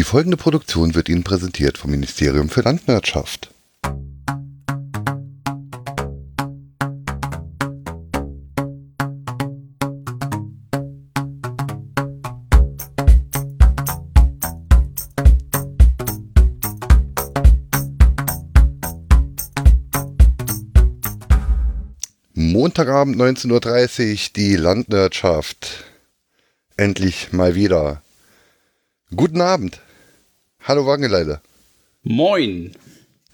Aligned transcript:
Die 0.00 0.04
folgende 0.04 0.38
Produktion 0.38 0.94
wird 0.94 1.10
Ihnen 1.10 1.24
präsentiert 1.24 1.76
vom 1.76 1.90
Ministerium 1.90 2.48
für 2.48 2.62
Landwirtschaft. 2.62 3.50
Montagabend 22.32 23.16
19.30 23.16 23.50
Uhr, 23.50 24.30
die 24.34 24.56
Landwirtschaft. 24.56 25.84
Endlich 26.78 27.34
mal 27.34 27.54
wieder. 27.54 28.00
Guten 29.14 29.42
Abend. 29.42 29.78
Hallo 30.62 30.86
Wangeleile. 30.86 31.40
Moin. 32.02 32.72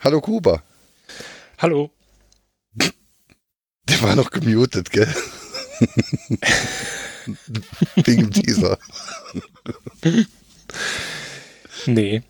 Hallo 0.01 0.21
Kuba. 0.21 0.63
Hallo. 1.59 1.91
Der 3.89 4.03
war 4.03 4.17
noch 4.17 4.31
gemutet, 4.31 4.91
gell? 4.91 5.09
Wegen 7.97 8.31
dem 8.31 8.33
Teaser. 8.33 8.79
Nee. 11.87 12.23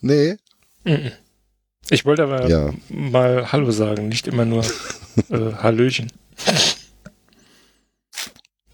Nee? 0.00 0.36
Ich 1.90 2.04
wollte 2.04 2.22
aber 2.24 2.48
Ja. 2.48 2.72
mal 2.88 3.50
Hallo 3.52 3.70
sagen, 3.72 4.08
nicht 4.08 4.26
immer 4.28 4.44
nur 4.44 4.64
äh, 5.30 5.52
Hallöchen. 5.62 6.12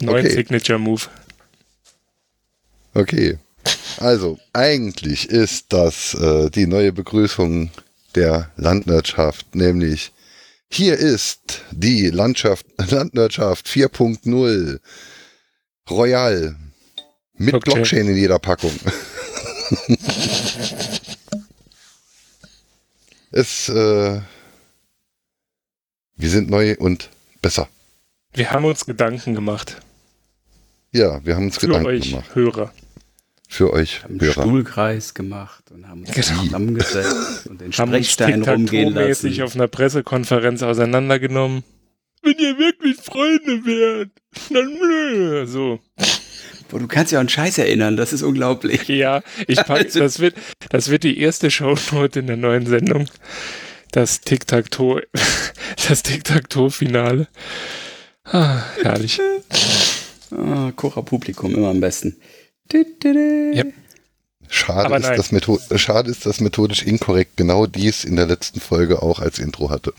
Neuen 0.00 0.26
Okay. 0.26 0.34
Signature 0.34 0.78
Move. 0.78 1.02
Okay. 2.94 3.38
Also, 4.02 4.38
eigentlich 4.52 5.28
ist 5.30 5.72
das 5.72 6.14
äh, 6.14 6.50
die 6.50 6.66
neue 6.66 6.92
Begrüßung 6.92 7.70
der 8.16 8.50
Landwirtschaft, 8.56 9.54
nämlich 9.54 10.10
hier 10.68 10.96
ist 10.98 11.60
die 11.70 12.08
Landschaft, 12.08 12.66
Landwirtschaft 12.90 13.68
4.0 13.68 14.80
Royal 15.88 16.56
mit 17.34 17.54
Okay. 17.54 17.74
Blockchain 17.74 18.08
in 18.08 18.16
jeder 18.16 18.40
Packung. 18.40 18.72
es, 23.30 23.68
äh, 23.68 24.20
wir 26.16 26.28
sind 26.28 26.50
neu 26.50 26.74
und 26.76 27.08
besser. 27.40 27.68
Wir 28.32 28.50
haben 28.50 28.64
uns 28.64 28.84
Gedanken 28.84 29.36
gemacht. 29.36 29.80
Ja, 30.90 31.24
wir 31.24 31.36
haben 31.36 31.44
uns 31.44 31.58
Für 31.58 31.68
Gedanken 31.68 31.86
euch 31.86 32.10
gemacht. 32.10 32.34
Hörer. 32.34 32.72
Für 33.52 33.70
euch 33.74 34.02
Haben 34.02 34.12
einen 34.12 34.20
Hörer. 34.22 34.42
Stuhlkreis 34.44 35.12
gemacht 35.12 35.64
und 35.72 35.86
haben 35.86 36.00
uns 36.06 36.10
Genau. 36.12 36.42
zusammengesetzt 36.42 37.46
und 37.48 37.60
den 37.60 37.70
Sprechstein 37.70 38.42
rumgehen 38.42 38.94
lassen. 38.94 39.42
auf 39.42 39.54
einer 39.54 39.68
Pressekonferenz 39.68 40.62
auseinandergenommen. 40.62 41.62
Wenn 42.22 42.38
ihr 42.38 42.56
wirklich 42.56 42.96
Freunde 42.96 43.66
wärt, 43.66 44.10
dann. 44.48 45.46
So. 45.46 45.80
Boah, 46.70 46.78
du 46.80 46.88
kannst 46.88 47.12
ja 47.12 47.20
an 47.20 47.28
Scheiß 47.28 47.58
erinnern, 47.58 47.98
das 47.98 48.14
ist 48.14 48.22
unglaublich. 48.22 48.88
Ja, 48.88 49.20
ich 49.46 49.56
pack, 49.66 49.84
Also- 49.84 49.98
das 50.00 50.18
wird, 50.20 50.34
das 50.70 50.88
wird 50.88 51.02
die 51.04 51.18
erste 51.20 51.50
Shownote 51.50 52.20
in 52.20 52.28
der 52.28 52.38
neuen 52.38 52.64
Sendung. 52.66 53.04
Das 53.90 54.22
Tic-Tac-Toe, 54.22 55.02
das 55.88 56.02
Tic-Tac-Toe-Finale. 56.02 57.28
Ah, 58.24 58.62
herrlich. 58.80 59.20
Ah, 60.30 60.72
Cora 60.74 61.02
Publikum 61.02 61.54
immer 61.54 61.68
am 61.68 61.80
besten. 61.80 62.16
Yep. 62.72 63.74
Schade 64.48 64.94
ist, 64.96 65.32
dass 65.32 65.80
schade 65.80 66.10
ist, 66.10 66.26
dass 66.26 66.40
methodisch 66.40 66.82
inkorrekt 66.82 67.36
genau 67.36 67.66
dies 67.66 68.04
in 68.04 68.16
der 68.16 68.26
letzten 68.26 68.60
Folge 68.60 69.02
auch 69.02 69.18
als 69.18 69.38
Intro 69.38 69.70
hatte. 69.70 69.94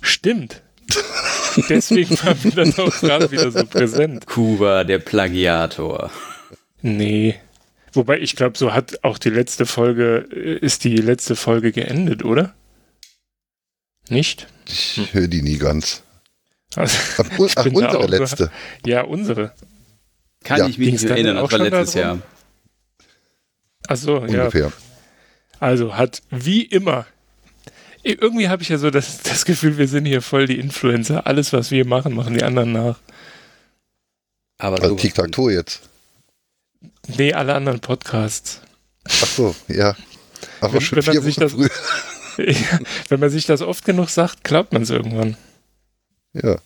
Stimmt. 0.00 0.62
Deswegen 1.68 2.16
war 2.22 2.36
mir 2.42 2.52
das 2.52 2.78
auch 2.78 2.94
gerade 3.00 3.30
wieder 3.30 3.50
so 3.50 3.64
präsent. 3.66 4.26
Kuba, 4.26 4.84
der 4.84 4.98
Plagiator. 4.98 6.10
Nee. 6.82 7.34
Wobei 7.92 8.18
ich 8.20 8.36
glaube, 8.36 8.56
so 8.56 8.72
hat 8.72 9.02
auch 9.02 9.18
die 9.18 9.30
letzte 9.30 9.66
Folge, 9.66 10.28
äh, 10.32 10.58
ist 10.64 10.84
die 10.84 10.96
letzte 10.96 11.34
Folge 11.34 11.72
geendet, 11.72 12.24
oder? 12.24 12.54
Nicht? 14.08 14.46
Ich 14.68 15.00
höre 15.12 15.28
die 15.28 15.42
nie 15.42 15.58
ganz. 15.58 16.02
Also, 16.76 16.96
Ich 17.44 17.58
ach 17.58 17.66
unsere 17.66 18.06
letzte. 18.06 18.50
ja, 18.86 19.02
unsere. 19.02 19.52
Kann 20.44 20.58
Ja. 20.58 20.66
ich 20.68 20.78
mich 20.78 20.88
Ging's 20.88 21.02
nicht 21.02 21.10
erinnern, 21.10 21.38
auch 21.38 21.48
das 21.50 21.58
war 21.60 21.66
schon 21.66 21.78
letztes? 21.78 21.94
Jahr. 21.94 22.18
Achso, 23.88 24.14
ja. 24.18 24.22
Ungefähr. 24.44 24.72
Also 25.58 25.96
hat 25.96 26.22
wie 26.30 26.62
immer. 26.62 27.06
Irgendwie 28.02 28.48
habe 28.48 28.62
ich 28.62 28.70
ja 28.70 28.78
so 28.78 28.90
das, 28.90 29.18
das 29.22 29.44
Gefühl, 29.44 29.76
wir 29.76 29.86
sind 29.88 30.06
hier 30.06 30.22
voll 30.22 30.46
die 30.46 30.58
Influencer. 30.58 31.26
Alles, 31.26 31.52
was 31.52 31.70
wir 31.70 31.84
machen, 31.86 32.14
machen 32.14 32.32
die 32.34 32.42
anderen 32.42 32.72
nach. 32.72 32.98
Aber 34.56 34.80
Also 34.82 34.94
Tic-Tac-Toe 34.96 35.52
jetzt. 35.52 35.82
Nee, 37.18 37.34
alle 37.34 37.54
anderen 37.54 37.80
Podcasts. 37.80 38.60
Ach 39.04 39.26
so, 39.26 39.54
ja. 39.68 39.94
Aber 40.62 40.74
Wenn- 40.74 40.80
schon 40.80 41.04
wenn 41.04 41.14
man 41.14 41.22
sich 41.22 41.36
das-. 41.36 41.54
Ja, 42.38 42.78
Wenn 43.08 43.20
man 43.20 43.28
sich 43.28 43.44
das 43.44 43.60
oft 43.60 43.84
genug 43.84 44.08
sagt, 44.08 44.44
glaubt 44.44 44.72
man 44.72 44.80
es 44.82 44.88
irgendwann. 44.88 45.36
Ja. 46.32 46.56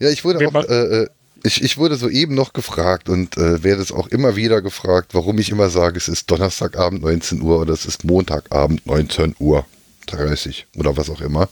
Ja, 0.00 0.08
ich 0.08 0.24
wurde 0.24 0.40
Wer 0.40 0.48
auch, 0.48 0.64
äh, 0.68 1.02
äh, 1.02 1.08
ich, 1.42 1.62
ich 1.62 1.78
wurde 1.78 1.96
soeben 1.96 2.34
noch 2.34 2.52
gefragt 2.52 3.08
und 3.08 3.36
äh, 3.36 3.62
werde 3.62 3.82
es 3.82 3.92
auch 3.92 4.08
immer 4.08 4.36
wieder 4.36 4.62
gefragt, 4.62 5.14
warum 5.14 5.38
ich 5.38 5.50
immer 5.50 5.70
sage, 5.70 5.96
es 5.96 6.08
ist 6.08 6.30
Donnerstagabend 6.30 7.02
19 7.02 7.42
Uhr 7.42 7.60
oder 7.60 7.72
es 7.72 7.86
ist 7.86 8.04
Montagabend 8.04 8.86
19 8.86 9.36
Uhr 9.38 9.66
30 10.06 10.66
oder 10.76 10.96
was 10.96 11.10
auch 11.10 11.20
immer. 11.20 11.48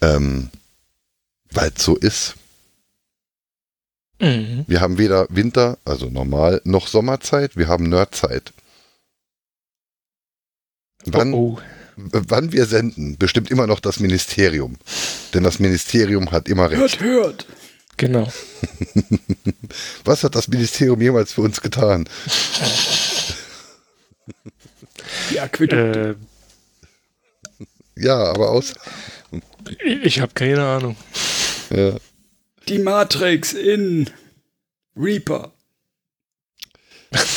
Ähm, 0.00 0.50
weil 1.52 1.72
es 1.74 1.82
so 1.82 1.96
ist. 1.96 2.34
Mhm. 4.20 4.64
Wir 4.66 4.80
haben 4.80 4.98
weder 4.98 5.26
Winter, 5.30 5.78
also 5.84 6.06
normal, 6.06 6.60
noch 6.64 6.86
Sommerzeit, 6.86 7.56
wir 7.56 7.68
haben 7.68 7.88
Nerdzeit. 7.88 8.52
Wann, 11.06 11.32
Oh, 11.32 11.58
oh. 11.58 11.60
wann 11.96 12.52
wir 12.52 12.66
senden, 12.66 13.16
bestimmt 13.16 13.50
immer 13.50 13.66
noch 13.66 13.80
das 13.80 14.00
Ministerium. 14.00 14.76
Denn 15.32 15.42
das 15.42 15.58
Ministerium 15.58 16.30
hat 16.30 16.48
immer 16.48 16.70
recht. 16.70 16.80
Hört, 16.80 17.00
hört. 17.00 17.46
Genau. 18.00 18.32
Was 20.04 20.24
hat 20.24 20.34
das 20.34 20.48
Ministerium 20.48 21.02
jemals 21.02 21.34
für 21.34 21.42
uns 21.42 21.60
getan? 21.60 22.08
Die 25.30 25.38
Aquädukte. 25.38 26.16
Äh, 27.98 28.02
Ja, 28.02 28.16
aber 28.16 28.48
aus. 28.52 28.72
ich 29.84 30.20
habe 30.20 30.32
keine 30.32 30.64
Ahnung. 30.64 30.96
Ja, 31.68 31.96
Die 32.68 32.78
Matrix 32.78 33.52
in 33.52 34.08
Reaper. 34.96 35.52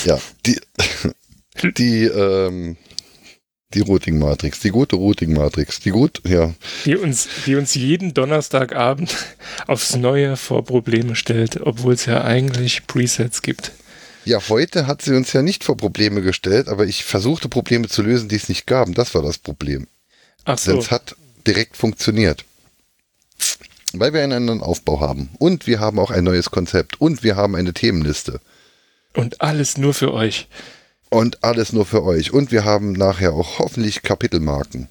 ja 0.06 0.18
die, 0.45 0.62
die, 1.78 2.06
ähm, 2.06 2.78
die 3.73 3.81
Routing-Matrix, 3.81 4.59
die 4.59 4.69
gute 4.69 4.95
Routing-Matrix, 4.95 5.79
die 5.79 5.91
gut, 5.91 6.22
ja, 6.28 6.53
Die 6.85 6.95
uns, 6.95 7.28
die 7.45 7.56
uns 7.56 7.73
jeden 7.75 8.13
Donnerstagabend 8.13 9.16
aufs 9.67 9.95
Neue 9.95 10.38
vor 10.38 10.63
Probleme 10.63 11.16
stellt, 11.16 11.61
obwohl 11.61 11.94
es 11.94 12.06
ja 12.06 12.23
eigentlich 12.23 12.88
Presets 12.88 13.41
gibt. 13.41 13.72
Ja, 14.25 14.39
heute 14.47 14.88
hat 14.88 15.01
sie 15.01 15.16
uns 15.16 15.33
ja 15.33 15.41
nicht 15.41 15.63
vor 15.63 15.75
Probleme 15.75 16.22
gestellt, 16.22 16.69
aber 16.69 16.85
ich 16.85 17.03
versuchte 17.03 17.50
Probleme 17.50 17.89
zu 17.89 18.01
lösen, 18.01 18.29
die 18.29 18.38
es 18.38 18.47
nicht 18.47 18.66
gab. 18.67 18.88
Und 18.88 18.97
Das 18.97 19.13
war 19.13 19.22
das 19.22 19.38
Problem. 19.38 19.88
Ach 20.45 20.57
Denn 20.59 20.75
so. 20.75 20.79
es 20.79 20.91
hat 20.91 21.16
direkt 21.45 21.75
funktioniert. 21.75 22.45
Weil 23.91 24.13
wir 24.13 24.23
einen 24.23 24.33
anderen 24.33 24.62
Aufbau 24.62 25.01
haben. 25.01 25.29
Und 25.39 25.67
wir 25.67 25.79
haben 25.79 26.00
auch 26.00 26.09
ein 26.09 26.23
neues 26.23 26.51
Konzept. 26.51 27.01
Und 27.01 27.23
wir 27.23 27.35
haben 27.35 27.56
eine 27.56 27.73
Themenliste. 27.73 28.39
Und 29.13 29.41
alles 29.41 29.78
nur 29.78 29.94
für 29.94 30.13
euch. 30.13 30.47
Und 31.13 31.44
alles 31.44 31.74
nur 31.74 31.86
für 31.86 32.04
euch. 32.04 32.33
Und 32.33 32.51
wir 32.51 32.65
haben 32.65 32.94
nachher 32.94 33.33
auch 33.33 33.60
hoffentlich 33.60 34.01
Kapitelmarken. 34.01 34.89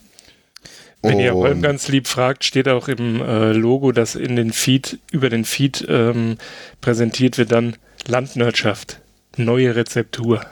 Wenn 1.03 1.19
ihr 1.19 1.35
Holm 1.35 1.63
ganz 1.63 1.89
lieb 1.89 2.07
fragt, 2.07 2.45
steht 2.45 2.69
auch 2.69 2.87
im 2.87 3.21
äh, 3.21 3.51
Logo, 3.51 3.91
das 3.91 4.15
in 4.15 4.37
den 4.37 4.53
Feed, 4.53 5.01
über 5.11 5.31
den 5.31 5.45
Feed 5.45 5.85
ähm, 5.89 6.39
präsentiert 6.81 7.39
wird, 7.39 7.51
dann 7.51 7.75
Landwirtschaft. 8.07 9.01
Neue 9.37 9.75
Rezeptur. 9.75 10.47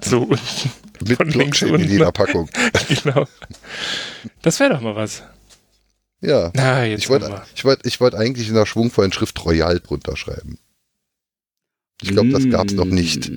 So 0.00 0.22
unten. 0.22 0.70
Mit 1.06 1.18
von 1.18 1.28
links 1.28 1.60
Blockchain 1.60 1.82
in 1.82 1.90
jeder 1.90 2.10
Packung. 2.10 2.48
genau. 2.88 3.26
Das 4.40 4.58
wäre 4.60 4.70
doch 4.70 4.80
mal 4.80 4.96
was. 4.96 5.22
Ja. 6.22 6.52
Na, 6.54 6.86
jetzt 6.86 7.00
Ich 7.00 7.10
wollte 7.10 7.42
ich 7.54 7.66
wollt, 7.66 7.84
ich 7.84 8.00
wollt 8.00 8.14
eigentlich 8.14 8.48
in 8.48 8.54
der 8.54 8.64
schwungvollen 8.64 9.12
Schrift 9.12 9.44
Royal 9.44 9.78
drunter 9.78 10.16
schreiben. 10.16 10.58
Ich 12.00 12.12
glaube, 12.12 12.30
das 12.30 12.48
gab's 12.48 12.72
noch 12.72 12.86
nicht. 12.86 13.30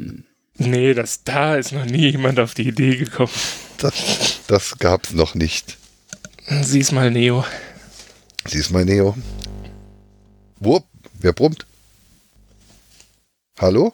Nee, 0.59 0.93
das, 0.93 1.23
da 1.23 1.55
ist 1.55 1.71
noch 1.71 1.85
nie 1.85 2.09
jemand 2.11 2.39
auf 2.39 2.53
die 2.53 2.67
Idee 2.67 2.97
gekommen. 2.97 3.31
Das, 3.77 4.41
das 4.47 4.77
gab's 4.77 5.13
noch 5.13 5.33
nicht. 5.33 5.77
Sieh's 6.61 6.91
mal, 6.91 7.09
Neo. 7.09 7.45
Siehst 8.45 8.71
mal, 8.71 8.83
Neo. 8.83 9.15
Wupp, 10.59 10.85
wer 11.19 11.31
brummt? 11.31 11.65
Hallo? 13.57 13.93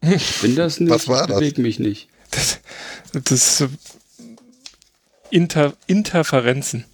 Ich 0.00 0.40
bin 0.40 0.54
das 0.54 0.78
nicht. 0.78 0.90
Was 0.90 1.08
war 1.08 1.26
das? 1.26 1.38
Beweg 1.38 1.58
mich 1.58 1.78
nicht. 1.80 2.08
Das, 2.30 2.60
das 3.12 3.32
ist 3.32 3.58
so 3.58 3.68
Inter, 5.30 5.74
Interferenzen. 5.88 6.84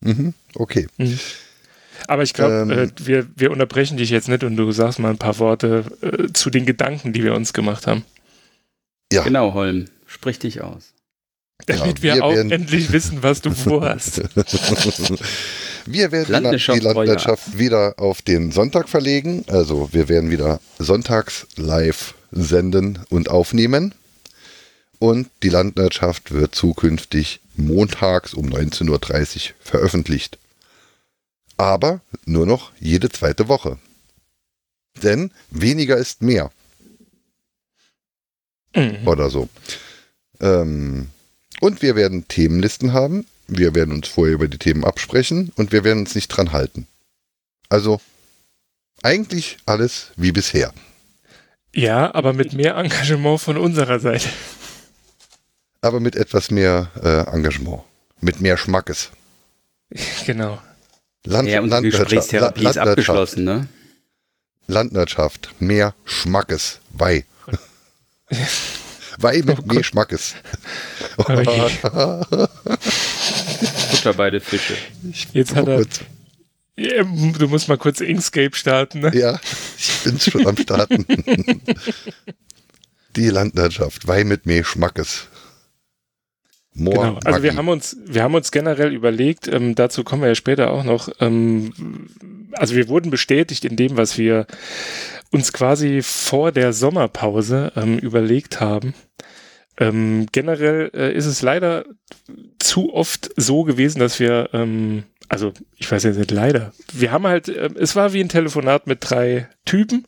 Mhm, 0.00 0.34
okay. 0.54 0.88
Aber 2.08 2.22
ich 2.22 2.32
glaube, 2.34 2.54
Ähm. 2.54 2.70
äh, 2.70 2.88
wir, 3.04 3.26
wir 3.36 3.50
unterbrechen 3.50 3.96
dich 3.96 4.10
jetzt 4.10 4.28
nicht 4.28 4.44
und 4.44 4.56
du 4.56 4.70
sagst 4.72 4.98
mal 4.98 5.10
ein 5.10 5.18
paar 5.18 5.38
Worte 5.38 5.84
äh, 6.02 6.32
zu 6.32 6.50
den 6.50 6.66
Gedanken, 6.66 7.12
die 7.12 7.22
wir 7.24 7.34
uns 7.34 7.52
gemacht 7.52 7.86
haben. 7.86 8.04
Ja. 9.12 9.22
Genau, 9.22 9.54
Holm. 9.54 9.86
Sprich 10.06 10.38
dich 10.38 10.60
aus. 10.62 10.92
Damit 11.66 12.02
wir, 12.02 12.14
wir 12.14 12.24
auch 12.24 12.34
werden- 12.34 12.50
endlich 12.50 12.90
wissen, 12.92 13.22
was 13.22 13.40
du 13.42 13.50
vorhast. 13.52 14.22
Wir 15.86 16.12
werden 16.12 16.30
Landwirtschaft 16.32 16.78
die 16.80 16.84
Landwirtschaft 16.84 17.58
wieder 17.58 17.94
auf 17.98 18.20
den 18.22 18.52
Sonntag 18.52 18.88
verlegen. 18.88 19.44
Also 19.48 19.88
wir 19.92 20.08
werden 20.10 20.30
wieder 20.30 20.60
sonntags 20.78 21.46
live 21.56 22.14
senden 22.30 22.98
und 23.08 23.30
aufnehmen. 23.30 23.94
Und 24.98 25.28
die 25.42 25.48
Landwirtschaft 25.48 26.32
wird 26.32 26.54
zukünftig 26.54 27.40
montags 27.56 28.34
um 28.34 28.46
19.30 28.50 28.90
Uhr 28.90 29.54
veröffentlicht. 29.60 30.38
Aber 31.60 32.00
nur 32.24 32.46
noch 32.46 32.72
jede 32.80 33.10
zweite 33.10 33.46
Woche. 33.46 33.76
Denn 35.02 35.30
weniger 35.50 35.98
ist 35.98 36.22
mehr. 36.22 36.50
Mhm. 38.74 39.06
oder 39.06 39.28
so. 39.28 39.50
Ähm, 40.40 41.08
und 41.60 41.82
wir 41.82 41.96
werden 41.96 42.26
Themenlisten 42.28 42.94
haben. 42.94 43.26
Wir 43.46 43.74
werden 43.74 43.92
uns 43.92 44.08
vorher 44.08 44.32
über 44.32 44.48
die 44.48 44.56
Themen 44.56 44.84
absprechen 44.84 45.52
und 45.56 45.70
wir 45.70 45.84
werden 45.84 45.98
uns 45.98 46.14
nicht 46.14 46.28
dran 46.28 46.52
halten. 46.52 46.86
Also 47.68 48.00
eigentlich 49.02 49.58
alles 49.66 50.12
wie 50.16 50.32
bisher. 50.32 50.72
Ja, 51.74 52.14
aber 52.14 52.32
mit 52.32 52.54
mehr 52.54 52.76
Engagement 52.76 53.38
von 53.38 53.58
unserer 53.58 54.00
Seite. 54.00 54.30
Aber 55.82 56.00
mit 56.00 56.16
etwas 56.16 56.50
mehr 56.50 56.90
äh, 57.02 57.30
Engagement. 57.30 57.82
Mit 58.22 58.40
mehr 58.40 58.56
Schmackes. 58.56 59.10
Genau. 60.24 60.58
Land, 61.26 61.48
Ja, 61.48 61.60
unsere 61.60 61.82
Landwirtschaft, 61.82 62.10
Gesprächstherapie 62.10 62.60
ist 62.66 62.74
Landwirtschaft, 62.76 62.88
abgeschlossen, 63.18 63.44
ne? 63.44 63.68
Landwirtschaft, 64.66 65.54
mehr 65.58 65.94
Schmackes. 66.04 66.80
Wei. 66.90 67.24
Wei 69.18 69.42
mit 69.44 69.66
mehr 69.66 69.82
Schmackes. 69.84 70.34
Futter 73.90 74.14
beide 74.16 74.40
Fische. 74.40 74.76
Jetzt 75.32 75.54
hat 75.54 75.66
er. 75.68 75.76
Kurz. 75.78 76.00
Ja, 76.76 77.02
Du 77.04 77.48
musst 77.48 77.68
mal 77.68 77.76
kurz 77.76 78.00
Inkscape 78.00 78.56
starten. 78.56 79.00
Ne? 79.00 79.10
Ja, 79.14 79.38
ich 79.76 79.90
bin's 80.04 80.24
schon 80.24 80.46
am 80.46 80.56
Starten. 80.56 81.04
Die 83.16 83.28
Landwirtschaft, 83.28 84.06
Wein 84.08 84.28
mit 84.28 84.46
mehr 84.46 84.64
Schmackes. 84.64 85.26
More 86.80 86.96
Genau. 86.96 87.18
Also 87.24 87.42
wir 87.42 87.56
haben 87.56 87.68
uns, 87.68 87.96
wir 88.04 88.22
haben 88.22 88.34
uns 88.34 88.50
generell 88.50 88.92
überlegt, 88.92 89.48
ähm, 89.48 89.74
dazu 89.74 90.02
kommen 90.02 90.22
wir 90.22 90.28
ja 90.28 90.34
später 90.34 90.70
auch 90.70 90.84
noch. 90.84 91.08
Ähm, 91.20 91.72
also 92.52 92.74
wir 92.74 92.88
wurden 92.88 93.10
bestätigt 93.10 93.64
in 93.64 93.76
dem, 93.76 93.96
was 93.96 94.18
wir 94.18 94.46
uns 95.30 95.52
quasi 95.52 96.00
vor 96.02 96.52
der 96.52 96.72
Sommerpause 96.72 97.72
ähm, 97.76 97.98
überlegt 97.98 98.60
haben. 98.60 98.94
Ähm, 99.78 100.26
generell 100.32 100.90
äh, 100.94 101.12
ist 101.14 101.26
es 101.26 101.42
leider 101.42 101.84
zu 102.58 102.92
oft 102.92 103.30
so 103.36 103.64
gewesen, 103.64 104.00
dass 104.00 104.18
wir, 104.20 104.50
ähm, 104.52 105.04
also 105.30 105.52
ich 105.76 105.90
weiß 105.90 106.02
jetzt 106.02 106.18
nicht 106.18 106.32
leider, 106.32 106.72
wir 106.92 107.12
haben 107.12 107.26
halt, 107.26 107.48
äh, 107.48 107.70
es 107.76 107.94
war 107.94 108.12
wie 108.12 108.20
ein 108.20 108.28
Telefonat 108.28 108.88
mit 108.88 108.98
drei 109.00 109.48
Typen. 109.64 110.04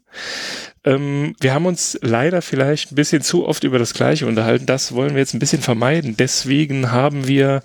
Ähm, 0.84 1.36
wir 1.38 1.54
haben 1.54 1.64
uns 1.64 1.96
leider 2.02 2.42
vielleicht 2.42 2.90
ein 2.90 2.96
bisschen 2.96 3.22
zu 3.22 3.46
oft 3.46 3.62
über 3.62 3.78
das 3.78 3.94
Gleiche 3.94 4.26
unterhalten. 4.26 4.66
Das 4.66 4.92
wollen 4.92 5.12
wir 5.12 5.20
jetzt 5.20 5.32
ein 5.32 5.38
bisschen 5.38 5.62
vermeiden. 5.62 6.16
Deswegen 6.16 6.90
haben 6.90 7.28
wir 7.28 7.62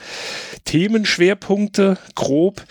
Themenschwerpunkte 0.65 1.97
grob 2.13 2.63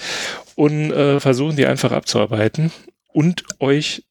und 0.54 0.92
äh, 0.92 1.18
versuchen 1.18 1.56
die 1.56 1.66
einfach 1.66 1.90
abzuarbeiten 1.90 2.70
und 3.08 3.42
euch 3.58 4.04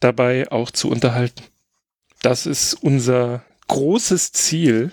dabei 0.00 0.50
auch 0.50 0.72
zu 0.72 0.90
unterhalten. 0.90 1.44
Das 2.22 2.44
ist 2.44 2.74
unser 2.74 3.44
großes 3.68 4.32
Ziel. 4.32 4.90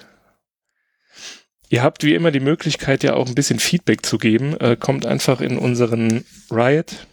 Ihr 1.70 1.84
habt 1.84 2.04
wie 2.04 2.14
immer 2.14 2.32
die 2.32 2.40
Möglichkeit, 2.40 3.04
ja 3.04 3.16
auch 3.16 3.28
ein 3.28 3.36
bisschen 3.36 3.60
Feedback 3.60 4.06
zu 4.06 4.18
geben. 4.18 4.56
Äh, 4.60 4.78
kommt 4.80 5.06
einfach 5.06 5.42
in 5.42 5.58
unseren 5.58 6.24
Riot 6.50 7.08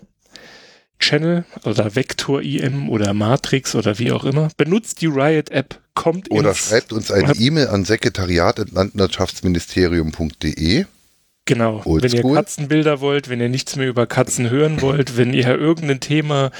Channel 1.00 1.44
oder 1.64 1.96
Vector 1.96 2.40
IM 2.40 2.88
oder 2.88 3.12
Matrix 3.14 3.74
oder 3.74 3.98
wie 3.98 4.12
auch 4.12 4.24
immer. 4.24 4.50
Benutzt 4.56 5.00
die 5.00 5.06
Riot 5.06 5.50
App, 5.50 5.80
kommt 5.94 6.30
Oder 6.30 6.50
ins, 6.50 6.68
schreibt 6.68 6.92
uns 6.92 7.10
eine 7.10 7.34
E-Mail 7.34 7.66
an 7.68 7.84
sekretariat.landwirtschaftsministerium.de. 7.84 10.84
Genau. 11.46 11.82
Wenn 11.84 12.10
ihr. 12.10 12.22
Katzenbilder 12.22 13.02
wollt, 13.02 13.28
wenn 13.28 13.38
ihr 13.38 13.50
nichts 13.50 13.76
mehr 13.76 13.86
über 13.86 14.06
Katzen 14.06 14.48
hören 14.48 14.80
wollt, 14.80 15.18
wenn 15.18 15.34
ihr 15.34 15.48
irgendein 15.48 16.00
Thema 16.00 16.50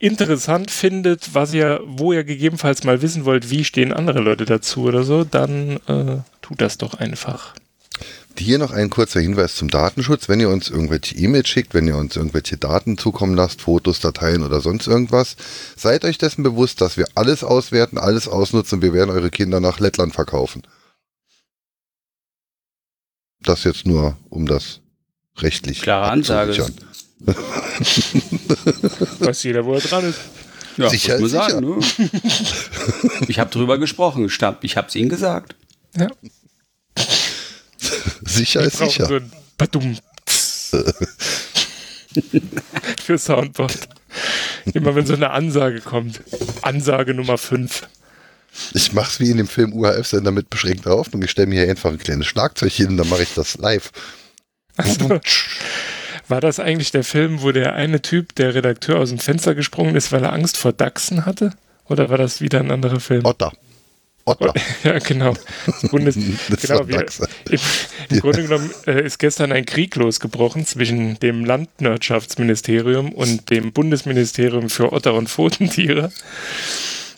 interessant 0.00 0.72
findet, 0.72 1.32
was 1.34 1.54
ihr, 1.54 1.80
wo 1.86 2.12
ihr 2.12 2.24
gegebenenfalls 2.24 2.82
mal 2.82 3.02
wissen 3.02 3.24
wollt, 3.24 3.50
wie 3.50 3.62
stehen 3.62 3.92
andere 3.92 4.18
Leute 4.18 4.44
dazu 4.44 4.82
oder 4.82 5.04
so, 5.04 5.22
dann 5.22 5.76
äh, 5.86 6.16
tut 6.52 6.60
das 6.60 6.76
doch 6.78 6.94
einfach. 6.94 7.54
Hier 8.38 8.58
noch 8.58 8.72
ein 8.72 8.90
kurzer 8.90 9.20
Hinweis 9.20 9.54
zum 9.54 9.68
Datenschutz. 9.68 10.28
Wenn 10.28 10.40
ihr 10.40 10.48
uns 10.48 10.68
irgendwelche 10.68 11.14
E-Mails 11.14 11.48
schickt, 11.48 11.74
wenn 11.74 11.86
ihr 11.86 11.96
uns 11.96 12.16
irgendwelche 12.16 12.56
Daten 12.56 12.98
zukommen 12.98 13.34
lasst, 13.34 13.62
Fotos, 13.62 14.00
Dateien 14.00 14.42
oder 14.42 14.60
sonst 14.60 14.86
irgendwas, 14.86 15.36
seid 15.76 16.04
euch 16.04 16.18
dessen 16.18 16.42
bewusst, 16.42 16.80
dass 16.80 16.96
wir 16.96 17.06
alles 17.14 17.44
auswerten, 17.44 17.98
alles 17.98 18.28
ausnutzen 18.28 18.78
und 18.78 18.82
wir 18.82 18.92
werden 18.92 19.10
eure 19.10 19.30
Kinder 19.30 19.60
nach 19.60 19.80
Lettland 19.80 20.14
verkaufen. 20.14 20.62
Das 23.40 23.64
jetzt 23.64 23.86
nur, 23.86 24.16
um 24.28 24.46
das 24.46 24.80
rechtlich 25.38 25.80
Klare 25.82 26.10
Ansage. 26.10 26.66
Weiß 29.20 29.42
jeder, 29.44 29.64
wo 29.64 29.74
er 29.74 29.80
dran 29.80 30.04
ist. 30.04 30.20
Ja, 30.76 30.88
Sicher 30.88 31.18
muss 31.18 31.32
man 31.32 31.50
sagen, 31.50 31.66
ne? 31.66 31.78
Ich 33.28 33.38
habe 33.38 33.50
drüber 33.50 33.78
gesprochen. 33.78 34.26
Ich 34.26 34.76
habe 34.76 34.88
es 34.88 34.94
Ihnen 34.94 35.08
gesagt. 35.08 35.54
Ja, 35.96 36.08
Sicher 38.22 38.62
ist 38.62 38.78
sicher. 38.78 39.06
so 39.06 39.16
ein 39.16 39.32
Badum. 39.58 39.96
Für 43.02 43.18
Soundboard. 43.18 43.88
Immer 44.74 44.94
wenn 44.94 45.06
so 45.06 45.14
eine 45.14 45.30
Ansage 45.30 45.80
kommt. 45.80 46.20
Ansage 46.62 47.14
Nummer 47.14 47.38
5. 47.38 47.88
Ich 48.74 48.92
mach's 48.92 49.18
wie 49.18 49.30
in 49.30 49.38
dem 49.38 49.48
Film 49.48 49.72
UHF-Sender 49.72 50.30
mit 50.30 50.50
beschränkter 50.50 50.90
Hoffnung. 50.90 51.22
Ich 51.22 51.30
stelle 51.30 51.48
mir 51.48 51.62
hier 51.62 51.70
einfach 51.70 51.90
ein 51.90 51.98
kleines 51.98 52.26
Schlagzeug 52.26 52.72
hin 52.72 52.96
dann 52.96 53.08
mache 53.08 53.22
ich 53.22 53.34
das 53.34 53.56
live. 53.58 53.90
Also, 54.76 55.20
war 56.28 56.40
das 56.40 56.60
eigentlich 56.60 56.92
der 56.92 57.04
Film, 57.04 57.42
wo 57.42 57.52
der 57.52 57.74
eine 57.74 58.02
Typ, 58.02 58.34
der 58.36 58.54
Redakteur, 58.54 58.98
aus 58.98 59.10
dem 59.10 59.18
Fenster 59.18 59.54
gesprungen 59.54 59.96
ist, 59.96 60.12
weil 60.12 60.24
er 60.24 60.32
Angst 60.32 60.56
vor 60.56 60.72
Dachsen 60.72 61.26
hatte? 61.26 61.52
Oder 61.86 62.10
war 62.10 62.18
das 62.18 62.40
wieder 62.40 62.60
ein 62.60 62.70
anderer 62.70 63.00
Film? 63.00 63.24
Otter. 63.24 63.52
Otter. 64.24 64.52
Ja, 64.84 64.98
genau. 64.98 65.34
Das 65.66 65.90
Bundes 65.90 66.16
Das 66.48 66.60
genau 66.62 66.86
wir, 66.88 67.06
im, 67.50 67.58
Im 68.10 68.20
Grunde 68.20 68.42
genommen 68.42 68.70
äh, 68.86 69.04
ist 69.04 69.18
gestern 69.18 69.52
ein 69.52 69.64
Krieg 69.66 69.94
losgebrochen 69.96 70.64
zwischen 70.66 71.18
dem 71.20 71.44
Landwirtschaftsministerium 71.44 73.12
und 73.12 73.50
dem 73.50 73.72
Bundesministerium 73.72 74.70
für 74.70 74.92
Otter 74.92 75.14
und 75.14 75.28
Pfotentiere. 75.28 76.12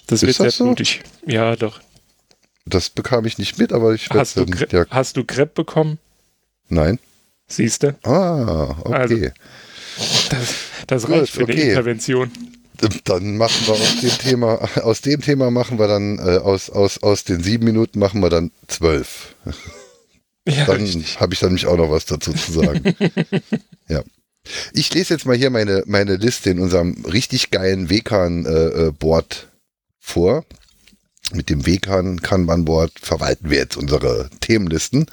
Das 0.06 0.22
Ist 0.22 0.26
wird 0.26 0.36
sehr 0.36 0.46
das 0.46 0.56
so? 0.56 0.64
blutig. 0.64 1.02
Ja, 1.26 1.56
doch. 1.56 1.80
Das 2.66 2.90
bekam 2.90 3.26
ich 3.26 3.38
nicht 3.38 3.58
mit, 3.58 3.72
aber 3.72 3.92
ich 3.94 4.08
Hast 4.10 4.36
du, 4.36 4.46
Kre 4.46 4.66
ja, 4.70 4.86
hast 4.90 5.16
du 5.16 5.24
Crepe 5.24 5.52
bekommen? 5.54 5.98
Nein. 6.68 6.98
Siehst 7.46 7.82
du? 7.82 7.94
Ah, 8.04 8.74
Also, 8.90 9.14
okay. 9.16 9.32
Das, 10.30 10.54
das 10.86 11.02
Gut, 11.06 11.14
reicht 11.16 11.32
für 11.32 11.42
okay. 11.42 11.68
Intervention. 11.68 12.30
Dann 13.04 13.36
machen 13.36 13.66
wir 13.66 13.74
aus 13.74 14.00
dem 14.00 14.18
Thema, 14.18 14.68
aus 14.82 15.00
dem 15.00 15.20
Thema 15.20 15.50
machen 15.50 15.78
wir 15.78 15.88
dann, 15.88 16.18
äh, 16.18 16.38
aus, 16.38 16.70
aus, 16.70 17.02
aus 17.02 17.24
den 17.24 17.42
sieben 17.42 17.64
Minuten 17.64 17.98
machen 17.98 18.20
wir 18.20 18.30
dann 18.30 18.50
zwölf. 18.68 19.34
Ja, 20.46 20.66
Dann 20.66 20.84
habe 21.20 21.32
ich 21.32 21.40
dann 21.40 21.48
nämlich 21.48 21.66
auch 21.66 21.78
noch 21.78 21.90
was 21.90 22.04
dazu 22.04 22.30
zu 22.34 22.52
sagen. 22.52 22.94
ja. 23.88 24.02
Ich 24.74 24.92
lese 24.92 25.14
jetzt 25.14 25.24
mal 25.24 25.38
hier 25.38 25.48
meine, 25.48 25.84
meine 25.86 26.16
Liste 26.16 26.50
in 26.50 26.58
unserem 26.58 27.02
richtig 27.06 27.50
geilen 27.50 27.88
WKAN-Board 27.88 29.48
vor. 29.98 30.44
Mit 31.32 31.48
dem 31.48 31.64
WKAN-Kanban-Board 31.64 32.92
verwalten 33.00 33.48
wir 33.48 33.56
jetzt 33.56 33.78
unsere 33.78 34.28
Themenlisten. 34.40 35.06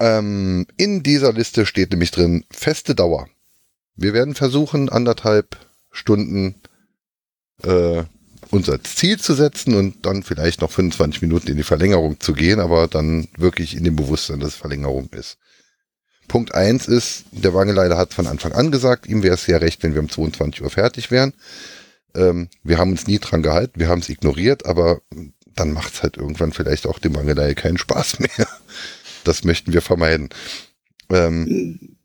Ähm, 0.00 0.66
in 0.76 1.04
dieser 1.04 1.32
Liste 1.32 1.64
steht 1.64 1.92
nämlich 1.92 2.10
drin 2.10 2.44
feste 2.50 2.96
Dauer. 2.96 3.28
Wir 3.94 4.12
werden 4.12 4.34
versuchen, 4.34 4.88
anderthalb 4.88 5.56
Stunden 5.96 6.54
äh, 7.62 8.04
uns 8.50 8.68
als 8.68 8.94
Ziel 8.94 9.18
zu 9.18 9.34
setzen 9.34 9.74
und 9.74 10.06
dann 10.06 10.22
vielleicht 10.22 10.60
noch 10.60 10.70
25 10.70 11.22
Minuten 11.22 11.48
in 11.48 11.56
die 11.56 11.62
Verlängerung 11.62 12.20
zu 12.20 12.32
gehen, 12.32 12.60
aber 12.60 12.86
dann 12.86 13.28
wirklich 13.36 13.76
in 13.76 13.84
dem 13.84 13.96
Bewusstsein, 13.96 14.40
dass 14.40 14.50
es 14.50 14.56
Verlängerung 14.56 15.08
ist. 15.12 15.38
Punkt 16.28 16.54
eins 16.54 16.88
ist, 16.88 17.24
der 17.32 17.54
Wangeleiter 17.54 17.96
hat 17.96 18.14
von 18.14 18.26
Anfang 18.26 18.52
an 18.52 18.70
gesagt, 18.70 19.06
ihm 19.06 19.22
wäre 19.22 19.34
es 19.34 19.44
sehr 19.44 19.60
recht, 19.60 19.82
wenn 19.82 19.94
wir 19.94 20.00
um 20.00 20.08
22 20.08 20.62
Uhr 20.62 20.70
fertig 20.70 21.10
wären. 21.10 21.32
Ähm, 22.14 22.48
wir 22.62 22.78
haben 22.78 22.92
uns 22.92 23.06
nie 23.06 23.18
dran 23.18 23.42
gehalten, 23.42 23.78
wir 23.78 23.88
haben 23.88 24.00
es 24.00 24.08
ignoriert, 24.08 24.66
aber 24.66 25.00
dann 25.54 25.72
macht 25.72 25.94
es 25.94 26.02
halt 26.02 26.16
irgendwann 26.16 26.52
vielleicht 26.52 26.86
auch 26.86 26.98
dem 26.98 27.12
Mangelei 27.12 27.54
keinen 27.54 27.78
Spaß 27.78 28.20
mehr. 28.20 28.30
Das 29.24 29.42
möchten 29.42 29.72
wir 29.72 29.82
vermeiden. 29.82 30.28
Ähm, 31.10 31.96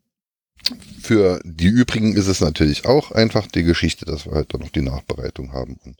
für 1.00 1.40
die 1.44 1.66
übrigen 1.66 2.14
ist 2.14 2.28
es 2.28 2.40
natürlich 2.40 2.86
auch 2.86 3.10
einfach 3.10 3.46
die 3.46 3.64
Geschichte, 3.64 4.04
dass 4.04 4.26
wir 4.26 4.32
halt 4.32 4.54
dann 4.54 4.60
noch 4.60 4.70
die 4.70 4.82
Nachbereitung 4.82 5.52
haben. 5.52 5.78
Und 5.84 5.96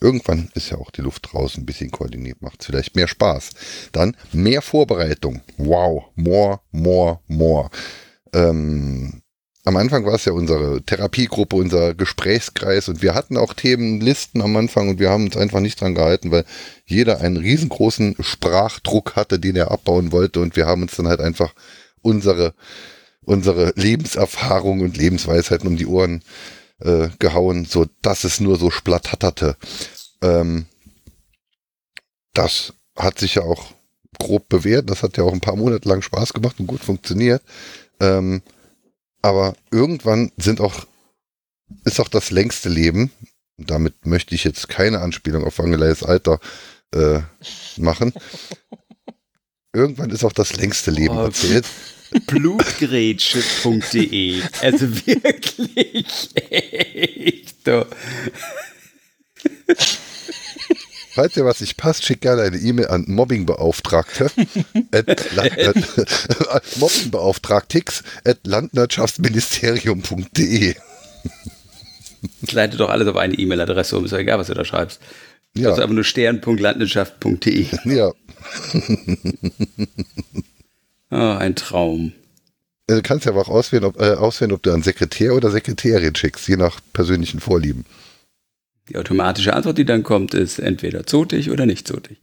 irgendwann 0.00 0.50
ist 0.54 0.70
ja 0.70 0.78
auch 0.78 0.90
die 0.90 1.02
Luft 1.02 1.32
draußen 1.32 1.62
ein 1.62 1.66
bisschen 1.66 1.90
koordiniert, 1.90 2.42
macht 2.42 2.64
vielleicht 2.64 2.96
mehr 2.96 3.08
Spaß. 3.08 3.50
Dann 3.92 4.16
mehr 4.32 4.62
Vorbereitung. 4.62 5.40
Wow, 5.56 6.04
more, 6.16 6.60
more, 6.70 7.20
more. 7.26 7.70
Ähm, 8.34 9.22
am 9.64 9.76
Anfang 9.76 10.04
war 10.04 10.14
es 10.14 10.24
ja 10.24 10.32
unsere 10.32 10.82
Therapiegruppe, 10.82 11.54
unser 11.54 11.94
Gesprächskreis 11.94 12.88
und 12.88 13.00
wir 13.00 13.14
hatten 13.14 13.36
auch 13.36 13.54
Themenlisten 13.54 14.42
am 14.42 14.56
Anfang 14.56 14.88
und 14.88 14.98
wir 14.98 15.08
haben 15.08 15.26
uns 15.26 15.36
einfach 15.36 15.60
nicht 15.60 15.80
dran 15.80 15.94
gehalten, 15.94 16.32
weil 16.32 16.44
jeder 16.84 17.20
einen 17.20 17.36
riesengroßen 17.36 18.16
Sprachdruck 18.18 19.14
hatte, 19.14 19.38
den 19.38 19.54
er 19.54 19.70
abbauen 19.70 20.10
wollte 20.10 20.40
und 20.40 20.56
wir 20.56 20.66
haben 20.66 20.82
uns 20.82 20.96
dann 20.96 21.06
halt 21.06 21.20
einfach 21.20 21.54
unsere 22.00 22.54
unsere 23.24 23.72
Lebenserfahrung 23.76 24.80
und 24.80 24.96
Lebensweisheiten 24.96 25.68
um 25.68 25.76
die 25.76 25.86
Ohren 25.86 26.22
äh, 26.80 27.08
gehauen, 27.18 27.64
so 27.64 27.86
dass 28.02 28.24
es 28.24 28.40
nur 28.40 28.58
so 28.58 28.70
splatterte. 28.70 29.56
Ähm, 30.22 30.66
das 32.34 32.72
hat 32.96 33.18
sich 33.18 33.36
ja 33.36 33.42
auch 33.42 33.66
grob 34.18 34.48
bewährt. 34.48 34.90
Das 34.90 35.02
hat 35.02 35.16
ja 35.16 35.24
auch 35.24 35.32
ein 35.32 35.40
paar 35.40 35.56
Monate 35.56 35.88
lang 35.88 36.02
Spaß 36.02 36.32
gemacht 36.32 36.58
und 36.60 36.66
gut 36.66 36.80
funktioniert. 36.82 37.42
Ähm, 38.00 38.42
aber 39.22 39.54
irgendwann 39.70 40.32
sind 40.36 40.60
auch, 40.60 40.86
ist 41.84 42.00
auch 42.00 42.08
das 42.08 42.30
längste 42.30 42.68
Leben, 42.68 43.12
damit 43.56 44.06
möchte 44.06 44.34
ich 44.34 44.44
jetzt 44.44 44.68
keine 44.68 45.00
Anspielung 45.00 45.44
auf 45.44 45.58
Wangeleis 45.58 46.02
Alter 46.02 46.40
äh, 46.92 47.20
machen. 47.76 48.12
Irgendwann 49.72 50.10
ist 50.10 50.24
auch 50.24 50.32
das 50.32 50.56
längste 50.56 50.90
Leben 50.90 51.16
oh, 51.16 51.24
erzählt. 51.24 51.66
Blutgrätsche.de. 52.26 54.42
Also 54.60 55.06
wirklich 55.06 56.30
echt. 56.34 57.54
Doch. 57.64 57.86
Falls 61.14 61.34
dir 61.34 61.44
was 61.44 61.60
nicht 61.60 61.76
passt, 61.76 62.06
schick 62.06 62.22
gerne 62.22 62.40
eine 62.42 62.56
E-Mail 62.56 62.88
an 62.88 63.04
Mobbingbeauftragte 63.06 64.30
Mobbingbeauftragtix 66.76 68.02
at 68.24 68.38
landwirtschaftsministerium.de 68.46 70.74
Ich 72.42 72.52
leite 72.52 72.78
doch 72.78 72.88
alles 72.88 73.08
auf 73.08 73.16
eine 73.16 73.34
E-Mail-Adresse 73.34 73.98
um, 73.98 74.06
ist 74.06 74.12
ja 74.12 74.18
egal, 74.18 74.38
was 74.38 74.46
du 74.46 74.54
da 74.54 74.64
schreibst. 74.64 75.00
Ja. 75.54 75.68
Also 75.70 75.82
einfach 75.82 75.94
nur 75.94 76.04
stern.landwirtschaft.de. 76.04 77.66
Ja. 77.84 78.12
Oh, 81.12 81.36
ein 81.38 81.54
Traum. 81.54 82.12
Du 82.86 83.02
kannst 83.02 83.26
ja 83.26 83.34
auch 83.34 83.48
auswählen 83.48 83.84
ob, 83.84 84.00
äh, 84.00 84.14
auswählen, 84.14 84.52
ob 84.52 84.62
du 84.62 84.72
einen 84.72 84.82
Sekretär 84.82 85.34
oder 85.34 85.50
Sekretärin 85.50 86.14
schickst, 86.14 86.48
je 86.48 86.56
nach 86.56 86.80
persönlichen 86.94 87.38
Vorlieben. 87.38 87.84
Die 88.88 88.96
automatische 88.96 89.52
Antwort, 89.52 89.76
die 89.76 89.84
dann 89.84 90.04
kommt, 90.04 90.32
ist 90.32 90.58
entweder 90.58 91.06
zotig 91.06 91.50
oder 91.50 91.66
nicht 91.66 91.86
zotig. 91.86 92.18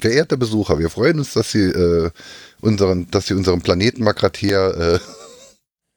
Verehrte 0.00 0.36
Besucher, 0.36 0.80
wir 0.80 0.90
freuen 0.90 1.20
uns, 1.20 1.34
dass 1.34 1.52
Sie 1.52 1.62
äh, 1.62 2.10
unseren, 2.60 3.08
dass 3.12 3.28
Sie 3.28 3.34
unseren 3.34 3.62
Planeten 3.62 4.04
hier, 4.34 4.58
äh, 4.76 4.98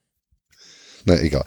na 1.05 1.19
egal. 1.19 1.45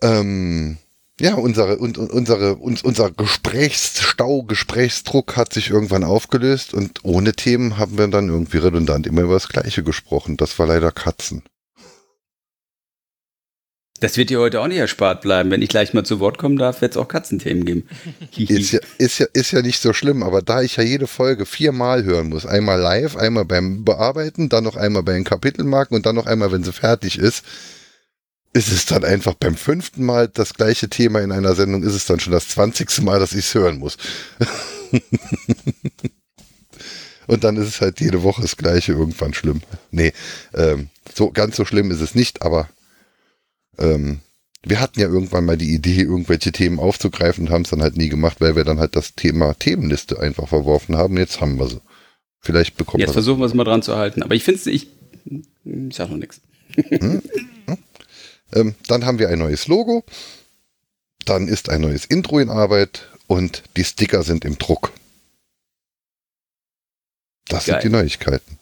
Ähm, 0.00 0.78
ja, 1.20 1.34
unsere, 1.34 1.78
und, 1.78 1.96
unsere, 1.96 2.56
uns, 2.56 2.82
unser 2.82 3.10
Gesprächsstau, 3.10 4.42
Gesprächsdruck 4.42 5.36
hat 5.36 5.52
sich 5.52 5.70
irgendwann 5.70 6.02
aufgelöst 6.02 6.74
und 6.74 7.04
ohne 7.04 7.34
Themen 7.34 7.78
haben 7.78 7.98
wir 7.98 8.08
dann 8.08 8.28
irgendwie 8.28 8.58
redundant 8.58 9.06
immer 9.06 9.22
über 9.22 9.34
das 9.34 9.48
Gleiche 9.48 9.84
gesprochen. 9.84 10.36
Das 10.36 10.58
war 10.58 10.66
leider 10.66 10.90
Katzen. 10.90 11.44
Das 14.00 14.16
wird 14.16 14.28
dir 14.28 14.40
heute 14.40 14.60
auch 14.60 14.66
nicht 14.66 14.78
erspart 14.78 15.22
bleiben. 15.22 15.52
Wenn 15.52 15.62
ich 15.62 15.68
gleich 15.68 15.94
mal 15.94 16.04
zu 16.04 16.18
Wort 16.18 16.36
kommen 16.36 16.58
darf, 16.58 16.80
wird 16.80 16.92
es 16.92 16.96
auch 16.96 17.06
Katzenthemen 17.06 17.64
geben. 17.64 17.88
ist, 18.36 18.72
ja, 18.72 18.80
ist, 18.98 19.18
ja, 19.20 19.26
ist 19.32 19.52
ja 19.52 19.62
nicht 19.62 19.80
so 19.80 19.92
schlimm, 19.92 20.24
aber 20.24 20.42
da 20.42 20.62
ich 20.62 20.76
ja 20.76 20.82
jede 20.82 21.06
Folge 21.06 21.46
viermal 21.46 22.02
hören 22.02 22.28
muss, 22.28 22.44
einmal 22.44 22.80
live, 22.80 23.16
einmal 23.16 23.44
beim 23.44 23.84
Bearbeiten, 23.84 24.48
dann 24.48 24.64
noch 24.64 24.76
einmal 24.76 25.04
bei 25.04 25.12
den 25.12 25.22
Kapitelmarken 25.22 25.96
und 25.96 26.06
dann 26.06 26.16
noch 26.16 26.26
einmal, 26.26 26.50
wenn 26.50 26.64
sie 26.64 26.72
fertig 26.72 27.18
ist, 27.18 27.44
ist 28.54 28.72
es 28.72 28.86
dann 28.86 29.04
einfach 29.04 29.34
beim 29.34 29.56
fünften 29.56 30.04
Mal 30.04 30.28
das 30.28 30.54
gleiche 30.54 30.88
Thema 30.88 31.20
in 31.20 31.32
einer 31.32 31.54
Sendung, 31.56 31.82
ist 31.82 31.94
es 31.94 32.06
dann 32.06 32.20
schon 32.20 32.32
das 32.32 32.48
zwanzigste 32.48 33.02
Mal, 33.02 33.18
dass 33.18 33.32
ich 33.32 33.40
es 33.40 33.54
hören 33.54 33.78
muss. 33.78 33.98
Und 37.26 37.42
dann 37.42 37.56
ist 37.56 37.66
es 37.66 37.80
halt 37.80 38.00
jede 38.00 38.22
Woche 38.22 38.42
das 38.42 38.56
gleiche, 38.56 38.92
irgendwann 38.92 39.34
schlimm. 39.34 39.62
Nee, 39.90 40.12
ähm, 40.54 40.88
so 41.14 41.32
ganz 41.32 41.56
so 41.56 41.64
schlimm 41.64 41.90
ist 41.90 42.00
es 42.00 42.14
nicht, 42.14 42.42
aber 42.42 42.68
ähm, 43.78 44.20
wir 44.62 44.78
hatten 44.78 45.00
ja 45.00 45.08
irgendwann 45.08 45.46
mal 45.46 45.56
die 45.56 45.74
Idee, 45.74 46.02
irgendwelche 46.02 46.52
Themen 46.52 46.78
aufzugreifen 46.78 47.46
und 47.46 47.52
haben 47.52 47.62
es 47.62 47.70
dann 47.70 47.82
halt 47.82 47.96
nie 47.96 48.08
gemacht, 48.08 48.40
weil 48.40 48.54
wir 48.54 48.64
dann 48.64 48.78
halt 48.78 48.94
das 48.94 49.16
Thema 49.16 49.54
Themenliste 49.54 50.20
einfach 50.20 50.46
verworfen 50.48 50.96
haben. 50.96 51.16
Jetzt 51.16 51.40
haben 51.40 51.58
wir 51.58 51.66
sie. 51.66 51.80
Vielleicht 52.40 52.76
bekommen 52.76 53.00
wir 53.00 53.06
Jetzt 53.06 53.14
versuchen 53.14 53.40
wir 53.40 53.46
es 53.46 53.54
mal 53.54 53.64
dran 53.64 53.82
zu 53.82 53.96
halten. 53.96 54.22
Aber 54.22 54.34
ich 54.36 54.44
finde 54.44 54.60
es, 54.60 54.66
ich, 54.66 54.88
ich 55.24 55.96
sag 55.96 56.10
noch 56.10 56.18
nichts. 56.18 56.40
Hm? 56.76 57.20
Hm? 58.52 58.60
Ähm, 58.60 58.74
dann 58.86 59.04
haben 59.04 59.18
wir 59.18 59.28
ein 59.28 59.38
neues 59.38 59.66
Logo. 59.66 60.04
Dann 61.24 61.48
ist 61.48 61.70
ein 61.70 61.80
neues 61.80 62.04
Intro 62.04 62.38
in 62.38 62.50
Arbeit 62.50 63.08
und 63.26 63.62
die 63.76 63.84
Sticker 63.84 64.22
sind 64.22 64.44
im 64.44 64.58
Druck. 64.58 64.92
Das 67.46 67.66
Geil. 67.66 67.80
sind 67.80 67.84
die 67.84 67.96
Neuigkeiten. 67.96 68.58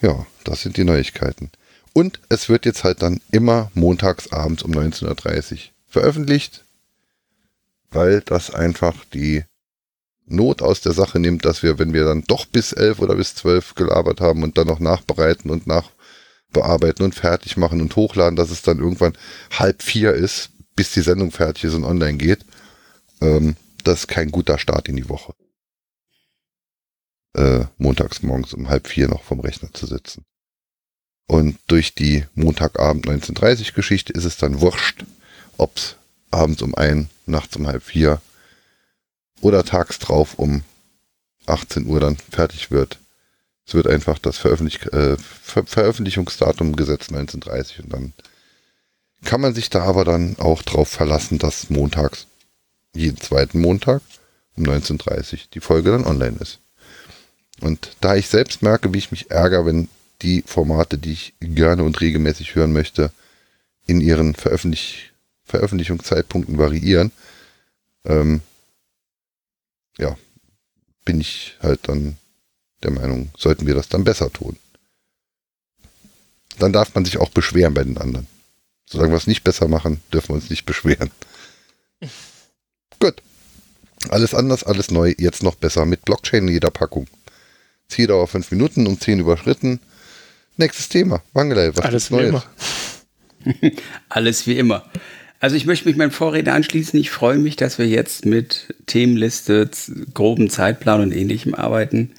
Ja, 0.00 0.26
das 0.44 0.62
sind 0.62 0.76
die 0.76 0.84
Neuigkeiten. 0.84 1.50
Und 1.92 2.20
es 2.28 2.48
wird 2.48 2.64
jetzt 2.64 2.84
halt 2.84 3.02
dann 3.02 3.20
immer 3.30 3.70
montags 3.74 4.32
abends 4.32 4.62
um 4.62 4.72
19.30 4.72 5.52
Uhr 5.52 5.58
veröffentlicht, 5.86 6.64
weil 7.90 8.20
das 8.22 8.50
einfach 8.50 9.04
die 9.12 9.44
Not 10.26 10.62
aus 10.62 10.80
der 10.80 10.92
Sache 10.92 11.18
nimmt, 11.18 11.44
dass 11.44 11.62
wir, 11.62 11.78
wenn 11.78 11.92
wir 11.92 12.04
dann 12.04 12.22
doch 12.22 12.46
bis 12.46 12.72
11 12.72 13.00
oder 13.00 13.16
bis 13.16 13.34
12 13.34 13.74
gelabert 13.74 14.20
haben 14.20 14.42
und 14.42 14.56
dann 14.56 14.66
noch 14.66 14.80
nachbereiten 14.80 15.50
und 15.50 15.66
nach 15.66 15.90
bearbeiten 16.52 17.02
und 17.02 17.14
fertig 17.14 17.56
machen 17.56 17.80
und 17.80 17.96
hochladen, 17.96 18.36
dass 18.36 18.50
es 18.50 18.62
dann 18.62 18.78
irgendwann 18.78 19.16
halb 19.50 19.82
vier 19.82 20.12
ist, 20.12 20.50
bis 20.76 20.92
die 20.92 21.02
Sendung 21.02 21.30
fertig 21.30 21.64
ist 21.64 21.74
und 21.74 21.84
online 21.84 22.18
geht. 22.18 22.44
Ähm, 23.20 23.56
das 23.84 24.00
ist 24.00 24.08
kein 24.08 24.30
guter 24.30 24.58
Start 24.58 24.88
in 24.88 24.96
die 24.96 25.08
Woche. 25.08 25.34
Äh, 27.34 27.64
montags 27.78 28.22
morgens 28.22 28.52
um 28.52 28.68
halb 28.68 28.86
vier 28.88 29.08
noch 29.08 29.22
vom 29.22 29.40
Rechner 29.40 29.72
zu 29.72 29.86
sitzen. 29.86 30.24
Und 31.26 31.58
durch 31.66 31.94
die 31.94 32.26
Montagabend 32.34 33.08
1930 33.08 33.74
Geschichte 33.74 34.12
ist 34.12 34.24
es 34.24 34.36
dann 34.36 34.60
wurscht, 34.60 35.04
ob's 35.56 35.96
abends 36.30 36.62
um 36.62 36.74
ein, 36.74 37.08
nachts 37.26 37.56
um 37.56 37.66
halb 37.66 37.82
vier 37.82 38.20
oder 39.40 39.64
tags 39.64 39.98
drauf 39.98 40.34
um 40.38 40.62
18 41.46 41.86
Uhr 41.86 42.00
dann 42.00 42.16
fertig 42.16 42.70
wird. 42.70 42.98
Es 43.66 43.74
wird 43.74 43.86
einfach 43.86 44.18
das 44.18 44.38
Veröffentlich 44.38 44.92
äh, 44.92 45.16
Ver 45.18 45.64
Veröffentlichungsdatum 45.64 46.76
gesetzt 46.76 47.10
1930 47.10 47.84
und 47.84 47.92
dann 47.92 48.12
kann 49.24 49.40
man 49.40 49.54
sich 49.54 49.70
da 49.70 49.82
aber 49.84 50.04
dann 50.04 50.36
auch 50.38 50.62
drauf 50.62 50.88
verlassen, 50.88 51.38
dass 51.38 51.70
montags, 51.70 52.26
jeden 52.94 53.18
zweiten 53.18 53.60
Montag 53.60 54.02
um 54.56 54.64
19.30 54.64 55.50
die 55.52 55.60
Folge 55.60 55.92
dann 55.92 56.04
online 56.04 56.36
ist. 56.40 56.58
Und 57.60 57.96
da 58.00 58.16
ich 58.16 58.28
selbst 58.28 58.62
merke, 58.62 58.92
wie 58.92 58.98
ich 58.98 59.12
mich 59.12 59.30
ärgere, 59.30 59.66
wenn 59.66 59.88
die 60.22 60.42
Formate, 60.44 60.98
die 60.98 61.12
ich 61.12 61.34
gerne 61.40 61.84
und 61.84 62.00
regelmäßig 62.00 62.54
hören 62.54 62.72
möchte, 62.72 63.12
in 63.86 64.00
ihren 64.00 64.34
Veröffentlich 64.34 65.12
Veröffentlichungszeitpunkten 65.44 66.58
variieren, 66.58 67.12
ähm, 68.04 68.40
ja, 69.98 70.16
bin 71.04 71.20
ich 71.20 71.56
halt 71.60 71.80
dann 71.88 72.16
der 72.84 72.90
Meinung, 72.90 73.30
sollten 73.36 73.66
wir 73.66 73.74
das 73.74 73.88
dann 73.88 74.04
besser 74.04 74.32
tun. 74.32 74.56
Dann 76.58 76.72
darf 76.72 76.94
man 76.94 77.04
sich 77.04 77.18
auch 77.18 77.30
beschweren 77.30 77.74
bei 77.74 77.84
den 77.84 77.98
anderen. 77.98 78.26
Solange 78.88 79.12
wir 79.12 79.16
es 79.16 79.26
nicht 79.26 79.44
besser 79.44 79.68
machen, 79.68 80.00
dürfen 80.12 80.30
wir 80.30 80.34
uns 80.34 80.50
nicht 80.50 80.66
beschweren. 80.66 81.10
Gut. 83.00 83.22
Alles 84.08 84.34
anders, 84.34 84.64
alles 84.64 84.90
neu, 84.90 85.14
jetzt 85.16 85.42
noch 85.42 85.54
besser 85.54 85.86
mit 85.86 86.04
Blockchain 86.04 86.48
in 86.48 86.54
jeder 86.54 86.70
Packung. 86.70 87.06
Zieldauer 87.88 88.26
5 88.26 88.50
Minuten 88.50 88.86
um 88.86 89.00
10 89.00 89.20
überschritten. 89.20 89.80
Nächstes 90.56 90.88
Thema. 90.88 91.22
Wangelei, 91.32 91.70
was 91.74 91.84
alles 91.84 92.04
ist 92.04 92.10
Neues? 92.10 92.42
alles 94.08 94.46
wie 94.46 94.58
immer. 94.58 94.84
Also 95.40 95.56
ich 95.56 95.66
möchte 95.66 95.88
mich 95.88 95.96
meinem 95.96 96.10
Vorredner 96.10 96.54
anschließen. 96.54 96.98
Ich 97.00 97.10
freue 97.10 97.38
mich, 97.38 97.56
dass 97.56 97.78
wir 97.78 97.86
jetzt 97.86 98.26
mit 98.26 98.74
Themenliste, 98.86 99.68
groben 100.14 100.50
Zeitplan 100.50 101.00
und 101.00 101.12
ähnlichem 101.12 101.54
arbeiten. 101.54 102.12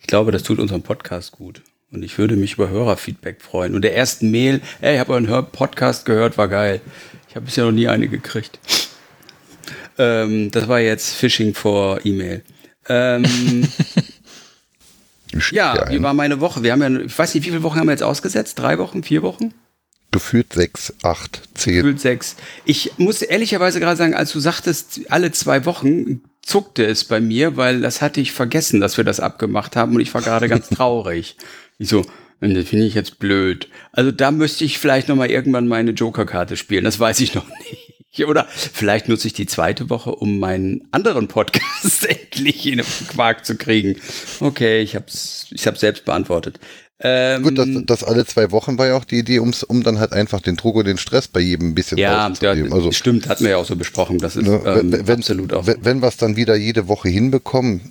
Ich 0.00 0.06
glaube, 0.06 0.32
das 0.32 0.42
tut 0.42 0.58
unserem 0.58 0.82
Podcast 0.82 1.32
gut. 1.32 1.62
Und 1.92 2.02
ich 2.04 2.18
würde 2.18 2.36
mich 2.36 2.54
über 2.54 2.68
Hörerfeedback 2.68 3.42
freuen. 3.42 3.74
Und 3.74 3.82
der 3.82 3.96
ersten 3.96 4.30
Mail, 4.30 4.60
ey, 4.80 4.94
ich 4.94 5.00
habe 5.00 5.12
euren 5.12 5.46
Podcast 5.50 6.04
gehört, 6.04 6.38
war 6.38 6.48
geil. 6.48 6.80
Ich 7.28 7.36
habe 7.36 7.46
bisher 7.46 7.64
noch 7.64 7.72
nie 7.72 7.88
eine 7.88 8.08
gekriegt. 8.08 8.58
Ähm, 9.98 10.50
das 10.50 10.68
war 10.68 10.80
jetzt 10.80 11.14
Phishing 11.14 11.54
for 11.54 12.04
E-Mail. 12.04 12.42
Ähm, 12.88 13.24
ja, 15.50 15.90
wie 15.90 16.02
war 16.02 16.14
meine 16.14 16.40
Woche? 16.40 16.62
Wir 16.62 16.72
haben 16.72 16.82
ja, 16.82 17.00
ich 17.00 17.18
weiß 17.18 17.34
nicht, 17.34 17.44
wie 17.44 17.50
viele 17.50 17.62
Wochen 17.62 17.78
haben 17.78 17.86
wir 17.86 17.92
jetzt 17.92 18.02
ausgesetzt? 18.02 18.58
Drei 18.58 18.78
Wochen, 18.78 19.02
vier 19.02 19.22
Wochen? 19.22 19.52
Gefühlt 20.12 20.52
sechs, 20.52 20.92
acht, 21.02 21.42
zehn. 21.54 21.76
Gefühlt 21.76 22.00
sechs. 22.00 22.36
Ich 22.64 22.92
muss 22.98 23.22
ehrlicherweise 23.22 23.78
gerade 23.78 23.96
sagen, 23.96 24.14
als 24.14 24.32
du 24.32 24.40
sagtest, 24.40 25.02
alle 25.08 25.30
zwei 25.30 25.64
Wochen 25.66 26.22
zuckte 26.42 26.84
es 26.84 27.04
bei 27.04 27.20
mir, 27.20 27.56
weil 27.56 27.80
das 27.80 28.02
hatte 28.02 28.20
ich 28.20 28.32
vergessen, 28.32 28.80
dass 28.80 28.96
wir 28.96 29.04
das 29.04 29.20
abgemacht 29.20 29.76
haben 29.76 29.94
und 29.94 30.00
ich 30.00 30.12
war 30.14 30.22
gerade 30.22 30.48
ganz 30.48 30.68
traurig. 30.70 31.36
Ich 31.78 31.88
so, 31.88 32.04
das 32.40 32.68
finde 32.68 32.86
ich 32.86 32.94
jetzt 32.94 33.18
blöd. 33.18 33.68
Also 33.92 34.10
da 34.10 34.30
müsste 34.30 34.64
ich 34.64 34.78
vielleicht 34.78 35.08
noch 35.08 35.16
mal 35.16 35.30
irgendwann 35.30 35.68
meine 35.68 35.92
Joker-Karte 35.92 36.56
spielen. 36.56 36.84
Das 36.84 36.98
weiß 36.98 37.20
ich 37.20 37.34
noch 37.34 37.46
nicht. 37.70 38.26
Oder 38.26 38.46
vielleicht 38.50 39.08
nutze 39.08 39.28
ich 39.28 39.34
die 39.34 39.46
zweite 39.46 39.88
Woche, 39.88 40.14
um 40.14 40.38
meinen 40.38 40.88
anderen 40.90 41.28
Podcast 41.28 42.04
endlich 42.08 42.66
in 42.66 42.78
den 42.78 42.86
Quark 43.08 43.46
zu 43.46 43.56
kriegen. 43.56 43.96
Okay, 44.40 44.82
ich 44.82 44.94
habe 44.96 45.06
es 45.06 45.46
ich 45.50 45.66
hab's 45.66 45.80
selbst 45.80 46.04
beantwortet. 46.04 46.58
Ähm, 47.02 47.42
Gut, 47.42 47.58
das, 47.58 47.68
das, 47.86 48.04
alle 48.04 48.26
zwei 48.26 48.50
Wochen 48.50 48.76
war 48.76 48.88
ja 48.88 48.96
auch 48.96 49.04
die 49.04 49.20
Idee, 49.20 49.40
ums, 49.40 49.62
um 49.62 49.82
dann 49.82 49.98
halt 49.98 50.12
einfach 50.12 50.40
den 50.40 50.56
Druck 50.56 50.76
und 50.76 50.86
den 50.86 50.98
Stress 50.98 51.28
bei 51.28 51.40
jedem 51.40 51.70
ein 51.70 51.74
bisschen 51.74 51.96
ja, 51.96 52.26
rauszugeben. 52.26 52.68
Ja, 52.68 52.74
also, 52.74 52.92
stimmt, 52.92 53.26
hatten 53.26 53.44
wir 53.44 53.52
ja 53.52 53.56
auch 53.56 53.64
so 53.64 53.74
besprochen. 53.74 54.18
Das 54.18 54.36
ist 54.36 54.46
ne, 54.46 54.60
ähm, 54.66 54.92
wenn, 55.06 55.18
absolut 55.18 55.54
auch. 55.54 55.66
Wenn, 55.66 55.82
wenn 55.82 56.02
wir 56.02 56.08
es 56.08 56.18
dann 56.18 56.36
wieder 56.36 56.56
jede 56.56 56.88
Woche 56.88 57.08
hinbekommen, 57.08 57.90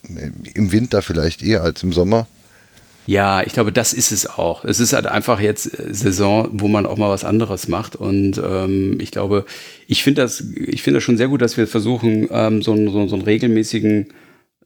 im 0.54 0.72
Winter 0.72 1.02
vielleicht 1.02 1.42
eher 1.42 1.64
als 1.64 1.82
im 1.82 1.92
Sommer. 1.92 2.28
Ja, 3.08 3.42
ich 3.42 3.54
glaube, 3.54 3.72
das 3.72 3.94
ist 3.94 4.12
es 4.12 4.28
auch. 4.28 4.64
Es 4.64 4.80
ist 4.80 4.94
halt 4.94 5.08
einfach 5.08 5.40
jetzt 5.40 5.64
Saison, 5.64 6.48
wo 6.52 6.68
man 6.68 6.86
auch 6.86 6.98
mal 6.98 7.10
was 7.10 7.26
anderes 7.26 7.68
macht. 7.68 7.96
Und 7.96 8.38
ähm, 8.38 9.00
ich 9.02 9.10
glaube, 9.10 9.46
ich 9.88 10.04
finde 10.04 10.22
das, 10.22 10.42
ich 10.42 10.84
finde 10.84 10.98
das 10.98 11.04
schon 11.04 11.18
sehr 11.18 11.30
gut, 11.30 11.42
dass 11.42 11.58
wir 11.58 11.66
versuchen, 11.66 12.28
ähm, 12.30 12.62
so, 12.62 12.76
so, 12.92 13.08
so 13.08 13.16
einen 13.16 13.26
regelmäßigen, 13.26 14.10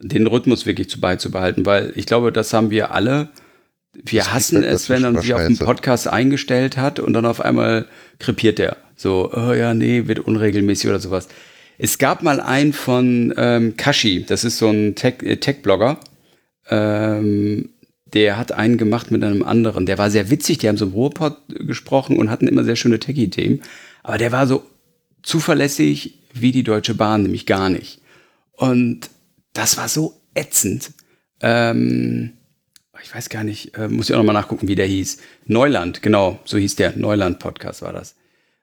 den 0.01 0.27
Rhythmus 0.27 0.65
wirklich 0.65 0.89
zu 0.89 0.99
beizubehalten, 0.99 1.65
weil 1.65 1.93
ich 1.95 2.05
glaube, 2.05 2.33
das 2.33 2.51
haben 2.51 2.69
wir 2.71 2.91
alle 2.91 3.29
wir 3.93 4.21
das 4.21 4.33
hassen 4.33 4.63
es, 4.63 4.89
wenn 4.89 5.01
man 5.01 5.19
sich 5.19 5.33
auf 5.33 5.41
einen 5.41 5.57
Podcast 5.57 6.07
eingestellt 6.07 6.77
hat 6.77 6.99
und 6.99 7.13
dann 7.13 7.25
auf 7.25 7.41
einmal 7.41 7.87
krepiert 8.19 8.59
der. 8.59 8.77
So, 8.95 9.31
oh 9.33 9.53
ja, 9.53 9.73
nee, 9.73 10.07
wird 10.07 10.19
unregelmäßig 10.19 10.89
oder 10.89 10.99
sowas. 10.99 11.27
Es 11.77 11.97
gab 11.97 12.23
mal 12.23 12.39
einen 12.39 12.73
von 12.73 13.33
ähm, 13.37 13.77
Kashi, 13.77 14.23
das 14.23 14.43
ist 14.43 14.57
so 14.57 14.69
ein 14.69 14.95
äh, 14.97 15.37
Tech-Blogger. 15.37 15.99
ähm, 16.69 17.69
der 18.13 18.37
hat 18.37 18.51
einen 18.51 18.77
gemacht 18.77 19.09
mit 19.09 19.23
einem 19.23 19.43
anderen. 19.43 19.85
Der 19.85 19.97
war 19.97 20.11
sehr 20.11 20.29
witzig, 20.29 20.59
die 20.59 20.67
haben 20.67 20.77
so 20.77 20.85
im 20.85 20.91
Ruhrpott 20.91 21.37
gesprochen 21.47 22.17
und 22.17 22.29
hatten 22.29 22.47
immer 22.47 22.63
sehr 22.63 22.75
schöne 22.75 22.99
Techie-Themen. 22.99 23.61
Aber 24.03 24.19
der 24.19 24.31
war 24.31 24.45
so 24.45 24.63
zuverlässig 25.23 26.19
wie 26.33 26.51
die 26.51 26.63
Deutsche 26.63 26.93
Bahn, 26.93 27.23
nämlich 27.23 27.45
gar 27.45 27.69
nicht. 27.69 28.01
Und 28.51 29.09
das 29.53 29.77
war 29.77 29.87
so 29.87 30.21
ätzend. 30.35 30.91
Ähm, 31.41 32.33
ich 33.03 33.13
weiß 33.13 33.29
gar 33.29 33.43
nicht, 33.43 33.77
äh, 33.77 33.87
muss 33.87 34.09
ich 34.09 34.15
auch 34.15 34.19
nochmal 34.19 34.33
nachgucken, 34.33 34.67
wie 34.67 34.75
der 34.75 34.85
hieß. 34.85 35.17
Neuland, 35.45 36.01
genau, 36.01 36.39
so 36.45 36.57
hieß 36.57 36.75
der. 36.77 36.95
Neuland-Podcast 36.95 37.81
war 37.81 37.93
das. 37.93 38.15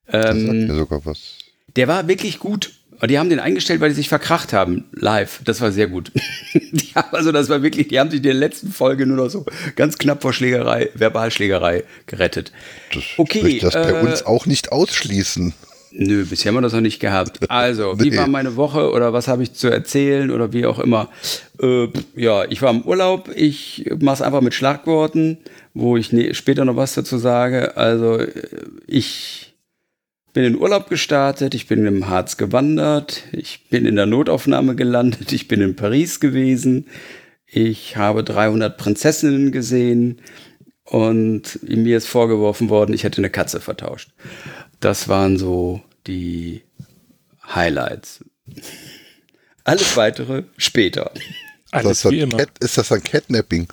Ähm, 0.08 0.22
das 0.22 0.40
sagt 0.40 0.52
mir 0.52 0.74
sogar 0.74 1.06
was. 1.06 1.38
Der 1.76 1.88
war 1.88 2.08
wirklich 2.08 2.38
gut. 2.38 2.72
Die 3.08 3.18
haben 3.18 3.30
den 3.30 3.40
eingestellt, 3.40 3.80
weil 3.80 3.90
die 3.90 3.94
sich 3.94 4.10
verkracht 4.10 4.52
haben, 4.52 4.84
live. 4.92 5.40
Das 5.44 5.60
war 5.62 5.72
sehr 5.72 5.86
gut. 5.86 6.12
die 6.54 6.94
haben, 6.94 7.14
also 7.16 7.32
das 7.32 7.48
war 7.48 7.62
wirklich, 7.62 7.88
die 7.88 7.98
haben 7.98 8.10
sich 8.10 8.18
in 8.18 8.24
der 8.24 8.34
letzten 8.34 8.72
Folge 8.72 9.06
nur 9.06 9.16
noch 9.16 9.30
so 9.30 9.46
ganz 9.76 9.96
knapp 9.96 10.20
vor 10.20 10.34
Schlägerei, 10.34 10.90
Verbalschlägerei 10.94 11.84
gerettet. 12.06 12.52
Das 12.92 13.04
okay, 13.16 13.58
das 13.58 13.74
äh, 13.74 13.92
bei 13.92 14.00
uns 14.02 14.26
auch 14.26 14.44
nicht 14.46 14.72
ausschließen. 14.72 15.54
Nö, 15.92 16.24
bisher 16.24 16.50
haben 16.50 16.56
wir 16.56 16.62
das 16.62 16.72
noch 16.72 16.80
nicht 16.80 17.00
gehabt. 17.00 17.50
Also, 17.50 17.94
nee. 17.94 18.04
wie 18.04 18.16
war 18.16 18.28
meine 18.28 18.56
Woche 18.56 18.90
oder 18.92 19.12
was 19.12 19.28
habe 19.28 19.42
ich 19.42 19.54
zu 19.54 19.68
erzählen 19.68 20.30
oder 20.30 20.52
wie 20.52 20.66
auch 20.66 20.78
immer? 20.78 21.08
Äh, 21.60 21.88
ja, 22.14 22.44
ich 22.44 22.62
war 22.62 22.70
im 22.70 22.82
Urlaub. 22.82 23.28
Ich 23.34 23.90
mache 23.98 24.14
es 24.14 24.22
einfach 24.22 24.40
mit 24.40 24.54
Schlagworten, 24.54 25.38
wo 25.74 25.96
ich 25.96 26.12
ne 26.12 26.34
später 26.34 26.64
noch 26.64 26.76
was 26.76 26.94
dazu 26.94 27.18
sage. 27.18 27.76
Also, 27.76 28.18
äh, 28.18 28.30
ich 28.86 29.50
bin 30.32 30.44
in 30.44 30.58
Urlaub 30.58 30.88
gestartet, 30.88 31.54
ich 31.54 31.66
bin 31.66 31.84
im 31.86 32.08
Harz 32.08 32.36
gewandert, 32.36 33.24
ich 33.32 33.68
bin 33.68 33.86
in 33.86 33.96
der 33.96 34.06
Notaufnahme 34.06 34.76
gelandet, 34.76 35.32
ich 35.32 35.48
bin 35.48 35.60
in 35.60 35.76
Paris 35.76 36.20
gewesen, 36.20 36.86
ich 37.46 37.96
habe 37.96 38.22
300 38.22 38.76
Prinzessinnen 38.76 39.50
gesehen 39.50 40.20
und 40.84 41.60
mir 41.62 41.96
ist 41.96 42.06
vorgeworfen 42.06 42.68
worden, 42.68 42.94
ich 42.94 43.04
hätte 43.04 43.18
eine 43.18 43.30
Katze 43.30 43.60
vertauscht. 43.60 44.10
Das 44.80 45.08
waren 45.08 45.36
so 45.36 45.82
die 46.06 46.62
Highlights. 47.54 48.24
Alles 49.64 49.96
weitere 49.96 50.44
später. 50.56 51.12
Alles 51.70 52.04
wie 52.10 52.20
immer. 52.20 52.38
Cat, 52.38 52.50
ist 52.60 52.78
das 52.78 52.90
ein 52.90 53.02
Catnapping? 53.02 53.68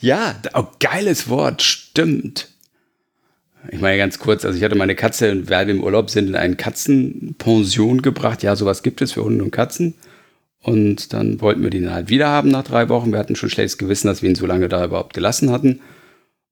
Ja, 0.00 0.40
oh, 0.54 0.66
geiles 0.78 1.28
Wort, 1.28 1.62
stimmt. 1.62 2.48
Ich 3.70 3.80
meine 3.80 3.98
ganz 3.98 4.18
kurz, 4.18 4.44
also 4.44 4.56
ich 4.56 4.64
hatte 4.64 4.76
meine 4.76 4.94
Katze, 4.94 5.48
weil 5.50 5.66
wir 5.66 5.74
im 5.74 5.82
Urlaub 5.82 6.08
sind, 6.08 6.28
in 6.28 6.36
eine 6.36 6.56
Katzenpension 6.56 8.00
gebracht. 8.00 8.42
Ja, 8.42 8.56
sowas 8.56 8.82
gibt 8.82 9.02
es 9.02 9.12
für 9.12 9.24
Hunde 9.24 9.44
und 9.44 9.50
Katzen. 9.50 9.94
Und 10.62 11.12
dann 11.12 11.40
wollten 11.40 11.62
wir 11.62 11.70
den 11.70 11.92
halt 11.92 12.08
wieder 12.08 12.28
haben 12.28 12.50
nach 12.50 12.64
drei 12.64 12.88
Wochen. 12.88 13.12
Wir 13.12 13.18
hatten 13.18 13.36
schon 13.36 13.50
schlechtes 13.50 13.78
Gewissen, 13.78 14.08
dass 14.08 14.22
wir 14.22 14.30
ihn 14.30 14.34
so 14.34 14.46
lange 14.46 14.68
da 14.68 14.84
überhaupt 14.84 15.14
gelassen 15.14 15.50
hatten. 15.50 15.80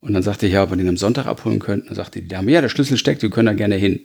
Und 0.01 0.15
dann 0.15 0.23
sagte 0.23 0.47
ich, 0.47 0.53
ja, 0.53 0.63
ob 0.63 0.71
wir 0.71 0.77
den 0.77 0.89
am 0.89 0.97
Sonntag 0.97 1.27
abholen 1.27 1.59
könnten. 1.59 1.89
Dann 1.89 1.97
sagte 1.97 2.23
die 2.23 2.29
Dame, 2.29 2.53
ja, 2.53 2.61
der 2.61 2.69
Schlüssel 2.69 2.97
steckt, 2.97 3.23
wir 3.23 3.31
können 3.31 3.47
da 3.47 3.53
gerne 3.53 3.75
hin. 3.75 4.01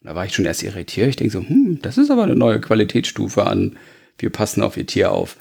Und 0.00 0.08
da 0.08 0.14
war 0.14 0.24
ich 0.24 0.34
schon 0.34 0.46
erst 0.46 0.62
irritiert. 0.62 1.08
Ich 1.08 1.16
denke 1.16 1.32
so, 1.32 1.40
hm, 1.40 1.80
das 1.82 1.98
ist 1.98 2.10
aber 2.10 2.24
eine 2.24 2.36
neue 2.36 2.60
Qualitätsstufe 2.60 3.46
an, 3.46 3.76
wir 4.18 4.30
passen 4.30 4.62
auf 4.62 4.76
ihr 4.76 4.86
Tier 4.86 5.12
auf. 5.12 5.36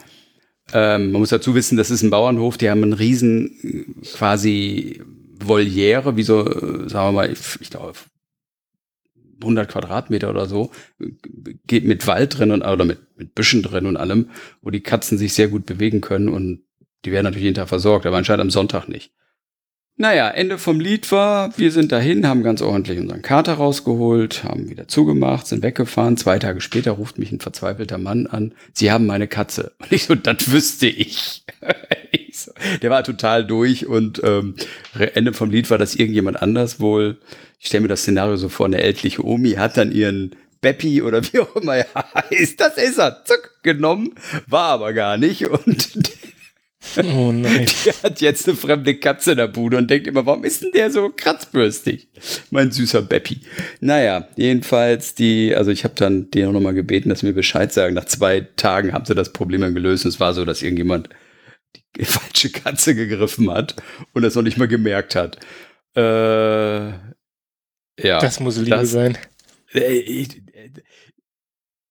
Ähm, 0.74 1.12
man 1.12 1.22
muss 1.22 1.30
dazu 1.30 1.56
wissen, 1.56 1.78
das 1.78 1.92
ist 1.92 2.04
ein 2.04 2.10
Bauernhof, 2.10 2.58
die 2.58 2.70
haben 2.70 2.84
einen 2.84 2.94
riesen 2.94 4.02
quasi 4.14 5.02
Voliere, 5.40 6.16
wie 6.16 6.24
so, 6.24 6.44
sagen 6.88 7.08
wir 7.08 7.12
mal, 7.12 7.32
ich 7.32 7.70
glaube, 7.70 7.94
100 9.42 9.70
Quadratmeter 9.70 10.30
oder 10.30 10.46
so, 10.46 10.72
geht 11.68 11.86
mit 11.86 12.08
Wald 12.08 12.38
drin 12.38 12.52
und, 12.52 12.62
oder 12.62 12.86
mit, 12.86 13.00
mit 13.18 13.36
Büschen 13.36 13.62
drin 13.62 13.86
und 13.86 13.98
allem, 13.98 14.30
wo 14.62 14.70
die 14.70 14.82
Katzen 14.82 15.18
sich 15.18 15.34
sehr 15.34 15.50
gut 15.50 15.66
bewegen 15.66 16.02
können 16.02 16.30
und 16.30 16.64
die 17.04 17.12
werden 17.12 17.26
natürlich 17.26 17.44
jeden 17.44 17.56
Tag 17.56 17.68
versorgt, 17.68 18.06
aber 18.06 18.18
anscheinend 18.18 18.42
am 18.42 18.50
Sonntag 18.50 18.88
nicht. 18.88 19.12
Naja, 19.96 20.28
Ende 20.30 20.58
vom 20.58 20.80
Lied 20.80 21.12
war, 21.12 21.56
wir 21.56 21.72
sind 21.72 21.92
dahin, 21.92 22.28
haben 22.28 22.42
ganz 22.42 22.64
ordentlich 22.64 22.98
unseren 22.98 23.22
Kater 23.22 23.54
rausgeholt, 23.54 24.44
haben 24.44 24.68
wieder 24.68 24.88
zugemacht, 24.88 25.46
sind 25.46 25.62
weggefahren. 25.62 26.18
Zwei 26.18 26.40
Tage 26.40 26.62
später 26.62 26.94
ruft 26.94 27.20
mich 27.20 27.32
ein 27.32 27.40
verzweifelter 27.40 28.00
Mann 28.00 28.26
an. 28.26 28.56
Sie 28.74 28.92
haben 28.92 29.06
meine 29.06 29.28
Katze. 29.28 29.74
Und 29.78 29.92
ich 29.92 30.06
so, 30.06 30.16
das 30.16 30.52
wüsste 30.52 30.88
ich. 30.88 31.44
ich 32.12 32.40
so, 32.40 32.52
der 32.82 32.90
war 32.90 33.04
total 33.04 33.46
durch 33.46 33.86
und 33.86 34.20
ähm, 34.24 34.56
Ende 35.14 35.32
vom 35.32 35.52
Lied 35.52 35.70
war, 35.70 35.78
dass 35.78 35.96
irgendjemand 35.96 36.42
anders 36.42 36.80
wohl, 36.80 37.20
ich 37.60 37.68
stelle 37.68 37.84
mir 37.84 37.88
das 37.88 38.02
Szenario 38.02 38.36
so 38.36 38.50
vor, 38.50 38.66
eine 38.66 38.82
ältliche 38.82 39.24
Omi 39.24 39.52
hat 39.52 39.78
dann 39.78 39.92
ihren 39.92 40.36
Beppi 40.60 41.04
oder 41.04 41.24
wie 41.32 41.40
auch 41.40 41.56
immer 41.56 41.76
er 41.76 41.88
heißt, 42.32 42.60
das 42.60 42.78
ist 42.78 42.98
er, 42.98 43.24
zuck, 43.26 43.52
genommen, 43.62 44.16
war 44.48 44.70
aber 44.70 44.94
gar 44.94 45.18
nicht 45.18 45.48
und 45.48 45.92
Oh 46.98 47.32
nein. 47.32 47.66
Die 47.86 47.92
hat 48.04 48.22
jetzt 48.22 48.48
eine 48.48 48.58
fremde 48.58 48.96
Katze 48.96 49.32
in 49.32 49.38
der 49.38 49.48
Bude 49.48 49.78
und 49.78 49.90
denkt 49.90 50.08
immer, 50.08 50.26
warum 50.26 50.44
ist 50.44 50.62
denn 50.64 50.72
der 50.72 50.92
so 50.92 51.10
kratzbürstig? 51.16 52.08
Mein 52.52 52.72
süßer 52.72 53.02
Beppi. 53.02 53.42
Naja, 53.80 54.28
jedenfalls 54.36 55.16
die, 55.16 55.56
also 55.56 55.72
ich 55.72 55.84
habe 55.84 55.96
dann 55.96 56.30
den 56.32 56.52
noch 56.52 56.60
mal 56.60 56.74
gebeten, 56.74 57.10
dass 57.10 57.20
sie 57.20 57.28
mir 57.28 57.34
Bescheid 57.34 57.72
sagen. 57.74 57.96
Nach 57.96 58.06
zwei 58.06 58.42
Tagen 58.42 58.94
haben 58.94 59.06
sie 59.06 59.16
das 59.16 59.34
Problem 59.34 59.62
dann 59.62 59.74
gelöst. 59.74 60.06
Es 60.06 60.20
war 60.20 60.34
so, 60.34 60.46
dass 60.46 60.62
irgendjemand 60.62 61.10
die 61.96 62.06
falsche 62.06 62.50
Katze 62.50 62.96
gegriffen 62.96 63.52
hat 63.52 63.76
und 64.14 64.24
das 64.24 64.36
noch 64.36 64.44
nicht 64.44 64.58
mal 64.58 64.68
gemerkt 64.68 65.16
hat. 65.16 65.40
Äh, 65.96 66.90
ja. 68.00 68.20
Das 68.20 68.40
muss 68.40 68.58
Liebe 68.58 68.72
das, 68.72 68.92
sein. 68.92 69.18
Äh, 69.74 69.94
ich, 69.94 70.42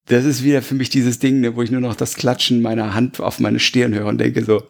das 0.07 0.25
ist 0.25 0.43
wieder 0.43 0.63
für 0.63 0.75
mich 0.75 0.91
dieses 0.91 1.19
Ding, 1.19 1.41
ne, 1.41 1.55
wo 1.57 1.63
ich 1.63 1.71
nur 1.71 1.81
noch 1.81 1.95
das 1.95 2.17
Klatschen 2.17 2.61
meiner 2.61 2.95
Hand 2.95 3.21
auf 3.21 3.39
meine 3.39 3.61
Stirn 3.61 3.95
höre 3.95 4.07
und 4.07 4.19
denke 4.19 4.45
so, 4.45 4.67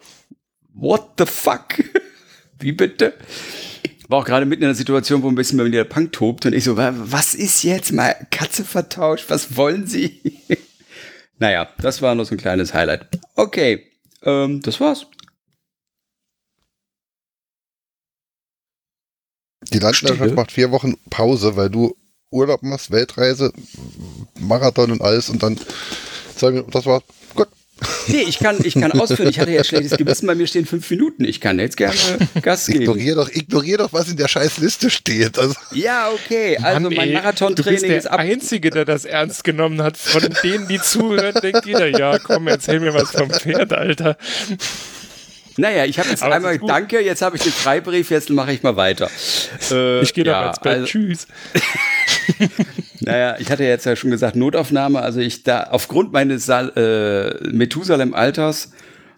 what 0.74 1.12
the 1.18 1.26
fuck? 1.26 1.82
Wie 2.58 2.72
bitte? 2.72 3.14
War 4.08 4.20
auch 4.20 4.24
gerade 4.24 4.44
mitten 4.44 4.62
in 4.62 4.68
einer 4.68 4.74
Situation, 4.74 5.22
wo 5.22 5.28
ein 5.28 5.34
bisschen 5.34 5.56
bei 5.56 5.64
mir 5.64 5.70
der 5.70 5.84
Punk 5.84 6.12
tobt 6.12 6.44
und 6.44 6.52
ich 6.52 6.64
so, 6.64 6.76
was 6.76 7.34
ist 7.34 7.62
jetzt 7.62 7.92
mal 7.92 8.14
Katze 8.30 8.64
vertauscht? 8.64 9.24
Was 9.28 9.56
wollen 9.56 9.86
Sie? 9.86 10.20
naja, 11.38 11.68
das 11.78 12.02
war 12.02 12.14
noch 12.14 12.24
so 12.24 12.34
ein 12.34 12.38
kleines 12.38 12.74
Highlight. 12.74 13.08
Okay, 13.34 13.86
ähm, 14.22 14.60
das 14.60 14.80
war's. 14.80 15.06
Die 19.72 19.78
Landwirtschaft 19.78 20.34
macht 20.34 20.52
vier 20.52 20.70
Wochen 20.70 20.98
Pause, 21.08 21.56
weil 21.56 21.70
du 21.70 21.96
Urlaub 22.32 22.62
machst, 22.62 22.90
Weltreise, 22.90 23.52
Marathon 24.40 24.90
und 24.90 25.02
alles 25.02 25.28
und 25.28 25.42
dann 25.42 25.58
sagen 26.36 26.56
wir, 26.56 26.62
das 26.64 26.86
war 26.86 27.02
gut, 27.34 27.48
Nee, 28.08 28.24
ich 28.28 28.38
kann, 28.38 28.58
ich 28.62 28.74
kann 28.74 28.92
ausführen. 28.92 29.28
Ich 29.28 29.38
hatte 29.38 29.50
jetzt 29.50 29.68
schlechtes 29.68 29.96
Gewissen, 29.96 30.26
bei 30.26 30.34
mir 30.34 30.46
stehen 30.46 30.66
fünf 30.66 30.88
Minuten. 30.90 31.24
Ich 31.24 31.40
kann 31.40 31.58
jetzt 31.58 31.76
gerne 31.76 31.94
Gas 32.42 32.66
geben. 32.66 32.82
Ignorier 32.82 33.14
doch, 33.16 33.28
ignorier 33.28 33.78
doch, 33.78 33.92
was 33.92 34.08
in 34.08 34.16
der 34.16 34.28
scheiß 34.28 34.58
Liste 34.58 34.90
steht. 34.90 35.38
Also, 35.38 35.54
Ja, 35.72 36.10
okay. 36.10 36.56
Also 36.58 36.80
Mann, 36.80 36.94
mein 36.94 37.12
Marathontraining 37.12 37.90
ist 37.90 38.04
der 38.04 38.12
ab. 38.12 38.20
Einzige, 38.20 38.70
der 38.70 38.84
das 38.84 39.04
ernst 39.04 39.44
genommen 39.44 39.82
hat. 39.82 39.96
Von 39.96 40.22
denen, 40.42 40.68
die 40.68 40.80
zuhören, 40.80 41.34
denkt 41.42 41.66
jeder, 41.66 41.88
ja, 41.88 42.18
komm, 42.18 42.48
erzähl 42.48 42.80
mir 42.80 42.94
was 42.94 43.10
vom 43.10 43.30
Pferd, 43.30 43.72
Alter. 43.72 44.16
Naja, 45.56 45.84
ich 45.84 45.98
habe 45.98 46.08
jetzt 46.08 46.22
Aber 46.22 46.34
einmal. 46.34 46.58
Danke, 46.58 47.00
jetzt 47.00 47.22
habe 47.22 47.36
ich 47.36 47.42
den 47.42 47.52
Freibrief, 47.52 48.10
jetzt 48.10 48.30
mache 48.30 48.52
ich 48.52 48.62
mal 48.62 48.76
weiter. 48.76 49.10
Äh, 49.70 50.00
Ich 50.02 50.14
gehe 50.14 50.24
ja, 50.24 50.42
doch 50.42 50.48
ins 50.50 50.60
Bett. 50.60 50.72
also- 50.72 50.86
Tschüss. 50.86 51.26
Naja, 53.00 53.36
ich 53.40 53.50
hatte 53.50 53.64
jetzt 53.64 53.84
ja 53.84 53.96
schon 53.96 54.10
gesagt, 54.10 54.36
Notaufnahme. 54.36 55.00
Also 55.00 55.20
ich 55.20 55.42
da, 55.42 55.64
aufgrund 55.64 56.12
meines 56.12 56.48
äh, 56.48 57.34
Methusalem-Alters 57.50 58.70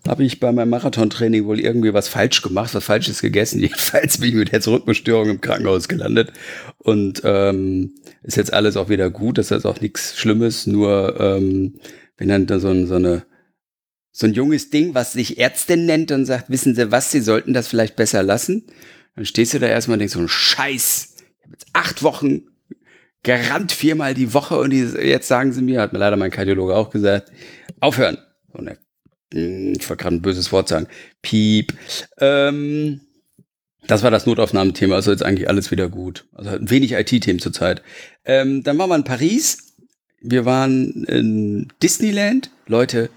habe 0.09 0.25
ich 0.25 0.41
bei 0.41 0.53
meinem 0.53 0.71
Marathontraining 0.71 1.45
wohl 1.47 1.61
irgendwie 1.61 1.93
was 1.95 2.09
falsch 2.09 2.43
gemacht, 2.43 2.75
was 2.75 2.85
Falsches 2.85 3.21
gegessen. 3.21 3.61
Jedenfalls 3.61 4.19
bin 4.19 4.31
ich 4.31 4.35
mit 4.35 4.53
Herzrhythmusstörung 4.53 5.29
im 5.31 5.41
Krankenhaus 5.41 5.89
gelandet. 5.89 6.33
Und 6.79 7.23
ähm, 7.25 7.93
ist 8.23 8.37
jetzt 8.37 8.53
alles 8.53 8.77
auch 8.77 8.89
wieder 8.89 9.11
gut. 9.11 9.37
Das 9.39 9.51
ist 9.51 9.67
auch 9.67 9.81
nichts 9.81 10.17
Schlimmes. 10.19 10.67
Nur 10.67 11.21
ähm, 11.21 11.75
wenn 12.17 12.29
dann 12.29 12.47
da 12.47 12.59
so, 12.59 12.87
so 12.87 12.95
eine 12.95 13.25
so 14.17 14.29
ein 14.29 14.33
junges 14.33 14.71
Ding, 14.71 14.95
was 14.95 15.13
sich 15.13 15.39
Ärztin 15.39 15.87
nennt 15.87 16.13
und 16.13 16.25
sagt, 16.25 16.49
wissen 16.49 16.77
Sie 16.77 16.93
was, 16.93 17.11
Sie 17.11 17.21
sollten 17.21 17.53
das 17.53 17.67
vielleicht 17.67 17.97
besser 17.97 18.23
lassen. 18.23 18.65
Dann 19.17 19.25
stehst 19.25 19.55
du 19.55 19.59
da 19.59 19.67
erstmal 19.67 19.97
und 19.97 19.99
denkst 19.99 20.15
so, 20.15 20.21
ein 20.21 20.29
Scheiß. 20.29 21.17
Ich 21.19 21.45
habe 21.45 21.53
jetzt 21.53 21.67
acht 21.73 22.03
Wochen 22.05 22.43
gerannt 23.25 23.73
viermal 23.73 24.15
die 24.15 24.33
Woche 24.33 24.57
und 24.57 24.71
jetzt 24.71 25.27
sagen 25.27 25.53
sie 25.53 25.63
mir, 25.63 25.81
hat 25.81 25.93
mir 25.93 25.99
leider 25.99 26.17
mein 26.17 26.31
Kardiologe 26.31 26.77
auch 26.77 26.91
gesagt, 26.91 27.33
aufhören. 27.81 28.19
Und 28.53 28.69
er, 28.69 28.79
hm, 29.33 29.73
ich 29.77 29.89
wollte 29.89 30.05
gerade 30.05 30.17
ein 30.17 30.23
böses 30.23 30.53
Wort 30.53 30.69
sagen. 30.69 30.87
Piep. 31.21 31.75
Ähm, 32.19 33.01
das 33.89 34.05
war 34.05 34.13
das 34.13 34.27
Notaufnahmethema, 34.27 34.95
also 34.95 35.11
jetzt 35.11 35.25
eigentlich 35.25 35.49
alles 35.49 35.73
wieder 35.73 35.89
gut. 35.89 36.27
Also 36.35 36.53
wenig 36.61 36.93
IT-Themen 36.93 37.41
zurzeit. 37.41 37.83
Ähm, 38.25 38.63
dann 38.63 38.79
waren 38.79 38.91
wir 38.91 38.97
in 38.97 39.05
Paris. 39.05 39.75
Wir 40.21 40.45
waren 40.45 41.05
in 41.05 41.73
Disneyland. 41.83 42.51
Leute, 42.67 43.11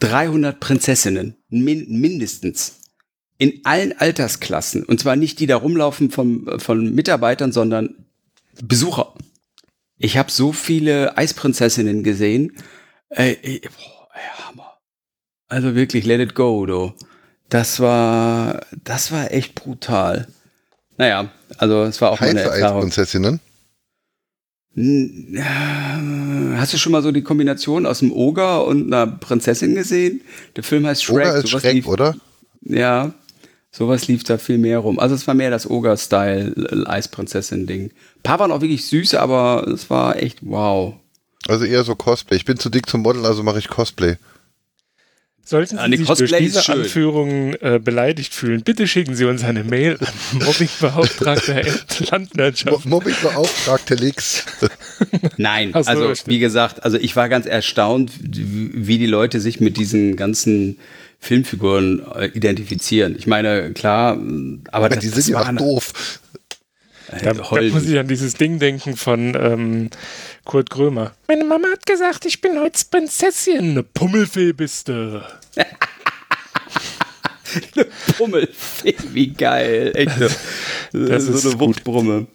300 0.00 0.60
Prinzessinnen, 0.60 1.36
min 1.48 1.86
mindestens. 1.88 2.76
In 3.38 3.60
allen 3.64 3.98
Altersklassen. 3.98 4.84
Und 4.84 5.00
zwar 5.00 5.16
nicht 5.16 5.40
die 5.40 5.46
da 5.46 5.56
rumlaufen 5.56 6.10
vom, 6.10 6.58
von 6.58 6.94
Mitarbeitern, 6.94 7.52
sondern 7.52 8.04
Besucher. 8.62 9.14
Ich 9.96 10.18
habe 10.18 10.30
so 10.30 10.52
viele 10.52 11.16
Eisprinzessinnen 11.16 12.02
gesehen. 12.02 12.56
Ey, 13.08 13.38
ey, 13.42 13.60
boah, 13.60 14.08
ey, 14.14 14.44
Hammer. 14.44 14.78
Also 15.48 15.74
wirklich, 15.74 16.04
let 16.04 16.20
it 16.20 16.34
go, 16.34 16.66
du. 16.66 16.92
Das 17.48 17.80
war, 17.80 18.66
das 18.84 19.10
war 19.10 19.32
echt 19.32 19.54
brutal. 19.54 20.28
Naja, 20.96 21.30
also 21.56 21.84
es 21.84 22.00
war 22.00 22.10
auch 22.10 22.20
meine 22.20 22.40
heiße 22.40 22.54
Erfahrung. 22.54 22.84
Eisprinzessinnen. 22.84 23.40
Hast 24.76 26.72
du 26.72 26.78
schon 26.78 26.92
mal 26.92 27.02
so 27.02 27.10
die 27.10 27.22
Kombination 27.22 27.86
aus 27.86 28.02
einem 28.02 28.12
Oger 28.12 28.64
und 28.64 28.86
einer 28.86 29.06
Prinzessin 29.06 29.74
gesehen? 29.74 30.20
Der 30.56 30.62
Film 30.62 30.86
heißt 30.86 31.02
Shrek. 31.02 31.16
Oder 31.16 31.36
ist 31.36 31.48
sowas 31.48 31.62
Schreck, 31.62 31.74
lief, 31.74 31.88
oder? 31.88 32.14
Ja, 32.62 33.12
sowas 33.72 34.06
lief 34.06 34.22
da 34.22 34.38
viel 34.38 34.58
mehr 34.58 34.78
rum. 34.78 34.98
Also 35.00 35.16
es 35.16 35.26
war 35.26 35.34
mehr 35.34 35.50
das 35.50 35.68
Oger-Style 35.68 36.86
Eisprinzessin-Ding. 36.86 37.86
Ein 37.86 38.22
paar 38.22 38.38
waren 38.38 38.52
auch 38.52 38.60
wirklich 38.60 38.86
süß, 38.86 39.14
aber 39.14 39.66
es 39.66 39.90
war 39.90 40.22
echt 40.22 40.38
wow. 40.42 40.94
Also 41.48 41.64
eher 41.64 41.82
so 41.82 41.96
Cosplay. 41.96 42.36
Ich 42.36 42.44
bin 42.44 42.58
zu 42.58 42.70
dick 42.70 42.88
zum 42.88 43.02
Modeln, 43.02 43.24
also 43.24 43.42
mache 43.42 43.58
ich 43.58 43.68
Cosplay. 43.68 44.16
Sollten 45.50 45.78
Ja, 45.78 45.84
Sie 45.86 45.90
die 45.90 45.96
sich 45.96 46.06
durch 46.06 46.18
Cosplay 46.20 46.44
ist 46.46 46.56
diese. 46.58 46.72
Anführungen 46.72 47.60
äh, 47.60 47.80
beleidigt 47.82 48.32
fühlen, 48.32 48.62
bitte 48.62 48.86
schicken 48.86 49.16
Sie 49.16 49.24
uns 49.24 49.42
eine 49.42 49.64
Mail 49.64 49.98
an 49.98 50.06
Mobbingbeauftragter 50.46 51.54
Mo 51.64 52.06
Landwirtschaft. 52.08 52.86
Mobbing-Beauftragte 52.86 53.96
Lix. 53.96 54.44
Nein, 55.38 55.72
so, 55.72 55.80
also 55.80 56.12
wie 56.26 56.38
gesagt, 56.38 56.84
also 56.84 56.98
ich 56.98 57.16
war 57.16 57.28
ganz 57.28 57.46
erstaunt, 57.46 58.12
wie 58.22 58.98
die 58.98 59.06
Leute 59.06 59.40
sich 59.40 59.58
mit 59.58 59.76
diesen 59.76 60.14
ganzen 60.14 60.78
Filmfiguren 61.18 62.00
äh, 62.14 62.26
identifizieren. 62.26 63.16
Ich 63.18 63.26
meine, 63.26 63.72
klar, 63.72 64.18
aber 64.70 64.88
das, 64.88 65.00
Die 65.00 65.08
sind 65.08 65.18
das 65.18 65.28
ja 65.28 65.40
auch 65.40 65.56
doof. 65.56 66.20
Da, 67.10 67.32
da 67.32 67.50
Holden. 67.50 67.72
muss 67.72 67.88
ich 67.88 67.98
an 67.98 68.06
dieses 68.06 68.34
Ding 68.34 68.60
denken 68.60 68.96
von 68.96 69.34
ähm, 69.34 69.90
Kurt 70.44 70.70
Krömer. 70.70 71.10
Meine 71.26 71.44
Mama 71.44 71.66
hat 71.72 71.84
gesagt, 71.86 72.24
ich 72.24 72.40
bin 72.40 72.60
heute 72.60 72.80
Prinzessin. 72.88 73.70
Eine 73.70 73.82
Pummelfee 73.82 74.52
bist 74.52 74.86
du. 74.86 75.20
eine 77.74 77.86
Brummelfee, 78.16 78.94
wie 79.12 79.28
geil. 79.28 79.92
Echt 79.94 80.12
so, 80.18 80.28
Das 81.06 81.24
so 81.24 81.32
ist 81.32 81.46
eine. 81.46 81.60
Wuchtbrumme. 81.60 82.26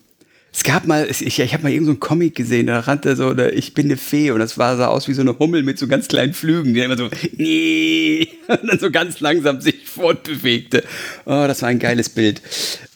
Es 0.54 0.64
gab 0.64 0.86
mal, 0.88 1.06
ich, 1.10 1.22
ich 1.22 1.54
habe 1.54 1.64
mal 1.64 1.70
irgendeinen 1.70 1.86
so 1.86 1.92
einen 1.92 2.00
Comic 2.00 2.36
gesehen, 2.36 2.68
da 2.68 2.80
rannte 2.80 3.18
so, 3.18 3.28
eine, 3.32 3.50
ich 3.52 3.74
bin 3.74 3.88
eine 3.88 3.98
Fee 3.98 4.32
und 4.32 4.40
das 4.40 4.58
war, 4.58 4.78
sah 4.78 4.88
aus 4.88 5.10
wie 5.10 5.14
so 5.14 5.20
eine 5.22 5.38
Hummel 5.38 5.64
mit 5.64 5.78
so 5.78 5.86
ganz 5.86 6.08
kleinen 6.08 6.34
Flügen, 6.34 6.74
die 6.74 6.80
immer 6.80 6.96
so, 6.98 7.10
nee, 7.34 8.30
und 8.48 8.66
dann 8.66 8.80
so 8.80 8.90
ganz 8.90 9.20
langsam 9.20 9.60
sich 9.60 9.86
fortbewegte. 9.86 10.86
Oh, 11.26 11.44
das 11.46 11.62
war 11.62 11.68
ein 11.68 11.80
geiles 11.80 12.08
Bild. 12.08 12.42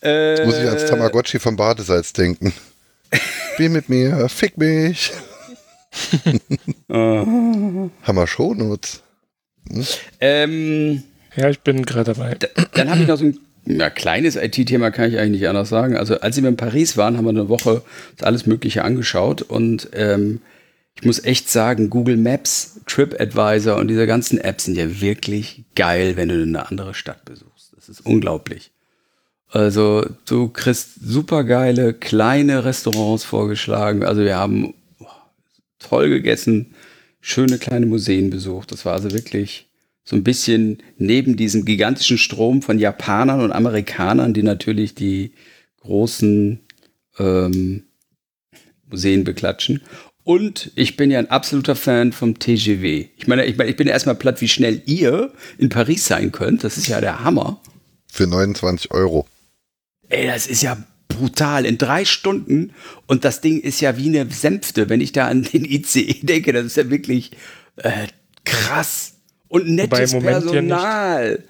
Äh, 0.02 0.36
Jetzt 0.38 0.46
muss 0.46 0.58
ich 0.58 0.66
ans 0.68 0.86
Tamagotchi 0.86 1.38
vom 1.40 1.58
Badesalz 1.58 2.14
denken. 2.14 2.54
Spiel 3.54 3.70
mit 3.70 3.90
mir, 3.90 4.30
fick 4.30 4.58
mich. 4.58 5.12
Haben 6.90 7.92
wir 8.06 8.28
Shownotes. 8.28 9.02
Ähm, 10.20 11.04
Ja, 11.36 11.50
ich 11.50 11.60
bin 11.60 11.86
gerade 11.86 12.14
dabei. 12.14 12.38
Dann 12.74 12.90
habe 12.90 13.02
ich 13.02 13.08
noch 13.08 13.18
so 13.18 13.26
ein 13.26 13.40
ja, 13.66 13.90
kleines 13.90 14.36
IT-Thema, 14.36 14.92
kann 14.92 15.10
ich 15.10 15.20
eigentlich 15.20 15.42
nicht 15.42 15.48
anders 15.48 15.70
sagen. 15.70 15.96
Also 15.96 16.20
als 16.20 16.42
wir 16.42 16.48
in 16.48 16.58
Paris 16.58 16.98
waren, 16.98 17.18
haben 17.18 17.26
wir 17.26 17.30
eine 17.30 17.50
Woche 17.50 17.84
alles 18.22 18.46
Mögliche 18.46 18.84
angeschaut 18.84 19.42
und 19.42 19.90
ähm, 19.94 20.42
ich 20.96 21.06
muss 21.06 21.24
echt 21.24 21.50
sagen, 21.50 21.90
Google 21.90 22.18
Maps, 22.18 22.82
TripAdvisor 22.88 23.78
und 23.78 23.88
diese 23.88 24.06
ganzen 24.06 24.38
Apps 24.38 24.66
sind 24.66 24.78
ja 24.78 25.00
wirklich 25.00 25.64
geil, 25.76 26.18
wenn 26.18 26.30
du 26.30 26.42
eine 26.42 26.68
andere 26.68 26.94
Stadt 26.94 27.24
besuchst. 27.24 27.74
Das 27.76 27.88
ist 27.88 28.06
unglaublich. 28.06 28.72
Also 29.50 30.06
du 30.28 30.50
kriegst 30.50 30.96
super 31.02 31.44
geile 31.44 31.94
kleine 31.94 32.66
Restaurants 32.66 33.24
vorgeschlagen. 33.24 34.04
Also 34.04 34.22
wir 34.22 34.36
haben 34.36 34.74
oh, 35.00 35.06
toll 35.80 36.10
gegessen, 36.10 36.76
schöne 37.22 37.58
kleine 37.58 37.86
Museen 37.86 38.30
besucht. 38.30 38.72
Das 38.72 38.86
war 38.86 38.94
also 38.94 39.12
wirklich 39.12 39.68
so 40.04 40.16
ein 40.16 40.24
bisschen 40.24 40.82
neben 40.98 41.38
diesem 41.38 41.66
gigantischen 41.66 42.18
Strom 42.18 42.62
von 42.62 42.80
Japanern 42.80 43.42
und 43.42 43.52
Amerikanern, 43.52 44.34
die 44.34 44.44
natürlich 44.44 44.96
die 44.96 45.34
großen 45.82 46.60
ähm, 47.20 47.84
Museen 48.90 49.24
beklatschen. 49.24 49.82
Und 50.24 50.72
ich 50.76 50.98
bin 50.98 51.12
ja 51.12 51.20
ein 51.20 51.30
absoluter 51.30 51.76
Fan 51.76 52.12
vom 52.12 52.38
TGV. 52.38 53.10
Ich 53.18 53.28
meine, 53.28 53.46
ich, 53.46 53.58
meine, 53.58 53.70
ich 53.70 53.76
bin 53.76 53.88
ja 53.88 53.94
erstmal 53.94 54.16
platt, 54.16 54.42
wie 54.42 54.48
schnell 54.48 54.82
ihr 54.86 55.32
in 55.58 55.70
Paris 55.70 56.06
sein 56.06 56.32
könnt. 56.32 56.64
Das 56.64 56.78
ist 56.78 56.88
ja 56.88 57.02
der 57.02 57.24
Hammer. 57.24 57.62
Für 58.12 58.28
29 58.28 58.92
Euro. 58.92 59.28
Ey, 60.08 60.28
das 60.28 60.48
ist 60.48 60.62
ja 60.62 60.78
brutal. 61.20 61.66
In 61.66 61.78
drei 61.78 62.06
Stunden. 62.06 62.74
Und 63.08 63.26
das 63.26 63.42
Ding 63.42 63.60
ist 63.60 63.82
ja 63.82 63.98
wie 63.98 64.08
eine 64.08 64.32
Sänfte. 64.32 64.90
Wenn 64.90 65.02
ich 65.02 65.12
da 65.12 65.28
an 65.28 65.44
den 65.44 65.66
ICE 65.66 66.22
denke, 66.24 66.54
das 66.54 66.66
ist 66.66 66.78
ja 66.78 66.90
wirklich 66.90 67.32
äh, 67.78 68.08
krass. 68.46 69.14
Und 69.48 69.68
nettes. 69.68 70.12
Personal. 70.12 71.44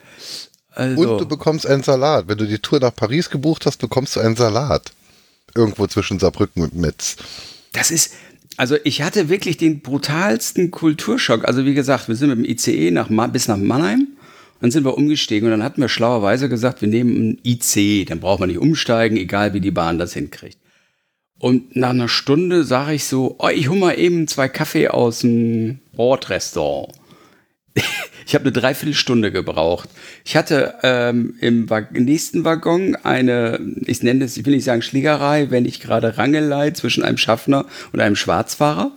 Also, 0.71 1.01
Und 1.01 1.21
du 1.21 1.25
bekommst 1.27 1.67
einen 1.67 1.83
Salat. 1.83 2.27
Wenn 2.27 2.37
du 2.37 2.47
die 2.47 2.59
Tour 2.59 2.79
nach 2.79 2.95
Paris 2.95 3.29
gebucht 3.29 3.65
hast, 3.65 3.77
bekommst 3.77 4.15
du 4.15 4.19
einen 4.19 4.35
Salat. 4.35 4.91
Irgendwo 5.55 5.87
zwischen 5.87 6.19
Saarbrücken 6.19 6.63
und 6.63 6.75
Metz. 6.75 7.17
das 7.71 7.91
ist, 7.91 8.13
also 8.55 8.77
ich 8.83 9.01
hatte 9.01 9.29
wirklich 9.29 9.57
den 9.57 9.81
brutalsten 9.81 10.69
Kulturschock. 10.69 11.45
Also 11.45 11.65
wie 11.65 11.73
gesagt, 11.73 12.07
wir 12.07 12.15
sind 12.15 12.29
mit 12.29 12.37
dem 12.39 12.45
ICE 12.45 12.91
nach, 12.91 13.09
bis 13.31 13.47
nach 13.47 13.57
Mannheim. 13.57 14.07
Dann 14.61 14.71
sind 14.71 14.83
wir 14.83 14.97
umgestiegen 14.97 15.47
und 15.47 15.51
dann 15.51 15.63
hatten 15.63 15.81
wir 15.81 15.89
schlauerweise 15.89 16.49
gesagt, 16.49 16.81
wir 16.81 16.89
nehmen 16.89 17.15
einen 17.15 17.37
IC, 17.45 18.07
dann 18.07 18.19
braucht 18.19 18.39
man 18.39 18.49
nicht 18.49 18.59
umsteigen, 18.59 19.17
egal 19.17 19.53
wie 19.53 19.61
die 19.61 19.71
Bahn 19.71 19.97
das 19.97 20.13
hinkriegt. 20.13 20.57
Und 21.39 21.75
nach 21.77 21.91
einer 21.91 22.09
Stunde 22.09 22.65
sage 22.65 22.93
ich 22.93 23.05
so, 23.05 23.37
oh, 23.39 23.47
ich 23.47 23.69
hol 23.69 23.77
mal 23.77 23.97
eben 23.97 24.27
zwei 24.27 24.49
Kaffee 24.49 24.89
aus 24.89 25.19
dem 25.19 25.79
Bordrestaurant. 25.93 26.93
Ich 28.27 28.35
habe 28.35 28.43
eine 28.43 28.51
Dreiviertelstunde 28.51 29.31
gebraucht. 29.31 29.89
Ich 30.23 30.35
hatte 30.35 30.75
ähm, 30.83 31.33
im 31.41 31.67
nächsten 31.93 32.45
Waggon 32.45 32.95
eine, 32.97 33.59
ich 33.87 34.03
nenne 34.03 34.23
es, 34.23 34.37
ich 34.37 34.45
will 34.45 34.53
nicht 34.53 34.65
sagen 34.65 34.83
Schlägerei, 34.83 35.49
wenn 35.49 35.63
nicht 35.63 35.81
gerade 35.81 36.19
Rangelei 36.19 36.69
zwischen 36.69 37.03
einem 37.03 37.17
Schaffner 37.17 37.65
und 37.91 37.99
einem 37.99 38.15
Schwarzfahrer. 38.15 38.91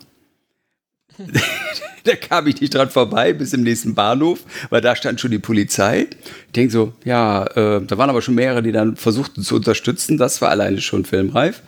da 2.05 2.17
kam 2.17 2.47
ich 2.47 2.61
nicht 2.61 2.75
dran 2.75 2.91
vorbei 2.91 3.33
bis 3.33 3.53
im 3.53 3.63
nächsten 3.63 3.95
Bahnhof, 3.95 4.41
weil 4.71 4.81
da 4.81 4.97
stand 4.97 5.21
schon 5.21 5.31
die 5.31 5.39
Polizei. 5.39 6.07
Ich 6.47 6.53
denke 6.53 6.73
so, 6.73 6.93
ja, 7.05 7.45
äh, 7.47 7.81
da 7.85 7.99
waren 7.99 8.11
aber 8.11 8.23
schon 8.23 8.35
mehrere, 8.35 8.63
die 8.63 8.73
dann 8.73 8.97
versuchten 8.97 9.43
zu 9.43 9.57
unterstützen. 9.57 10.19
Das 10.19 10.41
war 10.43 10.51
alleine 10.51 10.81
schon 10.81 11.05
filmreif. 11.05 11.63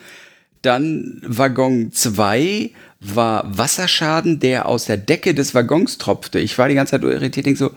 Dann 0.62 1.20
Waggon 1.26 1.92
2 1.92 2.70
war 3.00 3.44
Wasserschaden, 3.46 4.40
der 4.40 4.66
aus 4.66 4.86
der 4.86 4.96
Decke 4.96 5.34
des 5.34 5.54
Waggons 5.54 5.98
tropfte. 5.98 6.38
Ich 6.38 6.56
war 6.56 6.68
die 6.68 6.74
ganze 6.74 6.92
Zeit 6.92 7.02
irritiert, 7.02 7.46
denk 7.46 7.58
so, 7.58 7.70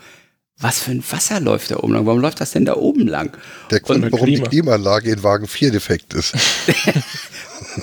was 0.59 0.79
für 0.79 0.91
ein 0.91 1.03
Wasser 1.11 1.39
läuft 1.39 1.69
da 1.69 1.77
oben 1.77 1.93
lang? 1.93 2.05
Warum 2.07 2.19
läuft 2.19 2.41
das 2.41 2.51
denn 2.51 2.65
da 2.65 2.75
oben 2.75 3.07
lang? 3.07 3.37
Der 3.69 3.79
Grund, 3.79 4.05
Und 4.05 4.11
warum 4.11 4.25
Klima. 4.25 4.43
die 4.43 4.49
Klimaanlage 4.49 5.11
in 5.11 5.21
Wagen 5.21 5.47
4 5.47 5.71
defekt 5.71 6.15
ist. 6.15 6.33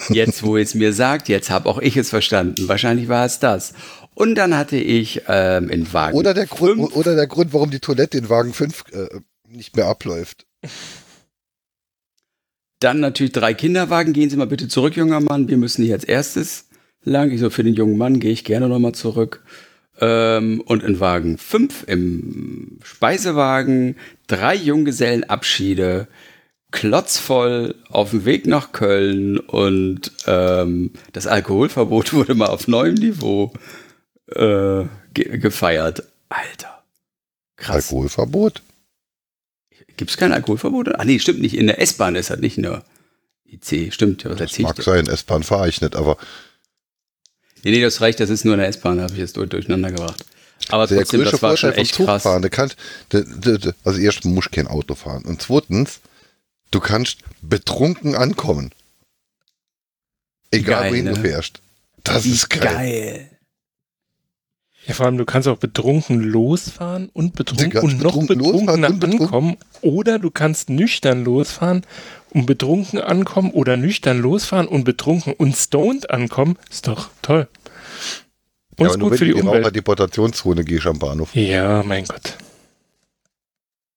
jetzt, 0.09 0.43
wo 0.43 0.57
es 0.57 0.75
mir 0.75 0.93
sagt, 0.93 1.29
jetzt 1.29 1.51
habe 1.51 1.69
auch 1.69 1.79
ich 1.79 1.97
es 1.97 2.11
verstanden. 2.11 2.69
Wahrscheinlich 2.69 3.09
war 3.09 3.25
es 3.25 3.39
das. 3.39 3.75
Und 4.15 4.37
dann 4.37 4.57
hatte 4.57 4.77
ich 4.77 5.23
ähm, 5.29 5.69
in 5.71 5.93
Wagen 5.93 6.17
Oder 6.17 6.35
der, 6.35 6.47
Grund, 6.47 6.81
fünf- 6.81 6.97
oder 6.97 7.17
der 7.17 7.27
Grund, 7.27 7.53
warum 7.53 7.71
die 7.71 7.81
Toilette 7.81 8.19
in 8.19 8.29
Wagen 8.29 8.53
5 8.53 8.85
äh, 8.93 9.09
nicht 9.49 9.77
mehr 9.77 9.87
abläuft. 9.87 10.47
Dann 12.81 13.01
natürlich 13.01 13.33
drei 13.33 13.55
Kinderwagen. 13.55 14.13
Gehen 14.13 14.31
Sie 14.31 14.37
mal 14.37 14.47
bitte 14.47 14.69
zurück, 14.69 14.97
junger 14.97 15.21
Mann. 15.21 15.49
Wir 15.49 15.57
müssen 15.57 15.85
hier 15.85 15.95
als 15.95 16.05
erstes 16.05 16.69
lang. 17.03 17.31
Ich 17.31 17.41
so, 17.41 17.51
für 17.51 17.65
den 17.65 17.75
jungen 17.75 17.97
Mann 17.97 18.21
gehe 18.21 18.33
ich 18.33 18.45
gerne 18.45 18.69
nochmal 18.69 18.93
zurück. 18.93 19.43
Ähm, 20.01 20.61
und 20.61 20.83
in 20.83 21.01
Wagen 21.01 21.39
5 21.39 21.85
im 21.87 22.79
Speisewagen 22.83 23.97
drei 24.27 24.57
Junggesellenabschiede, 24.57 26.09
klotzvoll 26.75 27.77
auf 27.89 28.11
dem 28.11 28.25
Weg 28.25 28.47
nach 28.47 28.73
Köln 28.73 29.39
und 29.39 30.11
ähm, 30.27 30.91
das 31.13 31.27
Alkoholverbot 31.29 32.13
wurde 32.13 32.35
mal 32.35 32.49
auf 32.49 32.67
neuem 32.69 32.95
Niveau 32.95 33.53
äh, 34.35 34.85
ge 35.15 35.39
gefeiert. 35.39 36.03
Alter. 36.29 36.83
Krass. 37.57 37.77
Alkoholverbot? 37.77 38.61
Gibt 39.97 40.11
es 40.11 40.17
kein 40.17 40.33
Alkoholverbot? 40.33 40.97
Ah 40.99 41.05
nee, 41.05 41.21
stimmt 41.21 41.41
nicht. 41.41 41.57
In 41.57 41.69
der 41.69 41.81
S-Bahn 41.81 42.17
ist 42.17 42.31
das 42.31 42.41
nicht 42.41 42.57
der 42.59 42.83
IC. 43.47 43.93
Stimmt, 43.95 44.25
ja, 44.25 44.31
was 44.31 44.39
Das 44.39 44.53
ich 44.53 44.59
mag 44.65 44.83
sein, 44.83 45.07
S-Bahn 45.07 45.45
fahre 45.45 45.69
ich 45.69 45.81
nicht, 45.81 45.95
aber 45.95 46.17
Nee, 47.63 47.71
nee, 47.71 47.81
das 47.81 48.01
reicht, 48.01 48.19
das 48.21 48.29
ist 48.29 48.45
nur 48.45 48.55
in 48.55 48.61
der 48.61 48.69
S-Bahn, 48.69 49.01
habe 49.01 49.13
ich 49.13 49.19
jetzt 49.21 49.37
durch- 49.37 49.49
durcheinander 49.49 49.91
gebracht. 49.93 50.25
Aber 50.69 50.87
der 50.87 50.99
trotzdem, 50.99 51.21
größte 51.21 51.33
das 51.33 51.43
war 51.43 51.57
schon 51.57 51.71
Vorteil 51.71 51.75
vom 51.75 51.83
echt 51.83 51.97
krass. 51.97 52.23
Zugfahren, 52.23 52.43
du 52.43 52.51
kannst, 52.51 52.77
de, 53.13 53.25
de, 53.25 53.59
de, 53.59 53.73
also 53.85 53.99
erstens 54.01 54.35
musst 54.35 54.49
du 54.49 54.55
kein 54.57 54.67
Auto 54.67 54.95
fahren 54.97 55.25
und 55.25 55.41
zweitens, 55.41 56.01
du 56.75 56.81
kannst 56.81 57.19
betrunken 57.43 58.15
ankommen. 58.15 58.71
Egal 60.51 60.83
Geil, 60.83 60.93
wohin 60.93 61.05
du 61.07 61.13
ne? 61.13 61.21
fährst. 61.21 61.61
Das 62.03 62.25
Wie 62.25 62.33
ist 62.33 62.51
geil. 62.51 63.31
Ja, 64.87 64.93
vor 64.93 65.07
allem, 65.07 65.17
du 65.17 65.25
kannst 65.25 65.49
auch 65.49 65.57
betrunken 65.57 66.21
losfahren 66.21 67.09
und 67.15 67.35
betrunken 67.35 67.81
und 67.81 68.03
noch 68.03 68.13
betrunken 68.13 68.39
betrunkener 68.39 68.89
und 68.89 69.01
betrunken- 69.01 69.23
ankommen. 69.23 69.57
Oder 69.81 70.19
du 70.19 70.31
kannst 70.31 70.69
nüchtern 70.69 71.25
losfahren 71.25 71.87
und 72.31 72.45
betrunken 72.45 73.01
ankommen 73.01 73.51
oder 73.53 73.79
nüchtern 73.79 74.19
losfahren 74.21 74.69
und 74.69 74.85
betrunken 74.85 75.33
und 75.33 75.57
stoned 75.57 76.11
ankommen. 76.11 76.59
Ist 76.71 76.87
doch 76.87 77.09
toll. 77.23 77.49
Und 78.77 78.81
Ja, 78.81 78.87
ist 78.87 78.93
aber 78.93 78.99
nur 78.99 79.11
gut 79.11 79.13
wenn 79.13 79.19
für 79.19 79.25
die 79.25 79.33
die 79.35 79.41
Umwelt. 79.41 79.63
Raucherdeportationszone 79.65 80.65
gehst 80.65 80.87
am 80.87 80.99
Bahnhof. 80.99 81.35
Ja, 81.35 81.83
mein 81.83 82.05
Gott. 82.05 82.37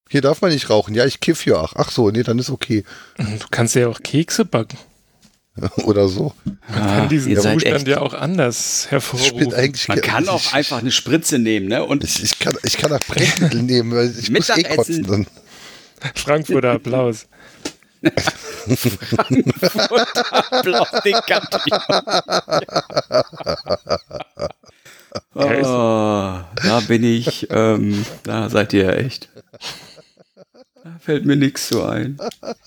Hier 0.10 0.22
darf 0.22 0.42
man 0.42 0.52
nicht 0.52 0.70
rauchen. 0.70 0.94
Ja, 0.96 1.06
ich 1.06 1.20
kiff 1.20 1.46
ja. 1.46 1.62
Ach, 1.62 1.74
ach 1.76 1.92
so, 1.92 2.10
nee, 2.12 2.24
dann 2.24 2.40
ist 2.40 2.50
okay. 2.50 2.84
Du 3.18 3.26
kannst 3.52 3.76
ja 3.76 3.88
auch 3.88 4.02
Kekse 4.02 4.46
backen. 4.46 4.78
Oder 5.86 6.08
so. 6.08 6.34
Man 6.46 6.58
Ah, 6.84 6.98
kann 7.00 7.10
diesen 7.10 7.32
ihr 7.32 7.42
seid 7.42 7.56
Zustand 7.56 7.76
echt- 7.78 7.88
ja 7.88 8.02
auch 8.02 8.14
anders 8.14 8.84
Ich 8.84 8.90
bin 8.90 8.90
hervorrufen. 8.92 9.54
eigentlich 9.56 9.88
Man 9.88 10.02
kann 10.02 10.24
ich, 10.26 10.30
auch 10.30 10.54
einfach 10.54 10.78
eine 10.80 10.92
Spritze 10.92 11.40
nehmen, 11.40 11.68
ne? 11.68 11.84
Und 11.84 12.04
Ich, 12.04 12.22
ich, 12.24 12.38
kann, 12.40 12.56
ich 12.64 12.78
kann 12.78 12.92
auch 12.94 13.00
Brennmittel 13.08 13.64
nehmen, 13.64 13.92
weil 13.96 14.14
ich 14.18 14.30
muss 14.30 14.50
eh 14.50 14.56
Mittagessen. 14.58 14.76
kotzen. 14.76 15.04
Dann. 15.08 15.28
Frankfurter 16.16 16.72
Applaus. 16.74 17.26
Applaus, 20.52 20.92
den 21.04 21.16
ich 21.16 21.74
Oh, 25.34 26.40
da 26.64 26.80
bin 26.88 27.04
ich, 27.04 27.48
ähm, 27.50 28.06
da 28.24 28.50
seid 28.50 28.74
ihr 28.74 28.96
echt. 28.98 29.30
Fällt 31.00 31.26
mir 31.26 31.36
nichts 31.36 31.68
zu 31.68 31.84
ein. 31.84 32.18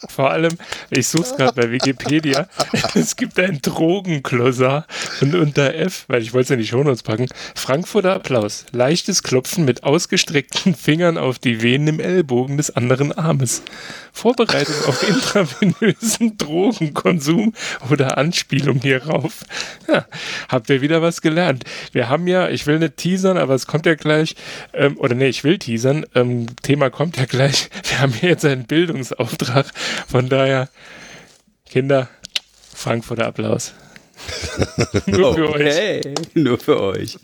Vor 0.08 0.30
allem, 0.30 0.56
ich 0.90 1.08
suche 1.08 1.24
es 1.24 1.36
gerade 1.36 1.60
bei 1.60 1.70
Wikipedia. 1.70 2.48
es 2.94 3.16
gibt 3.16 3.38
ein 3.38 3.60
Drogenklossar 3.60 4.86
und 5.20 5.34
unter 5.34 5.74
F, 5.74 6.04
weil 6.08 6.22
ich 6.22 6.32
wollte 6.32 6.44
es 6.44 6.48
ja 6.50 6.54
in 6.54 6.60
die 6.60 6.66
Shownotes 6.66 7.02
packen, 7.02 7.26
Frankfurter 7.54 8.14
Applaus. 8.14 8.66
Leichtes 8.72 9.22
Klopfen 9.22 9.64
mit 9.64 9.84
ausgestreckten 9.84 10.74
Fingern 10.74 11.18
auf 11.18 11.38
die 11.38 11.62
Venen 11.62 11.88
im 11.88 12.00
Ellbogen 12.00 12.56
des 12.56 12.74
anderen 12.74 13.12
Armes. 13.12 13.62
Vorbereitung 14.12 14.74
auf 14.86 15.08
intravenösen 15.08 16.36
Drogenkonsum 16.38 17.54
oder 17.90 18.18
Anspielung 18.18 18.80
hierauf. 18.80 19.44
Ja, 19.88 20.06
habt 20.48 20.68
ihr 20.70 20.80
wieder 20.80 21.02
was 21.02 21.20
gelernt. 21.20 21.64
Wir 21.92 22.08
haben 22.08 22.26
ja, 22.26 22.48
ich 22.48 22.66
will 22.66 22.78
nicht 22.78 22.96
teasern, 22.96 23.38
aber 23.38 23.54
es 23.54 23.66
kommt 23.66 23.86
ja 23.86 23.94
gleich, 23.94 24.34
ähm, 24.72 24.98
oder 24.98 25.14
nee, 25.14 25.28
ich 25.28 25.44
will 25.44 25.58
teasern, 25.58 26.04
ähm, 26.14 26.46
Thema 26.62 26.90
kommt 26.90 27.16
ja 27.16 27.24
gleich. 27.24 27.70
Wir 27.88 28.00
haben 28.00 28.09
hier 28.12 28.30
jetzt 28.30 28.44
einen 28.44 28.66
Bildungsauftrag. 28.66 29.66
Von 30.08 30.28
daher, 30.28 30.68
Kinder, 31.66 32.08
Frankfurter 32.74 33.26
Applaus. 33.26 33.72
Nur 35.06 35.34
für 35.34 35.50
euch. 35.50 35.66
Okay, 35.66 36.14
nur 36.34 36.58
für 36.58 36.78
euch. 36.80 37.18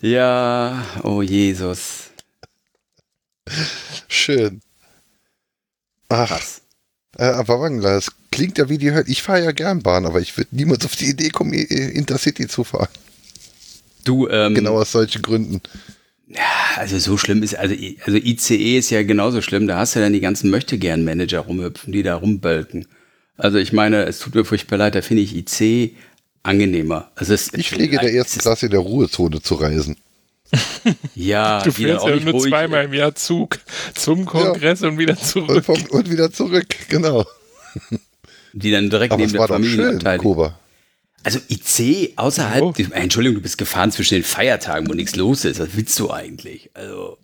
Ja, 0.00 0.84
oh 1.02 1.22
Jesus. 1.22 2.04
Schön. 4.08 4.60
Ach, 6.08 6.28
Krass. 6.28 6.60
äh, 7.18 7.24
aber 7.24 7.60
Wangler, 7.60 7.94
das 7.94 8.12
klingt 8.30 8.58
ja 8.58 8.68
wie 8.68 8.78
die 8.78 8.92
Hölle. 8.92 9.04
Ich 9.08 9.22
fahre 9.22 9.42
ja 9.44 9.52
gern 9.52 9.82
Bahn, 9.82 10.06
aber 10.06 10.20
ich 10.20 10.36
würde 10.36 10.54
niemals 10.54 10.84
auf 10.84 10.94
die 10.94 11.06
Idee 11.10 11.30
kommen, 11.30 11.52
Intercity 11.52 12.46
zu 12.46 12.62
fahren. 12.64 12.88
Du, 14.04 14.28
ähm, 14.28 14.54
Genau 14.54 14.78
aus 14.78 14.92
solchen 14.92 15.22
Gründen. 15.22 15.60
Also 16.76 16.98
so 16.98 17.16
schlimm 17.16 17.42
ist, 17.42 17.56
also, 17.56 17.74
also 18.04 18.18
ICE 18.18 18.78
ist 18.78 18.90
ja 18.90 19.02
genauso 19.02 19.42
schlimm. 19.42 19.66
Da 19.66 19.78
hast 19.78 19.94
du 19.96 20.00
dann 20.00 20.12
die 20.12 20.20
ganzen 20.20 20.50
Möchtegern-Manager 20.50 21.40
rumhüpfen, 21.40 21.92
die 21.92 22.02
da 22.02 22.16
rumbölken. 22.16 22.86
Also 23.36 23.58
ich 23.58 23.72
meine, 23.72 24.04
es 24.04 24.18
tut 24.18 24.34
mir 24.34 24.44
furchtbar 24.44 24.78
leid, 24.78 24.94
da 24.94 25.02
finde 25.02 25.22
ich 25.22 25.36
IC 25.36 25.94
angenehmer. 26.42 27.10
Also 27.16 27.34
es, 27.34 27.52
Ich 27.54 27.70
fliege 27.70 27.96
in 27.96 28.02
der 28.02 28.12
ersten 28.14 28.40
Klasse 28.40 28.66
in 28.66 28.72
der 28.72 28.80
Ruhezone 28.80 29.42
zu 29.42 29.54
reisen. 29.54 29.96
Ja, 31.14 31.60
Du 31.64 31.72
fährst 31.72 32.02
auch 32.04 32.08
ja 32.08 32.14
nicht 32.16 32.24
nur 32.26 32.40
zweimal 32.40 32.84
im 32.84 32.94
Jahr 32.94 33.14
Zug 33.14 33.58
zum 33.94 34.24
Kongress 34.24 34.82
und 34.82 34.98
wieder 34.98 35.14
Und, 35.14 35.24
zurück. 35.24 35.64
vom, 35.64 35.82
und 35.90 36.10
wieder 36.10 36.32
zurück, 36.32 36.66
genau. 36.88 37.24
Die 38.52 38.70
dann 38.70 38.88
direkt 38.88 39.12
Aber 39.12 39.20
neben 39.20 39.34
es 39.34 39.38
der 39.38 39.48
Familienabteilung. 39.48 40.22
Kuba. 40.24 40.58
Also 41.26 41.40
IC 41.48 42.12
außerhalb, 42.14 42.62
Oh. 42.62 42.72
Entschuldigung, 42.92 43.34
du 43.34 43.42
bist 43.42 43.58
gefahren 43.58 43.90
zwischen 43.90 44.14
den 44.14 44.22
Feiertagen, 44.22 44.88
wo 44.88 44.94
nichts 44.94 45.16
los 45.16 45.44
ist. 45.44 45.58
Was 45.58 45.70
willst 45.74 45.98
du 45.98 46.12
eigentlich? 46.12 46.70
Also, 46.72 47.18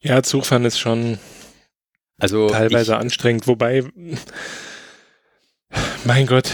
Ja, 0.00 0.24
Zugfahren 0.24 0.64
ist 0.64 0.80
schon 0.80 1.20
also 2.18 2.48
teilweise 2.48 2.94
ich, 2.94 2.98
anstrengend. 2.98 3.46
Wobei, 3.46 3.84
mein 6.04 6.26
Gott, 6.26 6.50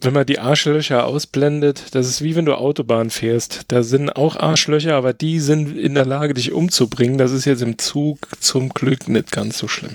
wenn 0.00 0.12
man 0.12 0.26
die 0.26 0.40
Arschlöcher 0.40 1.06
ausblendet, 1.06 1.94
das 1.94 2.08
ist 2.08 2.22
wie 2.22 2.34
wenn 2.34 2.44
du 2.44 2.54
Autobahn 2.56 3.10
fährst. 3.10 3.66
Da 3.68 3.84
sind 3.84 4.10
auch 4.16 4.34
Arschlöcher, 4.34 4.96
aber 4.96 5.12
die 5.12 5.38
sind 5.38 5.78
in 5.78 5.94
der 5.94 6.04
Lage, 6.04 6.34
dich 6.34 6.50
umzubringen. 6.50 7.16
Das 7.16 7.30
ist 7.30 7.44
jetzt 7.44 7.62
im 7.62 7.78
Zug 7.78 8.18
zum 8.40 8.70
Glück 8.70 9.06
nicht 9.06 9.30
ganz 9.30 9.56
so 9.56 9.68
schlimm. 9.68 9.94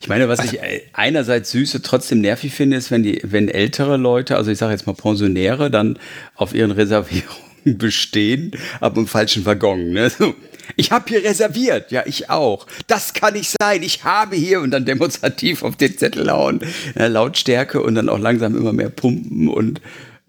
Ich 0.00 0.08
meine, 0.08 0.28
was 0.28 0.44
ich 0.44 0.60
äh, 0.60 0.82
einerseits 0.92 1.50
süße, 1.50 1.82
trotzdem 1.82 2.20
nervig 2.20 2.52
finde, 2.52 2.76
ist, 2.76 2.90
wenn 2.90 3.02
die, 3.02 3.20
wenn 3.22 3.48
ältere 3.48 3.96
Leute, 3.96 4.36
also 4.36 4.50
ich 4.50 4.58
sage 4.58 4.72
jetzt 4.72 4.86
mal 4.86 4.94
Pensionäre, 4.94 5.70
dann 5.70 5.98
auf 6.34 6.54
ihren 6.54 6.70
Reservierungen 6.70 7.46
bestehen, 7.64 8.52
aber 8.80 8.98
im 9.00 9.06
falschen 9.06 9.44
Waggon. 9.46 9.90
Ne? 9.90 10.10
So, 10.10 10.34
ich 10.76 10.90
habe 10.90 11.04
hier 11.08 11.24
reserviert, 11.24 11.90
ja, 11.92 12.02
ich 12.06 12.28
auch. 12.30 12.66
Das 12.86 13.14
kann 13.14 13.34
nicht 13.34 13.52
sein, 13.60 13.82
ich 13.82 14.04
habe 14.04 14.36
hier 14.36 14.60
und 14.60 14.70
dann 14.70 14.84
demonstrativ 14.84 15.62
auf 15.62 15.76
den 15.76 15.96
Zettel 15.96 16.30
hauen, 16.30 16.60
ja, 16.94 17.06
Lautstärke 17.06 17.82
und 17.82 17.94
dann 17.94 18.08
auch 18.08 18.18
langsam 18.18 18.56
immer 18.56 18.72
mehr 18.72 18.90
pumpen 18.90 19.48
und 19.48 19.80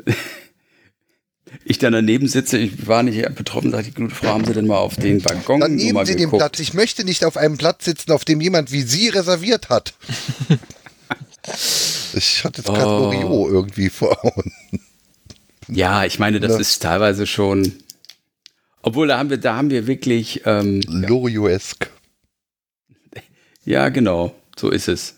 ich 1.69 1.79
dann 1.79 1.91
daneben 1.93 2.27
sitze, 2.27 2.57
ich 2.57 2.87
war 2.87 3.03
nicht 3.03 3.35
betroffen, 3.35 3.71
sagt 3.71 3.87
die 3.87 3.93
gute 3.93 4.15
Frau, 4.15 4.29
haben 4.29 4.45
Sie 4.45 4.53
denn 4.53 4.67
mal 4.67 4.77
auf 4.77 4.95
den 4.95 5.23
Waggon 5.25 5.59
Dann 5.59 5.75
nehmen 5.75 6.05
Sie 6.05 6.15
den? 6.15 6.29
Platz. 6.31 6.59
Ich 6.59 6.73
möchte 6.73 7.03
nicht 7.03 7.25
auf 7.25 7.35
einem 7.37 7.57
Platz 7.57 7.85
sitzen, 7.85 8.11
auf 8.11 8.23
dem 8.25 8.39
jemand 8.41 8.71
wie 8.71 8.81
Sie 8.83 9.09
reserviert 9.09 9.69
hat. 9.69 9.93
ich 12.13 12.43
hatte 12.43 12.61
jetzt 12.61 12.67
gerade 12.67 12.85
Oh. 12.87 13.05
Oriot 13.07 13.51
irgendwie 13.51 13.89
vor 13.89 14.23
Augen. 14.25 14.51
Ja, 15.67 16.05
ich 16.05 16.19
meine, 16.19 16.39
das 16.39 16.53
Ja. 16.53 16.59
ist 16.59 16.81
teilweise 16.81 17.27
schon. 17.27 17.73
Obwohl, 18.81 19.07
da 19.07 19.17
haben 19.17 19.29
wir, 19.29 19.37
da 19.37 19.55
haben 19.55 19.69
wir 19.69 19.85
wirklich, 19.87 20.43
ähm, 20.45 20.81
Lorioesk. 20.87 21.89
ja, 23.65 23.89
genau, 23.89 24.33
so 24.57 24.69
ist 24.69 24.87
es. 24.87 25.15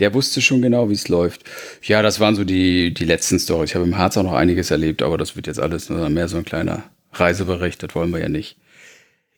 Der 0.00 0.12
wusste 0.14 0.40
schon 0.40 0.60
genau, 0.62 0.88
wie 0.90 0.94
es 0.94 1.08
läuft. 1.08 1.44
Ja, 1.82 2.02
das 2.02 2.18
waren 2.20 2.34
so 2.34 2.44
die, 2.44 2.92
die 2.92 3.04
letzten 3.04 3.38
Storys. 3.38 3.70
Ich 3.70 3.74
habe 3.76 3.84
im 3.84 3.96
Harz 3.96 4.16
auch 4.16 4.22
noch 4.24 4.32
einiges 4.32 4.70
erlebt, 4.70 5.02
aber 5.02 5.18
das 5.18 5.36
wird 5.36 5.46
jetzt 5.46 5.60
alles 5.60 5.88
nur 5.88 6.08
mehr 6.10 6.26
so 6.28 6.36
ein 6.36 6.44
kleiner 6.44 6.82
Reisebericht. 7.12 7.82
Das 7.82 7.94
wollen 7.94 8.10
wir 8.12 8.20
ja 8.20 8.28
nicht. 8.28 8.56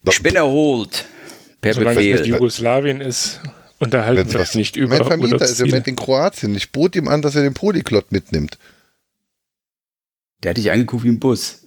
Ich 0.08 0.22
bin 0.22 0.34
erholt. 0.36 1.04
Per 1.60 1.74
Solange 1.74 1.90
es 2.00 2.06
Befehl. 2.06 2.20
nicht 2.20 2.26
Jugoslawien 2.28 3.00
ist 3.00 3.40
unterhalten 3.78 4.20
Wenn's 4.20 4.32
wir 4.32 4.40
uns 4.40 4.54
nicht 4.54 4.76
über 4.76 4.98
Mein 4.98 5.06
Vermieter 5.06 5.44
ist 5.44 5.60
im. 5.60 5.66
Moment 5.68 5.86
in 5.88 5.96
Kroatien. 5.96 6.54
Ich 6.54 6.72
bot 6.72 6.96
ihm 6.96 7.08
an, 7.08 7.20
dass 7.22 7.34
er 7.34 7.42
den 7.42 7.54
Polyglot 7.54 8.10
mitnimmt. 8.12 8.56
Der 10.42 10.50
hat 10.50 10.56
dich 10.56 10.70
angeguckt 10.70 11.04
wie 11.04 11.08
ein 11.08 11.18
Bus. 11.20 11.62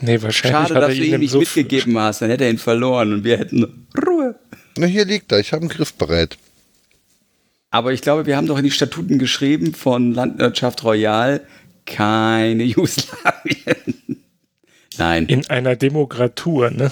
Nee, 0.00 0.20
wahrscheinlich 0.22 0.52
Schade, 0.52 0.74
hat 0.74 0.82
er 0.82 0.88
dass 0.88 0.96
du 0.96 1.04
ihn 1.04 1.18
nicht 1.20 1.30
Suff- 1.30 1.40
mitgegeben 1.56 1.98
hast. 1.98 2.20
Dann 2.22 2.30
hätte 2.30 2.44
er 2.44 2.50
ihn 2.50 2.58
verloren 2.58 3.12
und 3.14 3.24
wir 3.24 3.38
hätten 3.38 3.86
Ruhe. 4.06 4.38
Na, 4.76 4.86
hier 4.86 5.04
liegt 5.06 5.32
er. 5.32 5.38
Ich 5.40 5.52
habe 5.52 5.62
einen 5.62 5.70
Griff 5.70 5.94
bereit. 5.94 6.36
Aber 7.70 7.92
ich 7.92 8.00
glaube, 8.00 8.26
wir 8.26 8.36
haben 8.36 8.46
doch 8.46 8.58
in 8.58 8.64
die 8.64 8.70
Statuten 8.70 9.18
geschrieben 9.18 9.74
von 9.74 10.12
Landwirtschaft 10.14 10.84
Royal 10.84 11.40
keine 11.84 12.64
Jugoslawien. 12.64 14.22
Nein. 14.98 15.26
in 15.26 15.46
einer 15.50 15.76
Demokratur, 15.76 16.70
ne? 16.70 16.90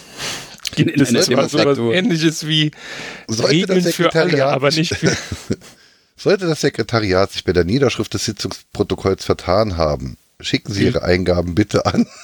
Gibt 0.76 0.90
In 0.92 1.00
es 1.00 1.08
einer 1.10 1.22
sowas 1.22 1.52
Demokratur. 1.52 1.94
ähnliches 1.94 2.46
wie 2.46 2.70
Sollte 3.28 3.52
Regeln 3.52 3.84
das 3.84 3.94
für 3.94 4.12
alle, 4.14 4.30
Sekretariat- 4.30 4.52
aber 4.52 4.70
nicht 4.70 4.94
für 4.94 5.16
Sollte 6.16 6.46
das 6.46 6.60
Sekretariat 6.60 7.32
sich 7.32 7.44
bei 7.44 7.52
der 7.52 7.64
Niederschrift 7.64 8.12
des 8.14 8.24
Sitzungsprotokolls 8.24 9.24
vertan 9.24 9.76
haben, 9.76 10.16
schicken 10.40 10.72
Sie 10.72 10.84
Ihre 10.84 11.02
Eingaben 11.02 11.54
bitte 11.54 11.86
an 11.86 12.06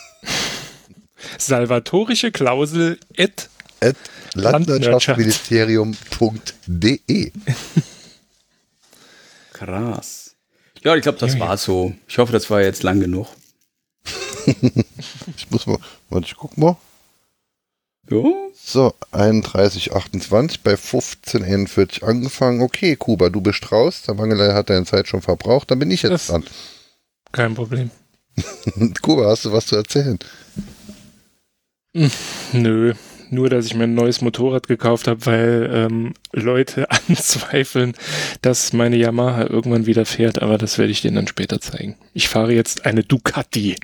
salvatorische 1.39 2.31
Klausel 2.33 2.99
et 3.17 3.49
at 3.81 3.97
Landwirtschaft. 4.35 5.19
landwirtschaftsministerium.de. 5.19 7.33
Krass. 9.65 10.35
Ja, 10.83 10.97
ich 10.97 11.03
glaube, 11.03 11.19
das 11.19 11.39
war 11.39 11.57
so. 11.59 11.93
Ich 12.09 12.17
hoffe, 12.19 12.33
das 12.33 12.49
war 12.51 12.63
jetzt 12.63 12.83
lang 12.83 13.01
genug. 13.01 13.27
Ich 15.37 15.51
muss 15.51 15.67
mal, 15.67 15.79
warte, 16.09 16.27
ich 16.27 16.35
guck 16.37 16.57
mal. 16.57 16.77
Ja, 18.11 18.23
So, 18.55 18.95
31, 19.13 19.93
28, 19.93 20.63
bei 20.63 20.77
15, 20.77 21.45
41 21.45 22.03
angefangen. 22.03 22.63
Okay, 22.63 22.97
Kuba, 22.97 23.29
du 23.29 23.41
bist 23.41 23.71
raus. 23.71 24.03
Der 24.03 24.17
Wangelei 24.19 24.53
hat 24.55 24.71
deine 24.71 24.87
Zeit 24.87 25.07
schon 25.09 25.23
verbraucht. 25.23 25.71
Dann 25.71 25.79
bin 25.79 25.91
ich 25.91 26.03
jetzt 26.03 26.11
Das- 26.13 26.27
dran. 26.29 26.45
kein 27.33 27.55
Problem. 27.55 27.91
Kuba, 29.03 29.27
hast 29.29 29.45
du 29.45 29.53
was 29.53 29.67
zu 29.67 29.77
erzählen? 29.77 30.19
Nö, 32.53 32.95
nur 33.33 33.49
dass 33.49 33.67
ich 33.67 33.75
mir 33.75 33.85
ein 33.85 33.95
neues 33.95 34.21
Motorrad 34.21 34.69
gekauft 34.69 35.09
habe, 35.09 35.27
weil 35.27 35.71
ähm, 35.73 36.15
Leute 36.33 36.91
anzweifeln, 37.09 37.95
dass 38.43 38.73
meine 38.73 38.97
Yamaha 38.97 39.47
irgendwann 39.47 39.87
wieder 39.87 40.07
fährt, 40.07 40.43
aber 40.43 40.59
das 40.59 40.79
werde 40.79 40.93
ich 40.93 41.03
denen 41.03 41.17
dann 41.17 41.29
später 41.29 41.61
zeigen. 41.61 41.97
Ich 42.15 42.29
fahre 42.29 42.53
jetzt 42.53 42.87
eine 42.87 43.03
Ducati. 43.05 43.77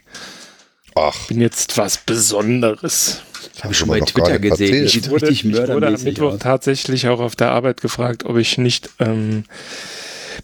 Ach, 0.95 1.29
Bin 1.29 1.43
jetzt 1.43 1.77
was 1.77 1.99
Besonderes. 1.99 3.21
das 3.55 3.65
habe 3.65 3.73
ich 3.75 3.79
schon 3.79 3.89
bei 3.89 3.99
gar 3.99 4.09
Twitter 4.09 4.39
gesehen. 4.39 4.85
Erzählt. 4.85 5.05
Ich 5.05 5.11
wurde, 5.11 5.29
ich 5.29 5.45
wurde 5.45 5.87
am 5.89 6.03
Mittwoch 6.03 6.33
aus. 6.33 6.39
tatsächlich 6.39 7.09
auch 7.09 7.21
auf 7.21 7.37
der 7.37 7.51
Arbeit 7.51 7.83
gefragt, 7.83 8.25
ob 8.25 8.39
ich 8.39 8.57
nicht 8.57 8.89
ähm, 8.99 9.45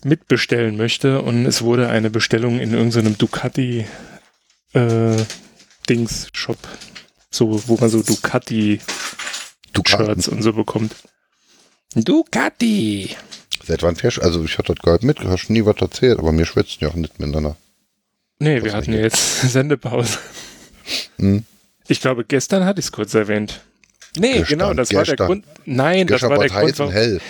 mitbestellen 0.04 0.76
möchte. 0.76 1.22
Und 1.22 1.46
es 1.46 1.62
wurde 1.62 1.88
eine 1.88 2.10
Bestellung 2.10 2.60
in 2.60 2.74
irgendeinem 2.74 3.16
Ducati 3.16 3.86
äh, 4.74 5.16
Dings 5.88 6.28
Shop, 6.32 6.58
so 7.32 7.68
wo 7.68 7.76
man 7.76 7.88
so 7.88 8.02
Ducati 8.02 8.80
Ducaten. 9.72 10.06
Shirts 10.06 10.28
und 10.28 10.42
so 10.42 10.52
bekommt. 10.52 10.94
Ducati. 11.94 13.16
Seit 13.64 13.82
wann 13.82 13.96
fährst 13.96 14.18
du? 14.18 14.22
Also, 14.22 14.44
ich 14.44 14.58
hatte 14.58 14.74
das 14.74 14.82
gar 14.82 14.94
nicht 14.94 15.04
mit, 15.04 15.20
hast 15.20 15.50
nie 15.50 15.64
was 15.64 15.76
erzählt, 15.80 16.18
aber 16.18 16.32
wir 16.36 16.46
schwätzen 16.46 16.78
ja 16.80 16.88
auch 16.88 16.94
nicht 16.94 17.18
miteinander. 17.18 17.56
Nee, 18.38 18.56
Was 18.56 18.64
wir 18.64 18.72
hatten 18.74 18.92
ja 18.92 19.00
jetzt 19.00 19.40
Sendepause. 19.52 20.18
Hm. 21.18 21.44
Ich 21.88 22.00
glaube, 22.00 22.24
gestern 22.24 22.64
hatte 22.64 22.80
ich 22.80 22.86
es 22.86 22.92
kurz 22.92 23.14
erwähnt. 23.14 23.60
Nee, 24.16 24.38
Gestern, 24.38 24.58
genau, 24.58 24.74
das 24.74 24.92
war 24.92 25.04
der 25.04 25.14
gestern. 25.16 25.26
Grund. 25.26 25.44
Nein, 25.64 26.06
das 26.06 26.16
Gestern 26.16 26.30
war 26.30 26.38
war 26.38 26.48
der 26.48 26.56
Grund, 26.56 26.72
und 26.72 26.78
warum, 26.78 26.92
hell. 26.92 27.20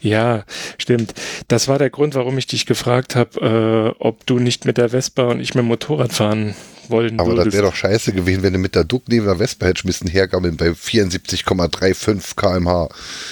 Ja, 0.00 0.44
stimmt. 0.78 1.12
Das 1.48 1.68
war 1.68 1.78
der 1.78 1.90
Grund, 1.90 2.14
warum 2.14 2.38
ich 2.38 2.46
dich 2.46 2.66
gefragt 2.66 3.16
habe, 3.16 3.94
äh, 3.98 4.02
ob 4.02 4.24
du 4.26 4.38
nicht 4.38 4.64
mit 4.64 4.78
der 4.78 4.90
Vespa 4.90 5.24
und 5.24 5.40
ich 5.40 5.54
mit 5.54 5.62
dem 5.64 5.68
Motorrad 5.68 6.12
fahren 6.12 6.54
wollen 6.90 7.18
Aber 7.20 7.30
das 7.34 7.44
würdest. 7.46 7.56
wäre 7.56 7.66
doch 7.66 7.74
scheiße 7.74 8.12
gewesen, 8.12 8.42
wenn 8.42 8.52
du 8.52 8.58
mit 8.58 8.74
der 8.74 8.84
Duck 8.84 9.04
neben 9.08 9.26
der 9.26 9.36
Vespa 9.36 9.66
hättest 9.66 9.84
müssen 9.86 10.08
hergammeln 10.08 10.56
bei 10.56 10.68
74,35 10.70 12.36
kmh. 12.36 12.88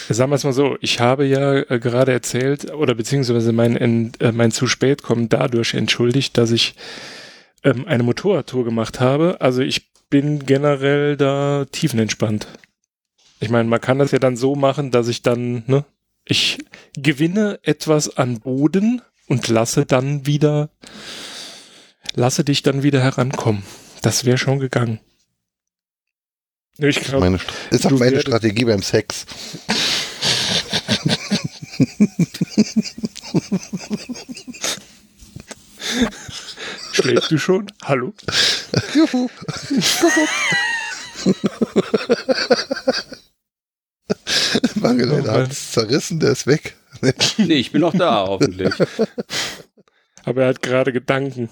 Sagen 0.09 0.31
wir 0.31 0.37
es 0.37 0.45
mal 0.45 0.53
so, 0.53 0.77
ich 0.81 1.01
habe 1.01 1.25
ja 1.27 1.59
äh, 1.59 1.79
gerade 1.79 2.13
erzählt, 2.13 2.73
oder 2.73 2.95
beziehungsweise 2.95 3.53
mein, 3.53 3.77
Ent- 3.77 4.21
äh, 4.21 4.33
mein 4.33 4.51
zu 4.51 4.67
spät 4.67 5.03
kommen 5.03 5.29
dadurch 5.29 5.75
entschuldigt, 5.75 6.37
dass 6.39 6.51
ich 6.51 6.75
ähm, 7.65 7.87
eine 7.87 8.03
Motorradtour 8.03 8.65
gemacht 8.65 9.01
habe. 9.01 9.41
Also 9.41 9.63
ich 9.63 9.91
bin 10.11 10.47
generell 10.47 11.17
da 11.17 11.67
tiefenentspannt. 11.71 12.47
Ich 13.41 13.51
meine, 13.51 13.69
man 13.69 13.81
kann 13.81 13.99
das 13.99 14.11
ja 14.11 14.19
dann 14.19 14.37
so 14.37 14.55
machen, 14.57 14.91
dass 14.91 15.09
ich 15.09 15.23
dann, 15.23 15.63
ne, 15.67 15.85
ich 16.25 16.59
gewinne 16.97 17.59
etwas 17.63 18.17
an 18.17 18.41
Boden 18.41 19.03
und 19.29 19.49
lasse 19.49 19.85
dann 19.87 20.27
wieder, 20.27 20.71
lasse 22.15 22.45
dich 22.45 22.63
dann 22.63 22.83
wieder 22.83 23.01
herankommen. 23.01 23.63
Das 24.03 24.25
wäre 24.25 24.39
schon 24.39 24.59
gegangen. 24.59 25.01
Ich 26.79 27.01
glaube, 27.01 27.21
Meine, 27.25 27.39
St- 27.39 27.51
ist 27.71 27.87
auch 27.87 27.91
meine 27.91 28.21
Strategie 28.21 28.65
beim 28.65 28.83
Sex. 28.83 29.27
schläfst 36.93 37.31
du 37.31 37.39
schon? 37.39 37.67
Hallo? 37.85 38.13
Juhu. 38.95 39.29
Mangel, 44.77 45.23
der 45.23 45.33
hat 45.33 45.51
es 45.53 45.73
zerrissen, 45.73 46.21
der 46.21 46.33
ist 46.33 46.47
weg. 46.47 46.75
Nee, 47.37 47.55
ich 47.55 47.71
bin 47.73 47.81
noch 47.83 47.95
da, 47.97 48.27
hoffentlich. 48.27 48.75
Aber 50.25 50.43
er 50.43 50.49
hat 50.49 50.63
gerade 50.63 50.93
Gedanken. 50.93 51.49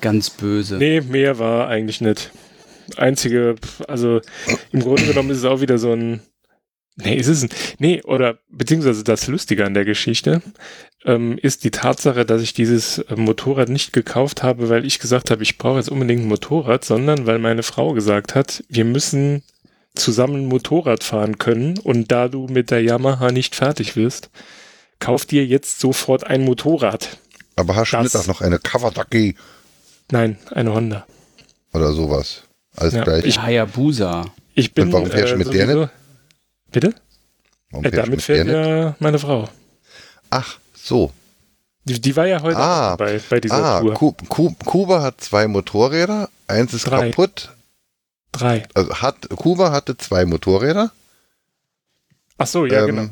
Ganz 0.00 0.30
böse. 0.30 0.76
Nee, 0.76 1.00
mehr 1.00 1.38
war 1.38 1.68
eigentlich 1.68 2.00
nicht. 2.00 2.30
Einzige, 2.96 3.56
also 3.86 4.20
im 4.72 4.80
Grunde 4.80 5.04
genommen 5.06 5.30
ist 5.30 5.38
es 5.38 5.44
auch 5.44 5.60
wieder 5.60 5.78
so 5.78 5.92
ein. 5.92 6.20
Nee, 6.96 7.14
ist 7.16 7.28
es 7.28 7.42
ein. 7.42 7.48
Nee, 7.78 8.02
oder 8.02 8.38
beziehungsweise 8.48 9.04
das 9.04 9.26
Lustige 9.28 9.64
an 9.64 9.74
der 9.74 9.84
Geschichte 9.84 10.42
ähm, 11.04 11.38
ist 11.40 11.64
die 11.64 11.70
Tatsache, 11.70 12.24
dass 12.24 12.42
ich 12.42 12.54
dieses 12.54 12.98
äh, 12.98 13.14
Motorrad 13.16 13.68
nicht 13.68 13.92
gekauft 13.92 14.42
habe, 14.42 14.68
weil 14.68 14.84
ich 14.84 14.98
gesagt 14.98 15.30
habe, 15.30 15.42
ich 15.42 15.58
brauche 15.58 15.76
jetzt 15.78 15.90
unbedingt 15.90 16.22
ein 16.22 16.28
Motorrad, 16.28 16.84
sondern 16.84 17.26
weil 17.26 17.38
meine 17.38 17.62
Frau 17.62 17.92
gesagt 17.92 18.34
hat, 18.34 18.64
wir 18.68 18.84
müssen 18.84 19.42
zusammen 19.94 20.46
Motorrad 20.46 21.04
fahren 21.04 21.38
können 21.38 21.78
und 21.78 22.10
da 22.10 22.28
du 22.28 22.46
mit 22.48 22.70
der 22.70 22.82
Yamaha 22.82 23.30
nicht 23.32 23.54
fertig 23.54 23.94
wirst, 23.96 24.30
kauf 24.98 25.24
dir 25.26 25.44
jetzt 25.44 25.80
sofort 25.80 26.24
ein 26.26 26.42
Motorrad. 26.44 27.18
Aber 27.56 27.76
hast 27.76 27.92
du 27.92 27.96
Das- 27.98 28.14
nicht 28.14 28.16
auch 28.16 28.26
noch 28.26 28.40
eine 28.40 28.58
Kawasaki 28.58 29.34
Nein, 30.10 30.38
eine 30.52 30.72
Honda. 30.72 31.06
oder 31.72 31.92
sowas? 31.92 32.42
Alles 32.76 32.94
Ja, 32.94 33.04
gleich. 33.04 33.24
ich- 33.24 33.40
Hayabusa. 33.40 34.26
Ich 34.54 34.72
bin. 34.74 34.86
Und 34.86 34.92
warum 34.94 35.10
fährst 35.10 35.32
du 35.34 35.36
mit 35.36 35.52
der 35.52 35.66
sowieso- 35.66 35.90
Bitte? 36.72 36.94
Warum 37.70 37.84
Ja, 37.84 37.90
fährst 37.90 37.92
du 37.92 37.96
damit 37.96 38.10
mit 38.10 38.22
fährt 38.22 38.48
der 38.48 38.60
nicht? 38.60 38.68
ja 38.84 38.96
meine 38.98 39.18
Frau. 39.18 39.48
Ach, 40.30 40.58
so. 40.74 41.12
Die, 41.84 42.00
die 42.00 42.16
war 42.16 42.26
ja 42.26 42.40
heute 42.42 42.56
Ah. 42.58 42.92
auch 42.94 42.96
dabei 42.96 43.20
bei 43.30 43.40
dieser 43.40 43.54
Ah, 43.64 43.80
Tour. 43.80 43.94
Ku 43.94 44.12
Ku 44.28 44.54
Kuba 44.64 45.02
hat 45.02 45.20
zwei 45.20 45.46
Motorräder. 45.48 46.28
Eins 46.46 46.72
ist 46.74 46.86
Drei. 46.86 47.10
kaputt. 47.10 47.50
Drei. 48.32 48.66
Also 48.74 48.94
hat, 48.96 49.28
Kuba 49.30 49.70
hatte 49.72 49.96
zwei 49.96 50.24
Motorräder. 50.26 50.90
Ach 52.38 52.46
so, 52.46 52.66
ja, 52.66 52.80
ähm, 52.80 52.86
genau. 52.86 53.08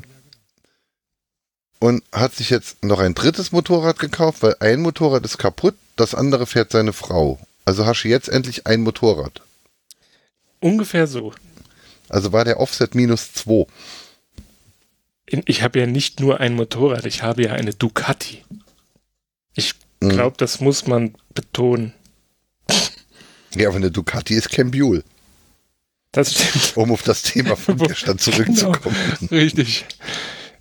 Und 1.79 2.03
hat 2.12 2.35
sich 2.35 2.51
jetzt 2.51 2.83
noch 2.85 2.99
ein 3.01 3.15
drittes 3.15 3.53
Motorrad 3.53 3.99
gekauft, 3.99 4.43
weil 4.43 4.57
ein 4.61 4.81
Motorrad 4.81 5.25
ist 5.25 5.39
kaputt, 5.39 5.75
das 5.97 6.15
andere 6.15 6.47
fährt 6.47 6.73
seine 6.73 6.93
Frau. 6.93 7.39
Also 7.65 7.85
hast 7.87 8.03
du 8.03 8.09
jetzt 8.09 8.29
endlich 8.29 8.67
ein 8.67 8.81
Motorrad. 8.83 9.43
Ungefähr 10.61 11.07
so. 11.07 11.35
Also 12.09 12.33
war 12.33 12.45
der 12.45 12.61
Offset 12.61 12.95
minus 12.95 13.33
2. 13.35 13.67
In- 15.27 15.43
Ich 15.47 15.62
habe 15.62 15.79
ja 15.81 15.87
nicht 15.87 16.21
nur 16.21 16.41
ein 16.41 16.55
Motorrad, 16.55 17.05
ich 17.05 17.23
habe 17.23 17.43
ja 17.45 17.53
eine 17.53 17.75
Ducati. 17.75 18.43
Ich 19.55 19.75
Mhm. 20.01 20.09
glaube, 20.11 20.37
das 20.39 20.61
muss 20.61 20.87
man 20.87 21.15
betonen. 21.35 21.93
Ja, 23.55 23.69
aber 23.69 23.77
eine 23.77 23.91
Ducati 23.91 24.35
ist 24.35 24.51
kein 24.51 24.71
Buell, 24.71 25.03
Das 26.12 26.35
stimmt. 26.35 26.77
um 26.77 26.93
auf 26.93 27.03
das 27.03 27.23
Thema 27.23 27.57
von 27.57 27.77
gestern 27.79 28.19
zurückzukommen. 28.19 28.97
Genau, 29.21 29.31
richtig. 29.43 29.85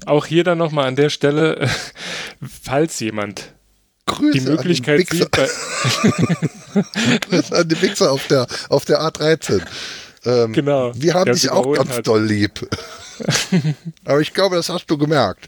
Auch 0.06 0.26
hier 0.26 0.44
dann 0.44 0.58
nochmal 0.58 0.88
an 0.88 0.95
der 0.95 1.10
Stelle, 1.10 1.58
äh, 1.58 1.68
falls 2.64 2.99
jemand 2.99 3.53
Grüße 4.06 4.38
die 4.39 4.41
Möglichkeit 4.41 5.10
sieht, 5.10 5.32
bei, 5.32 5.47
Grüße 7.22 7.56
an 7.56 7.68
den 7.68 7.82
Wichser 7.82 8.12
auf 8.12 8.28
der, 8.28 8.47
auf 8.70 8.86
der 8.86 9.01
A13. 9.01 9.62
Ähm, 10.26 10.53
Genau, 10.53 10.91
Wir 10.95 11.14
haben 11.16 11.32
dich 11.32 11.41
sie 11.43 11.49
auch 11.49 11.74
ganz 11.74 11.89
hat. 11.89 12.08
doll 12.08 12.24
lieb. 12.24 12.68
aber 14.06 14.22
ich 14.22 14.34
glaube, 14.34 14.56
das 14.56 14.70
hast 14.70 14.88
du 14.88 14.97
gemerkt. 14.97 15.47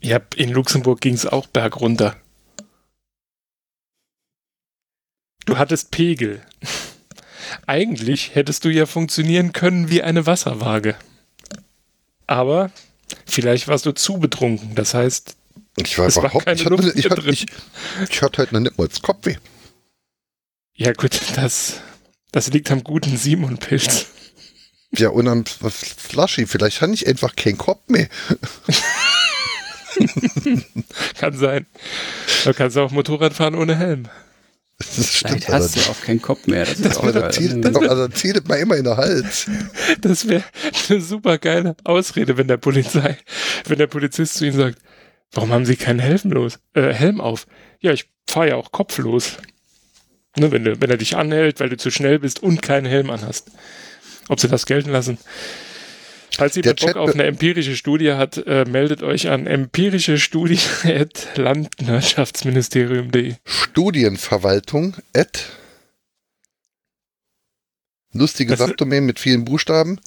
Ja, 0.01 0.21
in 0.37 0.53
Luxemburg 0.53 1.01
ging 1.01 1.14
es 1.14 1.27
auch 1.27 1.49
bergunter. 1.49 2.14
Du 5.47 5.57
hattest 5.59 5.90
Pegel. 5.90 6.42
Eigentlich 7.66 8.34
hättest 8.34 8.64
du 8.64 8.68
ja 8.68 8.86
funktionieren 8.86 9.53
können 9.53 9.88
wie 9.90 10.03
eine 10.03 10.26
Wasserwaage. 10.26 10.97
Aber 12.26 12.70
vielleicht 13.26 13.68
warst 13.68 13.86
du 13.86 13.92
zu 13.92 14.18
betrunken. 14.18 14.74
Das 14.74 14.94
heißt, 14.94 15.36
Ich 15.76 15.97
war 15.99 16.09
überhaupt 16.09 16.47
ich 16.51 16.64
hatte, 16.64 16.68
Luft 16.70 16.97
ich, 16.97 17.05
hatte, 17.05 17.22
drin. 17.22 17.32
ich, 17.32 17.47
ich 18.11 18.22
hatte 18.22 18.38
halt 18.38 18.53
noch 18.53 18.61
nicht 18.61 18.76
mal 18.76 18.88
das 18.88 19.01
Kopfweh. 19.03 19.36
ja 20.74 20.92
gut, 20.92 21.18
das, 21.36 21.80
das 22.32 22.49
liegt 22.49 22.70
am 22.70 22.82
guten 22.84 23.16
Simon-Pilz. 23.16 24.07
Ja, 24.97 25.11
und 25.11 25.28
am 25.28 25.44
Flaschi, 25.47 26.47
vielleicht 26.47 26.80
hatte 26.80 26.92
ich 26.94 27.07
einfach 27.07 27.36
keinen 27.36 27.59
Kopf 27.59 27.80
mehr. 27.88 28.09
Kann 31.18 31.36
sein. 31.36 31.66
Da 32.44 32.53
kannst 32.53 32.76
du 32.76 32.80
auch 32.80 32.90
Motorrad 32.90 33.34
fahren 33.34 33.55
ohne 33.55 33.76
Helm. 33.76 34.09
Das 34.79 35.14
stimmt 35.14 35.31
Vielleicht 35.45 35.49
hast 35.49 35.74
du 35.77 35.81
allerdings. 35.81 35.89
auch 35.89 36.05
keinen 36.05 36.22
Kopf 36.22 36.47
mehr. 36.47 36.66
Das 36.66 36.99
Aber 36.99 37.12
geil. 37.12 37.22
dann 37.22 37.33
zieht, 37.33 37.64
dann, 37.64 37.77
also 37.89 38.09
zieht 38.09 38.47
mal 38.49 38.57
immer 38.57 38.77
in 38.77 38.85
den 38.85 38.97
Hals. 38.97 39.47
Das 40.03 40.29
wäre 40.29 40.45
eine 40.91 41.01
super 41.01 41.39
geile 41.39 41.77
Ausrede, 41.85 42.37
wenn 42.37 42.49
der 42.49 42.59
Polizei, 42.59 43.16
wenn 43.66 43.79
der 43.79 43.87
Polizist 43.87 44.35
zu 44.35 44.45
Ihnen 44.47 44.57
sagt, 44.57 44.79
warum 45.33 45.51
haben 45.51 45.64
Sie 45.64 45.77
keinen 45.77 45.99
Helm 46.01 46.31
los, 46.31 46.59
äh, 46.74 46.93
Helm 46.93 47.20
auf? 47.20 47.47
Ja, 47.81 47.93
ich 47.93 48.11
fahre 48.29 48.49
ja 48.51 48.57
auch 48.57 48.70
kopflos. 48.70 49.39
Ne, 50.39 50.53
wenn, 50.53 50.64
du, 50.64 50.79
wenn 50.81 50.91
er 50.91 50.99
dich 50.99 51.16
anhält, 51.16 51.61
weil 51.61 51.70
du 51.70 51.79
zu 51.79 51.91
schnell 51.91 52.18
bist 52.18 52.43
und 52.43 52.61
keinen 52.61 52.85
Helm 52.85 53.09
anhast. 53.09 53.51
Ob 54.29 54.41
Sie 54.41 54.49
das 54.49 54.66
gelten 54.66 54.91
lassen? 54.91 55.16
Falls 56.37 56.55
jemand 56.55 56.80
Bock 56.80 56.89
Chat- 56.89 56.97
auf 56.97 57.14
eine 57.14 57.24
empirische 57.24 57.74
Studie 57.76 58.12
hat, 58.12 58.37
äh, 58.47 58.66
meldet 58.66 59.03
euch 59.03 59.30
an 59.30 59.47
empirische 59.47 60.18
Studie 60.18 60.59
at 60.84 61.28
landwirtschaftsministerium.de. 61.37 63.37
Studienverwaltung 63.45 64.97
at 65.14 65.47
lustige 68.12 68.55
Subdomain 68.59 69.07
mit 69.07 69.18
vielen 69.18 69.47
Buchstaben. 69.47 69.99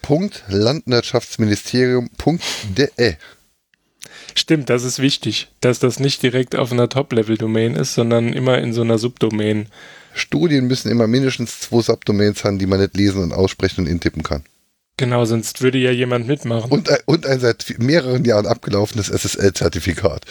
Punkt 0.00 0.44
Landwirtschaftsministerium.de. 0.48 3.16
Stimmt, 4.34 4.70
das 4.70 4.84
ist 4.84 5.00
wichtig, 5.00 5.48
dass 5.60 5.80
das 5.80 6.00
nicht 6.00 6.22
direkt 6.22 6.56
auf 6.56 6.72
einer 6.72 6.88
Top-Level-Domain 6.88 7.74
ist, 7.74 7.92
sondern 7.92 8.32
immer 8.32 8.56
in 8.58 8.72
so 8.72 8.80
einer 8.80 8.96
Subdomain. 8.98 9.66
Studien 10.14 10.66
müssen 10.66 10.90
immer 10.90 11.06
mindestens 11.06 11.60
zwei 11.60 11.82
Subdomains 11.82 12.42
haben, 12.44 12.58
die 12.58 12.64
man 12.66 12.80
nicht 12.80 12.96
lesen 12.96 13.22
und 13.22 13.34
aussprechen 13.34 13.82
und 13.82 13.86
intippen 13.90 14.22
kann. 14.22 14.44
Genau, 14.98 15.24
sonst 15.24 15.62
würde 15.62 15.78
ja 15.78 15.90
jemand 15.92 16.26
mitmachen. 16.26 16.70
Und, 16.70 16.90
ein- 16.90 16.98
und 17.06 17.24
ein 17.24 17.40
seit 17.40 17.78
mehreren 17.78 18.24
Jahren 18.24 18.46
abgelaufenes 18.46 19.08
SSL-Zertifikat. 19.08 20.26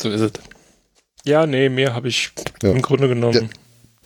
So 0.00 0.08
ist 0.10 0.20
es. 0.20 0.32
Ja, 1.24 1.44
nee, 1.46 1.68
mehr 1.68 1.94
habe 1.94 2.08
ich 2.08 2.30
Ja. 2.62 2.70
im 2.70 2.80
Grunde 2.80 3.08
genommen. 3.08 3.50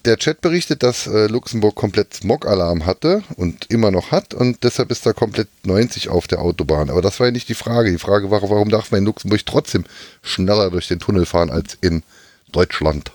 Der 0.07 0.16
Chat 0.16 0.41
berichtet, 0.41 0.83
dass 0.83 1.07
äh, 1.07 1.27
Luxemburg 1.29 1.77
komplett 1.77 2.14
Smog-Alarm 2.14 2.87
hatte 2.87 3.23
und 3.37 3.70
immer 3.70 3.91
noch 3.93 4.11
hat 4.11 4.35
und 4.35 4.64
deshalb 4.64 4.91
ist 4.91 5.05
da 5.07 5.12
komplett 5.12 5.49
90 5.64 6.09
auf 6.09 6.27
der 6.27 6.41
Autobahn. 6.41 6.91
Aber 6.91 7.03
das 7.03 7.20
war 7.20 7.27
ja 7.29 7.31
nicht 7.31 7.49
die 7.49 7.55
Frage. 7.55 7.93
Die 7.93 7.99
Frage 7.99 8.31
war, 8.31 8.43
warum 8.43 8.70
darf 8.70 8.91
man 8.91 8.99
in 9.01 9.05
Luxemburg 9.05 9.45
trotzdem 9.47 9.85
schneller 10.23 10.70
durch 10.70 10.89
den 10.89 10.99
Tunnel 10.99 11.25
fahren 11.27 11.51
als 11.51 11.77
in 11.83 12.03
Deutschland? 12.51 13.12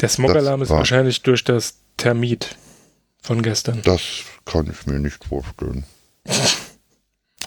Der 0.00 0.08
Smog-Alarm 0.08 0.62
ist 0.62 0.70
wahrscheinlich 0.70 1.22
durch 1.22 1.42
das 1.42 1.78
Termit 1.96 2.56
von 3.22 3.42
gestern. 3.42 3.80
Das 3.82 4.00
kann 4.44 4.68
ich 4.70 4.86
mir 4.86 4.98
nicht 4.98 5.24
vorstellen. 5.24 5.84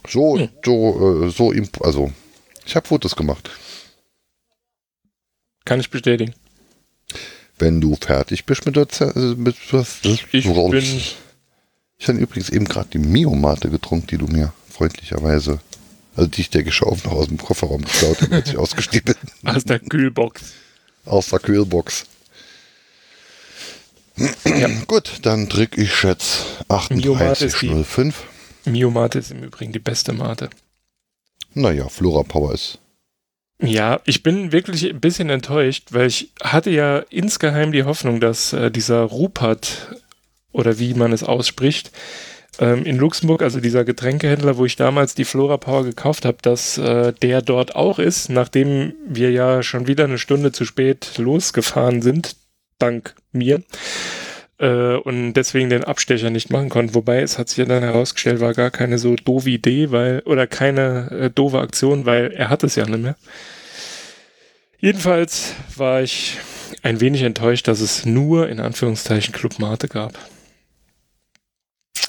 So, 0.10 0.48
so, 0.64 1.26
äh, 1.26 1.30
so, 1.32 1.54
also 1.82 2.14
ich 2.66 2.76
habe 2.78 2.88
Fotos 2.88 3.14
gemacht. 3.16 3.50
Kann 5.66 5.82
ich 5.82 5.90
bestätigen. 5.90 6.34
Wenn 7.60 7.82
du 7.82 7.96
fertig 7.96 8.46
bist 8.46 8.66
mit 8.66 8.78
der 8.78 8.88
Ze 8.88 9.06
äh, 9.16 9.36
mit 9.36 9.58
was, 9.74 9.98
Ich 10.04 10.28
bin, 10.28 10.42
Ich 11.98 12.08
habe 12.08 12.20
übrigens 12.20 12.50
eben 12.50 12.66
gerade 12.66 12.88
die 12.94 13.00
Mio-Mate 13.00 13.70
getrunken, 13.70 14.08
die 14.08 14.18
du 14.18 14.28
mir 14.28 14.54
freundlicherweise, 14.70 15.60
also 16.16 16.30
die 16.30 16.42
ich 16.42 16.50
dir 16.52 16.64
geschauft 16.64 17.06
noch 17.06 17.14
aus 17.14 17.28
dem 17.28 17.38
Kofferraum 17.38 17.84
geklaut 17.84 18.22
habe, 18.22 18.36
als 18.36 18.50
ich 18.50 18.58
ausgestiegen 18.58 19.14
bin, 19.42 19.52
aus 19.54 19.66
der 19.66 19.80
Kühlbox. 19.80 20.42
aus 21.06 21.28
der 21.30 21.40
Kühlbox. 21.40 22.06
Ja. 24.46 24.68
Gut, 24.88 25.20
dann 25.24 25.48
drücke 25.48 25.82
ich 25.82 26.04
jetzt 26.04 26.46
Mio-Mate 26.90 27.46
ist 27.46 27.62
die- 27.62 27.68
3805. 27.68 28.24
Mio-Mate 28.66 29.20
ist 29.20 29.32
im 29.32 29.44
Übrigen 29.44 29.72
die 29.72 29.80
beste 29.80 30.14
Mate. 30.14 30.50
Naja, 31.54 31.88
Flora 31.90 32.24
Power 32.24 32.54
ist. 32.54 32.80
Ja, 33.62 34.02
ich 34.06 34.22
bin 34.24 34.52
wirklich 34.52 34.84
ein 34.88 35.00
bisschen 35.00 35.30
enttäuscht, 35.30 35.88
weil 35.92 36.08
ich 36.08 36.32
hatte 36.44 36.70
ja 36.70 37.00
insgeheim 37.10 37.72
die 37.72 37.84
Hoffnung, 37.84 38.20
dass 38.20 38.54
äh, 38.54 38.70
dieser 38.70 39.02
Rupert 39.02 39.96
oder 40.52 40.78
wie 40.80 40.94
man 40.94 41.12
es 41.12 41.24
ausspricht, 41.24 41.92
ähm, 42.60 42.84
in 42.86 42.98
Luxemburg, 42.98 43.42
also 43.42 43.60
dieser 43.60 43.84
Getränkehändler, 43.84 44.58
wo 44.58 44.66
ich 44.66 44.76
damals 44.76 45.16
die 45.16 45.26
Flora 45.26 45.58
Power 45.58 45.84
gekauft 45.84 46.26
habe, 46.26 46.38
dass 46.42 46.78
äh, 46.78 47.14
der 47.14 47.42
dort 47.42 47.76
auch 47.76 47.98
ist, 48.00 48.30
nachdem 48.30 48.94
wir 49.08 49.32
ja 49.32 49.64
schon 49.64 49.88
wieder 49.88 50.04
eine 50.04 50.18
Stunde 50.20 50.52
zu 50.52 50.64
spät 50.66 51.18
losgefahren 51.18 52.02
sind, 52.04 52.36
dank 52.80 53.16
mir. 53.32 53.64
Äh, 54.60 54.96
und 54.96 55.34
deswegen 55.34 55.70
den 55.70 55.84
Abstecher 55.84 56.30
nicht 56.30 56.50
machen 56.50 56.70
konnten. 56.70 56.96
Wobei 56.96 57.22
es 57.22 57.38
hat 57.38 57.50
sich 57.50 57.58
ja 57.60 57.66
dann 57.66 57.84
herausgestellt, 57.84 58.40
war 58.40 58.54
gar 58.54 58.72
keine 58.72 58.98
so 58.98 59.16
doofe 59.16 59.50
Idee, 59.50 59.92
weil, 59.92 60.22
oder 60.22 60.48
keine 60.48 61.12
äh, 61.12 61.30
doofe 61.30 61.60
Aktion, 61.60 62.06
weil 62.06 62.32
er 62.32 62.50
hat 62.50 62.64
es 62.64 62.76
ja 62.76 62.86
nicht 62.86 63.02
mehr. 63.02 63.16
Jedenfalls 64.80 65.54
war 65.76 66.02
ich 66.02 66.38
ein 66.84 67.00
wenig 67.00 67.24
enttäuscht, 67.24 67.68
dass 67.68 67.80
es 67.80 68.06
nur 68.06 68.50
in 68.50 68.60
Anführungszeichen 68.60 69.34
Club 69.34 69.60
Mate 69.60 69.88
gab. 69.88 70.14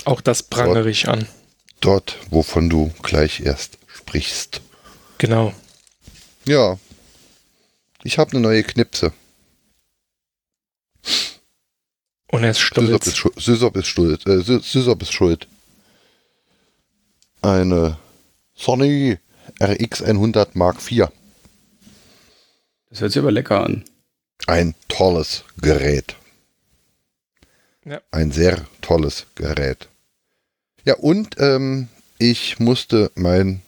Auch 0.05 0.21
das 0.21 0.43
prangere 0.43 0.91
ich 0.91 1.09
an. 1.09 1.27
Dort, 1.81 2.17
wovon 2.31 2.69
du 2.69 2.93
gleich 3.03 3.41
erst 3.41 3.79
sprichst. 3.87 4.61
Genau. 5.19 5.53
Ja. 6.45 6.79
Ich 8.05 8.19
habe 8.19 8.33
eine 8.33 8.41
neue 8.41 8.63
Knipse. 8.63 9.13
Und 12.31 12.45
er 12.45 12.51
ist 12.51 12.59
Sysop 12.59 13.07
ist, 13.07 13.17
stolz. 13.17 13.17
schuld, 13.17 13.41
Sysop 13.41 13.77
ist 13.77 13.87
schuld. 13.87 14.27
Äh, 14.27 14.43
Sy- 14.43 14.61
Sysop 14.63 15.03
ist 15.03 15.13
schuld. 15.13 15.47
Eine 17.41 17.97
Sony 18.55 19.19
RX 19.63 20.03
100 20.03 20.57
Mark 20.57 20.77
IV. 20.91 21.07
Das 22.91 23.01
hört 23.01 23.13
sich 23.13 23.21
aber 23.21 23.33
lecker 23.33 23.65
an. 23.65 23.85
Ein 24.47 24.75
tolles 24.89 25.45
Gerät. 25.61 26.17
Ja. 27.85 28.01
Ein 28.11 28.33
sehr 28.33 28.67
tolles 28.83 29.27
Gerät. 29.35 29.89
Ja, 30.85 30.95
und 30.97 31.37
ähm, 31.39 31.89
ich 32.19 32.59
musste 32.59 33.11
mein 33.15 33.63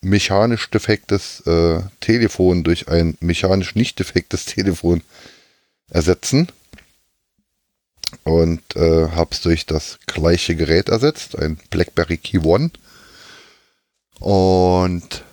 mechanisch 0.00 0.68
defektes 0.70 1.40
äh, 1.46 1.80
Telefon 2.00 2.64
durch 2.64 2.88
ein 2.88 3.16
mechanisch 3.20 3.74
nicht 3.74 3.98
defektes 3.98 4.44
Telefon 4.46 5.02
ersetzen. 5.90 6.48
Und 8.24 8.62
äh, 8.76 9.08
habe 9.10 9.30
es 9.32 9.40
durch 9.40 9.66
das 9.66 9.98
gleiche 10.06 10.54
Gerät 10.54 10.88
ersetzt, 10.88 11.38
ein 11.38 11.58
BlackBerry 11.70 12.18
Key 12.18 12.38
One. 12.38 12.70
Und 14.20 15.24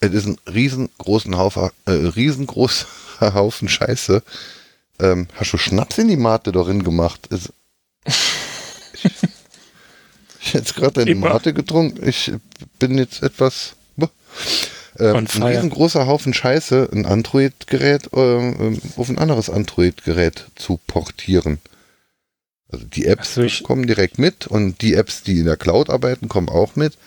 es 0.00 0.12
ist 0.12 0.26
ein 0.26 0.38
riesengroßen 0.46 1.36
Haufen, 1.36 1.70
äh, 1.84 1.90
riesengroßer 1.90 2.86
Haufen 3.34 3.68
Scheiße. 3.68 4.22
Ähm, 4.98 5.28
hast 5.34 5.52
du 5.52 5.58
Schnaps 5.58 5.98
in 5.98 6.08
die 6.08 6.16
Mate 6.16 6.52
darin 6.52 6.82
gemacht? 6.82 7.28
Es, 7.30 7.52
ich 10.40 10.52
jetzt 10.54 10.74
gerade 10.74 11.02
eine. 11.02 11.14
Mate 11.14 11.52
getrunken. 11.52 12.06
Ich 12.08 12.32
bin 12.78 12.96
jetzt 12.96 13.22
etwas. 13.22 13.74
On 15.00 15.26
ein 15.26 15.42
riesengroßer 15.42 16.06
Haufen 16.06 16.34
Scheiße, 16.34 16.88
ein 16.92 17.06
Android-Gerät 17.06 18.10
ähm, 18.12 18.80
auf 18.96 19.08
ein 19.08 19.18
anderes 19.18 19.48
Android-Gerät 19.48 20.46
zu 20.56 20.78
portieren. 20.86 21.58
Also 22.70 22.84
die 22.84 23.06
Apps 23.06 23.34
so, 23.34 23.46
kommen 23.64 23.86
direkt 23.86 24.18
mit 24.18 24.46
und 24.46 24.80
die 24.82 24.94
Apps, 24.94 25.22
die 25.22 25.40
in 25.40 25.46
der 25.46 25.56
Cloud 25.56 25.90
arbeiten, 25.90 26.28
kommen 26.28 26.48
auch 26.48 26.76
mit. 26.76 26.98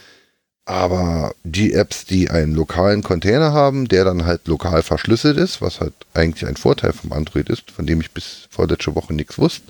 Aber 0.66 1.36
die 1.44 1.74
Apps, 1.74 2.06
die 2.06 2.30
einen 2.30 2.54
lokalen 2.54 3.04
Container 3.04 3.52
haben, 3.52 3.88
der 3.88 4.06
dann 4.06 4.26
halt 4.26 4.48
lokal 4.48 4.82
verschlüsselt 4.82 5.38
ist, 5.38 5.62
was 5.62 5.82
halt 5.82 5.94
eigentlich 6.14 6.48
ein 6.48 6.56
Vorteil 6.56 6.94
vom 6.94 7.12
Android 7.12 7.50
ist, 7.50 7.70
von 7.72 7.86
dem 7.86 8.00
ich 8.00 8.12
bis 8.12 8.48
vor 8.50 8.68
letzte 8.68 8.96
Woche 8.96 9.14
nichts 9.14 9.38
wusste, 9.38 9.64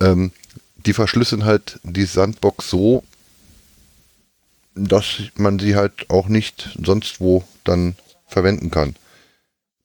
ähm, 0.00 0.30
die 0.86 0.92
verschlüsseln 0.92 1.44
halt 1.44 1.80
die 1.82 2.04
Sandbox 2.04 2.70
so, 2.70 3.02
dass 4.74 5.22
man 5.36 5.58
sie 5.58 5.76
halt 5.76 6.10
auch 6.10 6.28
nicht 6.28 6.76
sonst 6.82 7.20
wo 7.20 7.44
dann 7.64 7.96
verwenden 8.26 8.70
kann. 8.70 8.96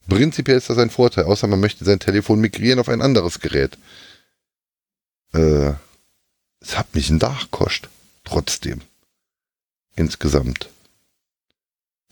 Prinzipiell 0.08 0.58
ist 0.58 0.70
das 0.70 0.80
ein 0.80 0.90
Vorteil, 0.90 1.26
außer 1.26 1.48
man 1.48 1.60
möchte 1.60 1.86
sein 1.86 2.00
Telefon 2.00 2.40
migrieren 2.40 2.80
auf 2.80 2.90
ein 2.90 3.02
anderes 3.02 3.40
Gerät. 3.40 3.78
Äh, 5.34 5.74
es 6.60 6.78
hat 6.78 6.96
mich 6.96 7.10
ein 7.10 7.20
Dach 7.20 7.52
kostet. 7.52 7.90
Trotzdem. 8.24 8.82
Insgesamt. 9.96 10.70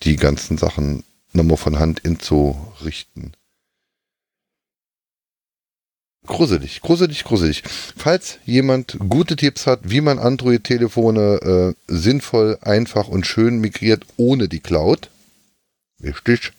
Die 0.04 0.16
ganzen 0.16 0.58
Sachen 0.58 1.04
nochmal 1.32 1.56
von 1.56 1.78
Hand 1.78 2.00
inzurichten. 2.00 3.32
Gruselig, 6.28 6.82
gruselig, 6.82 7.24
gruselig. 7.24 7.62
Falls 7.96 8.38
jemand 8.44 8.98
gute 9.08 9.34
Tipps 9.34 9.66
hat, 9.66 9.80
wie 9.84 10.02
man 10.02 10.18
Android-Telefone 10.18 11.74
äh, 11.88 11.92
sinnvoll, 11.92 12.58
einfach 12.60 13.08
und 13.08 13.26
schön 13.26 13.60
migriert 13.60 14.04
ohne 14.18 14.46
die 14.46 14.60
Cloud, 14.60 15.08
wichtig. 15.98 16.52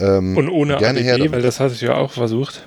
Ähm, 0.00 0.36
und 0.36 0.48
ohne 0.48 0.76
gerne 0.78 0.98
ADB, 0.98 1.04
her 1.04 1.32
weil 1.32 1.42
das 1.42 1.60
hatte 1.60 1.74
ich 1.74 1.80
ja 1.80 1.94
auch 1.94 2.10
versucht. 2.10 2.66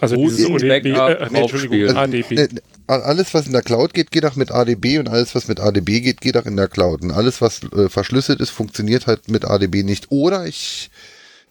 Also 0.00 0.16
Wo 0.16 0.28
dieses 0.28 0.50
ODB, 0.50 0.64
äh, 0.64 1.28
nee, 1.30 1.40
Entschuldigung, 1.40 1.96
ADB. 1.96 2.32
Äh, 2.32 2.48
alles, 2.88 3.32
was 3.32 3.46
in 3.46 3.52
der 3.52 3.62
Cloud 3.62 3.94
geht, 3.94 4.10
geht 4.10 4.24
auch 4.24 4.36
mit 4.36 4.50
ADB 4.50 4.98
und 4.98 5.08
alles, 5.08 5.34
was 5.36 5.46
mit 5.46 5.60
ADB 5.60 6.00
geht, 6.00 6.20
geht 6.20 6.36
auch 6.36 6.46
in 6.46 6.56
der 6.56 6.68
Cloud. 6.68 7.02
Und 7.02 7.12
alles, 7.12 7.40
was 7.40 7.60
äh, 7.72 7.88
verschlüsselt 7.88 8.40
ist, 8.40 8.50
funktioniert 8.50 9.06
halt 9.06 9.28
mit 9.28 9.44
ADB 9.44 9.84
nicht. 9.84 10.10
Oder 10.10 10.46
ich 10.46 10.90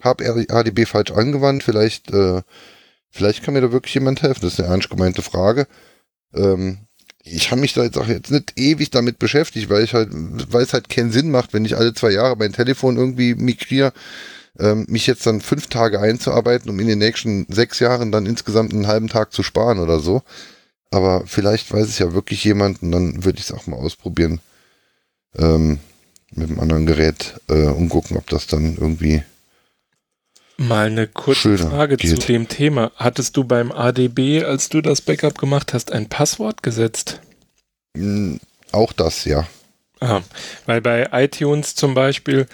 habe 0.02 0.46
ADB 0.50 0.86
falsch 0.86 1.12
angewandt. 1.12 1.64
Vielleicht, 1.64 2.12
äh, 2.12 2.42
vielleicht 3.12 3.44
kann 3.44 3.54
mir 3.54 3.62
da 3.62 3.72
wirklich 3.72 3.94
jemand 3.94 4.22
helfen. 4.22 4.42
Das 4.42 4.54
ist 4.54 4.60
eine 4.60 4.70
ernst 4.70 4.90
gemeinte 4.90 5.22
Frage. 5.22 5.68
Ähm, 6.34 6.80
ich 7.24 7.52
habe 7.52 7.62
mich 7.62 7.74
da 7.74 7.84
jetzt 7.84 7.98
auch 7.98 8.08
jetzt 8.08 8.32
nicht 8.32 8.54
ewig 8.58 8.90
damit 8.90 9.20
beschäftigt, 9.20 9.70
weil 9.70 9.84
ich 9.84 9.94
halt, 9.94 10.10
weil 10.12 10.64
es 10.64 10.74
halt 10.74 10.90
keinen 10.90 11.12
Sinn 11.12 11.30
macht, 11.30 11.54
wenn 11.54 11.66
ich 11.66 11.78
alle 11.78 11.94
zwei 11.94 12.12
Jahre 12.12 12.36
mein 12.36 12.54
Telefon 12.54 12.98
irgendwie 12.98 13.36
migriere, 13.36 13.94
ähm, 14.60 14.86
mich 14.90 15.08
jetzt 15.08 15.26
dann 15.28 15.42
fünf 15.42 15.68
Tage 15.68 16.00
einzuarbeiten, 16.00 16.70
um 16.70 16.80
in 16.80 16.88
den 16.88 17.00
nächsten 17.00 17.46
sechs 17.50 17.80
Jahren 17.80 18.12
dann 18.12 18.26
insgesamt 18.26 18.74
einen 18.74 18.88
halben 18.88 19.08
Tag 19.08 19.34
zu 19.34 19.44
sparen 19.44 19.80
oder 19.80 20.00
so. 20.00 20.24
Aber 20.90 21.24
vielleicht 21.26 21.72
weiß 21.72 21.88
es 21.88 22.00
ja 22.00 22.14
wirklich 22.14 22.44
jemand 22.44 22.82
und 22.82 22.92
dann 22.92 23.24
würde 23.24 23.40
ich 23.40 23.46
es 23.46 23.52
auch 23.54 23.68
mal 23.68 23.78
ausprobieren 23.78 24.42
ähm, 25.38 25.80
mit 26.34 26.50
einem 26.50 26.60
anderen 26.60 26.86
Gerät 26.86 27.40
äh, 27.50 27.68
und 27.68 27.90
gucken, 27.90 28.18
ob 28.18 28.28
das 28.30 28.48
dann 28.48 28.78
irgendwie. 28.78 29.24
Mal 30.58 30.88
eine 30.88 31.08
kurze 31.08 31.58
Frage 31.58 31.98
geht. 31.98 32.10
zu 32.10 32.28
dem 32.28 32.48
Thema. 32.48 32.92
Hattest 32.96 33.36
du 33.38 33.44
beim 33.44 33.72
ADB, 33.72 34.44
als 34.44 34.70
du 34.70 34.82
das 34.82 35.02
Backup 35.02 35.38
gemacht 35.38 35.74
hast, 35.74 35.92
ein 35.92 36.08
Passwort 36.08 36.62
gesetzt? 36.64 37.20
Mm, 37.96 38.36
auch 38.72 38.94
das, 38.94 39.26
ja. 39.26 39.48
Aha, 40.00 40.24
weil 40.66 40.82
bei 40.82 41.10
iTunes 41.12 41.76
zum 41.76 41.94
Beispiel 41.94 42.48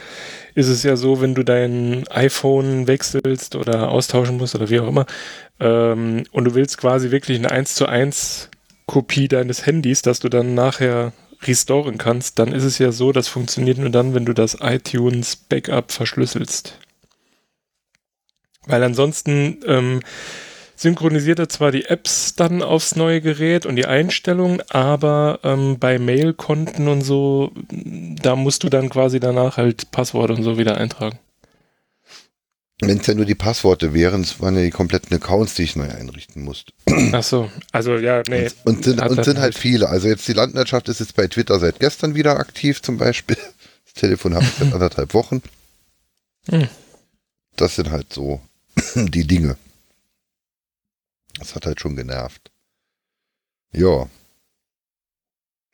ist 0.53 0.67
es 0.67 0.83
ja 0.83 0.97
so, 0.97 1.21
wenn 1.21 1.33
du 1.33 1.43
dein 1.43 2.05
iPhone 2.09 2.87
wechselst 2.87 3.55
oder 3.55 3.89
austauschen 3.89 4.37
musst 4.37 4.55
oder 4.55 4.69
wie 4.69 4.81
auch 4.81 4.87
immer, 4.87 5.05
ähm, 5.59 6.23
und 6.31 6.45
du 6.45 6.55
willst 6.55 6.77
quasi 6.77 7.11
wirklich 7.11 7.37
eine 7.37 7.51
1 7.51 7.75
zu 7.75 7.87
1 7.87 8.49
Kopie 8.85 9.27
deines 9.27 9.65
Handys, 9.65 10.01
dass 10.01 10.19
du 10.19 10.29
dann 10.29 10.55
nachher 10.55 11.13
restoren 11.43 11.97
kannst, 11.97 12.39
dann 12.39 12.51
ist 12.51 12.63
es 12.63 12.79
ja 12.79 12.91
so, 12.91 13.11
das 13.11 13.27
funktioniert 13.27 13.77
nur 13.77 13.91
dann, 13.91 14.13
wenn 14.13 14.25
du 14.25 14.33
das 14.33 14.57
iTunes 14.61 15.35
Backup 15.35 15.91
verschlüsselst. 15.91 16.77
Weil 18.67 18.83
ansonsten 18.83 19.59
ähm, 19.65 20.01
synchronisiert 20.75 21.39
er 21.39 21.49
zwar 21.49 21.71
die 21.71 21.85
Apps 21.85 22.35
dann 22.35 22.61
aufs 22.61 22.95
neue 22.95 23.19
Gerät 23.19 23.65
und 23.65 23.75
die 23.75 23.87
Einstellungen, 23.87 24.61
aber 24.69 25.39
ähm, 25.43 25.79
bei 25.79 25.99
Mailkonten 25.99 26.87
und 26.87 27.01
so, 27.01 27.51
da 27.69 28.35
musst 28.35 28.63
du 28.63 28.69
dann 28.69 28.89
quasi 28.89 29.19
danach 29.19 29.57
halt 29.57 29.91
Passwort 29.91 30.31
und 30.31 30.43
so 30.43 30.57
wieder 30.57 30.77
eintragen. 30.77 31.19
Wenn 32.79 32.99
es 32.99 33.07
ja 33.07 33.15
nur 33.15 33.25
die 33.25 33.33
Passworte 33.33 33.95
wären, 33.95 34.21
es 34.21 34.39
waren 34.39 34.55
ja 34.55 34.61
die 34.61 34.69
kompletten 34.69 35.17
Accounts, 35.17 35.55
die 35.55 35.63
ich 35.63 35.75
neu 35.75 35.89
einrichten 35.89 36.43
musste. 36.43 36.73
Ach 37.11 37.23
so, 37.23 37.49
also 37.71 37.95
ja, 37.95 38.21
nee. 38.29 38.49
Und, 38.65 38.77
und 38.77 38.83
sind, 38.85 39.01
und 39.01 39.25
sind 39.25 39.39
halt 39.39 39.55
viele. 39.57 39.89
Also 39.89 40.07
jetzt 40.07 40.27
die 40.27 40.33
Landwirtschaft 40.33 40.87
ist 40.87 40.99
jetzt 40.99 41.15
bei 41.15 41.27
Twitter 41.27 41.57
seit 41.59 41.79
gestern 41.79 42.13
wieder 42.13 42.37
aktiv 42.39 42.83
zum 42.83 42.99
Beispiel. 42.99 43.37
Das 43.85 43.93
Telefon 43.95 44.35
habe 44.35 44.45
ich 44.45 44.53
seit 44.59 44.73
anderthalb 44.73 45.15
Wochen. 45.15 45.41
Hm. 46.49 46.67
Das 47.55 47.77
sind 47.77 47.89
halt 47.89 48.13
so 48.13 48.41
die 48.95 49.25
Dinge. 49.25 49.57
Das 51.39 51.55
hat 51.55 51.65
halt 51.65 51.79
schon 51.79 51.95
genervt. 51.95 52.51
Ja. 53.71 54.09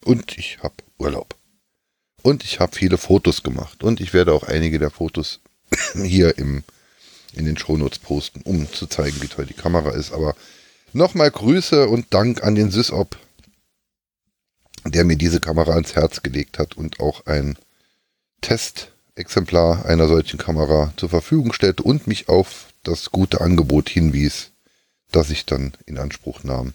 Und 0.03 0.37
ich 0.37 0.61
habe 0.61 0.75
Urlaub. 0.97 1.35
Und 2.21 2.43
ich 2.43 2.59
habe 2.59 2.75
viele 2.75 2.97
Fotos 2.97 3.43
gemacht. 3.43 3.83
Und 3.83 4.01
ich 4.01 4.13
werde 4.13 4.33
auch 4.33 4.43
einige 4.43 4.79
der 4.79 4.89
Fotos 4.89 5.39
hier 5.93 6.37
im 6.37 6.63
in 7.35 7.45
den 7.45 7.57
Shownotes 7.57 7.99
posten, 7.99 8.41
um 8.43 8.71
zu 8.71 8.87
zeigen, 8.87 9.21
wie 9.21 9.27
toll 9.27 9.45
die 9.45 9.53
Kamera 9.53 9.91
ist. 9.91 10.11
Aber 10.11 10.35
nochmal 10.93 11.31
Grüße 11.31 11.87
und 11.87 12.13
Dank 12.13 12.43
an 12.43 12.55
den 12.55 12.71
SysOp, 12.71 13.17
der 14.85 15.03
mir 15.03 15.17
diese 15.17 15.39
Kamera 15.39 15.73
ans 15.73 15.95
Herz 15.95 16.21
gelegt 16.21 16.59
hat 16.59 16.77
und 16.77 16.99
auch 16.99 17.25
ein 17.25 17.57
Testexemplar 19.16 19.86
einer 19.86 20.07
solchen 20.07 20.39
Kamera 20.39 20.91
zur 20.97 21.09
Verfügung 21.09 21.53
stellte 21.53 21.84
und 21.84 22.07
mich 22.07 22.30
auf 22.30 22.74
das 22.82 23.11
gute 23.11 23.41
Angebot 23.41 23.88
hinwies, 23.88 24.49
das 25.11 25.30
ich 25.30 25.45
dann 25.45 25.74
in 25.86 25.99
Anspruch 25.99 26.43
nahm. 26.43 26.74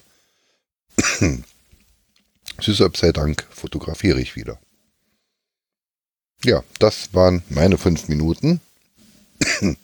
SysOp 2.61 2.95
sei 2.95 3.11
Dank 3.11 3.45
fotografiere 3.49 4.21
ich 4.21 4.37
wieder. 4.37 4.57
Ja, 6.45 6.63
das 6.79 7.13
waren 7.13 7.43
meine 7.49 7.77
fünf 7.77 8.07
Minuten. 8.07 8.61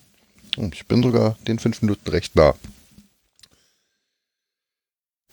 Ich 0.72 0.86
bin 0.86 1.04
sogar 1.04 1.38
den 1.50 1.60
fünf 1.60 1.82
Minuten 1.82 2.10
recht 2.10 2.38
nah. 2.38 2.56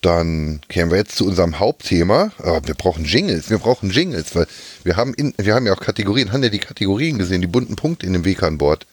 Dann 0.03 0.61
kämen 0.69 0.91
wir 0.91 0.99
jetzt 0.99 1.17
zu 1.17 1.27
unserem 1.27 1.59
Hauptthema. 1.61 2.33
Aber 2.39 2.67
wir 2.67 2.75
brauchen 2.75 3.05
Jingles. 3.05 3.51
Wir 3.51 3.59
brauchen 3.59 3.91
Jingles, 3.91 4.35
weil 4.35 4.47
wir 4.83 4.97
haben, 4.97 5.15
in, 5.15 5.33
wir 5.39 5.55
haben 5.55 5.67
ja 5.67 5.73
auch 5.73 5.81
Kategorien. 5.81 6.33
Haben 6.33 6.43
ja 6.43 6.49
die 6.49 6.59
Kategorien 6.59 7.19
gesehen, 7.19 7.41
die 7.41 7.47
bunten 7.47 7.77
Punkte 7.77 8.07
in 8.07 8.13
dem 8.13 8.25
WKN-Board. 8.25 8.87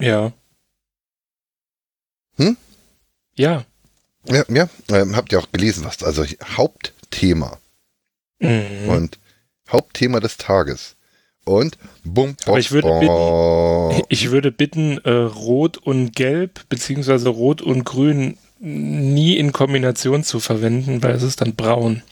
Ja. 0.00 0.32
Hm? 2.36 2.56
Ja. 3.36 3.64
Ja, 4.26 4.44
ja. 4.48 4.68
Ähm, 4.88 5.14
habt 5.16 5.32
ihr 5.32 5.38
auch 5.38 5.52
gelesen, 5.52 5.84
was? 5.84 6.02
Also 6.02 6.24
Hauptthema. 6.56 7.58
Mhm. 8.40 8.88
Und 8.88 9.18
Hauptthema 9.70 10.20
des 10.20 10.38
Tages. 10.38 10.96
Und 11.44 11.76
bum, 12.04 12.36
Aber 12.46 12.58
ich 12.58 12.72
würde 12.72 12.88
bitten, 13.00 14.02
ich 14.08 14.30
würde 14.30 14.50
bitten 14.50 14.96
äh, 15.04 15.10
Rot 15.10 15.76
und 15.76 16.16
Gelb 16.16 16.66
beziehungsweise 16.70 17.28
Rot 17.28 17.60
und 17.60 17.84
Grün 17.84 18.38
nie 18.58 19.36
in 19.36 19.52
Kombination 19.52 20.24
zu 20.24 20.40
verwenden, 20.40 21.02
weil 21.02 21.14
es 21.14 21.22
ist 21.22 21.40
dann 21.40 21.54
braun. 21.54 22.02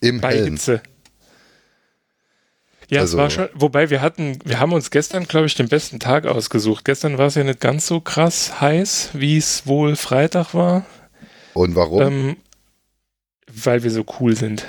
Im 0.00 0.20
Bei 0.20 0.32
Hellen. 0.34 0.52
Hitze. 0.54 0.82
Ja, 2.90 3.00
Also- 3.00 3.16
es 3.16 3.22
war 3.22 3.30
schon, 3.30 3.48
wobei 3.54 3.90
wir 3.90 4.00
hatten, 4.02 4.38
wir 4.44 4.60
haben 4.60 4.72
uns 4.72 4.90
gestern, 4.90 5.26
glaube 5.26 5.46
ich, 5.46 5.54
den 5.54 5.68
besten 5.68 5.98
Tag 6.00 6.26
ausgesucht. 6.26 6.84
Gestern 6.84 7.18
war 7.18 7.26
es 7.26 7.34
ja 7.34 7.44
nicht 7.44 7.60
ganz 7.60 7.86
so 7.86 8.00
krass 8.00 8.60
heiß, 8.60 9.10
wie 9.14 9.36
es 9.38 9.66
wohl 9.66 9.96
Freitag 9.96 10.54
war, 10.54 10.84
Und 11.54 11.74
warum? 11.76 12.02
ähm, 12.02 12.36
weil 13.50 13.82
wir 13.82 13.90
so 13.90 14.04
cool 14.20 14.36
sind. 14.36 14.64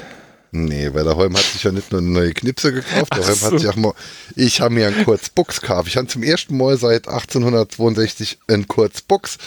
Nee, 0.52 0.94
weil 0.94 1.04
der 1.04 1.16
Holm 1.16 1.36
hat 1.38 1.44
sich 1.44 1.64
ja 1.64 1.72
nicht 1.72 1.92
nur 1.92 2.02
eine 2.02 2.10
neue 2.10 2.34
Knipse 2.34 2.74
gekauft, 2.74 3.14
der 3.14 3.22
Ach 3.24 3.28
Holm 3.28 3.36
so. 3.36 3.46
hat 3.52 3.60
sich 3.60 3.70
auch 3.70 3.76
mal, 3.76 3.94
ich 4.36 4.62
habe 4.62 4.74
mir 4.74 4.88
einen 4.88 5.04
Kurzbuchs 5.06 5.62
gekauft. 5.62 5.88
Ich 5.88 5.98
habe 5.98 6.08
zum 6.08 6.24
ersten 6.24 6.58
Mal 6.58 6.78
seit 6.78 7.08
1862 7.08 8.40
einen 8.48 8.68
Kurzbuchs. 8.68 9.38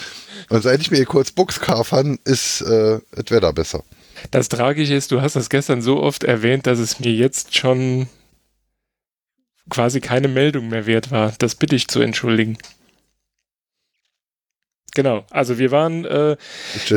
Und 0.49 0.61
seit 0.63 0.79
ich 0.81 0.91
mir 0.91 0.97
einen 0.97 1.05
Kurzbuchs 1.05 1.59
gekauft 1.59 1.91
habe, 1.91 2.17
ist 2.23 2.61
äh, 2.61 2.99
das 3.11 3.31
Wetter 3.31 3.51
besser. 3.51 3.83
Das 4.31 4.47
Tragische 4.47 4.93
ist, 4.93 5.11
du 5.11 5.21
hast 5.21 5.35
das 5.35 5.49
gestern 5.49 5.81
so 5.81 6.01
oft 6.01 6.23
erwähnt, 6.23 6.67
dass 6.67 6.79
es 6.79 6.99
mir 6.99 7.11
jetzt 7.11 7.55
schon 7.55 8.07
quasi 9.69 9.99
keine 9.99 10.27
Meldung 10.27 10.69
mehr 10.69 10.85
wert 10.85 11.11
war. 11.11 11.33
Das 11.37 11.55
bitte 11.55 11.75
ich 11.75 11.87
zu 11.87 11.99
entschuldigen. 12.01 12.57
Genau, 14.95 15.25
also 15.31 15.57
wir 15.57 15.71
waren, 15.71 16.05
äh, 16.05 16.37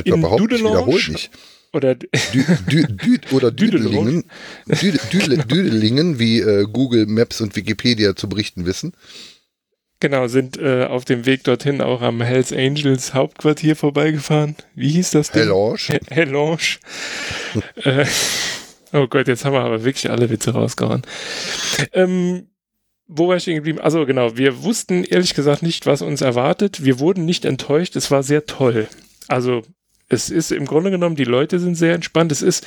In 0.05 0.21
Dudelange? 0.23 1.01
Oder 1.73 1.95
Dü, 1.95 2.07
Dü, 2.71 2.87
Dü, 2.87 3.19
oder 3.33 3.51
Düdelingen. 3.53 4.25
Düdelingen, 4.67 5.01
Dü, 5.11 5.19
Düdel, 5.19 5.39
Düdelingen, 5.45 6.19
wie 6.19 6.41
äh, 6.41 6.65
Google 6.73 7.07
Maps 7.07 7.41
und 7.41 7.55
Wikipedia 7.57 8.17
zu 8.17 8.29
berichten 8.29 8.67
wissen. 8.67 8.93
Genau, 10.01 10.29
sind 10.29 10.59
äh, 10.59 10.85
auf 10.85 11.07
dem 11.07 11.25
Weg 11.25 11.45
dorthin 11.45 11.81
auch 11.81 12.03
am 12.03 12.21
Hells 12.21 12.53
Angels 12.53 13.15
Hauptquartier 13.15 13.77
vorbeigefahren. 13.77 14.55
Wie 14.75 14.91
hieß 14.91 15.13
das 15.13 15.31
Ding? 15.31 15.43
Hellange. 15.45 15.77
He- 15.79 16.01
Hellange. 16.09 16.59
äh, 17.83 18.05
oh 18.93 19.07
Gott, 19.07 19.27
jetzt 19.27 19.45
haben 19.47 19.55
wir 19.55 19.61
aber 19.63 19.85
wirklich 19.85 20.11
alle 20.11 20.29
Witze 20.29 20.51
rausgehauen. 20.53 21.03
Ähm, 21.95 22.49
wo 23.09 23.29
war 23.29 23.37
ich 23.37 23.43
stehen 23.45 23.55
geblieben? 23.55 23.79
Also 23.79 24.05
genau, 24.05 24.37
wir 24.37 24.63
wussten 24.65 25.03
ehrlich 25.05 25.33
gesagt 25.33 25.63
nicht, 25.63 25.87
was 25.87 26.03
uns 26.03 26.21
erwartet. 26.21 26.85
Wir 26.85 26.99
wurden 26.99 27.25
nicht 27.25 27.45
enttäuscht. 27.47 27.97
Es 27.97 28.11
war 28.11 28.23
sehr 28.23 28.45
toll. 28.47 28.89
Also 29.29 29.63
es 30.09 30.31
ist 30.31 30.53
im 30.53 30.67
Grunde 30.67 30.91
genommen, 30.91 31.17
die 31.17 31.25
Leute 31.25 31.59
sind 31.59 31.75
sehr 31.75 31.95
entspannt. 31.95 32.33
Es 32.33 32.43
ist, 32.43 32.67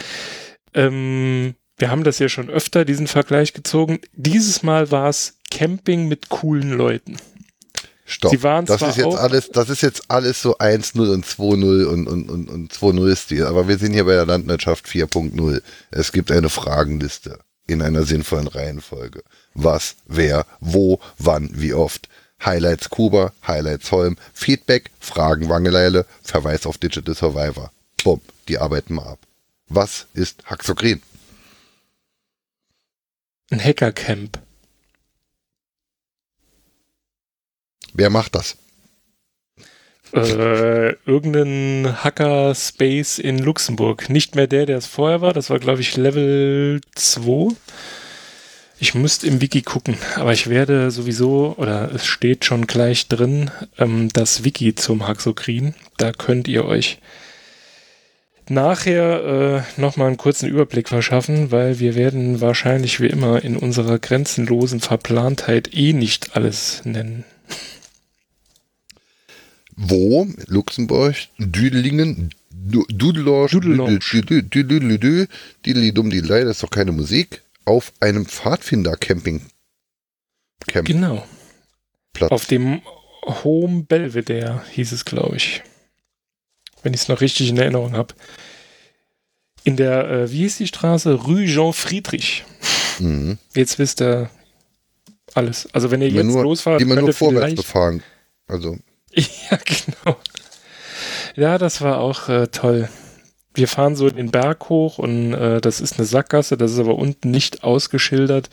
ähm, 0.74 1.56
wir 1.78 1.90
haben 1.90 2.04
das 2.04 2.20
ja 2.20 2.30
schon 2.30 2.50
öfter, 2.50 2.86
diesen 2.86 3.08
Vergleich 3.08 3.54
gezogen. 3.54 4.00
Dieses 4.14 4.64
Mal 4.64 4.92
war 4.92 5.10
es 5.10 5.38
Camping 5.50 6.08
mit 6.08 6.30
coolen 6.30 6.72
Leuten. 6.72 7.18
Stopp. 8.06 8.32
Sie 8.32 8.42
waren 8.42 8.66
das 8.66 8.82
ist 8.82 8.98
jetzt 8.98 9.18
alles, 9.18 9.52
das 9.52 9.70
ist 9.70 9.82
jetzt 9.82 10.10
alles 10.10 10.42
so 10.42 10.58
1-0 10.58 11.14
und 11.14 11.26
2-0 11.26 11.86
und, 11.86 12.08
und, 12.08 12.30
und, 12.30 12.50
und 12.50 12.74
2-0 12.74 13.16
Stil. 13.16 13.46
Aber 13.46 13.68
wir 13.68 13.78
sind 13.78 13.94
hier 13.94 14.06
bei 14.06 14.16
der 14.16 14.26
Landwirtschaft 14.26 14.88
4.0. 14.88 15.62
Es 15.92 16.12
gibt 16.12 16.32
eine 16.32 16.50
Fragenliste 16.50 17.40
in 17.68 17.84
einer 17.84 18.04
sinnvollen 18.04 18.48
Reihenfolge. 18.48 19.22
Was, 19.54 19.96
wer, 20.08 20.48
wo, 20.60 21.00
wann, 21.20 21.52
wie 21.54 21.74
oft. 21.74 22.10
Highlights 22.44 22.90
Kuba, 22.90 23.34
Highlights 23.46 23.92
Holm, 23.92 24.18
Feedback, 24.34 24.92
Fragen 25.00 25.50
Wangeleile, 25.50 26.06
Verweis 26.22 26.66
auf 26.66 26.78
Digital 26.78 27.16
Survivor. 27.16 27.72
Bumm, 28.04 28.22
die 28.48 28.58
arbeiten 28.58 28.96
mal 28.96 29.08
ab. 29.08 29.20
Was 29.68 30.08
ist 30.14 30.44
Haxokrin? 30.46 31.02
Ein 33.52 33.64
Hackercamp. 33.64 34.40
Wer 37.94 38.10
macht 38.10 38.36
das? 38.36 38.56
äh, 40.14 40.94
irgendein 41.06 42.04
Hacker-Space 42.04 43.20
in 43.20 43.40
Luxemburg. 43.40 44.10
Nicht 44.10 44.36
mehr 44.36 44.48
der, 44.48 44.66
der 44.66 44.78
es 44.78 44.88
vorher 44.88 45.22
war. 45.22 45.34
Das 45.34 45.50
war, 45.50 45.60
glaube 45.60 45.82
ich, 45.82 45.96
Level 45.98 46.82
2. 46.96 47.56
Ich 48.82 48.96
müsste 48.96 49.28
im 49.28 49.42
Wiki 49.42 49.62
gucken, 49.62 49.98
aber 50.16 50.32
ich 50.32 50.48
werde 50.48 50.90
sowieso, 50.90 51.54
oder 51.58 51.92
es 51.94 52.06
steht 52.06 52.46
schon 52.46 52.66
gleich 52.66 53.08
drin, 53.10 53.52
ähm, 53.78 54.08
das 54.14 54.44
Wiki 54.46 54.74
zum 54.74 55.06
Haxokrin. 55.08 55.74
Da 55.98 56.14
könnt 56.14 56.48
ihr 56.48 56.64
euch 56.66 57.00
nachher 58.48 59.66
äh, 59.78 59.82
nochmal 59.82 60.08
einen 60.08 60.18
kurzen 60.18 60.48
Überblick 60.50 60.88
verschaffen, 60.88 61.52
weil 61.52 61.80
wir 61.80 61.96
werden 61.96 62.40
wahrscheinlich 62.42 63.00
wie 63.02 63.08
immer 63.08 63.44
in 63.44 63.58
unserer 63.58 64.00
grenzenlosen 64.00 64.80
Verplantheit 64.80 65.74
eh 65.74 65.92
nicht 65.94 66.36
alles 66.38 66.82
nennen. 66.86 67.26
Wo? 69.76 70.28
Luxemburg, 70.48 71.16
Düdelingen, 71.38 72.30
Du- 72.52 72.86
Dudelange, 72.90 73.48
Dudelange. 73.50 74.00
Düdel- 74.00 74.44
Düdel- 74.44 74.44
Düdelidü, 74.44 75.28
Didelidum, 75.66 76.10
Didelei, 76.10 76.44
das 76.44 76.58
ist 76.58 76.64
doch 76.64 76.70
keine 76.70 76.92
Musik, 76.92 77.42
auf 77.70 77.94
einem 78.00 78.26
Pfadfinder-Camping. 78.26 79.46
Camp 80.68 80.88
Genau. 80.88 81.24
Platz. 82.14 82.32
Auf 82.32 82.48
dem 82.48 82.82
Home 83.44 83.84
Belvedere 83.84 84.64
hieß 84.72 84.92
es, 84.92 85.06
glaube 85.06 85.38
ich. 85.38 85.62
Wenn 86.82 86.94
ich 86.96 87.02
es 87.02 87.08
noch 87.10 87.22
richtig 87.22 87.50
in 87.50 87.58
Erinnerung 87.58 87.94
habe. 87.94 88.16
In 89.64 89.76
der, 89.78 90.10
äh, 90.10 90.32
wie 90.32 90.40
hieß 90.40 90.58
die 90.58 90.68
Straße? 90.68 91.14
Rue 91.14 91.46
Jean 91.46 91.74
Friedrich. 91.74 92.44
Mhm. 92.98 93.38
Jetzt 93.54 93.78
wisst 93.78 94.02
ihr 94.02 94.32
alles. 95.36 95.70
Also 95.72 95.92
wenn 95.92 96.02
ihr 96.02 96.10
Die 96.10 96.16
jetzt 96.16 96.26
nur, 96.26 96.42
losfahrt, 96.44 96.82
die 96.82 96.86
man 96.86 96.96
könnt 96.96 97.08
nur 97.08 97.14
vorwärts 97.14 97.56
befahren. 97.56 98.02
Also, 98.48 98.78
Ja, 99.14 99.60
genau. 99.64 100.18
Ja, 101.36 101.58
das 101.60 101.82
war 101.82 102.00
auch 102.00 102.30
äh, 102.30 102.48
toll. 102.48 102.90
Wir 103.56 103.68
fahren 103.68 103.96
so 103.96 104.10
den 104.10 104.30
Berg 104.32 104.70
hoch 104.70 105.00
und 105.00 105.34
äh, 105.34 105.60
das 105.60 105.82
ist 105.82 105.98
eine 105.98 106.06
Sackgasse, 106.06 106.56
das 106.56 106.72
ist 106.72 106.80
aber 106.80 106.96
unten 106.96 107.32
nicht 107.32 107.64
ausgeschildert. 107.64 108.50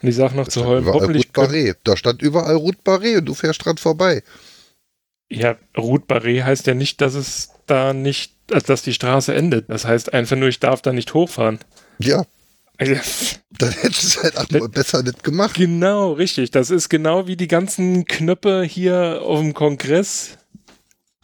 Und 0.00 0.08
ich 0.08 0.14
sage 0.14 0.36
noch 0.36 0.44
da 0.44 0.50
zu 0.50 0.64
Holm, 0.66 0.86
hoffentlich. 0.86 1.30
Da 1.84 1.96
stand 1.96 2.22
überall 2.22 2.54
Route 2.54 2.78
Barré 2.84 3.18
und 3.18 3.24
du 3.26 3.34
fährst 3.34 3.64
dran 3.64 3.76
vorbei. 3.76 4.22
Ja, 5.28 5.56
Route 5.76 6.06
Barré 6.06 6.44
heißt 6.44 6.66
ja 6.68 6.74
nicht, 6.74 7.00
dass 7.00 7.14
es 7.14 7.50
da 7.66 7.92
nicht, 7.92 8.32
äh, 8.52 8.60
dass 8.60 8.82
die 8.82 8.92
Straße 8.94 9.34
endet. 9.34 9.68
Das 9.68 9.84
heißt 9.84 10.14
einfach 10.14 10.36
nur, 10.36 10.48
ich 10.48 10.60
darf 10.60 10.80
da 10.80 10.92
nicht 10.92 11.12
hochfahren. 11.14 11.58
Ja, 11.98 12.24
Also, 12.78 12.94
dann 13.58 13.72
hättest 13.72 14.02
du 14.02 14.06
es 14.06 14.22
halt 14.22 14.36
auch 14.36 14.50
mal 14.50 14.68
besser 14.68 15.02
nicht 15.02 15.24
gemacht. 15.24 15.54
genau, 15.56 16.12
richtig. 16.12 16.52
Das 16.52 16.70
ist 16.70 16.88
genau 16.88 17.26
wie 17.26 17.36
die 17.36 17.48
ganzen 17.48 18.04
Knöpfe 18.04 18.62
hier 18.62 19.22
auf 19.24 19.40
dem 19.40 19.54
Kongress. 19.54 20.38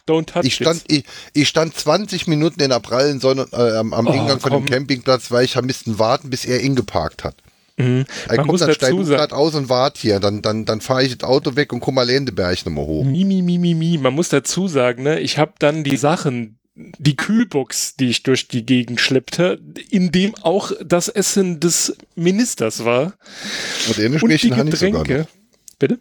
Don't 0.07 0.25
touch 0.25 0.43
Ich 0.45 0.55
stand, 0.55 0.83
ich, 0.87 1.05
ich 1.33 1.47
stand 1.47 1.75
20 1.75 2.27
Minuten 2.27 2.59
in 2.61 2.69
der 2.69 2.79
prallen 2.79 3.19
Sonne 3.19 3.47
äh, 3.53 3.77
am, 3.77 3.93
am 3.93 4.07
Oh, 4.07 4.11
Eingang 4.11 4.39
von 4.39 4.51
komm. 4.51 4.65
dem 4.65 4.69
Campingplatz, 4.73 5.31
weil 5.31 5.45
ich 5.45 5.59
mussten 5.61 5.97
warten, 5.99 6.29
bis 6.29 6.45
er 6.45 6.61
ihn 6.61 6.75
geparkt 6.75 7.23
hat. 7.23 7.35
Mhm. 7.77 8.05
Er 8.27 8.37
Man 8.37 8.47
muss 8.47 8.59
kommt 8.59 8.61
dann 8.69 8.75
steigt 8.75 9.05
gerade 9.05 9.35
aus 9.35 9.55
und 9.55 9.69
wart 9.69 9.97
hier. 9.97 10.19
Dann, 10.19 10.41
dann, 10.41 10.65
dann 10.65 10.81
fahre 10.81 11.03
ich 11.03 11.17
das 11.17 11.27
Auto 11.27 11.55
weg 11.55 11.73
und 11.73 11.79
guck 11.79 11.93
mal 11.93 12.03
Lendeberg 12.03 12.65
nochmal 12.65 12.85
hoch. 12.85 13.03
Mi, 13.05 13.23
mi, 13.23 13.41
mi, 13.41 13.57
mi, 13.57 13.73
mi. 13.73 13.97
Man 13.97 14.13
muss 14.13 14.29
dazu 14.29 14.67
sagen, 14.67 15.03
ne, 15.03 15.19
ich 15.21 15.37
habe 15.37 15.53
dann 15.59 15.83
die 15.83 15.97
Sachen, 15.97 16.59
die 16.75 17.15
Kühlbox, 17.15 17.95
die 17.95 18.09
ich 18.09 18.23
durch 18.23 18.47
die 18.47 18.65
Gegend 18.65 18.99
schleppte, 18.99 19.59
in 19.89 20.11
dem 20.11 20.35
auch 20.35 20.71
das 20.83 21.07
Essen 21.07 21.59
des 21.59 21.95
Ministers 22.15 22.83
war. 22.85 23.13
Und 23.87 23.97
Und 23.97 24.11
die 24.11 24.19
Spielchen 24.19 24.57
habe 24.57 24.69
ich 24.69 24.75
sogar 24.79 24.91
noch. 24.99 25.03
Getränke. 25.07 25.27
Bitte? 25.79 25.99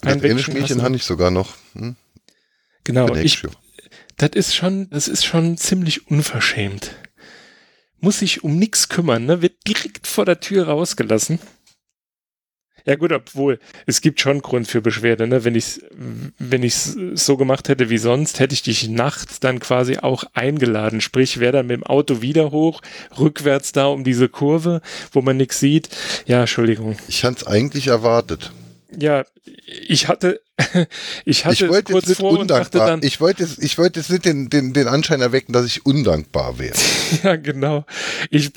Das 0.00 0.12
Ein 0.22 0.38
Spielchen 0.38 0.78
du. 0.78 0.84
habe 0.84 0.96
ich 0.96 1.04
sogar 1.04 1.30
noch. 1.30 1.54
Hm? 1.74 1.96
Genau, 2.88 3.14
ich, 3.14 3.42
das 4.16 4.30
ist 4.30 4.56
schon, 4.56 4.88
das 4.88 5.08
ist 5.08 5.26
schon 5.26 5.58
ziemlich 5.58 6.10
unverschämt. 6.10 6.92
Muss 8.00 8.20
sich 8.20 8.42
um 8.42 8.56
nichts 8.56 8.88
kümmern, 8.88 9.26
ne? 9.26 9.42
Wird 9.42 9.56
direkt 9.66 10.06
vor 10.06 10.24
der 10.24 10.40
Tür 10.40 10.68
rausgelassen. 10.68 11.38
Ja 12.86 12.94
gut, 12.94 13.12
obwohl 13.12 13.58
es 13.84 14.00
gibt 14.00 14.22
schon 14.22 14.40
Grund 14.40 14.68
für 14.68 14.80
Beschwerde. 14.80 15.26
Ne? 15.26 15.44
Wenn 15.44 15.54
ich 15.54 15.64
es 15.66 15.82
wenn 16.38 16.62
ich's 16.62 16.96
so 17.12 17.36
gemacht 17.36 17.68
hätte 17.68 17.90
wie 17.90 17.98
sonst, 17.98 18.40
hätte 18.40 18.54
ich 18.54 18.62
dich 18.62 18.88
nachts 18.88 19.38
dann 19.38 19.60
quasi 19.60 19.98
auch 19.98 20.24
eingeladen. 20.32 21.02
Sprich, 21.02 21.40
wäre 21.40 21.52
dann 21.52 21.66
mit 21.66 21.76
dem 21.76 21.84
Auto 21.84 22.22
wieder 22.22 22.50
hoch, 22.52 22.80
rückwärts 23.18 23.72
da 23.72 23.88
um 23.88 24.02
diese 24.02 24.30
Kurve, 24.30 24.80
wo 25.12 25.20
man 25.20 25.36
nichts 25.36 25.60
sieht. 25.60 25.90
Ja, 26.24 26.40
Entschuldigung. 26.40 26.96
Ich 27.08 27.22
hatte 27.22 27.36
es 27.42 27.46
eigentlich 27.46 27.88
erwartet. 27.88 28.50
Ja, 28.96 29.24
ich 29.86 30.08
hatte, 30.08 30.40
ich 31.24 31.44
hatte 31.44 31.64
ich 31.64 31.70
wollte 31.70 31.92
kurz 31.92 32.12
vor 32.12 32.38
und 32.38 32.50
dachte 32.50 32.78
dann, 32.78 33.02
Ich 33.02 33.20
wollte 33.20 33.42
jetzt, 33.42 33.62
ich 33.62 33.76
wollte 33.76 34.00
jetzt 34.00 34.10
nicht 34.10 34.24
den, 34.24 34.48
den, 34.48 34.72
den 34.72 34.88
Anschein 34.88 35.20
erwecken, 35.20 35.52
dass 35.52 35.66
ich 35.66 35.84
undankbar 35.84 36.58
wäre. 36.58 36.76
ja 37.22 37.36
genau. 37.36 37.84
Ich, 38.30 38.50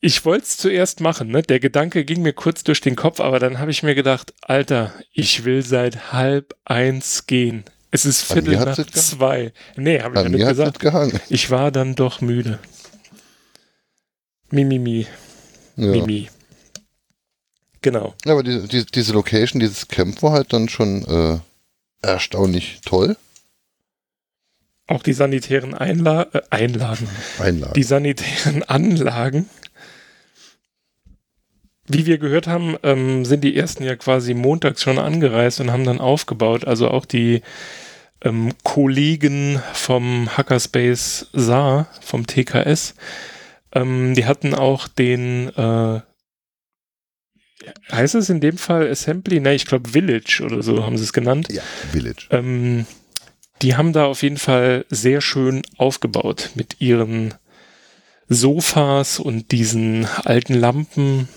ich 0.00 0.24
wollte 0.24 0.44
es 0.44 0.56
zuerst 0.56 1.00
machen, 1.00 1.28
ne? 1.28 1.42
Der 1.42 1.60
Gedanke 1.60 2.04
ging 2.04 2.22
mir 2.22 2.32
kurz 2.32 2.64
durch 2.64 2.80
den 2.80 2.96
Kopf, 2.96 3.20
aber 3.20 3.38
dann 3.38 3.58
habe 3.58 3.70
ich 3.70 3.82
mir 3.82 3.94
gedacht, 3.94 4.32
Alter, 4.40 4.92
ich 5.12 5.44
will 5.44 5.62
seit 5.62 6.12
halb 6.12 6.54
eins 6.64 7.26
gehen. 7.26 7.64
Es 7.90 8.06
ist 8.06 8.30
An 8.30 8.42
Viertel 8.42 8.64
nach 8.64 8.86
zwei. 8.86 9.52
Nee, 9.76 10.00
habe 10.00 10.16
ich 10.16 10.22
ja 10.22 10.28
nicht 10.30 10.48
gesagt. 10.48 10.80
gehangen. 10.80 11.20
Ich 11.28 11.50
war 11.50 11.70
dann 11.70 11.94
doch 11.94 12.22
müde. 12.22 12.58
Mimimi, 14.50 15.06
Ja. 15.76 15.88
Mimi. 15.88 16.28
Genau. 17.82 18.14
Ja, 18.24 18.32
aber 18.32 18.42
die, 18.42 18.66
die, 18.68 18.86
diese 18.86 19.12
Location, 19.12 19.60
dieses 19.60 19.88
Camp 19.88 20.22
war 20.22 20.32
halt 20.32 20.52
dann 20.52 20.68
schon 20.68 21.04
äh, 21.04 22.06
erstaunlich 22.06 22.80
toll. 22.84 23.16
Auch 24.86 25.02
die 25.02 25.12
sanitären 25.12 25.74
Einla 25.74 26.28
äh, 26.32 26.40
Einlagen. 26.50 27.08
Einladen. 27.38 27.74
die 27.74 27.82
sanitären 27.82 28.62
Anlagen. 28.62 29.48
Wie 31.88 32.06
wir 32.06 32.18
gehört 32.18 32.46
haben, 32.46 32.76
ähm, 32.84 33.24
sind 33.24 33.42
die 33.42 33.56
ersten 33.56 33.82
ja 33.84 33.96
quasi 33.96 34.34
montags 34.34 34.82
schon 34.82 34.98
angereist 34.98 35.60
und 35.60 35.72
haben 35.72 35.84
dann 35.84 36.00
aufgebaut. 36.00 36.64
Also 36.64 36.88
auch 36.88 37.04
die 37.04 37.42
ähm, 38.22 38.52
Kollegen 38.62 39.60
vom 39.72 40.36
Hackerspace 40.36 41.28
Saar, 41.32 41.88
vom 42.00 42.26
TKS, 42.26 42.94
ähm, 43.74 44.14
die 44.14 44.26
hatten 44.26 44.54
auch 44.54 44.88
den, 44.88 45.48
äh, 45.56 46.00
heißt 47.90 48.14
es 48.14 48.30
in 48.30 48.40
dem 48.40 48.58
Fall 48.58 48.88
Assembly? 48.90 49.40
Ne, 49.40 49.54
ich 49.54 49.66
glaube 49.66 49.90
Village 49.90 50.42
oder 50.44 50.62
so 50.62 50.84
haben 50.84 50.96
sie 50.98 51.04
es 51.04 51.12
genannt. 51.12 51.48
ja, 51.52 51.62
Village. 51.90 52.26
Ähm, 52.30 52.86
die 53.62 53.76
haben 53.76 53.92
da 53.92 54.06
auf 54.06 54.22
jeden 54.22 54.38
Fall 54.38 54.84
sehr 54.90 55.20
schön 55.20 55.62
aufgebaut 55.76 56.50
mit 56.54 56.80
ihren 56.80 57.34
Sofas 58.28 59.18
und 59.18 59.52
diesen 59.52 60.06
alten 60.24 60.54
Lampen, 60.54 61.28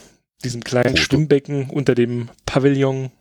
diesem 0.43 0.63
kleinen 0.63 0.95
Foto. 0.95 1.01
Schwimmbecken 1.03 1.69
unter 1.69 1.93
dem 1.93 2.29
Pavillon. 2.45 3.11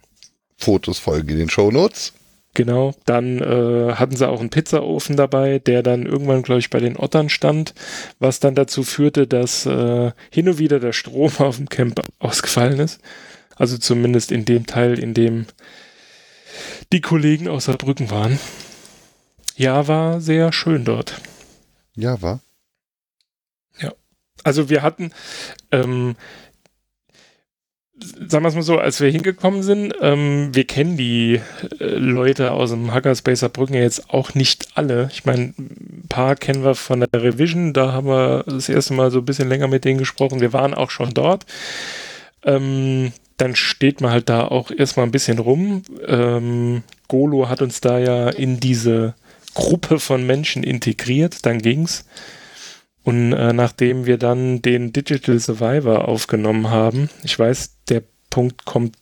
Fotos 0.57 0.98
folgen 0.98 1.30
in 1.30 1.38
den 1.38 1.50
Shownotes. 1.50 2.12
Genau. 2.55 2.94
Dann 3.05 3.40
äh, 3.40 3.94
hatten 3.94 4.16
sie 4.16 4.28
auch 4.28 4.40
einen 4.40 4.50
Pizzaofen 4.50 5.16
dabei, 5.16 5.59
der 5.59 5.82
dann 5.82 6.07
irgendwann, 6.07 6.42
glaube 6.42 6.61
ich, 6.61 6.70
bei 6.70 6.78
den 6.78 6.96
Ottern 6.96 7.28
stand, 7.28 7.74
was 8.20 8.40
dann 8.40 8.55
dazu 8.55 8.84
führte, 8.84 9.26
dass 9.26 9.66
äh, 9.66 10.12
hin 10.30 10.48
und 10.48 10.59
wieder 10.59 10.80
der 10.80 10.92
Strom 10.92 11.32
auf 11.38 11.57
dem 11.57 11.68
Camp 11.68 12.00
ausgefallen 12.20 12.78
ist. 12.78 13.00
Also 13.57 13.78
zumindest 13.78 14.32
in 14.32 14.44
dem 14.44 14.66
Teil, 14.66 14.98
in 14.98 15.14
dem 15.14 15.46
die 16.92 17.00
Kollegen 17.00 17.48
aus 17.48 17.64
Saarbrücken 17.64 18.11
waren. 18.11 18.38
Ja, 19.57 19.86
war 19.88 20.20
sehr 20.20 20.52
schön 20.52 20.84
dort. 20.84 21.20
Ja, 21.96 22.20
war. 22.22 22.40
Also 24.44 24.68
wir 24.68 24.82
hatten, 24.82 25.11
ähm, 25.72 26.16
sagen 28.28 28.44
wir 28.44 28.48
es 28.48 28.55
mal 28.55 28.62
so, 28.62 28.78
als 28.78 29.00
wir 29.00 29.11
hingekommen 29.11 29.62
sind, 29.62 29.94
ähm, 30.00 30.50
wir 30.52 30.64
kennen 30.64 30.96
die 30.96 31.40
äh, 31.80 31.84
Leute 31.84 32.52
aus 32.52 32.70
dem 32.70 32.92
Hackerspace 32.92 33.40
Saarbrücken 33.40 33.74
ja 33.74 33.82
jetzt 33.82 34.11
auch 34.11 34.34
nicht 34.34 34.68
alle. 34.74 35.09
Ich 35.12 35.24
meine, 35.24 35.55
ein 35.59 36.07
paar 36.09 36.36
kennen 36.36 36.64
wir 36.64 36.74
von 36.74 37.00
der 37.00 37.22
Revision, 37.22 37.72
da 37.72 37.92
haben 37.92 38.07
wir 38.07 38.44
das 38.46 38.68
erste 38.68 38.94
Mal 38.94 39.11
so 39.11 39.18
ein 39.18 39.24
bisschen 39.24 39.48
länger 39.48 39.68
mit 39.68 39.84
denen 39.84 39.98
gesprochen. 39.98 40.40
Wir 40.40 40.52
waren 40.52 40.74
auch 40.74 40.90
schon 40.90 41.14
dort. 41.14 41.46
Ähm, 42.44 43.12
dann 43.36 43.57
steht 43.57 44.00
man 44.00 44.12
halt 44.12 44.28
da 44.28 44.46
auch 44.46 44.70
erstmal 44.70 45.07
ein 45.07 45.12
bisschen 45.12 45.38
rum. 45.38 45.82
Ähm, 46.07 46.82
Golo 47.09 47.48
hat 47.48 47.62
uns 47.62 47.80
da 47.80 47.98
ja 47.98 48.28
in 48.28 48.61
diese 48.61 49.14
Gruppe 49.55 49.98
von 49.98 50.26
Menschen 50.26 50.62
integriert, 50.62 51.46
dann 51.46 51.61
ging's. 51.61 52.05
Und 53.05 53.32
äh, 53.34 53.52
nachdem 53.52 54.07
wir 54.07 54.16
dann 54.18 54.62
den 54.62 54.92
Digital 54.92 55.38
Survivor 55.38 56.09
aufgenommen 56.09 56.70
haben, 56.70 57.11
ich 57.22 57.38
weiß, 57.38 57.76
der 57.88 58.02
Punkt 58.30 58.64
kommt 58.64 58.96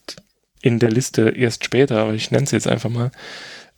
in 0.61 0.79
der 0.79 0.91
Liste 0.91 1.31
erst 1.31 1.65
später, 1.65 1.99
aber 1.99 2.15
ich 2.15 2.31
nenne 2.31 2.45
es 2.45 2.51
jetzt 2.51 2.67
einfach 2.67 2.91
mal. 2.91 3.13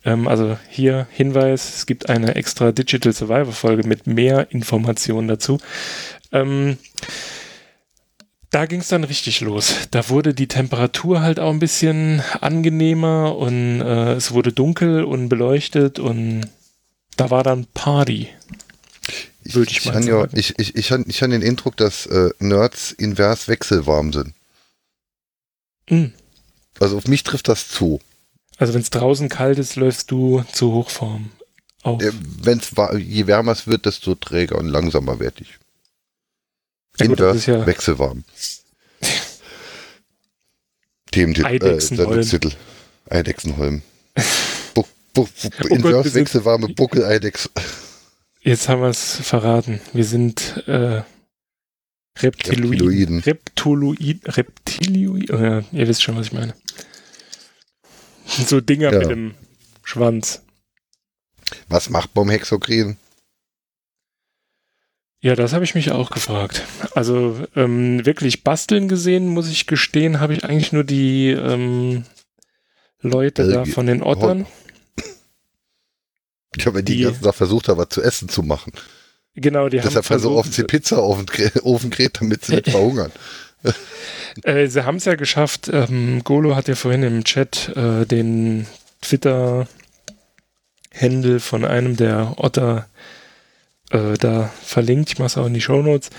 Ähm, 0.03 0.27
also 0.27 0.57
hier 0.69 1.07
Hinweis, 1.11 1.77
es 1.77 1.85
gibt 1.85 2.09
eine 2.09 2.35
extra 2.35 2.71
Digital 2.71 3.13
Survivor 3.13 3.53
Folge 3.53 3.87
mit 3.87 4.07
mehr 4.07 4.51
Informationen 4.51 5.27
dazu. 5.27 5.59
Ähm, 6.31 6.77
da 8.49 8.65
ging 8.67 8.79
es 8.79 8.87
dann 8.87 9.03
richtig 9.03 9.41
los. 9.41 9.75
Da 9.91 10.09
wurde 10.09 10.33
die 10.33 10.47
Temperatur 10.47 11.21
halt 11.21 11.39
auch 11.39 11.51
ein 11.51 11.59
bisschen 11.59 12.21
angenehmer 12.41 13.35
und 13.35 13.81
äh, 13.81 14.13
es 14.13 14.31
wurde 14.31 14.53
dunkel 14.53 15.03
und 15.03 15.29
beleuchtet 15.29 15.99
und 15.99 16.47
da 17.17 17.29
war 17.29 17.43
dann 17.43 17.67
Party. 17.73 18.29
Würde 19.53 19.71
ich 19.71 19.85
mal 19.85 19.95
han 19.95 20.07
ja, 20.07 20.27
ich, 20.33 20.57
ich, 20.57 20.75
ich, 20.75 20.91
ich 20.91 21.21
han 21.21 21.29
den 21.29 21.43
Eindruck, 21.43 21.77
dass 21.77 22.05
äh, 22.07 22.31
Nerds 22.39 22.91
invers 22.91 23.47
wechselwarm 23.47 24.11
sind. 24.11 24.33
Mm. 25.89 26.05
Also 26.79 26.97
auf 26.97 27.07
mich 27.07 27.23
trifft 27.23 27.47
das 27.47 27.69
zu. 27.69 28.01
Also 28.57 28.73
wenn 28.73 28.81
es 28.81 28.89
draußen 28.89 29.29
kalt 29.29 29.59
ist, 29.59 29.75
läufst 29.75 30.09
du 30.11 30.43
zu 30.51 30.71
Hochform 30.73 31.31
auf. 31.83 32.01
Äh, 32.01 32.11
wenn's, 32.41 32.71
je 32.97 33.27
wärmer 33.27 33.51
es 33.51 33.67
wird, 33.67 33.85
desto 33.85 34.15
träger 34.15 34.57
und 34.57 34.67
langsamer 34.67 35.19
werde 35.19 35.41
ich. 35.43 35.59
Ja 36.99 37.07
gut, 37.07 37.19
Invers 37.19 37.45
ja- 37.45 37.65
wechselwarm. 37.65 38.23
Thementitel. 41.11 41.45
Äh, 41.45 41.49
Eidechsenholm. 41.55 42.07
Sendungstitel. 42.09 42.51
Eidechsenholm. 43.09 43.81
Bu 44.73 44.83
bu 45.13 45.23
bu 45.23 45.27
Oh 45.27 45.49
Gott, 45.59 45.71
invers 45.71 46.03
sind- 46.05 46.15
wechselwarme 46.15 46.69
Buckeleidex. 46.69 47.49
Jetzt 48.45 48.69
haben 48.69 48.81
wir 48.81 48.89
es 48.89 49.15
verraten. 49.21 49.81
Wir 49.91 50.05
sind 50.05 50.63
äh, 50.67 51.01
Reptiloiden. 52.19 53.19
Reptiloiden. 53.19 53.19
Reptiloid, 53.21 54.37
Reptilioid. 54.37 55.31
Oh 55.31 55.37
ja, 55.37 55.63
ihr 55.71 55.87
wisst 55.87 56.03
schon, 56.03 56.15
was 56.15 56.27
ich 56.27 56.33
meine. 56.33 56.53
So 58.27 58.61
Dinger 58.61 58.93
Ja. 58.93 58.99
mit 58.99 59.09
dem 59.09 59.35
Schwanz. 59.83 60.43
Was 61.69 61.89
macht 61.89 62.13
Baumhexokrin? 62.13 62.97
Ja, 65.21 65.35
das 65.35 65.53
habe 65.53 65.63
ich 65.63 65.73
mich 65.73 65.91
auch 65.91 66.11
gefragt. 66.11 66.61
Also 66.93 67.47
ähm, 67.55 68.05
wirklich 68.05 68.43
basteln 68.43 68.87
gesehen, 68.87 69.27
muss 69.27 69.49
ich 69.49 69.65
gestehen, 69.65 70.19
habe 70.19 70.33
ich 70.35 70.43
eigentlich 70.43 70.71
nur 70.71 70.83
die 70.83 71.29
ähm, 71.31 72.05
Leute 73.01 73.47
da 73.49 73.63
Belgi- 73.63 73.73
von 73.73 73.87
den 73.87 74.03
Ottern. 74.03 74.45
Ich 76.57 76.65
habe 76.65 76.83
die, 76.83 76.93
Die- 76.93 76.97
die 76.99 77.03
ganze 77.05 77.21
Tag 77.21 77.35
versucht, 77.35 77.69
aber 77.69 77.89
zu 77.89 78.01
essen 78.01 78.27
zu 78.29 78.41
machen. 78.43 78.71
Genau, 79.35 79.67
die 79.69 79.77
Deshalb 79.77 80.05
haben 80.05 80.15
er 80.15 80.19
so 80.19 80.29
versucht, 80.29 80.47
oft 80.47 80.57
die 80.57 80.63
Pizza 80.63 80.97
auf 80.99 81.23
den 81.25 81.51
Ofen 81.63 81.89
kräht, 81.91 82.19
damit 82.21 82.45
sie 82.45 82.55
nicht 82.55 82.69
verhungern. 82.71 83.11
Äh, 84.43 84.67
sie 84.67 84.85
haben 84.85 84.97
es 84.97 85.05
ja 85.05 85.15
geschafft. 85.15 85.69
Ähm, 85.73 86.23
Golo 86.23 86.55
hat 86.55 86.67
ja 86.67 86.75
vorhin 86.75 87.01
im 87.03 87.23
Chat 87.23 87.69
äh, 87.75 88.05
den 88.05 88.67
Twitter-Händel 89.01 91.39
von 91.39 91.65
einem 91.65 91.95
der 91.97 92.35
Otter 92.37 92.87
äh, 93.91 94.13
da 94.17 94.51
verlinkt. 94.63 95.11
Ich 95.11 95.19
mache 95.19 95.27
es 95.27 95.37
auch 95.37 95.45
in 95.47 95.53
die 95.53 95.61
Shownotes. 95.61 96.09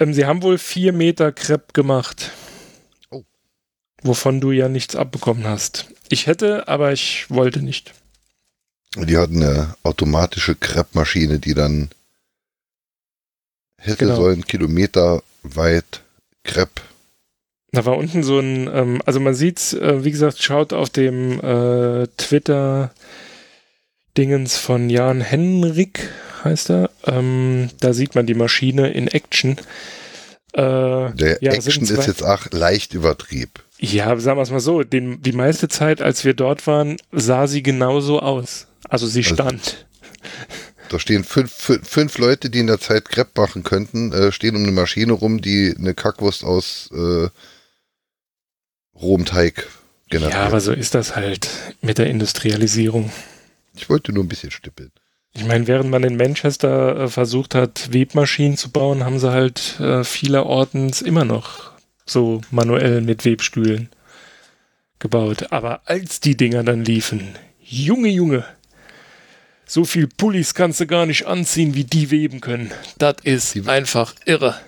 Ähm, 0.00 0.14
sie 0.14 0.24
haben 0.26 0.42
wohl 0.42 0.58
vier 0.58 0.92
Meter 0.92 1.32
Crepe 1.32 1.72
gemacht. 1.72 2.30
Oh. 3.10 3.22
Wovon 4.02 4.40
du 4.40 4.52
ja 4.52 4.68
nichts 4.68 4.96
abbekommen 4.96 5.46
hast. 5.46 5.86
Ich 6.08 6.26
hätte, 6.26 6.68
aber 6.68 6.92
ich 6.92 7.26
wollte 7.28 7.60
nicht. 7.60 7.92
Die 9.06 9.16
hatten 9.16 9.42
eine 9.42 9.74
automatische 9.82 10.54
Crepe-Maschine, 10.54 11.38
die 11.38 11.54
dann 11.54 11.90
hätte 13.80 14.04
Genau. 14.06 14.16
sollen 14.16 14.44
Kilometer 14.44 15.22
weit 15.42 16.02
Crepe. 16.44 16.82
Da 17.72 17.84
war 17.84 17.96
unten 17.96 18.22
so 18.22 18.38
ein, 18.38 18.68
ähm, 18.72 19.02
also 19.04 19.20
man 19.20 19.34
sieht's, 19.34 19.72
äh, 19.74 20.04
wie 20.04 20.10
gesagt, 20.10 20.42
schaut 20.42 20.72
auf 20.72 20.88
dem 20.90 21.38
äh, 21.40 22.06
Twitter 22.16 22.90
Dingens 24.16 24.56
von 24.56 24.88
Jan 24.90 25.20
Henrik, 25.20 26.08
heißt 26.42 26.70
er. 26.70 26.90
Ähm, 27.06 27.68
da 27.80 27.92
sieht 27.92 28.14
man 28.14 28.26
die 28.26 28.34
Maschine 28.34 28.90
in 28.90 29.06
Action. 29.06 29.58
Äh, 30.54 31.12
Der 31.12 31.38
Ja, 31.42 31.52
Action 31.52 31.84
ist 31.84 32.06
jetzt 32.06 32.24
auch 32.24 32.50
leicht 32.50 32.94
übertrieben. 32.94 33.52
ja, 33.78 34.18
sagen 34.18 34.38
wir 34.38 34.42
es 34.42 34.50
mal 34.50 34.60
so, 34.60 34.82
den, 34.82 35.20
die 35.22 35.32
meiste 35.32 35.68
Zeit, 35.68 36.00
als 36.00 36.24
wir 36.24 36.32
dort 36.34 36.66
waren, 36.66 36.96
sah 37.12 37.46
sie 37.46 37.62
genauso 37.62 38.20
aus. 38.20 38.66
Also 38.88 39.06
sie 39.06 39.20
Also- 39.20 39.34
stand. 39.34 39.86
Da 40.90 40.98
stehen 40.98 41.22
fünf, 41.22 41.52
fünf, 41.52 41.86
fünf 41.86 42.16
Leute, 42.18 42.48
die 42.48 42.60
in 42.60 42.66
der 42.66 42.80
Zeit 42.80 43.04
Crepe 43.10 43.38
machen 43.40 43.62
könnten, 43.62 44.10
äh, 44.12 44.32
stehen 44.32 44.56
um 44.56 44.62
eine 44.62 44.72
Maschine 44.72 45.12
rum, 45.12 45.42
die 45.42 45.74
eine 45.78 45.92
Kackwurst 45.92 46.44
aus 46.44 46.88
äh, 46.94 47.28
rohem 48.98 49.24
Teig 49.26 49.68
generiert. 50.08 50.32
Ja, 50.32 50.46
aber 50.46 50.60
so 50.60 50.72
ist 50.72 50.94
das 50.94 51.14
halt 51.14 51.48
mit 51.82 51.98
der 51.98 52.06
Industrialisierung. 52.06 53.12
Ich 53.76 53.88
wollte 53.90 54.12
nur 54.12 54.24
ein 54.24 54.28
bisschen 54.28 54.50
stippeln. 54.50 54.90
Ich 55.34 55.44
meine, 55.44 55.66
während 55.66 55.90
man 55.90 56.02
in 56.04 56.16
Manchester 56.16 56.96
äh, 57.00 57.08
versucht 57.08 57.54
hat, 57.54 57.92
Webmaschinen 57.92 58.56
zu 58.56 58.70
bauen, 58.70 59.04
haben 59.04 59.18
sie 59.18 59.30
halt 59.30 59.78
äh, 59.78 60.02
vielerorts 60.04 61.02
immer 61.02 61.24
noch 61.26 61.72
so 62.06 62.40
manuell 62.50 63.02
mit 63.02 63.24
Webstühlen 63.26 63.90
gebaut. 64.98 65.52
Aber 65.52 65.82
als 65.84 66.20
die 66.20 66.36
Dinger 66.36 66.64
dann 66.64 66.82
liefen, 66.84 67.36
Junge, 67.62 68.08
Junge, 68.08 68.44
so 69.68 69.84
viel 69.84 70.08
Pullis 70.08 70.54
kannst 70.54 70.80
du 70.80 70.86
gar 70.86 71.06
nicht 71.06 71.26
anziehen, 71.26 71.74
wie 71.74 71.84
die 71.84 72.10
weben 72.10 72.40
können. 72.40 72.72
Das 72.96 73.16
ist 73.22 73.54
die, 73.54 73.68
einfach 73.68 74.14
irre. 74.24 74.58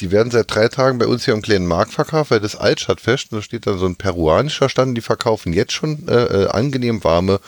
Die 0.00 0.10
werden 0.10 0.32
seit 0.32 0.52
drei 0.52 0.68
Tagen 0.68 0.98
bei 0.98 1.06
uns 1.06 1.24
hier 1.24 1.34
am 1.34 1.42
kleinen 1.42 1.66
Markt 1.66 1.92
verkauft, 1.92 2.32
weil 2.32 2.40
das 2.40 2.56
Altstadtfest, 2.56 3.32
und 3.32 3.38
da 3.38 3.42
steht 3.42 3.66
dann 3.66 3.78
so 3.78 3.86
ein 3.86 3.96
peruanischer 3.96 4.68
Stand, 4.68 4.96
die 4.96 5.00
verkaufen 5.00 5.52
jetzt 5.52 5.72
schon 5.72 6.08
äh, 6.08 6.24
äh, 6.24 6.48
angenehm 6.48 7.04
warme, 7.04 7.40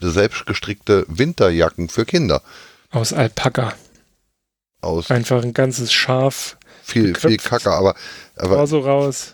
selbstgestrickte 0.00 1.04
Winterjacken 1.08 1.88
für 1.88 2.04
Kinder. 2.04 2.42
Aus 2.90 3.12
Alpaka. 3.12 3.74
Aus 4.80 5.10
Einfach 5.10 5.42
ein 5.42 5.54
ganzes 5.54 5.92
Schaf. 5.92 6.56
Viel, 6.82 7.12
geköpft. 7.12 7.26
viel 7.26 7.36
Kacke, 7.38 7.70
aber. 7.70 7.94
aber 8.36 8.66
so 8.66 8.80
raus. 8.80 9.32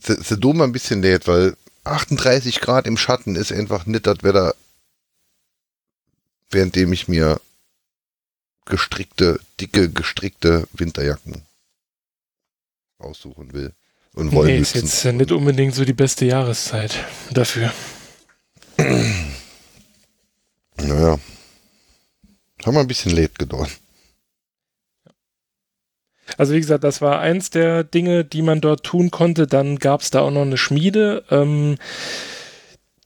Sie, 0.00 0.14
sie 0.14 0.38
dumm 0.38 0.60
ein 0.60 0.72
bisschen 0.72 1.02
lädt, 1.02 1.26
weil 1.26 1.56
38 1.84 2.60
Grad 2.60 2.86
im 2.86 2.96
Schatten 2.96 3.36
ist 3.36 3.52
einfach 3.52 3.86
nicht 3.86 4.06
das 4.06 4.22
Wetter, 4.22 4.54
währenddem 6.54 6.92
ich 6.92 7.08
mir 7.08 7.40
gestrickte, 8.64 9.40
dicke, 9.60 9.90
gestrickte 9.90 10.66
Winterjacken 10.72 11.42
aussuchen 12.98 13.52
will. 13.52 13.72
Und 14.14 14.32
wollen 14.32 14.46
nee, 14.46 14.58
ist 14.58 14.74
jetzt 14.74 15.04
nicht 15.04 15.32
unbedingt 15.32 15.74
so 15.74 15.84
die 15.84 15.92
beste 15.92 16.24
Jahreszeit 16.24 17.04
dafür. 17.32 17.72
Naja. 20.76 21.18
Haben 22.64 22.74
wir 22.74 22.80
ein 22.80 22.86
bisschen 22.86 23.14
late 23.14 23.34
gedauert. 23.38 23.70
Also 26.38 26.54
wie 26.54 26.60
gesagt, 26.60 26.84
das 26.84 27.00
war 27.00 27.20
eins 27.20 27.50
der 27.50 27.84
Dinge, 27.84 28.24
die 28.24 28.42
man 28.42 28.60
dort 28.60 28.84
tun 28.84 29.10
konnte. 29.10 29.46
Dann 29.46 29.78
gab 29.78 30.00
es 30.00 30.10
da 30.10 30.20
auch 30.20 30.30
noch 30.30 30.42
eine 30.42 30.56
Schmiede. 30.56 31.24
Ähm, 31.30 31.76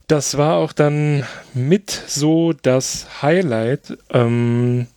das 0.09 0.37
war 0.37 0.57
auch 0.57 0.73
dann 0.73 1.25
mit 1.55 1.91
so 1.91 2.53
das 2.53 3.23
Highlight. 3.23 3.99
Ähm, 4.11 4.89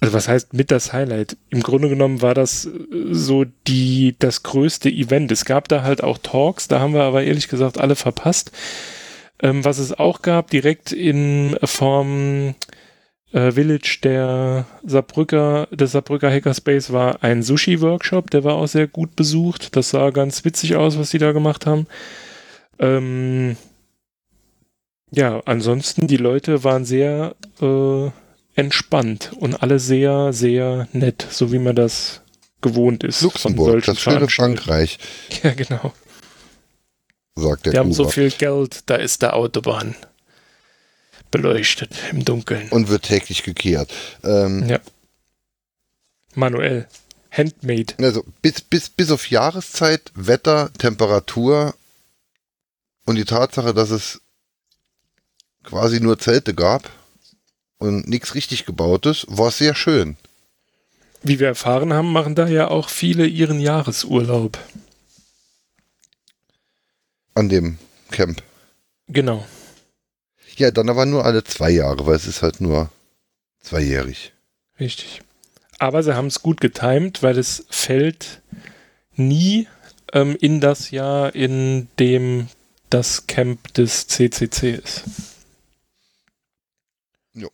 also 0.00 0.12
was 0.12 0.28
heißt 0.28 0.52
mit 0.52 0.70
das 0.70 0.92
Highlight? 0.92 1.38
Im 1.48 1.62
Grunde 1.62 1.88
genommen 1.88 2.20
war 2.20 2.34
das 2.34 2.68
so 3.10 3.44
die 3.66 4.16
das 4.18 4.42
größte 4.42 4.90
Event. 4.90 5.32
Es 5.32 5.44
gab 5.44 5.68
da 5.68 5.82
halt 5.82 6.02
auch 6.02 6.18
Talks, 6.18 6.68
da 6.68 6.80
haben 6.80 6.92
wir 6.92 7.04
aber 7.04 7.22
ehrlich 7.22 7.48
gesagt 7.48 7.78
alle 7.78 7.96
verpasst. 7.96 8.52
Ähm, 9.40 9.64
was 9.64 9.78
es 9.78 9.98
auch 9.98 10.22
gab, 10.22 10.50
direkt 10.50 10.92
in 10.92 11.56
Form 11.62 12.54
äh, 13.32 13.52
Village 13.52 13.98
der 14.02 14.66
Saarbrücker, 14.84 15.68
des 15.70 15.92
Saarbrücker 15.92 16.30
Hackerspace 16.30 16.92
war 16.92 17.22
ein 17.22 17.42
Sushi-Workshop, 17.42 18.30
der 18.30 18.44
war 18.44 18.54
auch 18.54 18.68
sehr 18.68 18.86
gut 18.88 19.14
besucht. 19.14 19.76
Das 19.76 19.90
sah 19.90 20.10
ganz 20.10 20.44
witzig 20.44 20.76
aus, 20.76 20.98
was 20.98 21.10
die 21.10 21.18
da 21.18 21.32
gemacht 21.32 21.66
haben. 21.66 21.86
Ähm, 22.78 23.56
ja, 25.10 25.40
ansonsten, 25.44 26.06
die 26.06 26.16
Leute 26.16 26.64
waren 26.64 26.84
sehr 26.84 27.34
äh, 27.60 28.10
entspannt 28.54 29.32
und 29.38 29.62
alle 29.62 29.78
sehr, 29.78 30.32
sehr 30.32 30.88
nett, 30.92 31.26
so 31.30 31.52
wie 31.52 31.58
man 31.58 31.76
das 31.76 32.22
gewohnt 32.60 33.04
ist. 33.04 33.22
Luxemburg, 33.22 33.84
das 33.84 34.00
schöne 34.00 34.28
Frankreich. 34.28 34.98
Ja, 35.42 35.52
genau 35.54 35.92
sagt 37.36 37.66
der 37.66 37.72
Wir 37.74 37.80
haben 37.80 37.92
so 37.92 38.08
viel 38.08 38.30
Geld, 38.30 38.80
da 38.86 38.96
ist 38.96 39.22
der 39.22 39.36
Autobahn 39.36 39.94
beleuchtet 41.30 41.90
im 42.12 42.24
Dunkeln. 42.24 42.68
Und 42.70 42.88
wird 42.88 43.04
täglich 43.04 43.42
gekehrt. 43.42 43.92
Ähm, 44.24 44.68
ja. 44.68 44.80
Manuell. 46.34 46.86
Handmade. 47.30 47.94
Also 47.98 48.24
bis, 48.40 48.62
bis, 48.62 48.88
bis 48.88 49.10
auf 49.10 49.28
Jahreszeit, 49.28 50.12
Wetter, 50.14 50.72
Temperatur 50.78 51.74
und 53.04 53.16
die 53.16 53.24
Tatsache, 53.24 53.74
dass 53.74 53.90
es 53.90 54.22
quasi 55.66 56.00
nur 56.00 56.18
Zelte 56.18 56.54
gab 56.54 56.90
und 57.76 58.08
nichts 58.08 58.34
richtig 58.34 58.64
gebautes, 58.64 59.26
war 59.28 59.50
sehr 59.50 59.74
schön. 59.74 60.16
Wie 61.22 61.38
wir 61.38 61.48
erfahren 61.48 61.92
haben, 61.92 62.12
machen 62.12 62.34
da 62.34 62.46
ja 62.46 62.68
auch 62.68 62.88
viele 62.88 63.26
ihren 63.26 63.60
Jahresurlaub. 63.60 64.58
An 67.34 67.50
dem 67.50 67.76
Camp. 68.10 68.42
Genau. 69.08 69.44
Ja, 70.56 70.70
dann 70.70 70.88
aber 70.88 71.04
nur 71.04 71.26
alle 71.26 71.44
zwei 71.44 71.70
Jahre, 71.70 72.06
weil 72.06 72.16
es 72.16 72.26
ist 72.26 72.42
halt 72.42 72.62
nur 72.62 72.90
zweijährig. 73.60 74.32
Richtig. 74.80 75.20
Aber 75.78 76.02
sie 76.02 76.14
haben 76.14 76.28
es 76.28 76.42
gut 76.42 76.60
getimt, 76.60 77.22
weil 77.22 77.38
es 77.38 77.66
fällt 77.68 78.40
nie 79.14 79.68
ähm, 80.12 80.36
in 80.40 80.60
das 80.60 80.90
Jahr, 80.90 81.34
in 81.34 81.88
dem 81.98 82.48
das 82.88 83.26
Camp 83.26 83.74
des 83.74 84.06
CCC 84.06 84.80
ist. 84.82 85.04
Jo. 87.34 87.50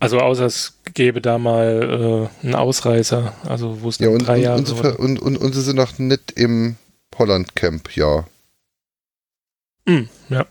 Also 0.00 0.20
außer 0.20 0.46
es 0.46 0.74
gäbe 0.94 1.20
da 1.20 1.38
mal 1.38 2.30
äh, 2.42 2.46
einen 2.46 2.54
Ausreißer, 2.54 3.34
also 3.44 3.82
wo 3.82 3.88
es 3.88 3.98
ja, 3.98 4.08
und, 4.08 4.26
drei 4.26 4.36
und, 4.36 4.42
Jahre 4.42 4.96
und, 4.96 4.98
und, 4.98 5.18
und, 5.18 5.36
und 5.36 5.52
sie 5.52 5.62
sind 5.62 5.80
auch 5.80 5.98
nicht 5.98 6.32
im 6.32 6.76
Holland-Camp, 7.16 7.96
ja. 7.96 8.26
Mm, 9.86 10.04
ja. 10.28 10.46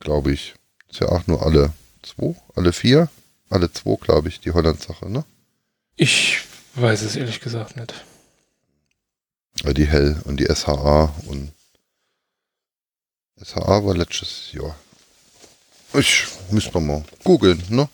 Glaube 0.00 0.32
ich. 0.32 0.54
Ist 0.90 1.00
ja 1.00 1.08
auch 1.08 1.26
nur 1.26 1.44
alle 1.44 1.72
zwei, 2.02 2.34
alle 2.54 2.72
vier, 2.72 3.08
alle 3.50 3.70
zwei, 3.70 3.96
glaube 3.96 4.28
ich, 4.28 4.40
die 4.40 4.52
Holland-Sache, 4.52 5.10
ne? 5.10 5.24
Ich 5.96 6.38
weiß 6.74 7.02
es 7.02 7.16
ehrlich 7.16 7.40
gesagt 7.40 7.76
nicht. 7.76 7.94
Die 9.62 9.86
Hell 9.86 10.20
und 10.24 10.38
die 10.40 10.46
SHA 10.46 11.14
und 11.26 11.52
SHA 13.42 13.84
war 13.84 13.94
letztes 13.94 14.52
Jahr. 14.52 14.74
Ich 15.92 16.26
müsste 16.50 16.80
mal 16.80 17.04
googeln, 17.22 17.62
ne? 17.68 17.88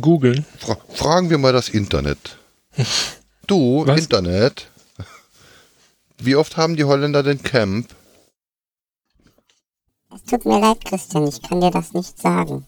Googeln. 0.00 0.44
Fra 0.58 0.76
fragen 0.94 1.30
wir 1.30 1.38
mal 1.38 1.52
das 1.52 1.68
Internet. 1.68 2.38
Du, 3.46 3.84
Was? 3.84 3.98
Internet. 3.98 4.70
Wie 6.18 6.36
oft 6.36 6.56
haben 6.56 6.76
die 6.76 6.84
Holländer 6.84 7.24
den 7.24 7.42
Camp? 7.42 7.92
Es 10.14 10.22
tut 10.22 10.44
mir 10.44 10.60
leid, 10.60 10.84
Christian, 10.84 11.26
ich 11.26 11.42
kann 11.42 11.60
dir 11.60 11.72
das 11.72 11.92
nicht 11.92 12.16
sagen. 12.16 12.64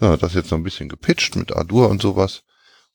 Ja, 0.00 0.16
das 0.16 0.34
jetzt 0.34 0.52
noch 0.52 0.58
ein 0.58 0.62
bisschen 0.62 0.88
gepitcht 0.88 1.34
mit 1.34 1.50
Adur 1.56 1.88
und 1.88 2.00
sowas. 2.00 2.44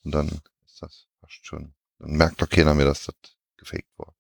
Und 0.05 0.12
dann 0.12 0.30
ist 0.66 0.82
das 0.82 1.07
fast 1.20 1.45
schon. 1.45 1.74
Dann 1.99 2.12
merkt 2.12 2.41
doch 2.41 2.47
keiner 2.47 2.74
mehr, 2.74 2.86
dass 2.86 3.05
das 3.05 3.16
gefaked 3.57 3.91
war. 3.97 4.14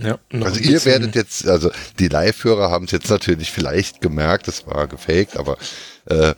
Ja, 0.00 0.18
also 0.32 0.58
ihr 0.58 0.84
werdet 0.84 1.14
jetzt, 1.14 1.46
also 1.46 1.70
die 2.00 2.08
Live-Hörer 2.08 2.70
haben 2.70 2.86
es 2.86 2.90
jetzt 2.90 3.10
natürlich 3.10 3.52
vielleicht 3.52 4.00
gemerkt, 4.00 4.48
es 4.48 4.66
war 4.66 4.88
gefaked, 4.88 5.36
aber 5.36 5.56
äh, 6.06 6.34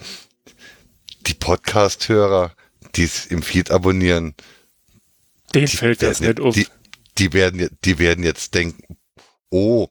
die 1.26 1.34
Podcast-Hörer, 1.34 2.52
die 2.96 3.04
es 3.04 3.24
im 3.24 3.42
Feed 3.42 3.70
abonnieren, 3.70 4.34
den 5.54 5.68
fällt 5.68 6.02
das 6.02 6.20
nicht 6.20 6.38
auf. 6.38 6.54
Die, 6.54 6.66
die, 7.16 7.32
werden, 7.32 7.70
die 7.82 7.98
werden 7.98 8.24
jetzt 8.24 8.54
denken, 8.54 8.96
Oh, 9.50 9.88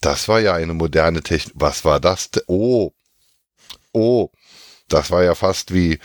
das 0.00 0.28
war 0.28 0.40
ja 0.40 0.54
eine 0.54 0.74
moderne 0.74 1.22
Technik. 1.22 1.54
Was 1.56 1.84
war 1.84 2.00
das? 2.00 2.30
Oh, 2.46 2.92
oh, 3.92 4.30
das 4.88 5.10
war 5.10 5.24
ja 5.24 5.34
fast 5.34 5.72
wie 5.72 5.98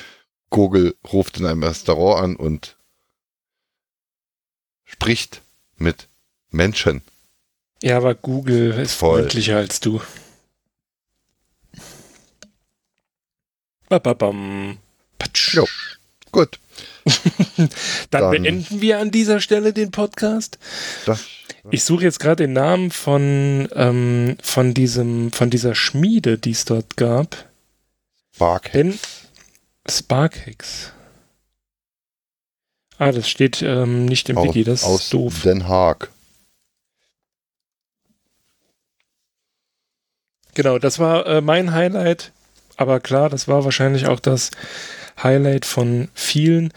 Google 0.50 0.96
ruft 1.12 1.38
in 1.38 1.46
einem 1.46 1.64
Restaurant 1.64 2.24
an 2.24 2.36
und 2.36 2.78
spricht 4.86 5.42
mit 5.78 6.08
Menschen. 6.52 7.02
Ja, 7.82 7.98
aber 7.98 8.14
Google 8.14 8.74
ist 8.74 8.94
Voll. 8.94 9.22
freundlicher 9.22 9.58
als 9.58 9.80
du. 9.80 10.02
Bababam. 13.90 14.78
Patsch. 15.18 15.56
Jo, 15.56 15.68
gut. 16.32 16.60
Dann, 17.58 17.70
Dann, 18.12 18.32
beenden 18.32 18.82
wir 18.82 19.00
an 19.00 19.12
dieser 19.12 19.42
Stelle 19.42 19.74
den 19.74 19.92
Podcast. 19.92 20.60
Das 21.06 21.26
ich 21.70 21.84
suche 21.84 22.04
jetzt 22.04 22.20
gerade 22.20 22.44
den 22.44 22.54
Namen 22.54 22.92
von, 22.92 23.70
ähm, 23.76 24.38
von, 24.42 24.74
diesem, 24.74 25.32
von 25.32 25.50
dieser 25.50 25.76
Schmiede, 25.76 26.38
die 26.38 26.52
es 26.52 26.66
dort 26.66 26.98
gab. 26.98 27.50
Sparkhex. 28.36 28.98
Sparkhex. 29.88 30.92
Ah, 32.98 33.12
das 33.12 33.30
steht 33.30 33.62
ähm, 33.62 34.06
nicht 34.06 34.30
im 34.30 34.38
aus, 34.38 34.48
Wiki, 34.48 34.64
das 34.64 34.84
aus 34.84 35.04
ist 35.04 35.14
doof. 35.14 35.42
Den 35.44 35.68
Haag. 35.68 36.10
Genau, 40.54 40.80
das 40.80 41.00
war 41.00 41.26
äh, 41.28 41.42
mein 41.42 41.74
Highlight. 41.74 42.32
Aber 42.78 43.00
klar, 43.00 43.30
das 43.30 43.48
war 43.48 43.64
wahrscheinlich 43.64 44.08
auch 44.08 44.20
das 44.20 44.52
Highlight 45.22 45.66
von 45.66 46.10
vielen. 46.14 46.74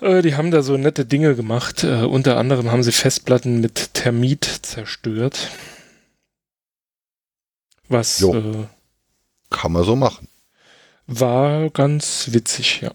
Äh, 0.00 0.22
die 0.22 0.34
haben 0.36 0.50
da 0.50 0.62
so 0.62 0.76
nette 0.76 1.04
Dinge 1.04 1.34
gemacht. 1.36 1.84
Äh, 1.84 2.04
unter 2.04 2.36
anderem 2.36 2.70
haben 2.72 2.82
sie 2.82 2.92
Festplatten 2.92 3.60
mit 3.60 3.94
Termit 3.94 4.44
zerstört. 4.62 5.50
Was 7.88 8.18
Jo. 8.20 8.34
äh, 8.34 8.66
Kann 9.50 9.72
man 9.72 9.84
so 9.84 9.94
machen. 9.96 10.28
war 11.06 11.70
ganz 11.70 12.28
witzig, 12.32 12.80
ja. 12.80 12.92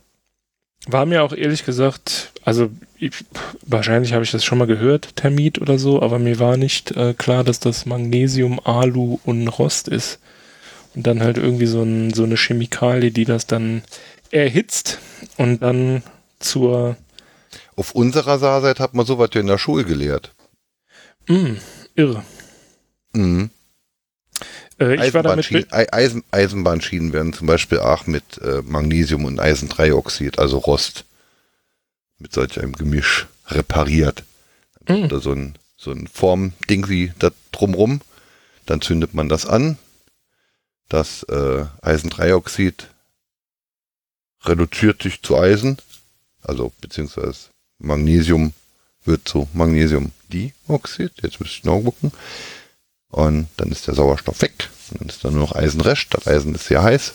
War 0.88 1.06
mir 1.06 1.24
auch 1.24 1.34
ehrlich 1.34 1.66
gesagt, 1.66 2.32
also 2.44 2.70
ich, 2.98 3.12
wahrscheinlich 3.66 4.14
habe 4.14 4.24
ich 4.24 4.32
das 4.32 4.44
schon 4.44 4.58
mal 4.58 4.68
gehört, 4.68 5.16
Termit 5.16 5.60
oder 5.62 5.78
so, 5.78 6.02
aber 6.02 6.20
mir 6.20 6.40
war 6.40 6.58
nicht 6.58 6.92
äh, 6.92 7.14
klar, 7.14 7.44
dass 7.44 7.60
das 7.60 7.86
Magnesium, 7.86 8.60
Alu 8.60 9.20
und 9.26 9.48
Rost 9.48 9.88
ist. 9.88 10.20
Und 10.96 11.06
dann 11.06 11.22
halt 11.22 11.38
irgendwie 11.38 11.68
so, 11.68 11.84
ein, 11.84 12.14
so 12.14 12.24
eine 12.24 12.36
Chemikalie, 12.36 13.12
die 13.12 13.26
das 13.26 13.46
dann 13.46 13.84
erhitzt 14.32 15.00
und 15.38 15.62
dann 15.62 16.04
zur 16.40 16.98
Auf 17.76 17.92
unserer 17.92 18.40
Saarseite 18.40 18.82
hat 18.82 18.94
man 18.94 19.06
sowas 19.06 19.30
ja 19.34 19.42
in 19.42 19.48
der 19.48 19.58
Schule 19.58 19.86
gelehrt. 19.86 20.34
Mh, 21.28 21.58
irre. 21.96 22.24
Mhm. 23.14 23.50
Äh, 24.80 25.08
ich 25.08 25.14
war 25.14 25.24
damit 25.24 25.68
Eisen, 25.72 26.24
Eisenbahnschienen 26.32 27.14
werden 27.14 27.34
zum 27.34 27.48
Beispiel 27.48 27.80
auch 27.80 28.08
mit 28.08 28.40
äh, 28.42 28.62
Magnesium 28.64 29.26
und 29.26 29.40
Eisendreioxid, 29.40 30.40
also 30.40 30.58
Rost, 30.58 31.06
mit 32.20 32.34
solch 32.34 32.60
einem 32.60 32.74
Gemisch 32.74 33.28
repariert. 33.48 34.24
Mhm. 34.88 35.06
Oder 35.06 35.20
so 35.20 35.32
ein, 35.32 35.56
so 35.78 35.92
ein 35.92 36.08
Formding 36.08 37.14
da 37.20 37.32
drumrum. 37.52 38.02
Dann 38.66 38.82
zündet 38.82 39.14
man 39.14 39.30
das 39.30 39.46
an. 39.46 39.78
Das 40.90 41.24
äh, 41.24 41.66
Eisendreioxid 41.82 42.90
reduziert 44.44 45.02
sich 45.02 45.22
zu 45.22 45.38
Eisen. 45.38 45.78
Also 46.42 46.72
beziehungsweise 46.82 47.50
Magnesium 47.80 48.54
wird 49.04 49.28
zu 49.28 49.48
Magnesiumdioxid. 49.54 51.12
Jetzt 51.22 51.40
müsste 51.40 51.58
ich 51.58 51.64
noch 51.64 51.82
gucken. 51.82 52.12
Und 53.10 53.48
dann 53.58 53.72
ist 53.72 53.88
der 53.88 53.96
Sauerstoff 53.96 54.42
weg. 54.42 54.70
Und 54.92 55.02
dann 55.02 55.10
ist 55.10 55.24
da 55.24 55.32
nur 55.32 55.42
noch 55.42 55.56
Eisenrest. 55.56 56.08
Das 56.12 56.28
Eisen 56.28 56.54
ist 56.56 56.66
sehr 56.66 56.84
heiß 56.84 57.14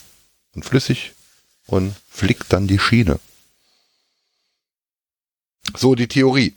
und 0.54 0.64
flüssig 0.64 1.12
und 1.66 1.94
flickt 2.10 2.52
dann 2.52 2.66
die 2.66 2.78
Schiene. 2.78 3.18
So 5.76 5.94
die 5.94 6.08
Theorie. 6.08 6.54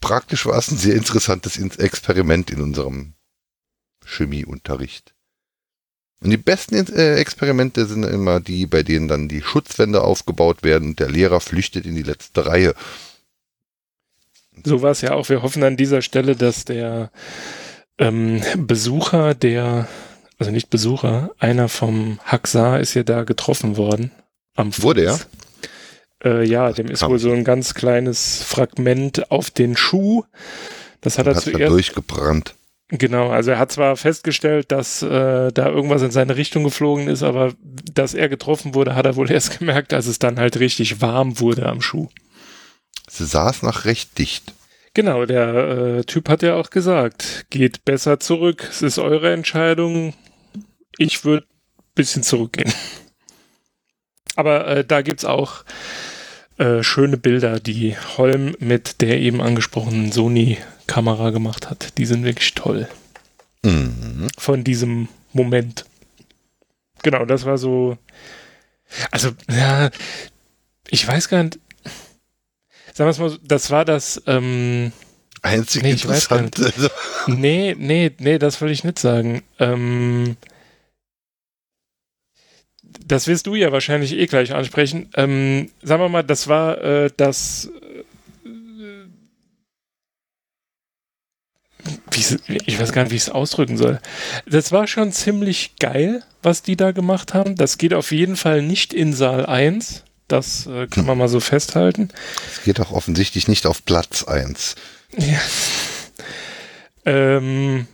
Praktisch 0.00 0.46
war 0.46 0.58
es 0.58 0.70
ein 0.70 0.78
sehr 0.78 0.94
interessantes 0.94 1.56
In- 1.56 1.70
Experiment 1.78 2.50
in 2.50 2.60
unserem 2.60 3.12
Chemieunterricht. 4.04 5.14
Und 6.22 6.30
die 6.30 6.36
besten 6.36 6.74
äh, 6.74 7.16
Experimente 7.16 7.86
sind 7.86 8.02
immer 8.04 8.40
die, 8.40 8.66
bei 8.66 8.82
denen 8.82 9.08
dann 9.08 9.28
die 9.28 9.42
Schutzwände 9.42 10.02
aufgebaut 10.02 10.62
werden 10.62 10.90
und 10.90 11.00
der 11.00 11.08
Lehrer 11.08 11.40
flüchtet 11.40 11.86
in 11.86 11.94
die 11.94 12.02
letzte 12.02 12.44
Reihe. 12.46 12.74
So 14.64 14.82
war 14.82 14.90
es 14.90 15.00
ja 15.00 15.12
auch. 15.12 15.28
Wir 15.30 15.42
hoffen 15.42 15.62
an 15.62 15.76
dieser 15.78 16.02
Stelle, 16.02 16.36
dass 16.36 16.66
der 16.66 17.10
ähm, 17.96 18.42
Besucher, 18.56 19.34
der, 19.34 19.88
also 20.38 20.50
nicht 20.50 20.68
Besucher, 20.68 21.30
einer 21.38 21.68
vom 21.68 22.20
Haxar 22.24 22.80
ist 22.80 22.92
ja 22.94 23.02
da 23.02 23.24
getroffen 23.24 23.78
worden. 23.78 24.10
Am 24.54 24.76
Wurde 24.82 25.04
er? 25.04 25.20
Äh, 26.22 26.44
ja, 26.46 26.72
dem 26.72 26.88
ist 26.88 27.02
wohl 27.06 27.18
so 27.18 27.32
ein 27.32 27.44
ganz 27.44 27.74
kleines 27.74 28.42
Fragment 28.42 29.30
auf 29.30 29.50
den 29.50 29.76
Schuh. 29.76 30.24
Das 31.00 31.18
hat 31.18 31.26
er 31.26 31.34
Hat 31.34 31.46
er 31.46 31.52
zuerst. 31.52 31.72
durchgebrannt. 31.72 32.54
Genau, 32.88 33.30
also 33.30 33.52
er 33.52 33.58
hat 33.58 33.70
zwar 33.70 33.96
festgestellt, 33.96 34.72
dass 34.72 35.00
äh, 35.02 35.52
da 35.52 35.68
irgendwas 35.68 36.02
in 36.02 36.10
seine 36.10 36.36
Richtung 36.36 36.64
geflogen 36.64 37.06
ist, 37.06 37.22
aber 37.22 37.54
dass 37.62 38.14
er 38.14 38.28
getroffen 38.28 38.74
wurde, 38.74 38.96
hat 38.96 39.06
er 39.06 39.14
wohl 39.16 39.30
erst 39.32 39.58
gemerkt, 39.58 39.94
als 39.94 40.06
es 40.06 40.18
dann 40.18 40.38
halt 40.40 40.58
richtig 40.58 41.00
warm 41.00 41.38
wurde 41.38 41.66
am 41.66 41.80
Schuh. 41.80 42.08
Sie 43.08 43.24
saß 43.24 43.62
noch 43.62 43.84
recht 43.84 44.18
dicht. 44.18 44.54
Genau, 44.92 45.24
der 45.24 45.54
äh, 45.98 46.04
Typ 46.04 46.28
hat 46.28 46.42
ja 46.42 46.56
auch 46.56 46.70
gesagt, 46.70 47.46
geht 47.50 47.84
besser 47.84 48.18
zurück, 48.18 48.66
es 48.68 48.82
ist 48.82 48.98
eure 48.98 49.32
Entscheidung. 49.32 50.14
Ich 50.98 51.24
würde 51.24 51.46
ein 51.46 51.94
bisschen 51.94 52.24
zurückgehen. 52.24 52.72
Aber 54.34 54.66
äh, 54.66 54.84
da 54.84 55.02
gibt's 55.02 55.24
auch 55.24 55.64
äh, 56.60 56.82
schöne 56.82 57.16
Bilder, 57.16 57.58
die 57.58 57.96
Holm 58.16 58.54
mit 58.58 59.00
der 59.00 59.18
eben 59.18 59.40
angesprochenen 59.40 60.12
Sony-Kamera 60.12 61.30
gemacht 61.30 61.70
hat. 61.70 61.96
Die 61.98 62.04
sind 62.06 62.22
wirklich 62.24 62.54
toll 62.54 62.88
Mhm. 63.62 64.28
von 64.38 64.64
diesem 64.64 65.08
Moment. 65.32 65.84
Genau, 67.02 67.24
das 67.24 67.44
war 67.44 67.58
so. 67.58 67.98
Also, 69.10 69.30
ja, 69.50 69.90
ich 70.88 71.06
weiß 71.06 71.28
gar 71.28 71.42
nicht. 71.44 71.58
Sagen 72.94 73.06
wir 73.06 73.10
es 73.10 73.18
mal 73.18 73.30
so, 73.30 73.36
das 73.42 73.70
war 73.70 73.84
das. 73.84 74.22
Ähm, 74.26 74.92
Einzig 75.42 75.82
Nee, 75.82 75.92
ich 75.92 76.06
weiß 76.08 76.28
gar 76.28 76.38
interessant. 76.40 76.90
nee, 77.26 77.74
nee, 77.78 78.10
nee, 78.18 78.38
das 78.38 78.60
will 78.60 78.70
ich 78.70 78.84
nicht 78.84 78.98
sagen. 78.98 79.42
Ähm, 79.58 80.36
das 83.10 83.26
wirst 83.26 83.46
du 83.46 83.54
ja 83.56 83.72
wahrscheinlich 83.72 84.16
eh 84.16 84.26
gleich 84.26 84.54
ansprechen. 84.54 85.10
Ähm, 85.16 85.70
sagen 85.82 86.02
wir 86.02 86.08
mal, 86.08 86.22
das 86.22 86.46
war 86.46 86.80
äh, 86.80 87.10
das. 87.16 87.68
Äh, 88.44 88.84
ich 92.66 92.78
weiß 92.78 92.92
gar 92.92 93.02
nicht, 93.02 93.12
wie 93.12 93.16
ich 93.16 93.22
es 93.22 93.30
ausdrücken 93.30 93.76
soll. 93.76 93.98
Das 94.46 94.70
war 94.70 94.86
schon 94.86 95.10
ziemlich 95.12 95.76
geil, 95.80 96.22
was 96.42 96.62
die 96.62 96.76
da 96.76 96.92
gemacht 96.92 97.34
haben. 97.34 97.56
Das 97.56 97.78
geht 97.78 97.94
auf 97.94 98.12
jeden 98.12 98.36
Fall 98.36 98.62
nicht 98.62 98.92
in 98.92 99.12
Saal 99.12 99.46
1. 99.46 100.04
Das 100.28 100.66
äh, 100.66 100.86
kann 100.86 101.06
man 101.06 101.18
mal 101.18 101.28
so 101.28 101.40
festhalten. 101.40 102.10
Es 102.52 102.62
geht 102.62 102.78
auch 102.78 102.92
offensichtlich 102.92 103.48
nicht 103.48 103.66
auf 103.66 103.84
Platz 103.84 104.22
1. 104.22 104.76
Ja. 105.16 105.40
ähm, 107.06 107.88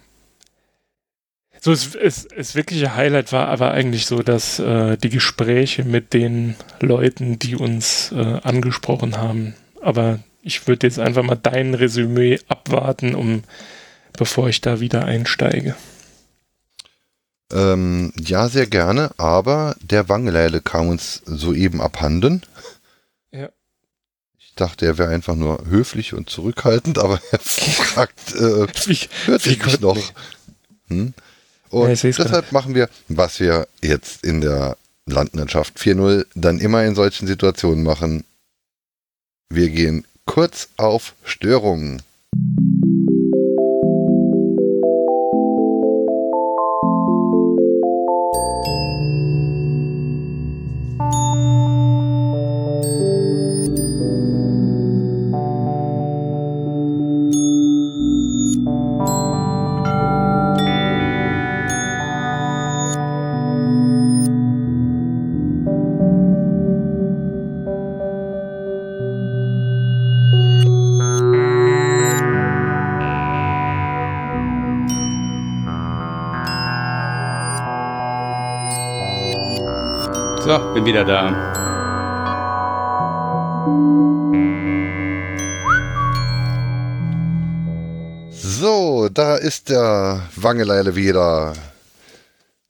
so, 1.67 1.73
es, 1.73 1.97
es, 1.97 2.25
es 2.27 2.55
wirkliche 2.55 2.95
Highlight 2.95 3.33
war 3.33 3.49
aber 3.49 3.73
eigentlich 3.73 4.07
so, 4.07 4.23
dass 4.23 4.61
äh, 4.61 4.97
die 4.97 5.11
Gespräche 5.11 5.83
mit 5.83 6.15
den 6.15 6.55
Leuten, 6.79 7.41
die 7.41 7.57
uns 7.57 8.13
äh, 8.13 8.39
angesprochen 8.45 9.17
haben. 9.17 9.55
Aber 9.83 10.21
ich 10.43 10.69
würde 10.69 10.87
jetzt 10.87 11.01
einfach 11.01 11.25
mal 11.25 11.35
dein 11.35 11.75
Resümee 11.75 12.39
abwarten, 12.47 13.17
um 13.17 13.43
bevor 14.13 14.49
ich 14.49 14.61
da 14.61 14.79
wieder 14.79 15.07
einsteige. 15.07 15.75
Ähm, 17.53 18.13
ja, 18.17 18.49
sehr 18.49 18.69
gerne, 18.69 19.11
aber 19.17 19.75
der 19.81 20.09
Wangeleile 20.09 20.61
kam 20.61 20.89
uns 20.89 21.23
soeben 21.27 21.81
abhanden. 21.81 22.43
Ja. 23.33 23.49
Ich 24.39 24.55
dachte, 24.55 24.87
er 24.87 24.99
wäre 24.99 25.13
einfach 25.13 25.35
nur 25.35 25.67
höflich 25.67 26.15
und 26.15 26.31
zurückhaltend, 26.31 26.99
aber 27.01 27.21
er 27.33 27.39
fragt, 27.41 28.37
äh, 28.37 28.69
Wie, 28.87 28.99
hört 29.25 29.45
Wie 29.45 29.49
sich 29.49 29.81
noch. 29.81 29.99
Hm? 30.87 31.13
Ja, 31.73 31.79
Und 31.79 31.97
seh's 31.97 32.17
deshalb 32.17 32.53
machen 32.53 32.75
wir, 32.75 32.89
was 33.09 33.41
wir 33.41 33.67
jetzt 33.83 34.25
in 34.25 34.41
der 34.41 34.77
Landwirtschaft 35.07 35.79
4.0 35.79 36.27
dann 36.35 36.59
immer 36.59 36.85
in 36.85 36.95
solchen 36.95 37.27
Situationen 37.27 37.85
machen. 37.85 38.25
Wir 39.49 39.71
gehen 39.71 40.05
kurz 40.25 40.69
auf 40.77 41.15
Störungen. 41.25 42.03
Bin 80.77 80.85
wieder 80.85 81.05
da. 81.07 81.33
So, 88.31 89.09
da 89.09 89.37
ist 89.37 89.71
der 89.71 90.29
Wangeleile 90.37 90.95
wieder. 90.95 91.55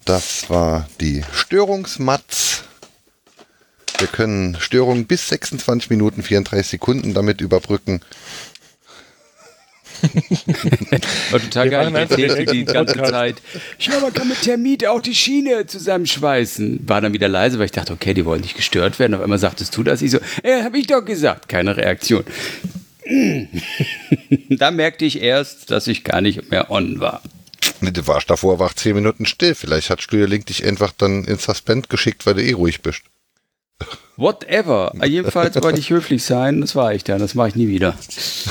Das 0.05 0.49
war 0.49 0.89
die 1.01 1.25
Störungsmatz. 1.33 2.63
Wir 3.99 4.07
können 4.07 4.57
Störungen 4.61 5.07
bis 5.07 5.29
26 5.29 5.91
Minuten 5.91 6.23
34 6.23 6.71
Sekunden 6.71 7.13
damit 7.13 7.41
überbrücken. 7.41 8.03
War 11.31 11.41
total 11.41 11.71
geil. 11.71 11.89
Ich 11.89 11.95
erzählte 11.95 12.45
die 12.45 12.59
nächsten 12.59 12.73
ganze 12.73 12.95
Podcast. 12.95 13.13
Zeit. 13.13 13.37
Ja, 13.81 14.01
man 14.01 14.13
kann 14.13 14.29
mit 14.29 14.43
Termit 14.43 14.87
auch 14.87 15.01
die 15.01 15.15
Schiene 15.15 15.67
zusammenschweißen. 15.67 16.81
War 16.89 17.01
dann 17.01 17.13
wieder 17.13 17.29
leise, 17.29 17.59
weil 17.59 17.67
ich 17.67 17.73
dachte, 17.73 17.93
okay, 17.93 18.15
die 18.15 18.25
wollen 18.25 18.41
nicht 18.41 18.57
gestört 18.57 18.99
werden. 18.99 19.15
Auf 19.15 19.23
einmal 19.23 19.39
sagtest 19.39 19.77
du 19.77 19.83
das. 19.83 20.03
Ich 20.03 20.11
so, 20.11 20.19
äh, 20.43 20.63
hab 20.63 20.75
ich 20.75 20.87
doch 20.87 21.05
gesagt. 21.05 21.49
Keine 21.49 21.77
Reaktion. 21.77 22.25
da 24.51 24.71
merkte 24.71 25.05
ich 25.05 25.23
erst, 25.23 25.71
dass 25.71 25.87
ich 25.87 26.05
gar 26.05 26.21
nicht 26.21 26.51
mehr 26.51 26.71
on 26.71 27.01
war. 27.01 27.23
Nee, 27.81 27.91
Du 27.91 28.07
warst 28.07 28.31
davor 28.31 28.59
wach 28.59 28.75
zehn 28.75 28.95
Minuten 28.95 29.27
still. 29.27 29.55
Vielleicht 29.55 29.91
hat 29.91 30.03
Steuerlink 30.03 30.47
dich 30.47 30.65
einfach 30.65 30.93
dann 30.97 31.25
ins 31.25 31.45
Suspend 31.45 31.91
geschickt, 31.91 32.27
weil 32.27 32.35
du 32.35 32.43
eh 32.43 32.53
ruhig 32.53 32.83
bist. 32.83 33.03
Whatever. 34.17 34.93
Jedenfalls 35.05 35.61
wollte 35.63 35.79
ich 35.79 35.91
höflich 35.91 36.23
sein. 36.25 36.61
Das 36.61 36.75
war 36.75 36.95
ich 36.95 37.05
dann. 37.05 37.19
Das 37.19 37.35
mache 37.35 37.49
ich 37.49 37.55
nie 37.57 37.69
wieder. 37.69 37.95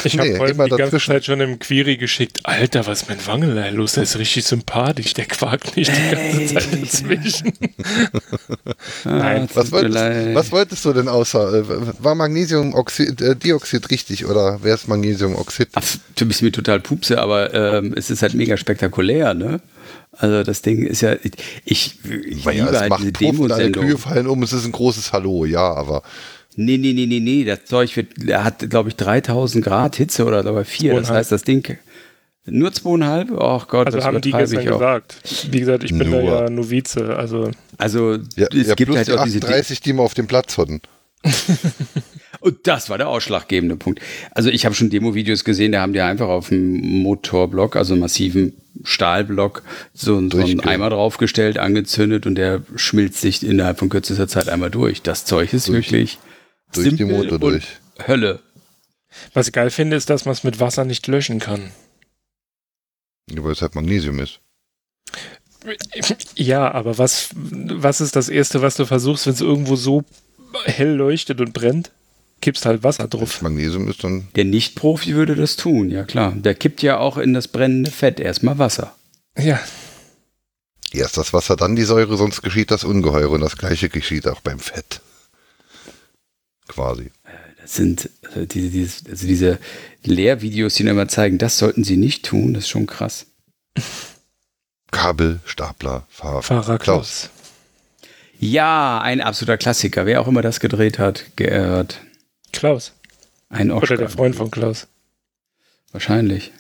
Ich 0.04 0.18
habe 0.18 0.30
Nee, 0.30 0.38
heute 0.40 0.54
die 0.64 0.70
ganze. 0.76 1.00
Zeit 1.00 1.26
schon 1.26 1.42
im 1.42 1.58
Query 1.60 1.98
geschickt. 1.98 2.40
Alter, 2.44 2.86
was 2.86 3.02
ist 3.04 3.10
mit 3.10 3.26
Wangelei 3.28 3.72
los? 3.72 3.94
Der 3.94 4.04
ist 4.04 4.18
richtig 4.18 4.46
sympathisch. 4.46 5.14
Der 5.16 5.26
quakt 5.26 5.76
nicht 5.76 5.92
die 5.92 6.16
ganze 6.16 6.54
Zeit 6.54 6.68
dazwischen. 6.82 7.54
Nein, 9.06 9.44
Ah, 9.44 9.56
Was 9.56 9.70
tut 9.70 9.82
mir 9.84 9.94
wolltest, 9.94 10.36
was 10.36 10.52
wolltest 10.52 10.86
du 10.86 10.94
denn 10.94 11.08
außer? 11.08 11.54
Äh, 11.54 11.64
war 12.00 12.16
Magnesiumdioxid 12.16 13.22
äh, 13.22 13.88
richtig 13.90 14.26
oder 14.26 14.64
wäre 14.64 14.76
es 14.76 14.88
Magnesiumoxid? 14.88 15.70
Ach, 15.74 15.84
du 16.16 16.26
bist 16.26 16.42
mir 16.42 16.52
total 16.52 16.80
pupse, 16.80 17.20
aber 17.20 17.54
ähm, 17.54 17.94
es 17.96 18.10
ist 18.10 18.22
halt 18.22 18.34
mega 18.34 18.58
spektakulär, 18.58 19.34
ne? 19.34 19.62
Also 20.18 20.44
das 20.44 20.62
Ding 20.62 20.86
ist 20.86 21.02
ja, 21.02 21.16
ich, 21.66 22.00
ich 22.06 22.46
Weil 22.46 22.56
ja, 22.58 22.64
liebe 22.66 22.76
es 22.76 22.80
halt 22.82 22.90
macht 22.90 23.00
diese 23.02 23.12
alle 23.54 23.72
Demosendung. 23.72 23.86
Kühe 23.86 23.98
fallen 23.98 24.28
um, 24.28 24.44
es 24.44 24.54
ist 24.54 24.66
ein 24.66 24.72
großes 24.72 25.14
Hallo, 25.14 25.46
ja, 25.46 25.74
aber 25.74 26.04
Nee, 26.58 26.78
nee, 26.78 26.94
nee, 26.94 27.06
nee, 27.06 27.20
nee, 27.20 27.44
das 27.44 27.66
Zeug 27.66 27.96
wird, 27.98 28.26
er 28.26 28.46
hat, 28.46 28.70
glaube 28.70 28.88
ich, 28.88 28.96
3000 28.96 29.64
Grad 29.64 29.98
Hitze 29.98 30.24
oder 30.24 30.42
sogar 30.42 30.64
vier. 30.64 30.96
Das 30.96 31.10
heißt, 31.10 31.30
das 31.34 31.44
Ding, 31.44 31.78
nur 32.46 32.72
zweieinhalb? 32.72 33.30
Oh 33.32 33.62
Gott, 33.68 33.88
Also 33.88 33.98
das 33.98 34.06
haben 34.06 34.22
die 34.22 34.32
gestern 34.32 34.62
ich 34.62 34.70
auch. 34.70 34.74
gesagt. 34.80 35.18
Wie 35.52 35.60
gesagt, 35.60 35.84
ich 35.84 35.98
bin 35.98 36.12
Nur. 36.12 36.22
da 36.22 36.44
ja 36.44 36.50
Novize. 36.50 37.16
Also 37.18 37.52
Also 37.78 38.14
ja, 38.36 38.48
es 38.54 38.68
ja, 38.68 38.76
gibt 38.76 38.88
plus 38.92 38.98
halt 38.98 39.08
die 39.08 39.14
auch 39.14 39.24
diese 39.24 39.40
Dinge. 39.40 39.54
38, 39.54 39.82
die 39.82 39.94
wir 39.94 40.02
auf 40.04 40.14
dem 40.14 40.28
Platz 40.28 40.58
hatten. 40.58 40.80
Und 42.46 42.68
das 42.68 42.90
war 42.92 43.00
der 43.00 43.10
ausschlaggebende 43.10 43.76
Punkt. 43.76 44.00
Also 44.32 44.52
ich 44.52 44.66
habe 44.66 44.76
schon 44.76 44.92
Demo-Videos 44.92 45.44
gesehen, 45.46 45.72
da 45.72 45.82
haben 45.82 45.94
die 45.94 46.02
einfach 46.02 46.28
auf 46.28 46.50
dem 46.50 46.80
Motorblock, 47.02 47.76
also 47.76 47.96
massiven 47.96 48.54
Stahlblock, 48.84 49.64
so, 49.94 50.18
einen- 50.18 50.30
so 50.30 50.38
einen 50.38 50.60
Eimer 50.60 50.92
draufgestellt, 50.92 51.58
angezündet 51.58 52.28
und 52.28 52.36
der 52.36 52.62
schmilzt 52.76 53.20
sich 53.22 53.44
innerhalb 53.44 53.80
von 53.80 53.90
kürzester 53.90 54.28
Zeit 54.28 54.48
einmal 54.48 54.70
durch. 54.70 55.02
Das 55.02 55.26
Zeug 55.26 55.54
ist 55.54 55.68
Durch- 55.70 55.88
wirklich 55.92 56.20
durch 56.72 56.90
die 56.90 56.98
simpel 56.98 57.18
Motor 57.18 57.32
und 57.34 57.42
durch. 57.42 57.66
Hölle. 58.08 58.42
was 59.34 59.48
ich 59.48 59.54
geil 59.54 59.72
finde, 59.72 59.96
ist, 59.98 60.12
dass 60.12 60.26
man 60.26 60.34
es 60.34 60.44
mit 60.44 60.60
Wasser 60.60 60.86
nicht 60.86 61.08
löschen 61.08 61.40
kann. 61.40 61.72
Ja, 63.32 63.44
weil 63.44 63.54
es 63.54 63.62
halt 63.64 63.74
Magnesium 63.74 64.20
ist. 64.20 64.40
Ja, 66.36 66.72
aber 66.72 66.98
was, 67.00 67.30
was 67.34 68.02
ist 68.02 68.16
das 68.16 68.30
Erste, 68.30 68.62
was 68.62 68.76
du 68.76 68.86
versuchst, 68.86 69.26
wenn 69.26 69.34
es 69.34 69.42
irgendwo 69.42 69.76
so 69.76 70.04
hell 70.66 70.94
leuchtet 70.94 71.42
und 71.42 71.54
brennt? 71.54 71.92
Kippst 72.42 72.66
halt 72.66 72.84
Wasser 72.84 73.08
drauf. 73.08 73.36
es 73.36 73.42
Magnesium 73.42 73.88
ist, 73.88 74.04
dann 74.04 74.28
Der 74.36 74.46
Nicht-Profi 74.46 75.16
würde 75.16 75.36
das 75.36 75.56
tun, 75.56 75.90
ja 75.90 76.04
klar. 76.04 76.34
Der 76.36 76.54
kippt 76.54 76.82
ja 76.82 76.98
auch 76.98 77.18
in 77.18 77.34
das 77.34 77.48
brennende 77.48 77.92
Fett 77.92 78.20
erstmal 78.20 78.60
Wasser. 78.60 78.96
Ja, 79.38 79.60
erst 80.92 81.18
das 81.18 81.34
Wasser, 81.34 81.56
dann 81.56 81.76
die 81.76 81.84
Säure, 81.84 82.18
sonst 82.18 82.42
geschieht 82.42 82.72
das 82.72 82.84
Ungeheure 82.84 83.30
und 83.30 83.42
das 83.42 83.58
gleiche 83.58 83.90
geschieht 83.90 84.28
auch 84.28 84.42
beim 84.42 84.60
Fett. 84.60 85.02
Quasi. 86.68 87.12
Das 87.62 87.76
sind 87.76 88.10
also 88.28 88.46
diese, 88.46 89.10
also 89.10 89.28
diese 89.28 89.60
Lehrvideos, 90.04 90.76
die 90.76 90.84
dann 90.84 90.94
immer 90.94 91.08
zeigen, 91.08 91.38
das 91.38 91.58
sollten 91.58 91.84
sie 91.84 91.98
nicht 91.98 92.26
tun, 92.26 92.54
das 92.54 92.66
ist 92.66 92.70
schon 92.70 92.86
krass. 92.86 93.26
Kabel, 94.92 95.40
Stapler, 95.46 96.06
Fahr 96.10 96.42
Fahrer 96.42 96.80
Klaus. 96.80 97.30
Ja, 98.40 99.02
ein 99.02 99.22
absoluter 99.22 99.58
Klassiker. 99.58 100.06
Wer 100.06 100.22
auch 100.22 100.28
immer 100.28 100.42
das 100.42 100.60
gedreht 100.60 101.00
hat, 101.00 101.26
geehrt. 101.36 102.02
Klaus. 102.60 102.94
Ein 103.50 103.72
Oscar. 103.72 103.92
Oder 103.92 103.98
der 103.98 104.10
Freund 104.10 104.36
von 104.36 104.52
Klaus. 104.52 104.88
Wahrscheinlich. 105.92 106.52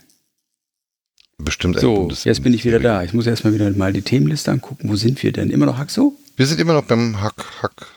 Bestimmt 1.38 1.78
ein 1.78 1.82
So, 1.82 2.10
jetzt 2.24 2.44
bin 2.44 2.54
ich 2.54 2.64
wieder 2.64 2.80
da. 2.80 3.04
Ich 3.04 3.14
muss 3.14 3.28
erstmal 3.28 3.54
wieder 3.54 3.70
mal 3.72 3.92
die 3.92 4.02
Themenliste 4.02 4.52
angucken. 4.52 4.90
Wo 4.90 4.96
sind 4.96 5.22
wir 5.22 5.32
denn? 5.34 5.50
Immer 5.50 5.66
noch 5.66 5.78
Haxo? 5.78 6.14
Wir 6.38 6.46
sind 6.46 6.60
immer 6.60 6.74
noch 6.74 6.86
beim 6.86 7.22
Hack, 7.22 7.62
Hack, 7.62 7.88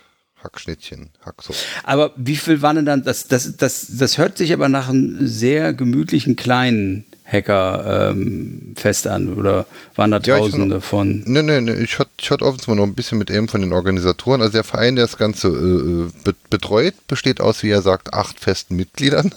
Hackschnittchen. 0.43 1.11
Hack 1.25 1.43
so. 1.43 1.55
Aber 1.85 2.13
wie 2.17 2.37
viel 2.37 2.63
waren 2.63 2.77
denn 2.77 2.87
dann? 2.87 3.05
Das, 3.05 3.29
das, 3.29 3.57
das, 3.57 3.87
das 3.97 4.19
hört 4.19 4.39
sich 4.39 4.53
aber 4.53 4.69
nach 4.69 4.89
einem 4.89 5.27
sehr 5.27 5.73
gemütlichen 5.73 6.35
kleinen 6.35 7.05
Hacker-Fest 7.31 9.07
an. 9.07 9.35
Oder 9.35 9.67
waren 9.95 10.11
da 10.11 10.19
Ja, 10.19 10.37
ich 10.37 10.43
tausende 10.43 10.81
von? 10.81 11.23
Nee, 11.27 11.43
nee, 11.43 11.61
nee, 11.61 11.73
ich 11.75 11.99
hatte 11.99 12.11
ich 12.19 12.31
hatte 12.31 12.45
offensichtlich 12.45 12.77
noch 12.77 12.85
ein 12.85 12.95
bisschen 12.95 13.19
mit 13.19 13.31
einem 13.31 13.49
von 13.49 13.61
den 13.61 13.73
Organisatoren. 13.73 14.41
Also 14.41 14.53
der 14.53 14.65
Verein, 14.65 14.97
der 14.97 15.05
das 15.05 15.19
Ganze 15.19 15.49
äh, 15.49 16.11
be 16.25 16.35
betreut, 16.51 16.95
besteht 17.07 17.41
aus, 17.41 17.63
wie 17.63 17.71
er 17.71 17.83
sagt, 17.83 18.15
acht 18.15 18.41
festen 18.41 18.77
Mitgliedern. 18.77 19.35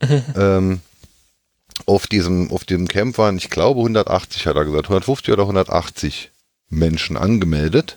ähm, 0.36 0.80
auf 1.86 2.06
diesem, 2.06 2.50
auf 2.50 2.64
diesem 2.64 2.88
Camp 2.88 3.18
waren, 3.18 3.36
ich 3.36 3.50
glaube, 3.50 3.80
180, 3.80 4.46
hat 4.46 4.56
er 4.56 4.64
gesagt, 4.64 4.86
150 4.86 5.32
oder 5.32 5.42
180 5.44 6.30
Menschen 6.68 7.16
angemeldet. 7.16 7.96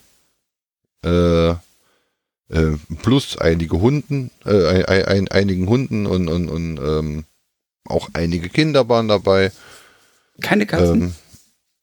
Äh, 1.03 1.49
äh, 1.49 2.77
plus 3.01 3.37
einige 3.37 3.79
Hunden, 3.79 4.31
äh, 4.45 4.83
ein, 4.83 5.05
ein, 5.05 5.27
einigen 5.29 5.67
Hunden 5.67 6.05
und, 6.05 6.27
und, 6.27 6.49
und 6.49 6.77
ähm, 6.77 7.25
auch 7.85 8.09
einige 8.13 8.49
Kinder 8.49 8.87
waren 8.89 9.07
dabei. 9.07 9.51
Keine 10.41 10.65
Katzen? 10.65 11.01
Ähm, 11.01 11.15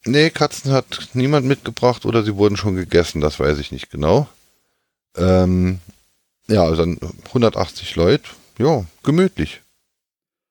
nee, 0.05 0.31
Katzen 0.31 0.73
hat 0.73 1.09
niemand 1.15 1.47
mitgebracht 1.47 2.05
oder 2.07 2.23
sie 2.25 2.37
wurden 2.37 2.57
schon 2.57 2.77
gegessen, 2.77 3.21
das 3.21 3.39
weiß 3.39 3.59
ich 3.59 3.73
nicht 3.73 3.91
genau. 3.91 4.29
Ähm, 5.17 5.79
ja, 6.49 6.63
also 6.65 6.77
dann 6.77 6.99
180 7.27 7.97
Leute, 7.97 8.25
ja, 8.59 8.85
gemütlich. 9.03 9.61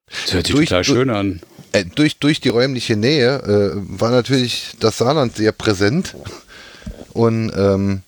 das 0.06 0.34
hört 0.34 0.46
sich 0.46 0.54
durch- 0.56 0.68
total 0.68 0.84
schön 0.84 1.10
an. 1.10 1.40
Äh, 1.72 1.84
durch, 1.84 2.18
durch 2.18 2.40
die 2.40 2.48
räumliche 2.48 2.96
Nähe 2.96 3.36
äh, 3.42 3.70
war 4.00 4.10
natürlich 4.10 4.74
das 4.80 4.98
Saarland 4.98 5.36
sehr 5.36 5.52
präsent 5.52 6.16
und 7.12 7.52
ähm, 7.56 8.02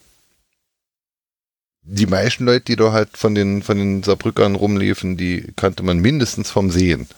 die 1.84 2.07
meisten 2.07 2.45
Leute, 2.45 2.64
die 2.66 2.76
da 2.76 2.93
halt 2.93 3.16
von 3.16 3.34
den, 3.34 3.62
von 3.62 3.76
den 3.76 4.03
Saarbrückern 4.03 4.55
rumliefen, 4.55 5.16
die 5.16 5.53
kannte 5.57 5.82
man 5.82 5.99
mindestens 5.99 6.51
vom 6.51 6.70
Sehen. 6.70 7.09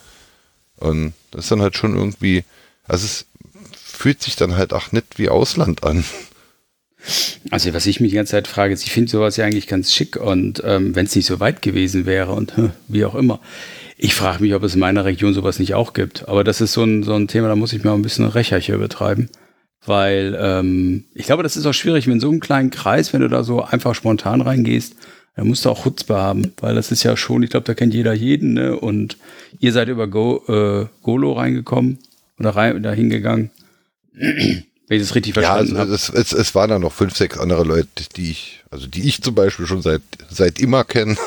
Und 0.77 1.13
das 1.31 1.45
ist 1.45 1.51
dann 1.51 1.61
halt 1.61 1.77
schon 1.77 1.95
irgendwie, 1.95 2.43
also 2.87 3.05
es 3.05 3.25
fühlt 3.75 4.21
sich 4.21 4.35
dann 4.35 4.57
halt 4.57 4.73
auch 4.73 4.91
nicht 4.91 5.17
wie 5.17 5.29
Ausland 5.29 5.83
an. 5.83 6.03
Also 7.51 7.73
was 7.73 7.85
ich 7.85 7.99
mich 7.99 8.11
die 8.11 8.15
ganze 8.15 8.31
Zeit 8.31 8.47
frage, 8.47 8.73
ist, 8.73 8.83
ich 8.83 8.91
finde 8.91 9.11
sowas 9.11 9.37
ja 9.37 9.45
eigentlich 9.45 9.67
ganz 9.67 9.93
schick 9.93 10.15
und 10.15 10.61
ähm, 10.65 10.95
wenn 10.95 11.05
es 11.05 11.15
nicht 11.15 11.27
so 11.27 11.39
weit 11.39 11.61
gewesen 11.61 12.05
wäre 12.05 12.33
und 12.33 12.57
hm, 12.57 12.71
wie 12.87 13.05
auch 13.05 13.15
immer. 13.15 13.39
Ich 13.97 14.15
frage 14.15 14.41
mich, 14.41 14.53
ob 14.53 14.63
es 14.63 14.73
in 14.73 14.79
meiner 14.79 15.05
Region 15.05 15.33
sowas 15.33 15.59
nicht 15.59 15.75
auch 15.75 15.93
gibt. 15.93 16.27
Aber 16.27 16.43
das 16.43 16.61
ist 16.61 16.73
so 16.73 16.83
ein, 16.83 17.03
so 17.03 17.13
ein 17.13 17.27
Thema, 17.27 17.47
da 17.47 17.55
muss 17.55 17.73
ich 17.73 17.83
mir 17.83 17.91
auch 17.91 17.95
ein 17.95 18.01
bisschen 18.01 18.25
Recherche 18.25 18.77
betreiben. 18.77 19.29
Weil 19.85 20.35
ähm, 20.39 21.05
ich 21.13 21.27
glaube, 21.27 21.43
das 21.43 21.55
ist 21.55 21.65
auch 21.65 21.73
schwierig, 21.73 22.07
wenn 22.07 22.19
so 22.19 22.29
einem 22.29 22.39
kleinen 22.39 22.71
Kreis, 22.71 23.13
wenn 23.13 23.21
du 23.21 23.29
da 23.29 23.43
so 23.43 23.63
einfach 23.63 23.93
spontan 23.93 24.41
reingehst, 24.41 24.95
da 25.35 25.43
musst 25.43 25.65
du 25.65 25.69
auch 25.69 25.83
Chutzpe 25.83 26.15
haben, 26.15 26.53
weil 26.61 26.75
das 26.75 26.91
ist 26.91 27.03
ja 27.03 27.17
schon, 27.17 27.43
ich 27.43 27.49
glaube, 27.49 27.65
da 27.65 27.73
kennt 27.73 27.93
jeder 27.93 28.13
jeden, 28.13 28.53
ne? 28.53 28.77
Und 28.79 29.17
ihr 29.59 29.71
seid 29.73 29.87
über 29.89 30.07
Go, 30.07 30.43
äh, 30.47 30.87
Golo 31.03 31.33
reingekommen 31.33 31.99
oder 32.39 32.51
rein, 32.51 32.81
da 32.83 32.91
hingegangen. 32.93 33.51
Wenn 34.13 34.63
ich 34.87 35.01
das 35.01 35.15
richtig 35.15 35.35
Ja, 35.35 35.41
verstanden 35.41 35.77
also 35.77 35.79
habe. 35.81 35.93
es, 35.93 36.09
es, 36.09 36.31
es 36.31 36.55
waren 36.55 36.69
dann 36.69 36.81
noch 36.81 36.93
fünf, 36.93 37.15
sechs 37.17 37.37
andere 37.37 37.63
Leute, 37.63 37.87
die 38.15 38.31
ich, 38.31 38.63
also 38.71 38.87
die 38.87 39.07
ich 39.07 39.21
zum 39.21 39.35
Beispiel 39.35 39.65
schon 39.67 39.81
seit, 39.81 40.01
seit 40.29 40.59
immer 40.59 40.83
kenne. 40.83 41.17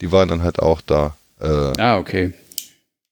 Die 0.00 0.12
waren 0.12 0.28
dann 0.28 0.42
halt 0.42 0.58
auch 0.60 0.80
da. 0.80 1.16
Äh, 1.40 1.72
Ah, 1.80 1.98
okay. 1.98 2.32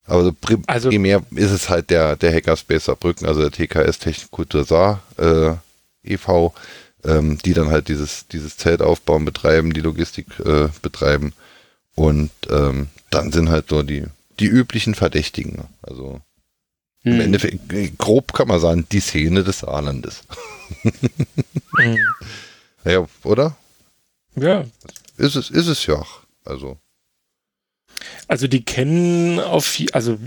Aber 0.04 0.22
so 0.24 0.32
prim 0.32 0.62
Also- 0.66 0.88
primär 0.90 1.22
ist 1.34 1.50
es 1.50 1.68
halt 1.68 1.90
der, 1.90 2.16
der 2.16 2.32
Hackerspace 2.32 2.84
Saarbrücken, 2.84 3.26
also 3.26 3.40
der 3.40 3.50
TKS 3.50 3.98
Technikkultur 3.98 4.64
Saar 4.64 5.02
äh, 5.18 5.52
e.V., 6.04 6.54
ähm, 7.06 7.38
die 7.44 7.54
dann 7.54 7.70
halt 7.70 7.88
dieses, 7.88 8.26
dieses 8.28 8.56
Zelt 8.56 8.82
aufbauen, 8.82 9.24
betreiben, 9.24 9.72
die 9.72 9.80
Logistik 9.80 10.26
äh, 10.40 10.68
betreiben. 10.82 11.32
Und 11.94 12.30
ähm, 12.50 12.88
dann 13.10 13.32
sind 13.32 13.48
halt 13.48 13.68
so 13.70 13.82
die, 13.82 14.04
die 14.38 14.46
üblichen 14.46 14.94
Verdächtigen. 14.94 15.64
Also 15.82 16.20
im 17.02 17.14
Hm. 17.14 17.20
Endeffekt, 17.20 17.72
äh, 17.72 17.92
grob 17.96 18.32
kann 18.32 18.48
man 18.48 18.60
sagen, 18.60 18.86
die 18.90 19.00
Szene 19.00 19.44
des 19.44 19.60
Saarlandes. 19.60 20.22
Mhm. 21.72 21.98
Ja, 22.84 23.04
oder? 23.24 23.56
Ja, 24.36 24.64
Ist 25.16 25.34
es, 25.34 25.50
ist 25.50 25.66
es 25.66 25.86
ja. 25.86 25.96
auch. 25.96 26.20
Also, 26.44 26.78
also 28.28 28.46
die 28.46 28.64
kennen 28.64 29.40
auf, 29.40 29.76
also 29.92 30.18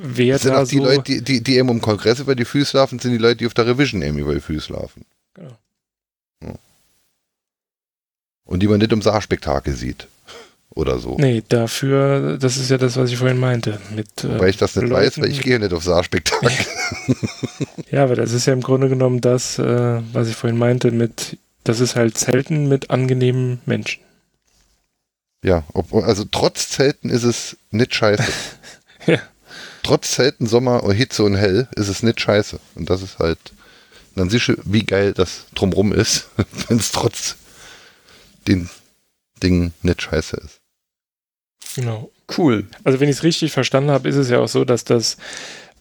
wer 0.00 0.34
das 0.34 0.42
sind 0.42 0.54
da 0.54 0.62
auch 0.62 0.66
die 0.66 0.78
so, 0.78 0.82
Leute, 0.84 1.02
die, 1.02 1.22
die, 1.22 1.40
die 1.40 1.56
eben 1.56 1.68
im 1.68 1.80
Kongress 1.80 2.18
über 2.18 2.34
die 2.34 2.44
Füße 2.44 2.76
laufen, 2.76 2.98
sind 2.98 3.12
die 3.12 3.18
Leute, 3.18 3.36
die 3.36 3.46
auf 3.46 3.54
der 3.54 3.66
Revision 3.66 4.02
eben 4.02 4.18
über 4.18 4.34
die 4.34 4.40
Füße 4.40 4.72
laufen. 4.72 5.04
Genau. 5.34 5.56
Und 8.44 8.60
die 8.62 8.68
man 8.68 8.78
nicht 8.78 8.92
im 8.92 9.02
Saarspektakel 9.02 9.74
sieht. 9.74 10.06
oder 10.70 10.98
so. 10.98 11.16
Nee, 11.18 11.42
dafür, 11.48 12.36
das 12.36 12.56
ist 12.56 12.68
ja 12.70 12.78
das, 12.78 12.96
was 12.96 13.10
ich 13.10 13.16
vorhin 13.16 13.38
meinte. 13.38 13.80
Mit, 13.94 14.08
Weil 14.24 14.50
ich 14.50 14.56
das 14.56 14.74
nicht 14.74 14.88
Leuten- 14.88 14.94
weiß, 15.06 15.20
weil 15.20 15.30
ich 15.30 15.40
gehe 15.40 15.58
nicht 15.60 15.72
auf 15.72 15.84
Saarspektakel. 15.84 16.50
Ja, 17.90 18.02
aber 18.02 18.16
das 18.16 18.32
ist 18.32 18.46
ja 18.46 18.52
im 18.52 18.60
Grunde 18.60 18.88
genommen 18.88 19.20
das, 19.20 19.56
äh, 19.60 20.00
was 20.12 20.28
ich 20.28 20.34
vorhin 20.34 20.58
meinte, 20.58 20.90
mit, 20.90 21.38
das 21.62 21.78
ist 21.78 21.94
halt 21.94 22.18
Zelten 22.18 22.68
mit 22.68 22.90
angenehmen 22.90 23.60
Menschen. 23.66 24.02
ja, 25.44 25.62
ob, 25.74 25.94
also 25.94 26.24
trotz 26.28 26.70
Zelten 26.70 27.08
ist 27.10 27.22
es 27.24 27.56
nicht 27.70 27.94
scheiße. 27.94 28.24
Ja. 29.06 29.18
Trotz 29.82 30.12
Zelten, 30.12 30.46
Sommer, 30.46 30.90
Hitze 30.92 31.24
und 31.24 31.36
Hell 31.36 31.68
ist 31.76 31.88
es 31.88 32.02
nicht 32.02 32.18
scheiße. 32.20 32.58
Und 32.74 32.88
das 32.88 33.02
ist 33.02 33.18
halt, 33.18 33.38
dann 34.16 34.30
siehst 34.30 34.48
du, 34.48 34.54
wie 34.64 34.82
geil 34.82 35.12
das 35.12 35.44
drumrum 35.54 35.92
ist, 35.92 36.30
wenn 36.68 36.78
es 36.78 36.90
trotz 36.90 37.36
den 38.48 38.68
Dingen 39.42 39.74
nicht 39.82 40.02
scheiße 40.02 40.36
ist. 40.36 40.60
Genau. 41.74 42.10
Cool. 42.36 42.66
Also 42.84 43.00
wenn 43.00 43.08
ich 43.08 43.16
es 43.16 43.22
richtig 43.22 43.52
verstanden 43.52 43.90
habe, 43.90 44.08
ist 44.08 44.16
es 44.16 44.30
ja 44.30 44.38
auch 44.40 44.48
so, 44.48 44.64
dass 44.64 44.84
das 44.84 45.16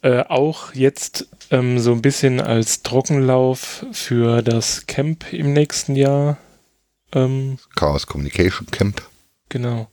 äh, 0.02 0.24
auch 0.28 0.74
jetzt 0.74 1.28
ähm, 1.52 1.80
so 1.80 1.92
ein 1.94 2.02
bisschen 2.02 2.42
als 2.42 2.84
Trockenlauf 2.84 3.86
für 3.92 4.42
das 4.42 4.86
Camp 4.88 5.32
im 5.32 5.54
nächsten 5.54 5.96
Jahr, 5.96 6.38
ähm, 7.14 7.58
Chaos 7.76 8.08
Communication 8.08 8.68
Camp. 8.72 9.02
genau. 9.50 9.90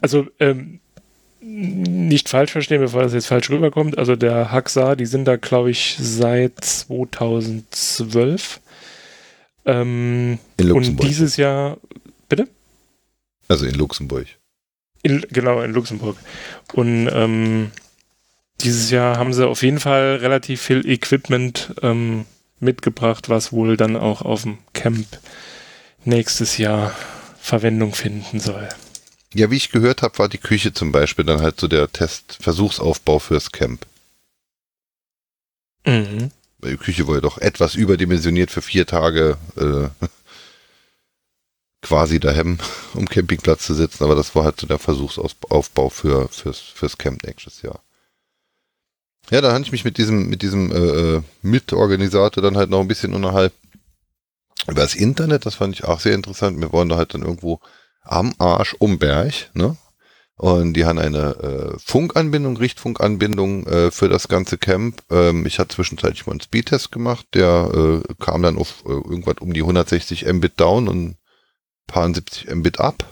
Also 0.00 0.26
ähm, 0.40 0.80
nicht 1.40 2.28
falsch 2.30 2.52
verstehen, 2.52 2.80
bevor 2.80 3.02
das 3.02 3.12
jetzt 3.12 3.26
falsch 3.26 3.50
rüberkommt. 3.50 3.98
Also 3.98 4.16
der 4.16 4.50
Haxa, 4.50 4.96
die 4.96 5.06
sind 5.06 5.26
da, 5.26 5.36
glaube 5.36 5.70
ich, 5.70 5.96
seit 6.00 6.64
2012. 6.64 8.60
Ähm, 9.66 10.38
In 10.56 10.72
und 10.72 11.02
dieses 11.04 11.36
Jahr? 11.36 11.76
Also 13.48 13.66
in 13.66 13.74
Luxemburg. 13.74 14.26
In, 15.02 15.24
genau, 15.30 15.60
in 15.60 15.72
Luxemburg. 15.72 16.16
Und 16.72 17.08
ähm, 17.12 17.70
dieses 18.60 18.90
Jahr 18.90 19.18
haben 19.18 19.34
sie 19.34 19.46
auf 19.46 19.62
jeden 19.62 19.80
Fall 19.80 20.16
relativ 20.16 20.62
viel 20.62 20.88
Equipment 20.88 21.74
ähm, 21.82 22.24
mitgebracht, 22.60 23.28
was 23.28 23.52
wohl 23.52 23.76
dann 23.76 23.96
auch 23.96 24.22
auf 24.22 24.42
dem 24.42 24.58
Camp 24.72 25.06
nächstes 26.04 26.58
Jahr 26.58 26.94
Verwendung 27.38 27.94
finden 27.94 28.40
soll. 28.40 28.68
Ja, 29.34 29.50
wie 29.50 29.56
ich 29.56 29.70
gehört 29.70 30.02
habe, 30.02 30.18
war 30.18 30.28
die 30.28 30.38
Küche 30.38 30.72
zum 30.72 30.92
Beispiel 30.92 31.24
dann 31.24 31.42
halt 31.42 31.60
so 31.60 31.68
der 31.68 31.90
Test-Versuchsaufbau 31.90 33.18
fürs 33.18 33.52
Camp. 33.52 33.84
Mhm. 35.84 36.30
Weil 36.58 36.70
die 36.72 36.76
Küche 36.78 37.06
war 37.06 37.16
ja 37.16 37.20
doch 37.20 37.38
etwas 37.38 37.74
überdimensioniert 37.74 38.50
für 38.50 38.62
vier 38.62 38.86
Tage 38.86 39.36
äh, 39.56 40.06
quasi 41.84 42.18
daheim, 42.18 42.58
um 42.94 43.06
Campingplatz 43.06 43.64
zu 43.64 43.74
sitzen, 43.74 44.02
aber 44.02 44.16
das 44.16 44.34
war 44.34 44.44
halt 44.44 44.58
so 44.58 44.66
der 44.66 44.78
Versuchsaufbau 44.78 45.88
für, 45.90 46.28
fürs, 46.28 46.58
fürs 46.58 46.98
Camp 46.98 47.22
nächstes 47.22 47.62
Jahr. 47.62 47.80
Ja, 49.30 49.40
dann 49.40 49.52
habe 49.52 49.64
ich 49.64 49.72
mich 49.72 49.84
mit 49.84 49.96
diesem, 49.96 50.28
mit 50.28 50.42
diesem 50.42 50.70
äh, 50.70 51.16
äh, 51.16 51.22
Mitorganisator 51.42 52.42
dann 52.42 52.56
halt 52.56 52.70
noch 52.70 52.80
ein 52.80 52.88
bisschen 52.88 53.14
unterhalten 53.14 53.56
über 54.66 54.82
das 54.82 54.94
Internet, 54.94 55.46
das 55.46 55.56
fand 55.56 55.74
ich 55.74 55.84
auch 55.84 56.00
sehr 56.00 56.14
interessant. 56.14 56.60
Wir 56.60 56.72
waren 56.72 56.88
da 56.88 56.96
halt 56.96 57.14
dann 57.14 57.22
irgendwo 57.22 57.60
am 58.02 58.34
Arsch 58.38 58.74
um 58.78 58.98
Berg, 58.98 59.50
ne? 59.54 59.76
Und 60.36 60.74
die 60.74 60.84
haben 60.84 60.98
eine 60.98 61.36
äh, 61.36 61.78
Funkanbindung, 61.78 62.56
Richtfunkanbindung 62.56 63.66
äh, 63.68 63.90
für 63.92 64.08
das 64.08 64.26
ganze 64.26 64.58
Camp. 64.58 65.00
Ähm, 65.08 65.46
ich 65.46 65.60
hatte 65.60 65.76
zwischenzeitlich 65.76 66.26
mal 66.26 66.32
einen 66.32 66.40
Speedtest 66.40 66.90
gemacht, 66.90 67.26
der 67.34 68.02
äh, 68.08 68.14
kam 68.18 68.42
dann 68.42 68.58
auf 68.58 68.82
äh, 68.84 68.90
irgendwas 68.90 69.36
um 69.38 69.52
die 69.52 69.60
160 69.60 70.26
Mbit 70.26 70.58
down 70.58 70.88
und 70.88 71.16
paar 71.86 72.12
70 72.12 72.54
Mbit 72.54 72.80
up, 72.80 73.04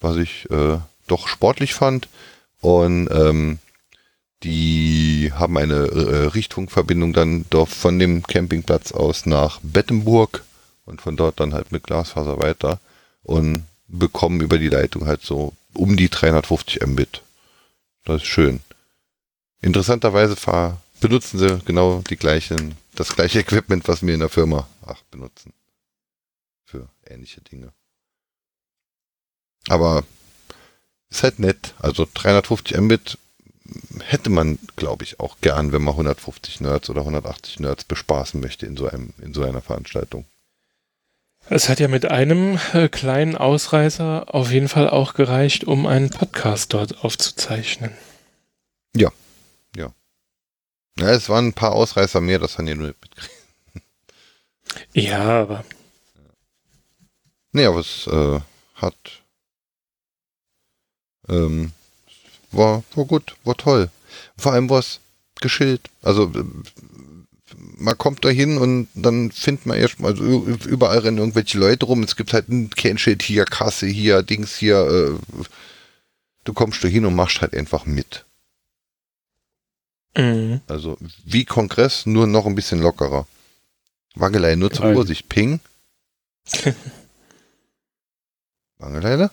was 0.00 0.16
ich 0.16 0.50
äh, 0.50 0.78
doch 1.06 1.28
sportlich 1.28 1.74
fand. 1.74 2.08
Und 2.60 3.08
ähm, 3.10 3.58
die 4.42 5.32
haben 5.34 5.56
eine 5.56 5.86
äh, 5.86 6.26
Richtfunkverbindung 6.26 7.12
dann 7.12 7.44
doch 7.50 7.68
von 7.68 7.98
dem 7.98 8.22
Campingplatz 8.22 8.92
aus 8.92 9.26
nach 9.26 9.60
Bettenburg 9.62 10.44
und 10.84 11.00
von 11.00 11.16
dort 11.16 11.40
dann 11.40 11.54
halt 11.54 11.72
mit 11.72 11.84
Glasfaser 11.84 12.38
weiter 12.38 12.78
und 13.22 13.64
bekommen 13.88 14.40
über 14.40 14.58
die 14.58 14.68
Leitung 14.68 15.06
halt 15.06 15.22
so 15.22 15.54
um 15.74 15.96
die 15.96 16.08
350 16.08 16.86
Mbit. 16.86 17.22
Das 18.04 18.22
ist 18.22 18.28
schön. 18.28 18.60
Interessanterweise 19.60 20.36
fahr, 20.36 20.80
benutzen 21.00 21.38
sie 21.38 21.60
genau 21.64 22.02
die 22.08 22.16
gleichen, 22.16 22.76
das 22.94 23.14
gleiche 23.14 23.40
Equipment, 23.40 23.88
was 23.88 24.06
wir 24.06 24.14
in 24.14 24.20
der 24.20 24.28
Firma 24.28 24.68
ach, 24.86 25.02
benutzen. 25.10 25.52
Ähnliche 27.10 27.40
Dinge. 27.40 27.72
Aber 29.68 30.04
ist 31.10 31.22
halt 31.22 31.38
nett. 31.38 31.74
Also 31.78 32.06
350 32.12 32.76
Mbit 32.78 33.18
hätte 34.00 34.30
man, 34.30 34.58
glaube 34.76 35.04
ich, 35.04 35.20
auch 35.20 35.36
gern, 35.40 35.72
wenn 35.72 35.82
man 35.82 35.94
150 35.94 36.60
Nerds 36.60 36.88
oder 36.90 37.00
180 37.00 37.60
Nerds 37.60 37.84
bespaßen 37.84 38.40
möchte 38.40 38.66
in 38.66 38.76
so 38.76 38.88
einem, 38.88 39.12
in 39.20 39.34
so 39.34 39.42
einer 39.42 39.60
Veranstaltung. 39.60 40.24
Es 41.50 41.68
hat 41.68 41.80
ja 41.80 41.88
mit 41.88 42.10
einem 42.10 42.58
äh, 42.74 42.88
kleinen 42.88 43.36
Ausreißer 43.36 44.34
auf 44.34 44.50
jeden 44.50 44.68
Fall 44.68 44.90
auch 44.90 45.14
gereicht, 45.14 45.64
um 45.64 45.86
einen 45.86 46.10
Podcast 46.10 46.74
dort 46.74 47.04
aufzuzeichnen. 47.04 47.92
Ja, 50.98 51.10
es 51.10 51.28
waren 51.28 51.48
ein 51.48 51.52
paar 51.52 51.72
Ausreißer 51.72 52.20
mehr, 52.20 52.40
das 52.40 52.58
haben 52.58 52.66
die 52.66 52.74
nur 52.74 52.88
mitgekriegt. 52.88 53.32
Ja, 54.92 55.42
aber 55.42 55.64
Nee, 57.58 57.66
aber 57.66 57.80
es 57.80 58.06
äh, 58.06 58.40
hat 58.76 58.94
ähm, 61.28 61.72
war, 62.52 62.84
war 62.94 63.04
gut, 63.04 63.34
war 63.42 63.56
toll. 63.56 63.90
Vor 64.36 64.52
allem 64.52 64.70
war 64.70 64.78
es 64.78 65.00
geschillt. 65.40 65.90
Also 66.00 66.32
äh, 66.36 66.44
man 67.78 67.98
kommt 67.98 68.24
da 68.24 68.28
hin 68.28 68.58
und 68.58 68.86
dann 68.94 69.32
findet 69.32 69.66
man 69.66 69.76
erstmal, 69.76 70.12
also 70.12 70.22
überall 70.68 70.98
rennen 70.98 71.18
irgendwelche 71.18 71.58
Leute 71.58 71.86
rum. 71.86 72.04
Es 72.04 72.14
gibt 72.14 72.32
halt 72.32 72.48
ein 72.48 72.70
Kernschild 72.70 73.24
hier, 73.24 73.44
Kasse 73.44 73.88
hier, 73.88 74.22
Dings 74.22 74.56
hier. 74.56 74.76
Äh, 74.76 75.44
du 76.44 76.52
kommst 76.52 76.84
da 76.84 76.86
hin 76.86 77.06
und 77.06 77.16
machst 77.16 77.40
halt 77.40 77.54
einfach 77.54 77.86
mit. 77.86 78.24
mhm. 80.16 80.60
Also 80.68 80.96
wie 81.24 81.44
Kongress, 81.44 82.06
nur 82.06 82.28
noch 82.28 82.46
ein 82.46 82.54
bisschen 82.54 82.80
lockerer. 82.80 83.26
Wangelei, 84.14 84.54
nur 84.54 84.70
zur. 84.70 84.94
Vorsicht. 84.94 85.28
Ping. 85.28 85.58
Wangeleile? 88.78 89.30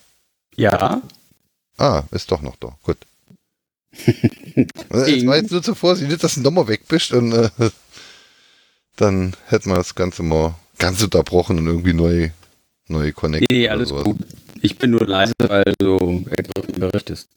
Ja. 0.55 1.01
Ah, 1.77 2.03
ist 2.11 2.31
doch 2.31 2.41
noch 2.41 2.55
da. 2.57 2.77
Gut. 2.83 2.97
Jetzt 4.55 4.91
war 5.25 5.37
jetzt 5.37 5.51
nur 5.51 5.63
zur 5.63 5.75
Vorsicht, 5.75 6.09
nicht, 6.09 6.23
dass 6.23 6.35
du 6.35 6.41
nochmal 6.41 6.67
weg 6.67 6.87
bist 6.87 7.11
und 7.13 7.31
äh, 7.31 7.49
dann 8.95 9.35
hätten 9.47 9.69
wir 9.69 9.75
das 9.75 9.95
Ganze 9.95 10.23
mal 10.23 10.55
ganz 10.77 11.01
unterbrochen 11.03 11.59
und 11.59 11.67
irgendwie 11.67 11.93
neu, 11.93 12.29
neu 12.87 13.11
connected. 13.13 13.49
Nee, 13.51 13.65
oder 13.65 13.71
alles 13.73 13.89
sowas. 13.89 14.03
gut. 14.03 14.17
Ich 14.61 14.77
bin 14.77 14.91
nur 14.91 15.05
leise, 15.05 15.33
weil 15.37 15.73
du 15.77 16.25
ergriffen 16.29 16.79
berichtest. 16.79 17.27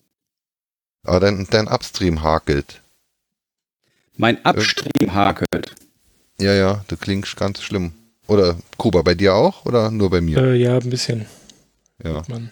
Aber 1.05 1.21
dein, 1.21 1.47
dein 1.51 1.69
Upstream 1.69 2.23
hakelt. 2.23 2.81
Mein 4.17 4.45
Abstream 4.45 5.15
hakelt. 5.15 5.75
Ja, 6.41 6.55
ja, 6.55 6.85
du 6.89 6.97
klingst 6.97 7.37
ganz 7.37 7.63
schlimm. 7.63 7.93
Oder 8.27 8.57
Kuba, 8.77 9.03
bei 9.03 9.15
dir 9.15 9.35
auch 9.35 9.65
oder 9.65 9.91
nur 9.91 10.11
bei 10.11 10.21
mir? 10.21 10.39
äh, 10.39 10.55
ja, 10.57 10.77
ein 10.79 10.91
bisschen. 10.91 11.27
Ja. 12.03 12.23
Man. 12.29 12.51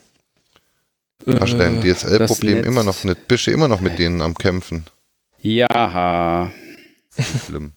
Hast 1.41 1.55
du 1.55 1.59
dein 1.59 1.83
Äh, 1.83 1.89
das 1.89 2.01
DSL-Problem 2.03 2.65
immer 2.65 2.83
noch 2.85 3.03
nicht? 3.05 3.27
Bist 3.29 3.47
du 3.47 3.51
immer 3.51 3.69
noch 3.69 3.81
mit 3.81 3.99
denen 3.99 4.21
am 4.21 4.35
Kämpfen? 4.35 4.85
Ja. 5.41 6.51
Schlimm. 7.47 7.73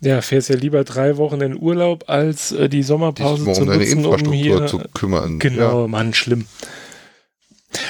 Ja, 0.00 0.20
fährst 0.20 0.48
ja 0.48 0.54
lieber 0.56 0.84
drei 0.84 1.16
Wochen 1.16 1.40
in 1.40 1.58
Urlaub, 1.60 2.04
als 2.08 2.52
äh, 2.52 2.68
die 2.68 2.84
Sommerpause 2.84 3.42
mal 3.42 3.54
zu 3.54 3.62
um 3.62 3.66
deine 3.68 3.80
nutzen, 3.80 3.98
um 3.98 4.04
Infrastruktur 4.04 4.58
hier. 4.58 4.66
zu 4.66 4.78
kümmern. 4.94 5.38
Genau, 5.40 5.88
Mann, 5.88 6.14
schlimm. 6.14 6.46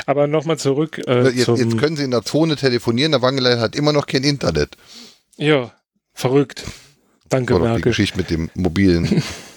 Aber 0.07 0.27
nochmal 0.27 0.59
zurück 0.59 0.99
Ja. 1.07 1.25
äh, 1.27 1.29
Jetzt, 1.29 1.45
zum. 1.45 1.57
jetzt 1.57 1.77
können 1.77 1.97
sie 1.97 2.05
in 2.05 2.11
der 2.11 2.23
Zone 2.23 2.57
telefonieren, 2.57 3.13
der 3.13 3.21
Wangelein 3.23 3.61
hat 3.61 3.77
immer 3.77 3.93
noch 3.93 4.07
kein 4.07 4.25
Internet. 4.25 4.77
ja, 5.37 5.71
verrückt. 6.15 6.65
Danke, 7.29 7.53
War 7.55 7.59
doch 7.61 7.67
die 7.67 7.73
Merkel. 7.73 7.91
Geschichte 7.91 8.17
mit 8.17 8.31
dem 8.31 8.51
mobilen, 8.55 9.23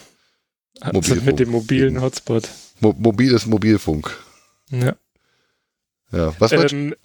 Also 0.82 1.16
mit 1.16 1.40
dem 1.40 1.50
mobilen 1.50 2.02
Hotspot. 2.02 2.50
mo 2.80 2.94
mobiles 2.98 3.46
Mobilfunk. 3.46 4.18
Ja. 4.70 4.96
Ja, 6.12 6.34
was 6.40 6.52
Ähm, 6.52 6.96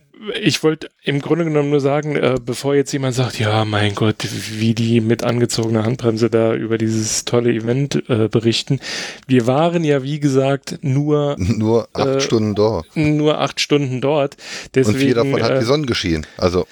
ich 0.40 0.62
wollte 0.62 0.89
im 1.03 1.20
Grunde 1.20 1.44
genommen 1.44 1.69
nur 1.70 1.81
sagen, 1.81 2.16
äh, 2.16 2.36
bevor 2.43 2.74
jetzt 2.74 2.90
jemand 2.93 3.15
sagt, 3.15 3.39
ja, 3.39 3.65
mein 3.66 3.94
Gott, 3.94 4.27
wie 4.51 4.74
die 4.74 5.01
mit 5.03 5.23
angezogener 5.23 5.85
Handbremse 5.85 6.31
da 6.31 6.55
über 6.55 6.78
dieses 6.78 7.27
tolle 7.27 7.53
Event 7.53 8.03
äh, 8.09 8.28
berichten. 8.28 8.81
Wir 9.27 9.47
waren 9.47 9.85
ja, 9.85 10.03
wie 10.03 10.19
gesagt, 10.19 10.78
nur, 10.81 11.36
nur 11.39 11.89
acht 11.93 12.07
äh, 12.07 12.20
Stunden 12.20 12.55
da. 12.55 12.82
nur 12.94 13.40
acht 13.40 13.61
Stunden 13.61 14.01
dort. 14.01 14.36
Deswegen, 14.74 14.97
Und 14.97 15.03
vier 15.05 15.15
davon 15.15 15.43
hat 15.43 15.51
äh, 15.53 15.59
die 15.61 15.66
Sonne 15.66 15.86
geschienen. 15.86 16.27
Also, 16.39 16.66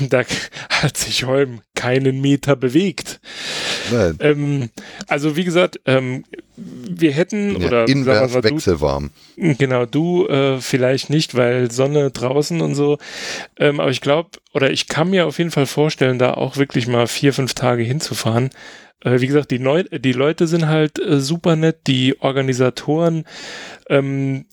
da 0.00 0.22
hat 0.68 0.96
sich 0.96 1.24
Holm 1.24 1.60
keinen 1.74 2.20
Meter 2.20 2.56
bewegt. 2.56 3.20
Ähm, 4.20 4.70
also 5.08 5.36
wie 5.36 5.44
gesagt, 5.44 5.80
ähm, 5.86 6.24
wir 6.56 7.12
hätten, 7.12 7.60
Ja, 7.60 7.66
oder 7.66 7.88
invers 7.88 8.32
mal, 8.32 8.42
du, 8.42 8.50
wechselwarm. 8.50 9.10
Genau, 9.36 9.86
du 9.86 10.26
äh, 10.28 10.60
vielleicht 10.60 11.10
nicht, 11.10 11.34
weil 11.34 11.70
Sonne 11.70 12.10
draußen 12.10 12.60
und 12.60 12.74
so. 12.74 12.98
Ähm, 13.58 13.80
aber 13.80 13.90
ich 13.90 14.00
glaube, 14.00 14.30
oder 14.52 14.70
ich 14.70 14.88
kann 14.88 15.10
mir 15.10 15.26
auf 15.26 15.38
jeden 15.38 15.50
Fall 15.50 15.66
vorstellen, 15.66 16.18
da 16.18 16.34
auch 16.34 16.56
wirklich 16.56 16.86
mal 16.86 17.06
vier, 17.06 17.32
fünf 17.32 17.54
Tage 17.54 17.82
hinzufahren. 17.82 18.50
Äh, 19.00 19.20
wie 19.20 19.26
gesagt, 19.26 19.50
die, 19.50 19.58
Neu 19.58 19.82
die 19.84 20.12
Leute 20.12 20.46
sind 20.46 20.68
halt 20.68 20.98
äh, 20.98 21.20
super 21.20 21.56
nett, 21.56 21.86
die 21.86 22.20
Organisatoren. 22.20 23.24
Ähm, 23.88 24.46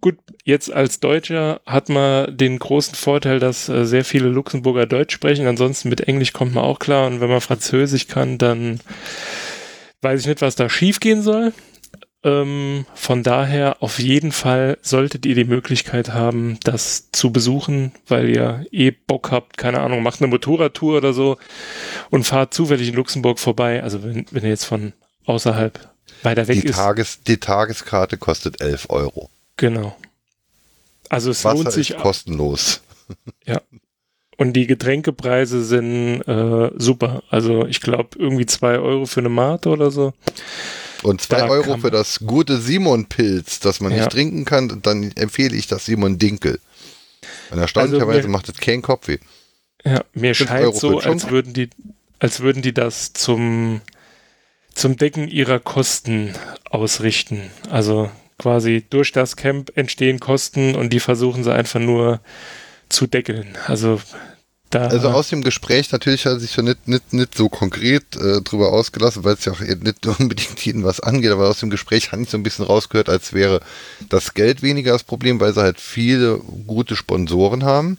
gut, 0.00 0.18
jetzt 0.44 0.72
als 0.72 1.00
Deutscher 1.00 1.60
hat 1.66 1.88
man 1.88 2.36
den 2.36 2.58
großen 2.58 2.94
Vorteil, 2.94 3.38
dass 3.38 3.68
äh, 3.68 3.84
sehr 3.84 4.04
viele 4.04 4.28
Luxemburger 4.28 4.86
Deutsch 4.86 5.14
sprechen. 5.14 5.46
Ansonsten 5.46 5.88
mit 5.88 6.02
Englisch 6.02 6.32
kommt 6.32 6.54
man 6.54 6.64
auch 6.64 6.78
klar. 6.78 7.06
Und 7.06 7.20
wenn 7.20 7.30
man 7.30 7.40
Französisch 7.40 8.06
kann, 8.06 8.38
dann 8.38 8.80
weiß 10.02 10.20
ich 10.20 10.26
nicht, 10.26 10.42
was 10.42 10.56
da 10.56 10.68
schiefgehen 10.68 11.22
soll. 11.22 11.52
Ähm, 12.22 12.84
von 12.94 13.22
daher 13.22 13.82
auf 13.82 13.98
jeden 13.98 14.32
Fall 14.32 14.76
solltet 14.82 15.24
ihr 15.24 15.34
die 15.34 15.44
Möglichkeit 15.44 16.12
haben, 16.12 16.58
das 16.64 17.10
zu 17.12 17.32
besuchen, 17.32 17.92
weil 18.06 18.28
ihr 18.28 18.66
eh 18.72 18.90
Bock 18.90 19.30
habt, 19.30 19.56
keine 19.56 19.80
Ahnung, 19.80 20.02
macht 20.02 20.20
eine 20.20 20.28
Motorradtour 20.28 20.98
oder 20.98 21.14
so 21.14 21.38
und 22.10 22.24
fahrt 22.24 22.52
zufällig 22.52 22.88
in 22.88 22.94
Luxemburg 22.94 23.38
vorbei. 23.38 23.82
Also 23.82 24.02
wenn, 24.02 24.26
wenn 24.30 24.42
ihr 24.42 24.50
jetzt 24.50 24.66
von 24.66 24.92
außerhalb 25.24 25.88
weiter 26.22 26.46
weg 26.46 26.60
Die, 26.60 26.68
ist. 26.68 26.76
Tages, 26.76 27.22
die 27.22 27.38
Tageskarte 27.38 28.18
kostet 28.18 28.60
11 28.60 28.90
Euro. 28.90 29.30
Genau. 29.60 29.94
Also 31.10 31.30
es 31.32 31.44
Wasser 31.44 31.56
lohnt 31.56 31.72
sich 31.72 31.90
ist 31.90 31.98
kostenlos. 31.98 32.80
und 34.38 34.54
die 34.54 34.66
Getränkepreise 34.66 35.62
sind 35.64 36.22
äh, 36.22 36.70
super. 36.76 37.22
Also 37.28 37.66
ich 37.66 37.80
glaube 37.82 38.18
irgendwie 38.18 38.46
zwei 38.46 38.78
Euro 38.78 39.04
für 39.04 39.20
eine 39.20 39.28
Mate 39.28 39.68
oder 39.68 39.90
so. 39.90 40.14
Und 41.02 41.20
2 41.22 41.36
Da 41.38 41.48
Euro 41.48 41.76
für 41.78 41.90
das 41.90 42.20
gute 42.20 42.58
Simon-Pilz, 42.58 43.60
das 43.60 43.80
man 43.80 43.90
Ja. 43.92 43.98
nicht 43.98 44.12
trinken 44.12 44.44
kann, 44.44 44.80
dann 44.82 45.12
empfehle 45.12 45.56
ich 45.56 45.66
das 45.66 45.84
Simon 45.86 46.18
Dinkel. 46.18 46.58
Und 47.50 47.58
erstaunlicherweise 47.58 48.18
Also 48.18 48.28
mir- 48.28 48.32
macht 48.32 48.48
es 48.50 48.56
keinen 48.58 48.82
Kopfweh. 48.82 49.18
Ja, 49.84 50.04
mir 50.14 50.34
scheint 50.34 50.50
Euro 50.50 50.78
so, 50.78 50.98
als 51.00 51.30
würden 51.30 51.54
die, 51.54 51.70
als 52.18 52.40
würden 52.40 52.60
die 52.62 52.74
das 52.74 53.14
zum, 53.14 53.80
zum 54.74 54.96
Decken 54.98 55.26
ihrer 55.28 55.58
Kosten 55.58 56.34
ausrichten. 56.70 57.50
Also 57.70 58.10
quasi 58.40 58.84
durch 58.88 59.12
das 59.12 59.36
Camp 59.36 59.70
entstehen 59.76 60.18
Kosten 60.18 60.74
und 60.74 60.92
die 60.92 61.00
versuchen 61.00 61.44
sie 61.44 61.52
einfach 61.52 61.80
nur 61.80 62.20
zu 62.88 63.06
deckeln. 63.06 63.56
Also 63.66 64.00
da. 64.70 64.86
Also 64.86 65.08
aus 65.08 65.28
dem 65.28 65.42
Gespräch 65.42 65.92
natürlich 65.92 66.24
hat 66.24 66.34
er 66.34 66.40
sich 66.40 66.52
schon 66.52 66.64
nicht, 66.64 66.88
nicht, 66.88 67.12
nicht 67.12 67.36
so 67.36 67.48
konkret 67.48 68.16
äh, 68.16 68.40
drüber 68.40 68.72
ausgelassen, 68.72 69.24
weil 69.24 69.34
es 69.34 69.44
ja 69.44 69.52
auch 69.52 69.60
nicht 69.60 70.06
unbedingt 70.18 70.64
jeden 70.64 70.84
was 70.84 71.00
angeht, 71.00 71.30
aber 71.30 71.48
aus 71.48 71.60
dem 71.60 71.70
Gespräch 71.70 72.12
habe 72.12 72.22
ich 72.22 72.30
so 72.30 72.38
ein 72.38 72.42
bisschen 72.42 72.64
rausgehört, 72.64 73.08
als 73.08 73.32
wäre 73.32 73.60
das 74.08 74.34
Geld 74.34 74.62
weniger 74.62 74.92
das 74.92 75.04
Problem, 75.04 75.40
weil 75.40 75.52
sie 75.52 75.60
halt 75.60 75.80
viele 75.80 76.38
gute 76.66 76.96
Sponsoren 76.96 77.64
haben. 77.64 77.98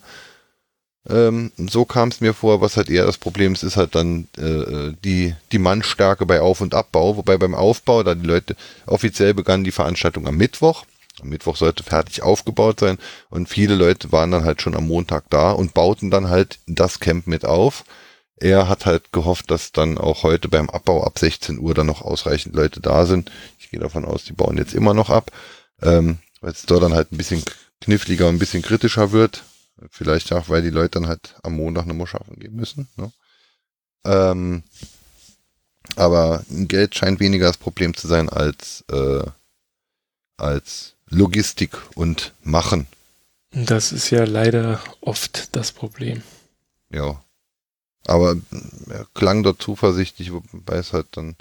Ähm, 1.10 1.52
so 1.58 1.86
kam 1.86 2.10
es 2.10 2.22
mir 2.22 2.34
vor, 2.34 2.62
was 2.62 2.78
halt 2.78 2.90
eher 2.90 3.06
das 3.06 3.18
Problem 3.18 3.54
ist, 3.54 3.64
ist 3.64 3.78
halt 3.78 3.96
dann 3.96 4.28
äh, 4.38 4.94
die, 5.04 5.36
die 5.52 5.58
Mannstärke 5.58 6.26
bei 6.26 6.42
Auf- 6.42 6.62
und 6.62 6.76
Abbau, 6.76 7.18
wobei 7.18 7.38
beim 7.38 7.56
Aufbau, 7.56 8.04
da 8.04 8.14
die 8.14 8.28
Leute 8.28 8.56
offiziell 8.86 9.34
begannen 9.34 9.64
die 9.64 9.72
Veranstaltung 9.72 10.28
am 10.28 10.38
Mittwoch. 10.38 10.86
Am 11.22 11.30
Mittwoch 11.30 11.56
sollte 11.56 11.84
fertig 11.84 12.22
aufgebaut 12.22 12.80
sein 12.80 12.98
und 13.30 13.50
viele 13.50 13.76
Leute 13.76 14.12
waren 14.12 14.32
dann 14.32 14.46
halt 14.46 14.62
schon 14.62 14.76
am 14.76 14.88
Montag 14.88 15.26
da 15.30 15.52
und 15.52 15.74
bauten 15.74 16.10
dann 16.12 16.30
halt 16.30 16.60
das 16.68 17.00
Camp 17.00 17.28
mit 17.28 17.46
auf. 17.46 17.84
Er 18.38 18.68
hat 18.68 18.86
halt 18.86 19.12
gehofft, 19.12 19.52
dass 19.52 19.72
dann 19.72 19.98
auch 19.98 20.24
heute 20.24 20.50
beim 20.50 20.70
Abbau 20.70 21.04
ab 21.04 21.20
16 21.20 21.60
Uhr 21.60 21.74
dann 21.76 21.88
noch 21.88 22.02
ausreichend 22.02 22.56
Leute 22.56 22.80
da 22.80 23.06
sind. 23.06 23.32
Ich 23.60 23.70
gehe 23.70 23.80
davon 23.80 24.06
aus, 24.06 24.24
die 24.24 24.34
bauen 24.34 24.58
jetzt 24.58 24.74
immer 24.74 24.94
noch 24.94 25.10
ab, 25.10 25.32
ähm, 25.82 26.20
weil 26.42 26.52
es 26.52 26.64
dort 26.64 26.82
dann 26.82 26.94
halt 26.94 27.12
ein 27.12 27.18
bisschen 27.18 27.44
kniffliger 27.82 28.28
und 28.28 28.36
ein 28.36 28.40
bisschen 28.40 28.64
kritischer 28.64 29.12
wird. 29.12 29.44
Vielleicht 29.90 30.32
auch, 30.34 30.50
weil 30.50 30.62
die 30.62 30.70
Leute 30.70 31.00
dann 31.00 31.08
halt 31.08 31.36
am 31.44 31.54
Montag 31.54 31.88
eine 31.88 32.08
Schaffen 32.08 32.40
gehen 32.40 32.56
müssen. 32.56 32.88
Ne? 32.96 33.12
Ähm, 34.06 34.64
aber 35.96 36.44
Geld 36.50 36.96
scheint 36.96 37.20
weniger 37.20 37.48
das 37.48 37.58
Problem 37.58 37.96
zu 37.96 38.08
sein 38.08 38.30
als, 38.30 38.84
äh, 38.92 39.24
als 40.38 40.96
Logistik 41.10 41.78
und 41.96 42.34
Machen. 42.44 42.88
das 43.52 43.92
ist 43.92 44.10
ja 44.10 44.24
leider 44.24 44.82
oft 45.02 45.56
das 45.56 45.72
Problem. 45.72 46.24
Ja. 46.90 47.22
Aber 48.08 48.36
er 48.90 49.06
klang 49.14 49.44
dort 49.44 49.62
zuversichtlich, 49.62 50.32
wobei 50.32 50.78
es 50.78 50.94
halt 50.94 51.08
dann. 51.12 51.36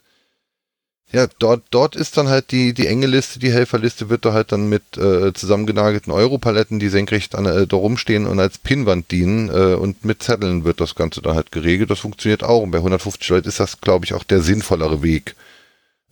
Ja, 1.12 1.26
dort, 1.40 1.64
dort 1.70 1.96
ist 1.96 2.16
dann 2.16 2.28
halt 2.28 2.52
die, 2.52 2.72
die 2.72 2.86
enge 2.86 3.06
Liste, 3.06 3.40
die 3.40 3.52
Helferliste 3.52 4.08
wird 4.08 4.24
da 4.24 4.32
halt 4.32 4.52
dann 4.52 4.68
mit 4.68 4.96
äh, 4.96 5.32
zusammengenagelten 5.32 6.12
Europaletten, 6.12 6.78
die 6.78 6.88
senkrecht 6.88 7.34
an, 7.34 7.46
äh, 7.46 7.66
da 7.66 7.76
rumstehen 7.76 8.28
und 8.28 8.38
als 8.38 8.58
Pinnwand 8.58 9.10
dienen 9.10 9.48
äh, 9.48 9.74
und 9.74 10.04
mit 10.04 10.22
Zetteln 10.22 10.64
wird 10.64 10.80
das 10.80 10.94
Ganze 10.94 11.20
dann 11.20 11.34
halt 11.34 11.50
geregelt. 11.50 11.90
Das 11.90 11.98
funktioniert 11.98 12.44
auch. 12.44 12.62
Und 12.62 12.70
bei 12.70 12.78
150 12.78 13.28
Leuten 13.28 13.48
ist 13.48 13.58
das, 13.58 13.80
glaube 13.80 14.04
ich, 14.04 14.14
auch 14.14 14.22
der 14.22 14.40
sinnvollere 14.40 15.02
Weg, 15.02 15.34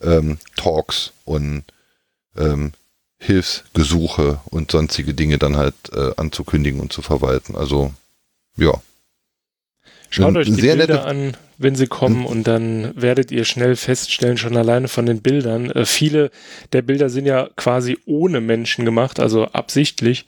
ähm, 0.01 0.39
Talks 0.57 1.13
und 1.25 1.63
ähm, 2.37 2.73
Hilfsgesuche 3.19 4.41
und 4.47 4.73
sonstige 4.73 5.15
Dinge 5.15 5.39
dann 5.39 5.57
halt 5.57 5.75
äh, 5.93 6.13
anzukündigen 6.17 6.81
und 6.81 6.93
zu 6.93 7.03
verwalten. 7.03 7.55
Also, 7.55 7.93
ja. 8.57 8.73
Schaut 10.11 10.29
Ein 10.29 10.37
euch 10.39 10.47
die 10.47 10.61
Bilder 10.63 11.07
an, 11.07 11.37
wenn 11.59 11.75
sie 11.75 11.87
kommen, 11.87 12.25
und 12.25 12.47
dann 12.47 12.93
werdet 12.95 13.31
ihr 13.31 13.45
schnell 13.45 13.77
feststellen, 13.77 14.39
schon 14.39 14.57
alleine 14.57 14.89
von 14.89 15.07
den 15.07 15.21
Bildern. 15.21 15.71
Äh, 15.71 15.85
viele 15.85 16.31
der 16.73 16.83
Bilder 16.83 17.11
sind 17.11 17.27
ja 17.27 17.49
quasi 17.57 17.99
ohne 18.07 18.41
Menschen 18.41 18.85
gemacht, 18.85 19.21
also 19.21 19.47
absichtlich. 19.47 20.27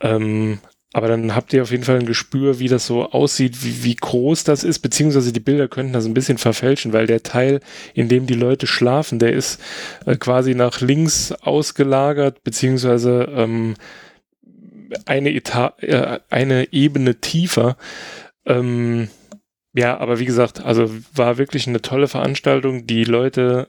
Ähm, 0.00 0.58
aber 0.94 1.08
dann 1.08 1.34
habt 1.34 1.52
ihr 1.52 1.62
auf 1.62 1.70
jeden 1.70 1.84
Fall 1.84 1.98
ein 1.98 2.06
Gespür, 2.06 2.58
wie 2.58 2.68
das 2.68 2.86
so 2.86 3.10
aussieht, 3.10 3.64
wie, 3.64 3.82
wie 3.82 3.96
groß 3.96 4.44
das 4.44 4.62
ist, 4.62 4.80
beziehungsweise 4.80 5.32
die 5.32 5.40
Bilder 5.40 5.68
könnten 5.68 5.94
das 5.94 6.04
ein 6.04 6.14
bisschen 6.14 6.36
verfälschen, 6.36 6.92
weil 6.92 7.06
der 7.06 7.22
Teil, 7.22 7.60
in 7.94 8.08
dem 8.08 8.26
die 8.26 8.34
Leute 8.34 8.66
schlafen, 8.66 9.18
der 9.18 9.32
ist 9.32 9.60
äh, 10.04 10.16
quasi 10.16 10.54
nach 10.54 10.80
links 10.80 11.32
ausgelagert, 11.32 12.44
beziehungsweise 12.44 13.26
ähm, 13.34 13.74
eine, 15.06 15.32
Eta 15.32 15.74
äh, 15.78 16.18
eine 16.28 16.72
Ebene 16.72 17.16
tiefer. 17.16 17.76
Ähm, 18.46 19.08
ja, 19.74 19.98
aber 19.98 20.18
wie 20.18 20.24
gesagt, 20.24 20.60
also 20.60 20.90
war 21.14 21.38
wirklich 21.38 21.66
eine 21.66 21.80
tolle 21.80 22.08
Veranstaltung. 22.08 22.86
Die 22.86 23.04
Leute 23.04 23.68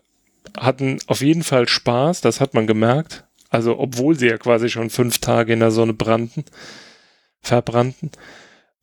hatten 0.57 0.99
auf 1.07 1.21
jeden 1.21 1.43
Fall 1.43 1.67
Spaß, 1.67 2.21
das 2.21 2.41
hat 2.41 2.53
man 2.53 2.67
gemerkt. 2.67 3.25
Also, 3.49 3.77
obwohl 3.77 4.17
sie 4.17 4.27
ja 4.27 4.37
quasi 4.37 4.69
schon 4.69 4.89
fünf 4.89 5.19
Tage 5.19 5.53
in 5.53 5.59
der 5.59 5.71
Sonne 5.71 5.93
brannten, 5.93 6.43
verbrannten. 7.41 8.11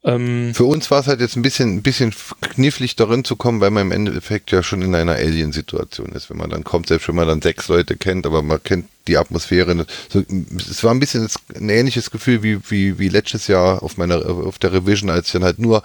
Ähm, 0.02 0.54
Für 0.54 0.64
uns 0.64 0.90
war 0.90 1.00
es 1.00 1.08
halt 1.08 1.20
jetzt 1.20 1.36
ein 1.36 1.42
bisschen, 1.42 1.76
ein 1.76 1.82
bisschen 1.82 2.14
knifflig 2.40 2.96
darin 2.96 3.22
zu 3.22 3.36
kommen, 3.36 3.60
weil 3.60 3.70
man 3.70 3.86
im 3.86 3.92
Endeffekt 3.92 4.50
ja 4.50 4.62
schon 4.62 4.80
in 4.80 4.94
einer 4.94 5.16
Alien-Situation 5.16 6.12
ist, 6.12 6.30
wenn 6.30 6.38
man 6.38 6.48
dann 6.48 6.64
kommt, 6.64 6.86
selbst 6.88 7.06
wenn 7.08 7.16
man 7.16 7.28
dann 7.28 7.42
sechs 7.42 7.68
Leute 7.68 7.96
kennt, 7.96 8.24
aber 8.24 8.40
man 8.40 8.62
kennt 8.62 8.86
die 9.08 9.18
Atmosphäre. 9.18 9.86
So, 10.08 10.24
es 10.56 10.82
war 10.84 10.92
ein 10.92 11.00
bisschen 11.00 11.28
ein 11.54 11.68
ähnliches 11.68 12.10
Gefühl 12.10 12.42
wie, 12.42 12.58
wie, 12.70 12.98
wie 12.98 13.10
letztes 13.10 13.46
Jahr 13.46 13.82
auf 13.82 13.98
meiner, 13.98 14.24
auf 14.24 14.58
der 14.58 14.72
Revision, 14.72 15.10
als 15.10 15.26
ich 15.26 15.32
dann 15.32 15.44
halt 15.44 15.58
nur 15.58 15.82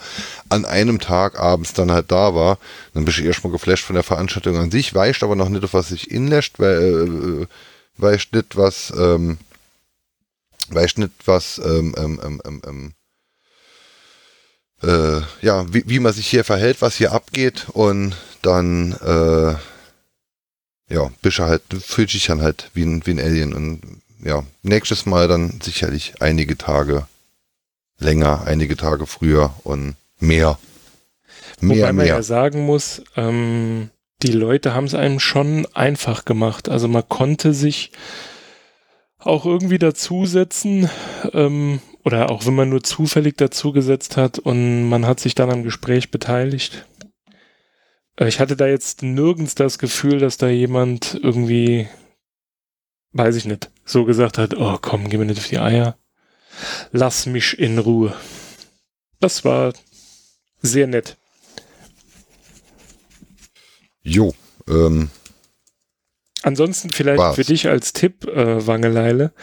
an 0.48 0.64
einem 0.64 1.00
Tag 1.00 1.38
abends 1.38 1.74
dann 1.74 1.92
halt 1.92 2.10
da 2.10 2.34
war. 2.34 2.58
Dann 2.94 3.04
bin 3.04 3.14
ich 3.14 3.26
erstmal 3.26 3.52
geflasht 3.52 3.84
von 3.84 3.96
der 3.96 4.04
Veranstaltung 4.04 4.56
an 4.56 4.72
sich, 4.72 4.96
weicht 4.96 5.24
aber 5.24 5.36
noch 5.36 5.50
nicht, 5.50 5.66
auf 5.66 5.74
was 5.74 5.90
sich 5.90 6.10
inlässt, 6.10 6.58
weil, 6.60 7.42
äh, 7.42 7.48
weißt 7.98 8.34
nicht, 8.34 8.56
was, 8.56 8.94
ähm, 8.98 9.40
weißt 10.70 11.00
nicht, 11.00 11.12
was, 11.26 11.60
ähm, 11.64 11.94
ähm, 11.98 12.42
ähm, 12.46 12.62
ähm, 12.66 12.94
äh, 14.86 15.22
ja, 15.42 15.66
wie, 15.74 15.84
wie 15.88 16.00
man 16.00 16.14
sich 16.14 16.28
hier 16.28 16.44
verhält, 16.44 16.82
was 16.82 16.96
hier 16.96 17.12
abgeht 17.12 17.66
und 17.74 18.16
dann, 18.42 18.94
äh, 18.94 19.56
ja, 20.94 21.12
bist 21.22 21.40
du 21.40 21.44
halt, 21.44 21.64
du 21.70 21.80
fühlst 21.80 22.14
dich 22.14 22.28
dann 22.28 22.42
halt 22.42 22.70
wie 22.74 22.84
ein, 22.84 23.06
wie 23.06 23.12
ein 23.12 23.20
Alien 23.20 23.54
und 23.54 23.82
ja, 24.24 24.44
nächstes 24.64 25.06
Mal 25.06 25.28
dann 25.28 25.60
sicherlich 25.62 26.22
einige 26.22 26.58
Tage 26.58 27.08
länger, 28.00 28.44
einige 28.46 28.76
Tage 28.76 29.06
früher 29.06 29.54
und 29.64 29.96
mehr. 30.20 30.58
Mehr, 31.62 31.78
Wobei 31.78 31.94
man 31.94 32.06
mehr. 32.06 32.16
ja 32.16 32.24
sagen 32.24 32.66
muss, 32.66 33.02
ähm, 33.16 33.90
die 34.24 34.32
Leute 34.32 34.74
haben 34.74 34.86
es 34.86 34.94
einem 34.94 35.20
schon 35.20 35.68
einfach 35.74 36.26
gemacht. 36.26 36.70
Also 36.70 36.88
man 36.88 37.08
konnte 37.08 37.54
sich 37.54 37.92
auch 39.20 39.46
irgendwie 39.46 39.80
dazusetzen 39.80 40.90
ähm, 41.34 41.80
oder 42.06 42.30
auch 42.30 42.46
wenn 42.46 42.54
man 42.54 42.70
nur 42.70 42.84
zufällig 42.84 43.36
dazugesetzt 43.38 44.16
hat 44.16 44.38
und 44.40 44.88
man 44.88 45.06
hat 45.08 45.20
sich 45.20 45.34
dann 45.34 45.50
am 45.50 45.64
Gespräch 45.64 46.12
beteiligt. 46.12 46.86
Äh, 48.18 48.28
Ich 48.28 48.40
hatte 48.40 48.56
da 48.56 48.68
jetzt 48.68 49.02
nirgends 49.02 49.56
das 49.56 49.80
Gefühl, 49.80 50.20
dass 50.20 50.38
da 50.38 50.48
jemand 50.48 51.20
irgendwie, 51.22 51.88
weiß 53.14 53.36
ich 53.36 53.46
nicht, 53.46 53.72
so 53.84 54.06
gesagt 54.06 54.38
hat, 54.38 54.56
oh 54.56 54.78
komm, 54.80 55.10
geh 55.10 55.18
mir 55.18 55.26
nicht 55.26 55.40
auf 55.40 55.48
die 55.48 55.58
Eier, 55.60 55.98
lass 56.92 57.26
mich 57.26 57.58
in 57.58 57.80
Ruhe. 57.80 58.16
Das 59.20 59.44
war 59.44 59.74
sehr 60.62 60.86
nett. 60.88 61.18
Jo, 64.04 64.36
ähm, 64.70 65.10
Ansonsten 66.44 66.92
vielleicht 66.92 67.18
War's. 67.18 67.36
für 67.36 67.44
dich 67.44 67.68
als 67.68 67.92
Tipp, 67.92 68.28
äh, 68.28 68.68
Wangeleile, 68.68 69.34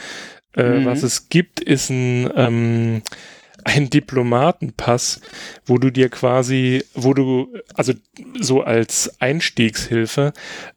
äh, 0.56 0.80
Mhm. 0.80 0.84
was 0.86 1.02
es 1.02 1.28
gibt, 1.28 1.60
ist 1.60 1.90
ein, 1.90 2.30
ähm, 2.36 3.02
ein 3.64 3.88
Diplomatenpass, 3.90 5.20
wo 5.66 5.78
du 5.78 5.90
dir 5.90 6.08
quasi, 6.08 6.84
wo 6.94 7.14
du, 7.14 7.46
also 7.74 7.92
so 8.40 8.62
als 8.62 9.20
Einstiegshilfe, 9.20 10.32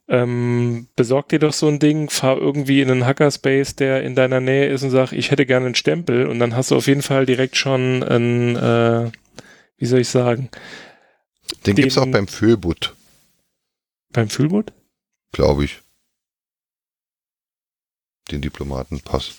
ähm, 0.08 0.86
besorg 0.94 1.28
dir 1.30 1.40
doch 1.40 1.52
so 1.52 1.66
ein 1.66 1.80
Ding, 1.80 2.10
fahr 2.10 2.38
irgendwie 2.38 2.80
in 2.80 2.90
einen 2.90 3.04
Hackerspace, 3.04 3.74
der 3.74 4.04
in 4.04 4.14
deiner 4.14 4.40
Nähe 4.40 4.68
ist 4.68 4.84
und 4.84 4.90
sag, 4.90 5.10
ich 5.12 5.32
hätte 5.32 5.46
gerne 5.46 5.66
einen 5.66 5.74
Stempel 5.74 6.26
und 6.28 6.38
dann 6.38 6.54
hast 6.54 6.70
du 6.70 6.76
auf 6.76 6.86
jeden 6.86 7.02
Fall 7.02 7.26
direkt 7.26 7.56
schon 7.56 8.04
ein, 8.04 8.54
äh, 8.54 9.10
wie 9.78 9.86
soll 9.86 10.00
ich 10.00 10.08
sagen, 10.08 10.48
Den, 11.66 11.74
Den- 11.74 11.82
gibt's 11.82 11.98
auch 11.98 12.06
beim 12.06 12.28
Füllbutt, 12.28 12.94
beim 14.12 14.28
Fühlboot? 14.30 14.72
glaube 15.32 15.64
ich. 15.64 15.80
Den 18.30 18.42
Diplomatenpass. 18.42 19.34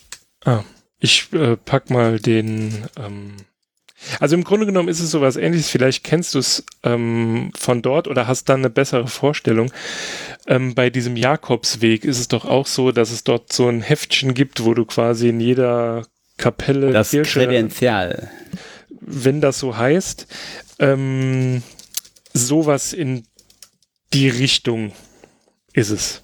Ich 0.99 1.31
äh, 1.33 1.57
pack 1.57 1.89
mal 1.89 2.19
den. 2.19 2.85
Ähm, 2.97 3.35
also 4.19 4.35
im 4.35 4.43
Grunde 4.43 4.65
genommen 4.67 4.89
ist 4.89 4.99
es 4.99 5.09
sowas 5.11 5.37
ähnliches. 5.37 5.69
Vielleicht 5.69 6.03
kennst 6.03 6.35
du 6.35 6.39
es 6.39 6.63
ähm, 6.83 7.51
von 7.57 7.81
dort 7.81 8.07
oder 8.07 8.27
hast 8.27 8.45
dann 8.45 8.59
eine 8.61 8.69
bessere 8.69 9.07
Vorstellung. 9.07 9.71
Ähm, 10.45 10.75
bei 10.75 10.89
diesem 10.89 11.15
Jakobsweg 11.17 12.05
ist 12.05 12.19
es 12.19 12.27
doch 12.27 12.45
auch 12.45 12.67
so, 12.67 12.91
dass 12.91 13.09
es 13.11 13.23
dort 13.23 13.51
so 13.51 13.67
ein 13.67 13.81
Heftchen 13.81 14.33
gibt, 14.35 14.63
wo 14.63 14.73
du 14.75 14.85
quasi 14.85 15.29
in 15.29 15.39
jeder 15.39 16.05
Kapelle, 16.37 16.91
Das 16.91 17.09
Kirche, 17.09 17.39
Kredenzial. 17.45 18.31
wenn 19.01 19.41
das 19.41 19.57
so 19.59 19.75
heißt, 19.75 20.27
ähm, 20.79 21.63
sowas 22.33 22.93
in 22.93 23.25
die 24.13 24.29
Richtung 24.29 24.93
ist 25.73 25.89
es. 25.89 26.21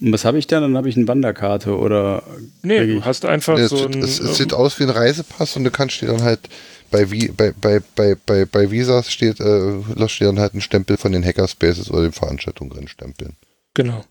Und 0.00 0.12
was 0.12 0.24
habe 0.24 0.38
ich 0.38 0.46
dann? 0.46 0.62
Dann 0.62 0.76
habe 0.76 0.88
ich 0.88 0.96
eine 0.96 1.08
Wanderkarte 1.08 1.76
oder 1.76 2.22
Nee, 2.62 2.86
du 2.86 3.04
hast 3.04 3.24
einfach 3.24 3.58
Ja, 3.58 3.64
es, 3.64 3.70
so 3.70 3.76
sieht, 3.78 3.96
ein. 3.96 4.02
es, 4.02 4.20
es 4.20 4.28
ähm, 4.28 4.34
sieht 4.34 4.52
aus 4.54 4.78
wie 4.78 4.84
ein 4.84 4.90
Reisepass 4.90 5.56
und 5.56 5.64
du 5.64 5.70
kannst 5.70 6.00
dir 6.00 6.06
dann 6.06 6.22
halt 6.22 6.40
bei, 6.90 7.04
bei, 7.04 7.52
bei, 7.60 7.80
bei, 7.94 8.16
bei, 8.26 8.44
bei 8.44 8.70
Visas 8.70 9.10
steht, 9.10 9.40
äh, 9.40 9.44
dir 9.44 10.26
dann 10.26 10.38
halt 10.38 10.52
einen 10.52 10.62
Stempel 10.62 10.96
von 10.96 11.12
den 11.12 11.24
Hackerspaces 11.24 11.90
oder 11.90 12.02
den 12.02 12.12
Veranstaltungen 12.12 12.70
drin 12.70 12.88
stempeln. 12.88 13.36
genau. 13.74 14.04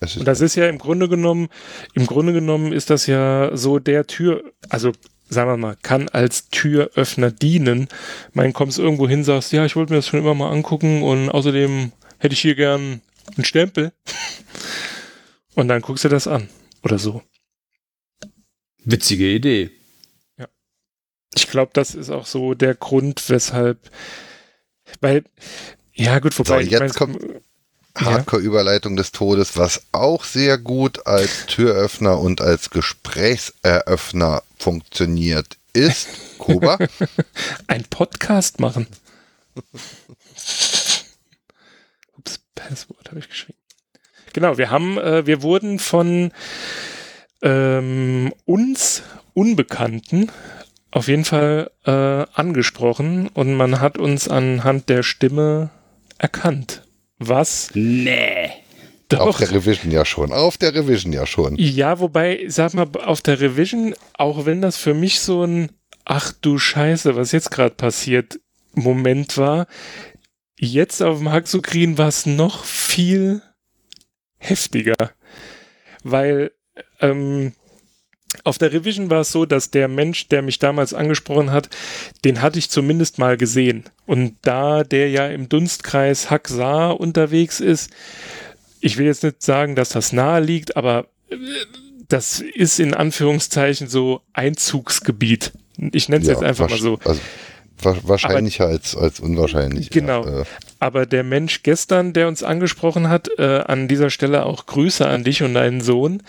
Ist 0.00 0.16
Und 0.16 0.26
das 0.26 0.40
ist 0.40 0.56
ja 0.56 0.68
im 0.68 0.78
Grunde 0.78 1.08
genommen, 1.08 1.48
im 1.94 2.06
Grunde 2.06 2.32
genommen 2.32 2.72
ist 2.72 2.90
das 2.90 3.06
ja 3.06 3.56
so 3.56 3.78
der 3.78 4.06
Tür, 4.06 4.42
also 4.68 4.92
sagen 5.28 5.50
wir 5.50 5.56
mal, 5.56 5.76
kann 5.82 6.08
als 6.08 6.48
Türöffner 6.50 7.30
dienen. 7.30 7.88
Mein, 8.32 8.52
kommst 8.52 8.78
irgendwo 8.78 9.08
hin, 9.08 9.24
sagst, 9.24 9.52
ja, 9.52 9.64
ich 9.64 9.76
wollte 9.76 9.92
mir 9.92 9.98
das 9.98 10.08
schon 10.08 10.20
immer 10.20 10.34
mal 10.34 10.50
angucken 10.50 11.02
und 11.02 11.30
außerdem 11.30 11.92
hätte 12.18 12.34
ich 12.34 12.40
hier 12.40 12.54
gern 12.54 13.00
einen 13.36 13.44
Stempel. 13.44 13.92
Und 15.54 15.68
dann 15.68 15.82
guckst 15.82 16.04
du 16.04 16.08
das 16.08 16.26
an. 16.26 16.48
Oder 16.82 16.98
so. 16.98 17.22
witzige 18.84 19.30
Idee. 19.30 19.70
Ich 21.36 21.48
glaube, 21.48 21.70
das 21.74 21.94
ist 21.94 22.10
auch 22.10 22.26
so 22.26 22.54
der 22.54 22.74
Grund, 22.76 23.28
weshalb, 23.28 23.90
weil, 25.00 25.24
ja 25.92 26.20
gut, 26.20 26.38
wobei, 26.38 26.58
So, 26.60 26.64
ich 26.66 26.70
jetzt 26.70 26.80
mein, 26.80 26.92
kommt- 26.92 27.22
ja. 27.98 28.04
Hardcore-Überleitung 28.06 28.94
des 28.96 29.10
Todes, 29.12 29.56
was 29.56 29.82
auch 29.92 30.22
sehr 30.24 30.58
gut 30.58 31.06
als 31.06 31.46
Türöffner 31.46 32.20
und 32.20 32.40
als 32.40 32.70
Gesprächseröffner 32.70 34.42
funktioniert, 34.58 35.58
ist 35.72 36.06
Kuba. 36.38 36.78
ein 37.66 37.82
Podcast 37.84 38.60
machen. 38.60 38.86
Ups, 42.16 42.38
Passwort 42.54 43.08
habe 43.10 43.18
ich 43.20 43.28
geschrieben. 43.28 43.58
Genau, 44.34 44.58
wir 44.58 44.70
haben, 44.70 44.98
äh, 44.98 45.26
wir 45.26 45.42
wurden 45.42 45.78
von 45.78 46.32
ähm, 47.40 48.32
uns 48.44 49.02
Unbekannten 49.32 50.30
auf 50.90 51.08
jeden 51.08 51.24
Fall 51.24 51.70
äh, 51.86 51.90
angesprochen 51.90 53.28
und 53.28 53.54
man 53.54 53.80
hat 53.80 53.96
uns 53.96 54.28
anhand 54.28 54.88
der 54.88 55.02
Stimme 55.02 55.70
erkannt. 56.18 56.82
Was 57.18 57.70
Nee. 57.74 58.50
Auf 59.16 59.38
doch 59.38 59.38
der 59.38 59.52
Revision 59.52 59.92
ja 59.92 60.04
schon. 60.04 60.32
Auf 60.32 60.58
der 60.58 60.74
Revision 60.74 61.12
ja 61.12 61.26
schon. 61.26 61.54
Ja, 61.56 62.00
wobei, 62.00 62.44
sag 62.48 62.74
mal, 62.74 62.88
auf 63.04 63.22
der 63.22 63.40
Revision, 63.40 63.94
auch 64.14 64.46
wenn 64.46 64.60
das 64.60 64.76
für 64.76 64.94
mich 64.94 65.20
so 65.20 65.44
ein 65.44 65.70
Ach 66.04 66.32
du 66.32 66.58
Scheiße, 66.58 67.16
was 67.16 67.32
jetzt 67.32 67.50
gerade 67.50 67.74
passiert, 67.74 68.40
Moment 68.74 69.38
war, 69.38 69.66
jetzt 70.58 71.02
auf 71.02 71.18
dem 71.18 71.30
Haxokrin 71.30 71.96
war 71.96 72.08
es 72.08 72.26
noch 72.26 72.64
viel 72.64 73.40
heftiger. 74.44 75.12
Weil 76.02 76.52
ähm, 77.00 77.52
auf 78.42 78.58
der 78.58 78.72
Revision 78.72 79.10
war 79.10 79.20
es 79.20 79.30
so, 79.30 79.46
dass 79.46 79.70
der 79.70 79.88
Mensch, 79.88 80.28
der 80.28 80.42
mich 80.42 80.58
damals 80.58 80.92
angesprochen 80.92 81.52
hat, 81.52 81.68
den 82.24 82.42
hatte 82.42 82.58
ich 82.58 82.70
zumindest 82.70 83.18
mal 83.18 83.36
gesehen. 83.36 83.84
Und 84.06 84.36
da 84.42 84.82
der 84.82 85.08
ja 85.10 85.28
im 85.28 85.48
Dunstkreis 85.48 86.30
Haxar 86.30 86.98
unterwegs 86.98 87.60
ist, 87.60 87.90
ich 88.80 88.98
will 88.98 89.06
jetzt 89.06 89.22
nicht 89.22 89.42
sagen, 89.42 89.76
dass 89.76 89.90
das 89.90 90.12
nahe 90.12 90.40
liegt, 90.40 90.76
aber 90.76 91.06
äh, 91.30 91.36
das 92.08 92.40
ist 92.40 92.80
in 92.80 92.92
Anführungszeichen 92.92 93.88
so 93.88 94.20
Einzugsgebiet. 94.32 95.52
Ich 95.92 96.08
nenne 96.08 96.22
es 96.22 96.28
jetzt 96.28 96.42
einfach 96.42 96.68
mal 96.68 96.78
so. 96.78 96.98
Also, 97.04 97.20
wa 97.80 97.96
wahrscheinlicher 98.02 98.66
als, 98.66 98.96
als 98.96 99.20
unwahrscheinlich. 99.20 99.90
Genau. 99.90 100.24
Ja, 100.24 100.40
äh, 100.40 100.44
Aber 100.78 101.06
der 101.06 101.24
Mensch 101.24 101.62
gestern, 101.62 102.12
der 102.12 102.28
uns 102.28 102.42
angesprochen 102.42 103.08
hat, 103.08 103.28
äh, 103.38 103.62
an 103.66 103.88
dieser 103.88 104.10
Stelle 104.10 104.46
auch 104.46 104.66
Grüße 104.66 105.06
an 105.06 105.24
dich 105.24 105.42
und 105.42 105.54
deinen 105.54 105.80
Sohn, 105.80 106.22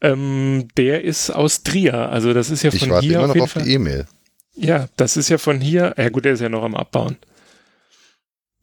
ähm, 0.00 0.68
der 0.76 1.04
ist 1.04 1.30
aus 1.30 1.62
Trier. 1.62 2.10
Also 2.10 2.32
das 2.32 2.50
ist 2.50 2.62
ja 2.62 2.72
ich 2.72 2.80
von 2.80 2.90
warte 2.90 3.06
hier 3.06 3.18
immer 3.18 3.30
auf 3.30 3.34
noch 3.34 3.44
auf 3.44 3.50
Fall. 3.52 3.64
die 3.64 3.74
E-Mail. 3.74 4.06
Ja, 4.54 4.88
das 4.96 5.16
ist 5.16 5.28
ja 5.28 5.38
von 5.38 5.60
hier. 5.60 5.94
Ja 5.96 6.08
gut, 6.08 6.24
der 6.24 6.34
ist 6.34 6.40
ja 6.40 6.48
noch 6.48 6.62
am 6.62 6.74
Abbauen. 6.74 7.16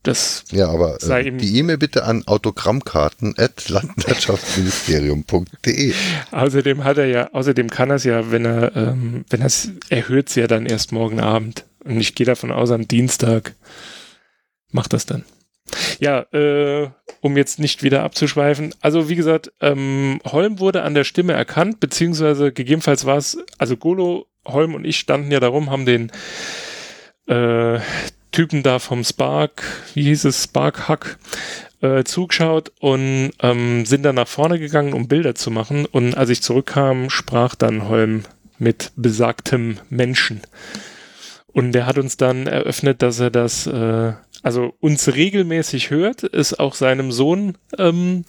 Das 0.03 0.45
Ja, 0.51 0.67
aber 0.69 0.97
Sei 0.99 1.27
äh, 1.27 1.31
die 1.31 1.59
E-Mail 1.59 1.77
bitte 1.77 2.05
an 2.05 2.25
autogrammkarten 2.25 3.35
at 3.37 3.69
landwirtschaftsministerium. 3.69 5.25
Außerdem 6.31 6.83
hat 6.83 6.97
er 6.97 7.05
ja, 7.05 7.29
außerdem 7.33 7.69
kann 7.69 7.91
er 7.91 7.97
es 7.97 8.03
ja, 8.03 8.31
wenn 8.31 8.45
er, 8.45 8.75
ähm, 8.75 9.25
wenn 9.29 9.41
er 9.41 9.45
es, 9.45 9.69
er 9.89 10.09
hört 10.09 10.29
es 10.29 10.35
ja 10.35 10.47
dann 10.47 10.65
erst 10.65 10.91
morgen 10.91 11.19
Abend. 11.19 11.65
Und 11.83 11.99
ich 11.99 12.15
gehe 12.15 12.25
davon 12.25 12.51
aus, 12.51 12.71
am 12.71 12.87
Dienstag 12.87 13.55
macht 14.71 14.93
das 14.93 15.05
dann. 15.05 15.25
Ja, 15.99 16.21
äh, 16.33 16.89
um 17.21 17.37
jetzt 17.37 17.59
nicht 17.59 17.83
wieder 17.83 18.03
abzuschweifen. 18.03 18.73
Also 18.81 19.09
wie 19.09 19.15
gesagt, 19.15 19.51
ähm, 19.61 20.19
Holm 20.25 20.59
wurde 20.59 20.83
an 20.83 20.95
der 20.95 21.03
Stimme 21.03 21.33
erkannt, 21.33 21.79
beziehungsweise 21.79 22.51
gegebenenfalls 22.51 23.05
war 23.05 23.17
es, 23.17 23.37
also 23.57 23.77
Golo, 23.77 24.27
Holm 24.45 24.73
und 24.73 24.85
ich 24.85 24.97
standen 24.97 25.31
ja 25.31 25.39
darum, 25.39 25.69
haben 25.69 25.85
den 25.85 26.11
äh, 27.27 27.79
Typen 28.31 28.63
da 28.63 28.79
vom 28.79 29.03
Spark, 29.03 29.63
wie 29.93 30.03
hieß 30.03 30.25
es, 30.25 30.45
Spark 30.45 30.87
Hack, 30.87 31.19
äh, 31.81 32.03
zugeschaut 32.03 32.71
und 32.79 33.31
ähm, 33.41 33.85
sind 33.85 34.03
dann 34.03 34.15
nach 34.15 34.27
vorne 34.27 34.57
gegangen, 34.57 34.93
um 34.93 35.07
Bilder 35.07 35.35
zu 35.35 35.51
machen. 35.51 35.85
Und 35.85 36.15
als 36.15 36.29
ich 36.29 36.41
zurückkam, 36.41 37.09
sprach 37.09 37.55
dann 37.55 37.87
Holm 37.87 38.23
mit 38.57 38.91
besagtem 38.95 39.79
Menschen. 39.89 40.41
Und 41.53 41.73
der 41.73 41.86
hat 41.86 41.98
uns 41.98 42.18
dann 42.18 42.48
eröffnet, 42.48 43.02
dass 43.02 43.19
er 43.19 43.30
das, 43.30 43.68
äh, 43.68 44.14
also 44.41 44.73
uns 44.80 45.14
regelmäßig 45.14 45.90
hört, 45.90 46.23
es 46.23 46.57
auch 46.57 46.76
seinem 46.76 47.11
Sohn 47.11 47.57
ähm, 47.78 48.23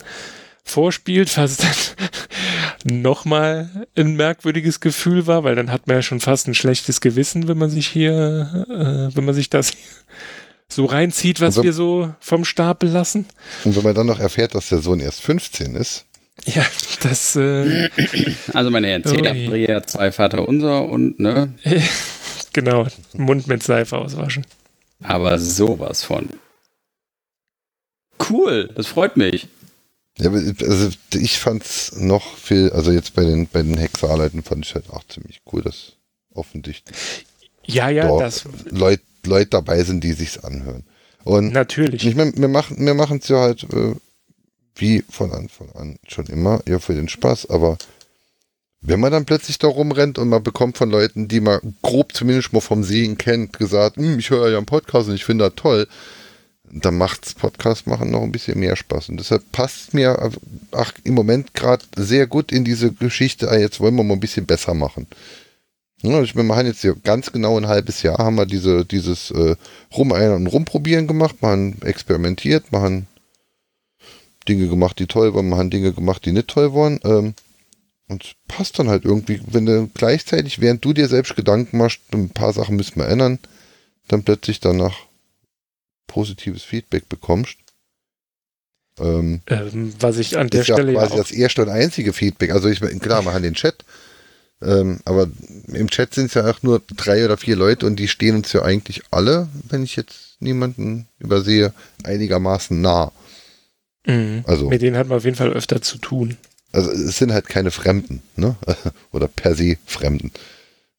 vorspielt, 0.65 1.37
was 1.37 1.57
dann 1.59 1.71
nochmal 3.03 3.87
ein 3.97 4.17
merkwürdiges 4.17 4.81
Gefühl 4.81 5.27
war, 5.27 5.45
weil 5.45 5.55
dann 5.55 5.71
hat 5.71 5.87
man 5.87 5.97
ja 5.97 6.03
schon 6.03 6.21
fast 6.21 6.49
ein 6.49 6.55
schlechtes 6.55 7.01
Gewissen, 7.01 7.47
wenn 7.49 7.59
man 7.59 7.71
sich 7.71 7.87
hier, 7.87 8.67
äh, 8.69 9.17
wenn 9.17 9.25
man 9.25 9.35
sich 9.35 9.51
das 9.51 9.73
so 10.69 10.85
reinzieht, 10.87 11.41
was 11.41 11.59
Also- 11.59 11.63
wir 11.65 11.73
so 11.73 12.13
vom 12.21 12.45
Stapel 12.45 12.89
lassen. 12.89 13.27
Und 13.65 13.77
wenn 13.77 13.83
man 13.85 13.95
dann 13.95 14.07
noch 14.07 14.19
erfährt, 14.21 14.55
dass 14.55 14.69
der 14.69 14.79
Sohn 14.79 15.01
erst 15.01 15.21
15 15.23 15.75
ist, 15.77 16.07
Ja, 16.47 16.65
das, 17.03 17.37
äh, 17.37 17.89
Also 18.53 18.71
meine 18.71 18.89
Herren, 18.89 19.05
zehn 19.05 19.21
Ui. 19.21 19.29
Andrea, 19.29 19.83
zwei 19.85 20.11
Vater 20.11 20.49
unser 20.49 20.89
und 20.89 21.21
ne, 21.21 21.55
genau, 22.53 22.87
Mund 23.15 23.47
mit 23.47 23.63
Seife 23.63 23.99
auswaschen. 23.99 24.47
aber 25.03 25.39
sowas 25.39 26.03
von. 26.03 26.29
Cool, 28.29 28.71
das 28.75 28.87
freut 28.87 29.17
mich. 29.17 29.49
ja, 30.19 30.29
aber, 30.29 30.39
also 30.39 30.91
ich 31.15 31.39
fand's 31.39 31.93
noch 31.97 32.37
viel, 32.37 32.71
also 32.71 32.93
jetzt 32.93 33.15
bei 33.15 33.25
den, 33.25 33.49
bei 33.49 33.63
den 33.63 33.77
Hexaarleiten 33.77 34.43
fand 34.43 34.65
ich 34.65 34.75
halt 34.75 34.91
auch 34.91 35.05
ziemlich 35.09 35.41
cool, 35.53 35.63
dass 35.63 35.93
offensichtlich 36.35 37.27
Ja, 37.65 37.89
ja, 37.89 38.17
das, 38.19 38.45
Leute 38.71 39.03
Leut 39.25 39.55
dabei 39.55 39.83
sind, 39.85 40.03
die 40.03 40.13
sich's 40.13 40.39
anhören. 40.39 40.85
Und 41.25 41.53
natürlich. 41.53 42.05
ich 42.05 42.17
meine, 42.17 42.33
wir 42.35 42.49
machen 42.49 42.85
wir 42.85 42.95
machen's 42.95 43.29
ja 43.29 43.41
halt 43.41 43.65
äh, 43.73 43.95
wie 44.75 45.05
von 45.09 45.33
Anfang 45.33 45.71
an 45.73 45.97
schon 46.09 46.27
immer, 46.27 46.61
ja 46.67 46.79
für 46.79 46.95
den 46.95 47.09
Spaß, 47.09 47.51
aber 47.51 47.79
wenn 48.83 49.01
man 49.01 49.13
dann 49.13 49.25
plötzlich 49.25 49.59
da 49.59 49.69
rumrennt 49.69 50.19
und 50.19 50.29
man 50.29 50.43
bekommt 50.43 50.77
von 50.77 50.91
Leuten, 50.91 51.29
die 51.29 51.41
man 51.41 51.77
grob 51.83 52.15
zumindest 52.15 52.53
mal 52.53 52.61
vom 52.61 52.83
Sehen 52.83 53.17
kennt, 53.17 53.53
gesagt, 53.59 53.97
"Hm, 53.97 54.19
ich 54.19 54.31
höre 54.31 54.51
ja 54.51 54.57
einen 54.59 54.67
Podcast 54.67 55.09
und 55.09 55.15
ich 55.15 55.25
finde 55.25 55.45
das 55.45 55.55
toll, 55.55 55.87
da 56.73 56.91
macht's 56.91 57.35
Podcast 57.35 57.87
machen 57.87 58.11
noch 58.11 58.23
ein 58.23 58.33
bisschen 58.33 58.59
mehr 58.59 58.77
Spaß. 58.77 59.11
Und 59.11 59.19
deshalb 59.19 59.53
passt 59.53 59.95
mir 59.95 60.31
ach, 60.73 60.93
im 61.05 61.15
Moment 61.15 61.55
gerade 61.55 61.85
sehr 61.97 62.27
gut 62.27 62.51
in 62.51 62.65
diese 62.65 62.93
Geschichte, 62.93 63.51
ah, 63.51 63.57
jetzt 63.57 63.81
wollen 63.81 63.95
wir 63.95 64.05
mal 64.05 64.15
ein 64.15 64.21
bisschen 64.21 64.47
besser 64.47 64.75
machen. 64.75 65.07
Ja, 66.03 66.23
wir 66.35 66.43
machen 66.43 66.67
jetzt 66.67 66.81
hier 66.81 66.97
ganz 66.97 67.31
genau 67.31 67.57
ein 67.59 67.69
halbes 67.69 68.03
Jahr, 68.03 68.19
haben 68.19 68.35
wir 68.37 68.47
diese, 68.47 68.85
dieses 68.85 69.31
äh, 69.31 69.55
Rumeiern 69.97 70.35
und 70.35 70.47
Rumprobieren 70.49 71.07
gemacht, 71.07 71.43
machen 71.43 71.81
experimentiert, 71.83 72.73
machen 72.73 73.07
Dinge 74.49 74.67
gemacht, 74.67 74.99
die 74.99 75.07
toll 75.07 75.35
waren, 75.35 75.49
machen 75.49 75.71
Dinge 75.71 75.93
gemacht, 75.93 76.25
die 76.25 76.33
nicht 76.33 76.49
toll 76.49 76.75
waren. 76.75 76.99
Ähm, 77.05 77.35
und 78.09 78.35
passt 78.49 78.79
dann 78.79 78.89
halt 78.89 79.05
irgendwie, 79.05 79.41
wenn 79.47 79.67
du 79.67 79.89
gleichzeitig, 79.95 80.61
während 80.61 80.85
du 80.85 80.93
dir 80.93 81.09
selbst 81.09 81.37
Gedanken 81.37 81.79
machst, 81.79 82.01
ein 82.13 82.31
paar 82.31 82.53
Sachen 82.53 82.77
müssen 82.77 82.97
wir 83.01 83.09
ändern, 83.09 83.39
dann 84.09 84.23
plötzlich 84.23 84.61
danach 84.61 84.97
positives 86.07 86.63
Feedback 86.63 87.09
bekommst. 87.09 87.57
Ähm, 88.99 89.41
ähm, 89.47 89.95
was 90.01 90.19
ich 90.19 90.37
an 90.37 90.51
der 90.51 90.65
Stelle 90.65 90.93
ja 90.93 90.99
quasi 90.99 91.17
das 91.17 91.31
erste 91.31 91.63
und 91.63 91.71
einzige 91.71 92.13
Feedback. 92.13 92.51
Also 92.51 92.69
ich 92.69 92.81
klar, 93.01 93.25
wir 93.25 93.33
haben 93.33 93.43
den 93.43 93.55
Chat, 93.55 93.85
ähm, 94.61 95.01
aber 95.07 95.29
im 95.69 95.89
Chat 95.89 96.15
sind 96.15 96.27
es 96.27 96.35
ja 96.35 96.49
auch 96.49 96.63
nur 96.63 96.83
drei 96.95 97.25
oder 97.25 97.39
vier 97.39 97.57
Leute 97.57 97.87
und 97.87 97.97
die 97.97 98.09
stehen 98.09 98.37
uns 98.37 98.53
ja 98.53 98.63
eigentlich 98.63 99.03
alle, 99.11 99.49
wenn 99.69 99.83
ich 99.83 99.97
jetzt 99.97 100.37
niemanden 100.41 101.09
übersehe, 101.19 101.73
einigermaßen 102.05 102.79
nah. 102.81 103.13
Mhm. 104.07 104.45
Also, 104.47 104.69
Mit 104.69 104.83
denen 104.83 104.97
hat 104.97 105.09
man 105.09 105.19
auf 105.19 105.25
jeden 105.25 105.37
Fall 105.37 105.53
öfter 105.53 105.81
zu 105.81 105.99
tun. 105.99 106.37
Also 106.73 106.91
es 106.91 107.19
sind 107.19 107.33
halt 107.33 107.49
keine 107.49 107.71
Fremden, 107.71 108.23
ne? 108.37 108.57
Oder 109.13 109.29
per 109.29 109.55
se 109.55 109.77
Fremden. 109.87 110.33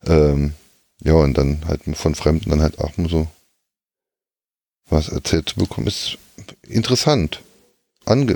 Ähm, 0.06 0.54
ja, 1.02 1.14
und 1.14 1.38
dann 1.38 1.66
halt 1.68 1.82
von 1.95 2.16
Fremden 2.16 2.50
dann 2.50 2.62
halt 2.62 2.80
auch 2.80 2.91
so 3.10 3.28
was 4.90 5.10
erzählt 5.10 5.50
zu 5.50 5.56
bekommen, 5.56 5.88
ist 5.88 6.18
interessant. 6.62 7.41
Ange 8.06 8.36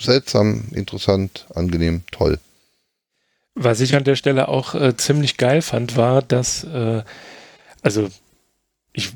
seltsam, 0.00 0.68
interessant, 0.72 1.46
angenehm, 1.54 2.02
toll. 2.10 2.38
Was 3.54 3.80
ich 3.80 3.94
an 3.96 4.04
der 4.04 4.16
Stelle 4.16 4.48
auch 4.48 4.74
äh, 4.74 4.96
ziemlich 4.96 5.38
geil 5.38 5.62
fand, 5.62 5.96
war, 5.96 6.22
dass, 6.22 6.62
äh, 6.64 7.02
also 7.82 8.08
ich, 8.92 9.12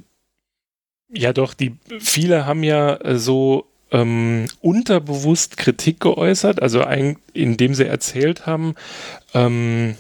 ja 1.08 1.32
doch, 1.32 1.54
die 1.54 1.76
viele 2.00 2.46
haben 2.46 2.62
ja 2.62 2.96
äh, 2.96 3.18
so 3.18 3.69
ähm, 3.90 4.46
unterbewusst 4.60 5.56
Kritik 5.56 6.00
geäußert, 6.00 6.62
also 6.62 6.82
ein, 6.82 7.16
indem 7.32 7.74
sie 7.74 7.86
erzählt 7.86 8.46
haben, 8.46 8.74
ähm, 9.34 9.96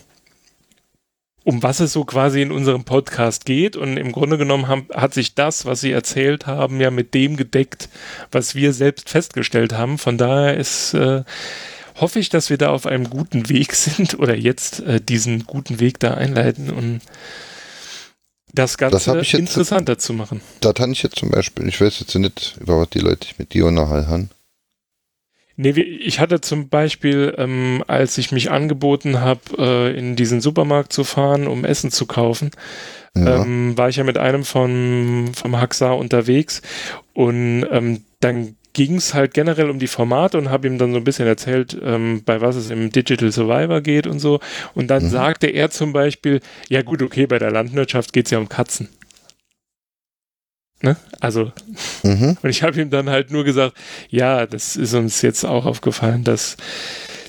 um 1.44 1.62
was 1.62 1.80
es 1.80 1.92
so 1.92 2.04
quasi 2.04 2.42
in 2.42 2.52
unserem 2.52 2.84
Podcast 2.84 3.44
geht. 3.46 3.76
Und 3.76 3.96
im 3.96 4.12
Grunde 4.12 4.38
genommen 4.38 4.68
haben, 4.68 4.86
hat 4.94 5.14
sich 5.14 5.34
das, 5.34 5.66
was 5.66 5.80
sie 5.80 5.90
erzählt 5.90 6.46
haben, 6.46 6.80
ja 6.80 6.90
mit 6.90 7.14
dem 7.14 7.36
gedeckt, 7.36 7.88
was 8.30 8.54
wir 8.54 8.72
selbst 8.72 9.08
festgestellt 9.08 9.72
haben. 9.72 9.98
Von 9.98 10.18
daher 10.18 10.56
ist, 10.56 10.94
äh, 10.94 11.24
hoffe 11.96 12.18
ich, 12.18 12.28
dass 12.28 12.50
wir 12.50 12.58
da 12.58 12.70
auf 12.70 12.86
einem 12.86 13.08
guten 13.10 13.48
Weg 13.48 13.72
sind 13.74 14.18
oder 14.18 14.36
jetzt 14.36 14.80
äh, 14.80 15.00
diesen 15.00 15.44
guten 15.46 15.80
Weg 15.80 15.98
da 15.98 16.14
einleiten 16.14 16.70
und 16.70 17.00
das 18.62 18.78
Ganze 18.78 19.14
das 19.14 19.34
interessanter 19.34 19.98
zu 19.98 20.12
machen. 20.12 20.40
Da 20.60 20.72
kann 20.72 20.92
ich 20.92 21.02
jetzt 21.02 21.16
zum 21.16 21.30
Beispiel, 21.30 21.68
ich 21.68 21.80
weiß 21.80 22.00
jetzt 22.00 22.14
nicht, 22.14 22.56
über 22.60 22.80
was 22.80 22.90
die 22.90 23.00
Leute 23.00 23.28
mit 23.38 23.54
dir 23.54 23.66
unterhalten. 23.66 24.30
Nee, 25.56 25.70
ich 25.70 26.20
hatte 26.20 26.40
zum 26.40 26.68
Beispiel, 26.68 27.34
ähm, 27.36 27.84
als 27.86 28.16
ich 28.16 28.32
mich 28.32 28.50
angeboten 28.50 29.20
habe, 29.20 29.40
äh, 29.58 29.98
in 29.98 30.16
diesen 30.16 30.40
Supermarkt 30.40 30.92
zu 30.92 31.04
fahren, 31.04 31.46
um 31.46 31.66
Essen 31.66 31.90
zu 31.90 32.06
kaufen, 32.06 32.50
ja. 33.14 33.42
ähm, 33.42 33.76
war 33.76 33.90
ich 33.90 33.96
ja 33.96 34.04
mit 34.04 34.16
einem 34.16 34.44
von, 34.44 35.32
vom 35.34 35.60
Haxar 35.60 35.98
unterwegs 35.98 36.62
und 37.12 37.66
ähm, 37.70 38.04
dann 38.20 38.56
ging 38.72 38.96
es 38.96 39.14
halt 39.14 39.34
generell 39.34 39.70
um 39.70 39.78
die 39.78 39.86
Formate 39.86 40.38
und 40.38 40.50
habe 40.50 40.66
ihm 40.66 40.78
dann 40.78 40.92
so 40.92 40.98
ein 40.98 41.04
bisschen 41.04 41.26
erzählt, 41.26 41.76
ähm, 41.82 42.22
bei 42.24 42.40
was 42.40 42.56
es 42.56 42.70
im 42.70 42.90
Digital 42.90 43.32
Survivor 43.32 43.80
geht 43.80 44.06
und 44.06 44.20
so. 44.20 44.40
Und 44.74 44.88
dann 44.88 45.04
mhm. 45.04 45.10
sagte 45.10 45.48
er 45.48 45.70
zum 45.70 45.92
Beispiel, 45.92 46.40
ja 46.68 46.82
gut, 46.82 47.02
okay, 47.02 47.26
bei 47.26 47.38
der 47.38 47.50
Landwirtschaft 47.50 48.12
geht 48.12 48.26
es 48.26 48.30
ja 48.30 48.38
um 48.38 48.48
Katzen. 48.48 48.88
Ne? 50.82 50.96
Also, 51.18 51.52
mhm. 52.02 52.38
und 52.42 52.48
ich 52.48 52.62
habe 52.62 52.80
ihm 52.80 52.90
dann 52.90 53.10
halt 53.10 53.30
nur 53.30 53.44
gesagt, 53.44 53.76
ja, 54.08 54.46
das 54.46 54.76
ist 54.76 54.94
uns 54.94 55.20
jetzt 55.22 55.44
auch 55.44 55.66
aufgefallen, 55.66 56.24
dass 56.24 56.56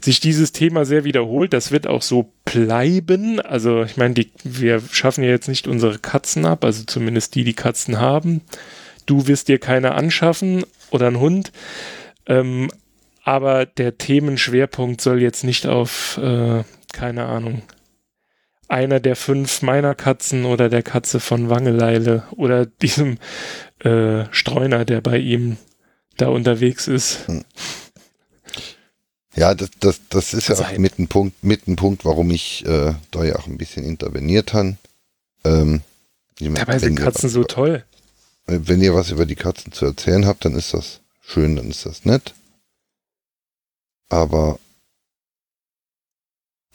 sich 0.04 0.20
dieses 0.20 0.52
Thema 0.52 0.86
sehr 0.86 1.04
wiederholt. 1.04 1.54
Das 1.54 1.72
wird 1.72 1.86
auch 1.86 2.02
so 2.02 2.32
bleiben. 2.46 3.40
Also, 3.40 3.84
ich 3.84 3.98
meine, 3.98 4.16
wir 4.44 4.82
schaffen 4.92 5.24
ja 5.24 5.32
jetzt 5.32 5.50
nicht 5.50 5.68
unsere 5.68 6.00
Katzen 6.00 6.46
ab, 6.46 6.64
also 6.64 6.84
zumindest 6.86 7.36
die, 7.36 7.44
die 7.44 7.54
Katzen 7.54 8.00
haben. 8.00 8.42
Du 9.06 9.28
wirst 9.28 9.48
dir 9.48 9.60
keine 9.60 9.94
anschaffen 9.94 10.64
oder 10.92 11.08
einen 11.08 11.20
Hund. 11.20 11.52
Ähm, 12.28 12.70
aber 13.24 13.66
der 13.66 13.98
Themenschwerpunkt 13.98 15.02
soll 15.02 15.22
jetzt 15.22 15.44
nicht 15.44 15.68
auf, 15.68 16.18
äh, 16.18 16.64
keine 16.92 17.26
Ahnung, 17.26 17.62
einer 18.68 19.00
der 19.00 19.16
fünf 19.16 19.62
meiner 19.62 19.96
Katzen 19.96 20.46
oder 20.46 20.70
der 20.70 20.82
Katze 20.82 21.20
von 21.20 21.50
Wangeleile 21.50 22.24
oder 22.32 22.66
diesem 22.82 23.18
äh, 23.80 24.26
Streuner, 24.32 24.86
der 24.86 25.02
bei 25.02 25.18
ihm 25.18 25.58
da 26.18 26.28
unterwegs 26.30 26.88
ist. 26.88 27.28
Hm. 27.28 27.44
Ja, 29.36 29.56
das, 29.56 29.70
das, 29.80 30.02
das 30.10 30.34
ist 30.34 30.50
ja 30.50 30.56
auch 30.56 30.78
mit 30.78 31.00
ein 31.00 31.08
Punkt, 31.08 31.44
mit 31.44 31.68
ein 31.68 31.78
Punkt, 31.78 32.04
warum 32.04 32.32
ich 32.32 32.66
äh, 32.66 32.94
da 33.12 33.24
ja 33.24 33.38
auch 33.38 33.48
ein 33.48 33.58
bisschen 33.58 33.86
interveniert 33.86 34.54
habe. 34.54 34.76
Ähm, 35.46 35.82
Dabei 36.40 36.80
sind 36.80 36.96
Katzen 36.96 37.30
so 37.30 37.44
toll. 37.44 37.84
Wenn 38.46 38.82
ihr 38.82 38.94
was 38.94 39.12
über 39.12 39.26
die 39.26 39.36
Katzen 39.36 39.72
zu 39.72 39.86
erzählen 39.86 40.26
habt, 40.26 40.46
dann 40.46 40.56
ist 40.56 40.74
das 40.74 41.00
schön, 41.22 41.56
dann 41.56 41.70
ist 41.70 41.86
das 41.86 42.06
nett. 42.06 42.34
Aber 44.10 44.60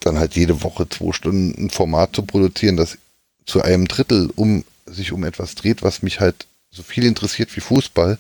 dann 0.01 0.19
halt 0.19 0.37
jede 0.37 0.63
Woche 0.63 0.89
zwei 0.89 1.13
Stunden 1.13 1.67
ein 1.67 1.71
Format 1.71 2.15
zu 2.15 2.23
produzieren, 2.23 2.77
das 2.77 2.99
zu 3.45 3.63
einem 3.63 3.87
Drittel 3.87 4.31
um 4.37 4.65
sich 4.87 5.13
um 5.13 5.25
etwas 5.25 5.55
dreht, 5.55 5.83
was 5.83 6.03
mich 6.03 6.21
halt 6.21 6.47
so 6.71 6.83
viel 6.83 7.05
interessiert 7.05 7.55
wie 7.57 7.61
Fußball. 7.61 8.19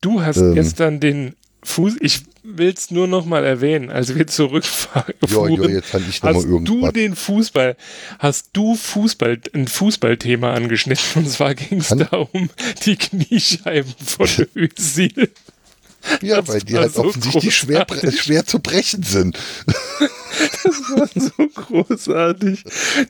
Du 0.00 0.22
hast 0.22 0.38
ähm, 0.38 0.54
gestern 0.54 1.00
den 1.00 1.34
Fuß, 1.62 1.96
ich 2.00 2.22
will 2.42 2.72
es 2.74 2.90
nur 2.90 3.06
noch 3.06 3.26
mal 3.26 3.44
erwähnen, 3.44 3.90
als 3.90 4.14
wir 4.14 4.26
zurückfahren, 4.26 5.14
jo, 5.28 5.46
jo, 5.46 5.68
jetzt 5.68 5.92
halt 5.92 6.04
ich 6.08 6.22
noch 6.22 6.34
hast 6.34 6.46
mal 6.46 6.64
du 6.64 6.90
den 6.90 7.14
Fußball, 7.14 7.76
hast 8.18 8.50
du 8.54 8.74
Fußball, 8.74 9.40
ein 9.52 9.68
Fußballthema 9.68 10.52
angeschnitten 10.52 11.24
und 11.24 11.28
zwar 11.28 11.54
ging 11.54 11.80
es 11.80 11.88
da 11.88 12.16
um 12.32 12.48
die 12.84 12.96
Kniescheiben 12.96 13.92
von 14.04 14.28
Özil. 14.54 15.30
Ja, 16.22 16.46
weil 16.46 16.60
die 16.60 16.76
halt 16.76 16.94
so 16.94 17.04
offensichtlich 17.04 17.54
schwer, 17.56 17.86
schwer 18.16 18.46
zu 18.46 18.58
brechen 18.58 19.02
sind. 19.02 19.38
Das 20.64 20.80
war 20.90 21.08
so 21.14 21.48
großartig. 21.48 22.62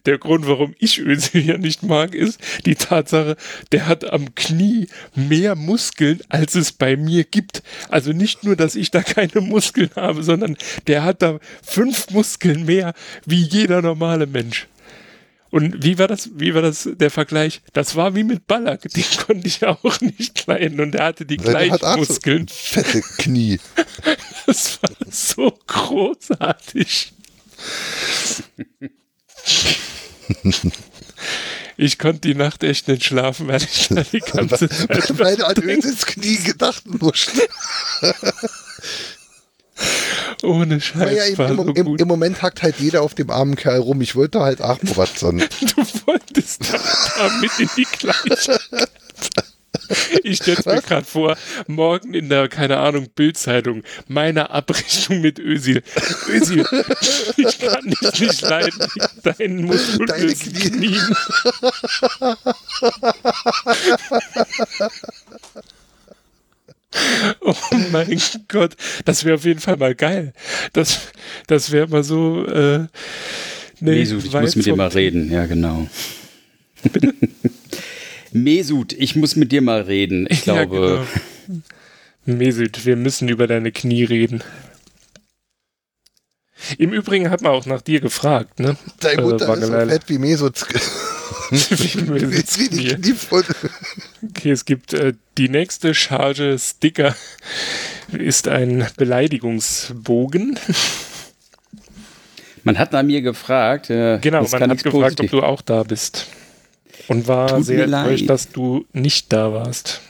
Der 0.06 0.18
Grund, 0.18 0.46
warum 0.46 0.74
ich 0.78 0.98
Özil 0.98 1.46
ja 1.46 1.58
nicht 1.58 1.82
mag, 1.82 2.14
ist 2.14 2.40
die 2.64 2.74
Tatsache, 2.74 3.36
der 3.72 3.86
hat 3.86 4.10
am 4.10 4.34
Knie 4.34 4.88
mehr 5.14 5.54
Muskeln, 5.54 6.20
als 6.28 6.54
es 6.54 6.72
bei 6.72 6.96
mir 6.96 7.24
gibt. 7.24 7.62
Also 7.88 8.12
nicht 8.12 8.42
nur, 8.42 8.56
dass 8.56 8.74
ich 8.74 8.90
da 8.90 9.02
keine 9.02 9.42
Muskeln 9.42 9.90
habe, 9.96 10.22
sondern 10.22 10.56
der 10.86 11.04
hat 11.04 11.22
da 11.22 11.38
fünf 11.62 12.10
Muskeln 12.10 12.64
mehr 12.64 12.94
wie 13.26 13.42
jeder 13.42 13.82
normale 13.82 14.26
Mensch. 14.26 14.66
Und 15.50 15.82
wie 15.82 15.98
war 15.98 16.06
das, 16.06 16.30
wie 16.34 16.54
war 16.54 16.62
das, 16.62 16.88
der 16.92 17.10
Vergleich? 17.10 17.62
Das 17.72 17.96
war 17.96 18.14
wie 18.14 18.22
mit 18.22 18.46
Ballack, 18.46 18.82
den 18.82 19.04
konnte 19.26 19.48
ich 19.48 19.64
auch 19.64 20.00
nicht 20.00 20.46
leiden 20.46 20.80
und 20.80 20.94
er 20.94 21.06
hatte 21.06 21.26
die 21.26 21.38
Weil 21.44 21.68
gleichen 21.68 21.98
Muskeln. 21.98 22.48
So 22.48 22.54
fette 22.54 23.02
Knie. 23.18 23.58
Das 24.46 24.82
war 24.82 24.90
so 25.08 25.56
großartig. 25.66 27.12
Ich 31.76 31.98
konnte 31.98 32.20
die 32.20 32.34
Nacht 32.34 32.64
echt 32.64 32.88
nicht 32.88 33.04
schlafen, 33.04 33.48
weil 33.48 33.62
ich 33.62 33.88
da 33.88 34.02
die 34.02 34.18
ganze 34.18 34.68
Zeit. 34.68 35.18
Weil 35.18 35.36
du 35.36 35.46
an 35.46 35.56
ins 35.56 36.04
Knie 36.04 36.38
gedacht 36.38 36.82
musst. 36.86 37.30
Ohne 40.42 40.80
Scheiß. 40.80 41.36
Ja, 41.36 41.46
im, 41.46 41.58
im, 41.58 41.76
im, 41.76 41.96
im, 41.96 42.08
Moment 42.08 42.42
hackt 42.42 42.62
halt 42.62 42.76
jeder 42.78 43.02
auf 43.02 43.14
dem 43.14 43.30
armen 43.30 43.56
Kerl 43.56 43.80
rum. 43.80 44.00
Ich 44.00 44.16
wollte 44.16 44.40
halt 44.40 44.60
Achmoratzern. 44.60 45.38
du 45.60 45.82
wolltest 46.06 46.72
damit 47.18 47.58
in 47.58 47.68
die 47.76 47.86
Gleiche. 47.98 48.58
Ich 50.22 50.38
stelle 50.38 50.62
mir 50.66 50.82
gerade 50.82 51.06
vor, 51.06 51.36
morgen 51.66 52.14
in 52.14 52.28
der, 52.28 52.48
keine 52.48 52.78
Ahnung, 52.78 53.08
Bildzeitung, 53.14 53.82
meine 54.08 54.50
Abrechnung 54.50 55.20
mit 55.20 55.38
Ösil. 55.38 55.82
Ösil, 56.28 56.64
ich 57.36 57.58
kann 57.58 57.84
dich 57.84 58.20
nicht 58.20 58.42
leiden, 58.42 58.86
deinen 59.22 59.64
muskulösen 59.64 60.06
Deine 60.06 60.34
Knie. 60.34 60.70
Knien. 60.70 61.16
Oh 67.40 67.54
mein 67.92 68.20
Gott, 68.48 68.76
das 69.04 69.24
wäre 69.24 69.36
auf 69.36 69.44
jeden 69.44 69.60
Fall 69.60 69.76
mal 69.76 69.94
geil. 69.94 70.32
Das, 70.72 71.12
das 71.46 71.70
wäre 71.70 71.86
mal 71.88 72.02
so. 72.02 72.44
Äh, 72.46 72.86
nee, 73.80 73.94
Jesu, 73.94 74.18
ich 74.18 74.32
muss 74.32 74.56
mit 74.56 74.66
dir 74.66 74.76
mal 74.76 74.88
reden, 74.88 75.30
ja, 75.30 75.46
genau. 75.46 75.86
Mesut, 78.32 78.92
ich 78.92 79.16
muss 79.16 79.36
mit 79.36 79.52
dir 79.52 79.62
mal 79.62 79.82
reden. 79.82 80.26
Ich 80.30 80.46
Ja, 80.46 80.64
glaube, 80.64 81.06
genau. 81.46 81.60
Mesut, 82.38 82.86
wir 82.86 82.96
müssen 82.96 83.28
über 83.28 83.46
deine 83.46 83.72
Knie 83.72 84.04
reden. 84.04 84.42
Im 86.78 86.92
Übrigen 86.92 87.30
hat 87.30 87.40
man 87.42 87.52
auch 87.52 87.66
nach 87.66 87.80
dir 87.82 88.00
gefragt, 88.00 88.60
ne? 88.60 88.76
Dein 89.00 89.18
Äh, 89.18 89.22
Mutter 89.22 89.54
ist 89.56 89.66
so 89.66 89.72
fett 89.72 90.02
wie 90.08 90.18
Mesuts. 90.18 90.66
Wie. 91.50 92.94
Knievoll- 92.94 93.44
Okay, 94.22 94.50
es 94.52 94.64
gibt 94.64 94.92
äh, 94.92 95.14
die 95.36 95.48
nächste 95.48 95.94
Charge 95.94 96.56
Sticker 96.58 97.16
ist 98.12 98.46
ein 98.46 98.86
Beleidigungsbogen. 98.96 100.58
man 102.62 102.78
hat 102.78 102.92
nach 102.92 103.02
mir 103.02 103.22
gefragt. 103.22 103.90
Äh, 103.90 104.18
Genau, 104.20 104.42
man 104.46 104.70
hat 104.70 104.84
gefragt, 104.84 105.16
positiv- 105.16 105.24
ob 105.24 105.30
du 105.30 105.42
auch 105.42 105.60
da 105.62 105.82
bist. 105.82 106.26
Und 107.08 107.26
war 107.26 107.48
Tut 107.56 107.64
sehr 107.66 107.84
enttäuscht, 107.84 108.20
leid. 108.20 108.30
dass 108.30 108.50
du 108.50 108.84
nicht 108.92 109.32
da 109.32 109.52
warst. 109.52 110.00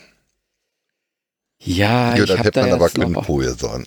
Ja, 1.63 2.15
Ja, 2.17 2.23
ich 2.23 2.29
dann 2.29 2.39
habe 2.39 2.49
hätte 2.49 2.61
da 2.61 2.67
man 2.67 2.73
aber 2.75 2.87
jetzt 2.87 2.99
noch- 2.99 3.05
können 3.13 3.25
vorher 3.25 3.55
sagen. 3.55 3.87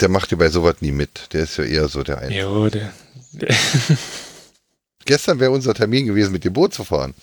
Der 0.00 0.08
macht 0.08 0.30
ja 0.30 0.36
bei 0.36 0.48
sowas 0.48 0.76
nie 0.80 0.92
mit. 0.92 1.32
Der 1.32 1.42
ist 1.42 1.56
ja 1.58 1.64
eher 1.64 1.88
so 1.88 2.02
der 2.02 2.18
eine. 2.18 2.38
Jo, 2.38 2.68
der, 2.68 2.92
der, 3.32 3.54
Gestern 5.04 5.40
wäre 5.40 5.50
unser 5.50 5.74
Termin 5.74 6.06
gewesen, 6.06 6.32
mit 6.32 6.44
dem 6.44 6.52
Boot 6.52 6.72
zu 6.72 6.84
fahren. 6.84 7.14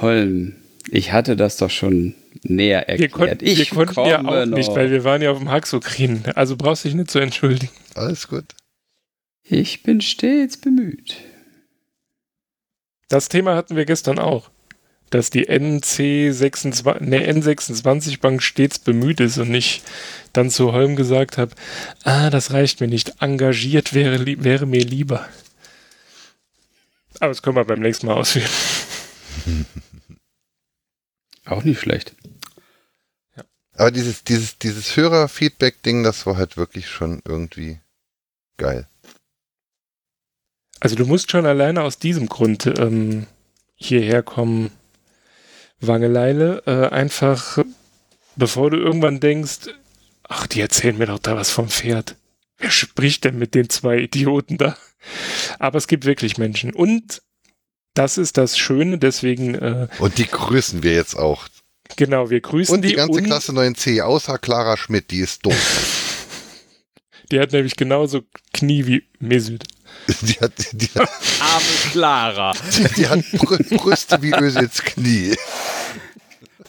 Holm, 0.00 0.56
ich 0.90 1.12
hatte 1.12 1.36
das 1.36 1.56
doch 1.56 1.70
schon 1.70 2.14
näher 2.42 2.80
wir, 2.80 2.88
erklärt. 2.88 3.12
konnten, 3.12 3.46
ich 3.46 3.58
wir 3.58 3.86
konnten 3.86 4.10
ja 4.10 4.24
auch 4.24 4.46
nicht, 4.46 4.68
noch. 4.68 4.76
weil 4.76 4.90
wir 4.90 5.04
waren 5.04 5.22
ja 5.22 5.30
auf 5.30 5.38
dem 5.38 5.50
Haxokrin. 5.50 6.24
Also 6.34 6.56
brauchst 6.56 6.84
dich 6.84 6.94
nicht 6.94 7.10
zu 7.10 7.18
entschuldigen. 7.18 7.72
Alles 7.94 8.28
gut. 8.28 8.44
Ich 9.42 9.82
bin 9.82 10.00
stets 10.00 10.56
bemüht. 10.56 11.16
Das 13.08 13.28
Thema 13.28 13.54
hatten 13.54 13.76
wir 13.76 13.84
gestern 13.84 14.18
auch. 14.18 14.50
Dass 15.10 15.30
die 15.30 15.48
NC26, 15.48 17.02
ne, 17.02 17.32
N26 17.32 18.20
Bank 18.20 18.42
stets 18.42 18.78
bemüht 18.78 19.20
ist 19.20 19.38
und 19.38 19.54
ich 19.54 19.82
dann 20.32 20.50
zu 20.50 20.72
Holm 20.72 20.96
gesagt 20.96 21.38
habe, 21.38 21.54
ah, 22.02 22.28
das 22.30 22.52
reicht 22.52 22.80
mir 22.80 22.88
nicht. 22.88 23.20
Engagiert 23.20 23.94
wäre, 23.94 24.26
wäre 24.26 24.66
mir 24.66 24.84
lieber. 24.84 25.28
Aber 27.20 27.28
das 27.28 27.42
können 27.42 27.56
wir 27.56 27.64
beim 27.64 27.80
nächsten 27.80 28.06
Mal 28.06 28.14
ausführen. 28.14 28.50
Auch 31.44 31.62
nicht 31.62 31.80
schlecht. 31.80 32.14
Aber 33.74 33.90
dieses, 33.90 34.24
dieses, 34.24 34.58
dieses 34.58 34.96
Hörerfeedback-Ding, 34.96 36.02
das 36.02 36.26
war 36.26 36.36
halt 36.36 36.56
wirklich 36.56 36.88
schon 36.88 37.22
irgendwie 37.24 37.78
geil. 38.56 38.88
Also 40.80 40.96
du 40.96 41.06
musst 41.06 41.30
schon 41.30 41.46
alleine 41.46 41.82
aus 41.82 41.98
diesem 41.98 42.26
Grund 42.26 42.66
ähm, 42.66 43.26
hierher 43.74 44.22
kommen, 44.22 44.70
Wangeleile. 45.80 46.62
Äh, 46.66 46.94
einfach, 46.94 47.58
bevor 48.36 48.70
du 48.70 48.78
irgendwann 48.78 49.20
denkst, 49.20 49.68
ach, 50.28 50.46
die 50.46 50.60
erzählen 50.60 50.98
mir 50.98 51.06
doch 51.06 51.18
da 51.18 51.36
was 51.36 51.50
vom 51.50 51.68
Pferd. 51.68 52.16
Wer 52.58 52.70
spricht 52.70 53.24
denn 53.24 53.38
mit 53.38 53.54
den 53.54 53.68
zwei 53.68 53.98
Idioten 53.98 54.56
da? 54.58 54.76
Aber 55.58 55.78
es 55.78 55.86
gibt 55.86 56.04
wirklich 56.04 56.38
Menschen. 56.38 56.72
Und 56.72 57.22
das 57.94 58.18
ist 58.18 58.36
das 58.36 58.58
Schöne, 58.58 58.98
deswegen, 58.98 59.54
äh, 59.54 59.88
Und 59.98 60.18
die 60.18 60.26
grüßen 60.26 60.82
wir 60.82 60.94
jetzt 60.94 61.14
auch. 61.16 61.48
genau, 61.96 62.30
wir 62.30 62.40
grüßen 62.40 62.74
Und 62.74 62.82
die, 62.82 62.94
ganze 62.94 63.18
und 63.18 63.24
Klasse 63.24 63.52
9c, 63.52 64.02
außer 64.02 64.38
Clara 64.38 64.76
Schmidt, 64.76 65.10
die 65.10 65.20
ist 65.20 65.44
doof. 65.44 66.32
die 67.30 67.40
hat 67.40 67.52
nämlich 67.52 67.76
genauso 67.76 68.22
Knie 68.52 68.86
wie 68.86 69.04
Mesut. 69.18 69.64
Die 70.22 70.34
hat, 70.40 70.52
die, 70.72 70.86
hat- 70.94 71.08
Arme 71.40 71.64
Clara. 71.92 72.52
die, 72.76 72.84
die 72.94 73.08
hat 73.08 73.18
Brü- 73.18 73.76
Brüste 73.76 74.20
wie 74.22 74.32
Ösels 74.34 74.82
Knie. 74.82 75.36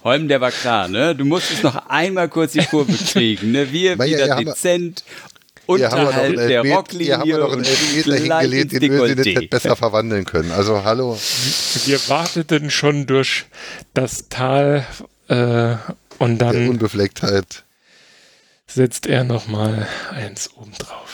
Holm, 0.04 0.28
der 0.28 0.40
war 0.42 0.52
klar, 0.52 0.88
ne? 0.88 1.16
Du 1.16 1.26
musstest 1.26 1.64
noch 1.64 1.88
einmal 1.88 2.30
kurz 2.30 2.54
die 2.54 2.66
Kurve 2.66 2.94
kriegen, 3.12 3.52
ne? 3.52 3.72
Wir 3.72 3.98
Weil 3.98 4.10
ja, 4.10 4.18
wieder 4.26 4.38
wir- 4.40 4.46
dezent 4.46 5.04
wir 5.66 5.74
unterhalb 5.74 6.36
der 6.36 6.48
Elfmet- 6.48 6.48
hier 6.48 6.58
haben 6.60 6.66
wir 6.68 6.76
Rocklinie 6.76 7.18
noch 7.40 7.52
einen 7.52 7.60
und 7.60 7.68
Elfmeter 7.68 8.16
hingelegt, 8.40 8.72
den 8.72 8.82
Dekolleté. 8.84 9.36
hätte 9.36 9.48
besser 9.48 9.76
verwandeln 9.76 10.24
können. 10.26 10.52
Also 10.52 10.84
hallo. 10.86 11.20
Wir 11.86 12.00
warteten 12.08 12.70
schon 12.72 13.06
durch 13.06 13.46
das 13.94 14.30
Tal 14.30 14.86
äh, 15.28 15.76
und 16.20 16.38
Der 16.40 16.54
dann 16.54 16.70
Unbeflecktheit. 16.70 17.64
setzt 18.66 19.08
er 19.08 19.26
nochmal 19.26 19.88
eins 20.12 20.52
obendrauf. 20.56 21.07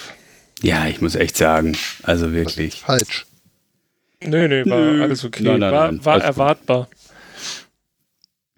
Ja, 0.63 0.87
ich 0.87 1.01
muss 1.01 1.15
echt 1.15 1.35
sagen, 1.37 1.77
also 2.03 2.25
Das 2.25 2.31
ist 2.31 2.57
wirklich. 2.57 2.81
falsch. 2.81 3.25
Nö, 4.23 4.47
nö, 4.47 4.63
war 4.69 4.79
Nö. 4.79 5.03
alles 5.03 5.23
okay. 5.25 5.43
Nein, 5.43 5.59
nein, 5.59 5.71
war 5.73 5.91
nein, 5.91 6.05
war 6.05 6.13
alles 6.13 6.23
gut. 6.25 6.29
erwartbar. 6.37 6.89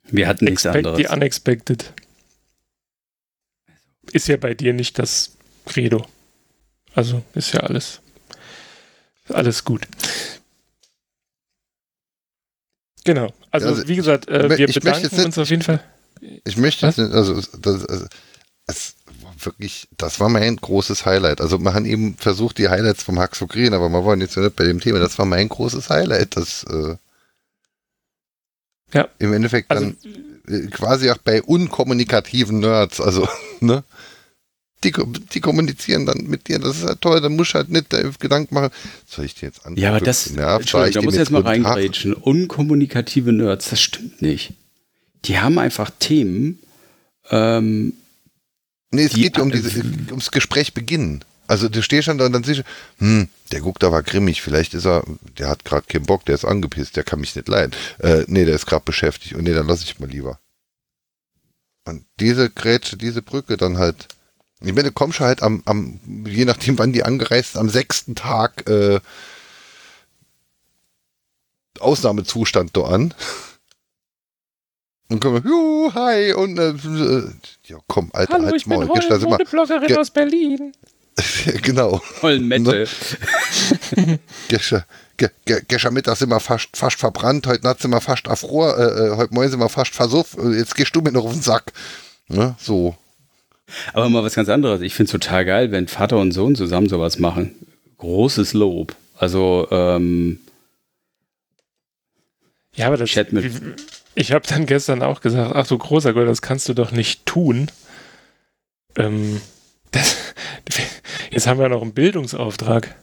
Wir 0.04 0.28
hatten 0.28 0.46
nichts 0.46 0.64
Expect 0.66 0.84
the 0.86 0.90
anderes. 0.90 1.12
unexpected. 1.12 1.94
Ist 4.12 4.28
ja 4.28 4.38
bei 4.38 4.54
dir 4.54 4.74
nicht 4.74 5.00
das 5.00 5.32
Credo. 5.66 6.06
Also 6.94 7.24
ist 7.34 7.52
ja 7.54 7.62
alles, 7.62 8.00
alles 9.30 9.64
gut. 9.66 9.88
Genau. 13.04 13.34
Also, 13.52 13.70
Also, 13.70 13.88
wie 13.88 13.96
gesagt, 13.96 14.28
äh, 14.30 14.58
wir 14.58 14.68
bedanken 14.68 15.26
uns 15.26 15.38
auf 15.38 15.50
jeden 15.50 15.62
Fall. 15.62 15.84
Ich 16.44 16.58
möchte, 16.58 16.88
Was? 16.88 16.98
jetzt 16.98 17.06
nicht- 17.08 17.16
also, 17.16 17.42
das, 17.60 17.86
also 17.86 18.06
es 18.68 18.95
war 18.95 18.95
wirklich, 19.46 19.88
das 19.98 20.20
war 20.20 20.30
mein 20.30 20.56
großes 20.58 21.06
Highlight. 21.06 21.42
Also 21.42 21.58
man 21.60 21.74
hat 21.74 21.86
eben 21.86 22.16
versucht, 22.16 22.58
die 22.58 22.70
Highlights 22.70 23.04
vom 23.04 23.20
Hack 23.20 23.36
zu 23.36 23.48
kriegen, 23.48 23.74
aber 23.74 23.90
wir 23.90 24.04
wollen 24.04 24.22
jetzt 24.22 24.38
nicht 24.38 24.56
bei 24.56 24.66
dem 24.66 24.80
Thema. 24.80 25.00
Das 25.00 25.18
war 25.18 25.26
mein 25.26 25.50
großes 25.50 25.90
Highlight, 25.90 26.36
das 26.36 26.64
äh, 26.70 26.96
Ja. 28.94 29.08
im 29.20 29.34
Endeffekt 29.34 29.72
Also, 29.72 29.86
dann 29.86 29.98
äh, 30.48 30.68
quasi 30.68 31.10
auch 31.10 31.18
bei 31.18 31.42
unkommunikativen 31.42 32.60
Nerds, 32.60 33.00
also, 33.02 33.28
ne? 33.60 33.84
Die, 34.84 34.94
die 35.34 35.40
kommunizieren 35.40 36.06
dann 36.06 36.26
mit 36.28 36.48
dir, 36.48 36.60
das 36.60 36.78
ist 36.78 36.86
halt 36.86 37.02
toll, 37.02 37.20
dann 37.20 37.36
musst 37.36 37.54
du 37.54 37.56
halt 37.56 37.70
nicht 37.70 37.92
da 37.92 38.02
Gedanken 38.20 38.54
machen, 38.54 38.70
soll 39.08 39.26
ich 39.26 39.34
dir 39.34 39.48
jetzt 39.48 39.66
an? 39.66 39.76
Ja, 39.78 39.90
aber 39.90 40.00
das, 40.00 40.28
Entschuldigung, 40.28 40.92
da 40.94 41.02
muss 41.02 41.14
ich 41.16 41.20
jetzt 41.22 41.32
mal 41.32 41.42
reingrätschen. 41.42 42.14
Unkommunikative 42.14 43.32
Nerds, 43.32 43.70
das 43.72 43.82
stimmt 43.82 44.22
nicht. 44.22 44.54
Die 45.24 45.40
haben 45.40 45.58
einfach 45.58 45.90
Themen, 45.98 46.60
ähm, 47.32 47.94
Nee, 48.96 49.06
es 49.06 49.14
Die- 49.14 49.22
geht 49.22 49.38
ja 49.38 49.44
um 49.44 49.52
diese, 49.52 49.80
ums 50.10 50.32
Gespräch 50.32 50.74
beginnen. 50.74 51.24
Also 51.48 51.70
du 51.70 51.84
stehst 51.84 52.06
schon 52.06 52.18
da 52.18 52.26
und 52.26 52.32
dann 52.34 52.44
siehst 52.44 52.62
du, 52.62 52.64
hm, 53.06 53.30
der 53.52 53.62
guckt 53.62 53.84
aber 53.84 54.02
grimmig, 54.02 54.42
vielleicht 54.42 54.74
ist 54.74 54.86
er, 54.86 55.04
der 55.38 55.48
hat 55.48 55.64
gerade 55.64 55.86
keinen 55.88 56.06
Bock, 56.08 56.26
der 56.26 56.34
ist 56.36 56.44
angepisst, 56.46 56.96
der 56.96 57.04
kann 57.04 57.20
mich 57.20 57.36
nicht 57.36 57.48
leiden. 57.48 57.72
Äh, 58.00 58.24
nee, 58.28 58.46
der 58.46 58.56
ist 58.56 58.66
gerade 58.66 58.84
beschäftigt 58.84 59.36
und 59.36 59.44
nee, 59.44 59.54
dann 59.54 59.68
lass 59.68 59.84
ich 59.84 60.00
mal 60.00 60.10
lieber. 60.10 60.40
Und 61.88 62.04
diese 62.20 62.50
Grätsche, 62.50 62.98
diese 62.98 63.22
Brücke 63.22 63.58
dann 63.58 63.78
halt, 63.78 64.08
ich 64.60 64.74
meine, 64.74 64.86
du 64.90 64.92
kommst 64.92 65.20
halt 65.20 65.44
am, 65.44 65.62
am, 65.66 66.00
je 66.26 66.46
nachdem 66.46 66.80
wann 66.80 66.94
die 66.94 67.04
angereist 67.04 67.52
sind, 67.54 67.62
am 67.62 67.70
sechsten 67.70 68.16
Tag 68.16 68.68
äh, 68.68 69.00
Ausnahmezustand 71.80 72.76
da 72.76 72.82
an. 72.86 73.14
Und 75.10 75.20
kommen, 75.20 75.44
juhu, 75.46 75.94
hi, 75.94 76.34
und 76.34 76.58
äh, 76.58 76.70
äh, 76.70 77.30
ja 77.68 77.78
komm, 77.88 78.10
Alter, 78.14 78.34
Hallo, 78.34 78.46
halt's 78.46 78.58
ich 78.58 78.66
bin 78.66 78.80
Maul. 78.80 78.88
Holm, 78.88 79.02
da 79.08 79.16
immer- 79.18 79.30
Modebloggerin 79.30 79.88
Ge- 79.88 79.98
aus 79.98 80.10
Berlin. 80.10 80.72
genau. 81.62 82.02
Holmette. 82.22 82.88
Gestern, 84.50 84.84
ge, 85.16 85.30
ge, 85.46 85.62
gestern 85.68 85.94
Mittag 85.94 86.18
sind 86.18 86.30
wir 86.30 86.40
fast, 86.40 86.76
fast 86.76 86.98
verbrannt, 87.00 87.46
heute 87.48 87.64
Nacht 87.64 87.82
sind 87.82 87.92
wir 87.92 88.02
fast 88.02 88.28
erfror, 88.28 88.78
äh, 88.78 89.08
äh, 89.14 89.16
heute 89.16 89.34
Morgen 89.34 89.50
sind 89.50 89.60
wir 89.60 89.70
fast 89.70 89.94
versuff, 89.94 90.36
äh, 90.38 90.58
jetzt 90.58 90.76
gehst 90.76 90.96
du 90.96 91.02
mir 91.02 91.12
noch 91.12 91.24
auf 91.26 91.32
den 91.34 91.42
Sack. 91.42 91.72
Ne? 92.28 92.56
So. 92.60 92.96
Aber 93.94 94.10
mal 94.10 94.24
was 94.24 94.36
ganz 94.36 94.50
anderes. 94.50 94.82
Ich 94.82 94.94
finde 94.94 95.08
es 95.08 95.12
total 95.12 95.46
geil, 95.46 95.72
wenn 95.72 95.88
Vater 95.88 96.18
und 96.18 96.32
Sohn 96.32 96.56
zusammen 96.56 96.90
sowas 96.90 97.18
machen. 97.20 97.56
Großes 97.98 98.54
Lob. 98.54 98.96
Also, 99.18 99.68
ähm, 99.72 100.40
Ja, 102.76 102.88
aber 102.88 102.98
das, 102.98 103.10
Chat 103.10 103.32
mit- 103.32 103.52
ich 104.16 104.32
habe 104.32 104.48
dann 104.48 104.66
gestern 104.66 105.04
auch 105.04 105.22
gesagt, 105.22 105.52
ach 105.54 105.68
du 105.68 105.78
großer 105.78 106.14
Gott, 106.14 106.28
das 106.28 106.42
kannst 106.42 106.68
du 106.70 106.74
doch 106.74 106.92
nicht 106.92 107.26
tun. 107.26 107.70
Ähm, 108.98 109.42
das, 109.92 110.16
jetzt 111.32 111.48
haben 111.48 111.60
wir 111.60 111.70
noch 111.70 111.82
einen 111.82 111.94
Bildungsauftrag. 111.94 112.96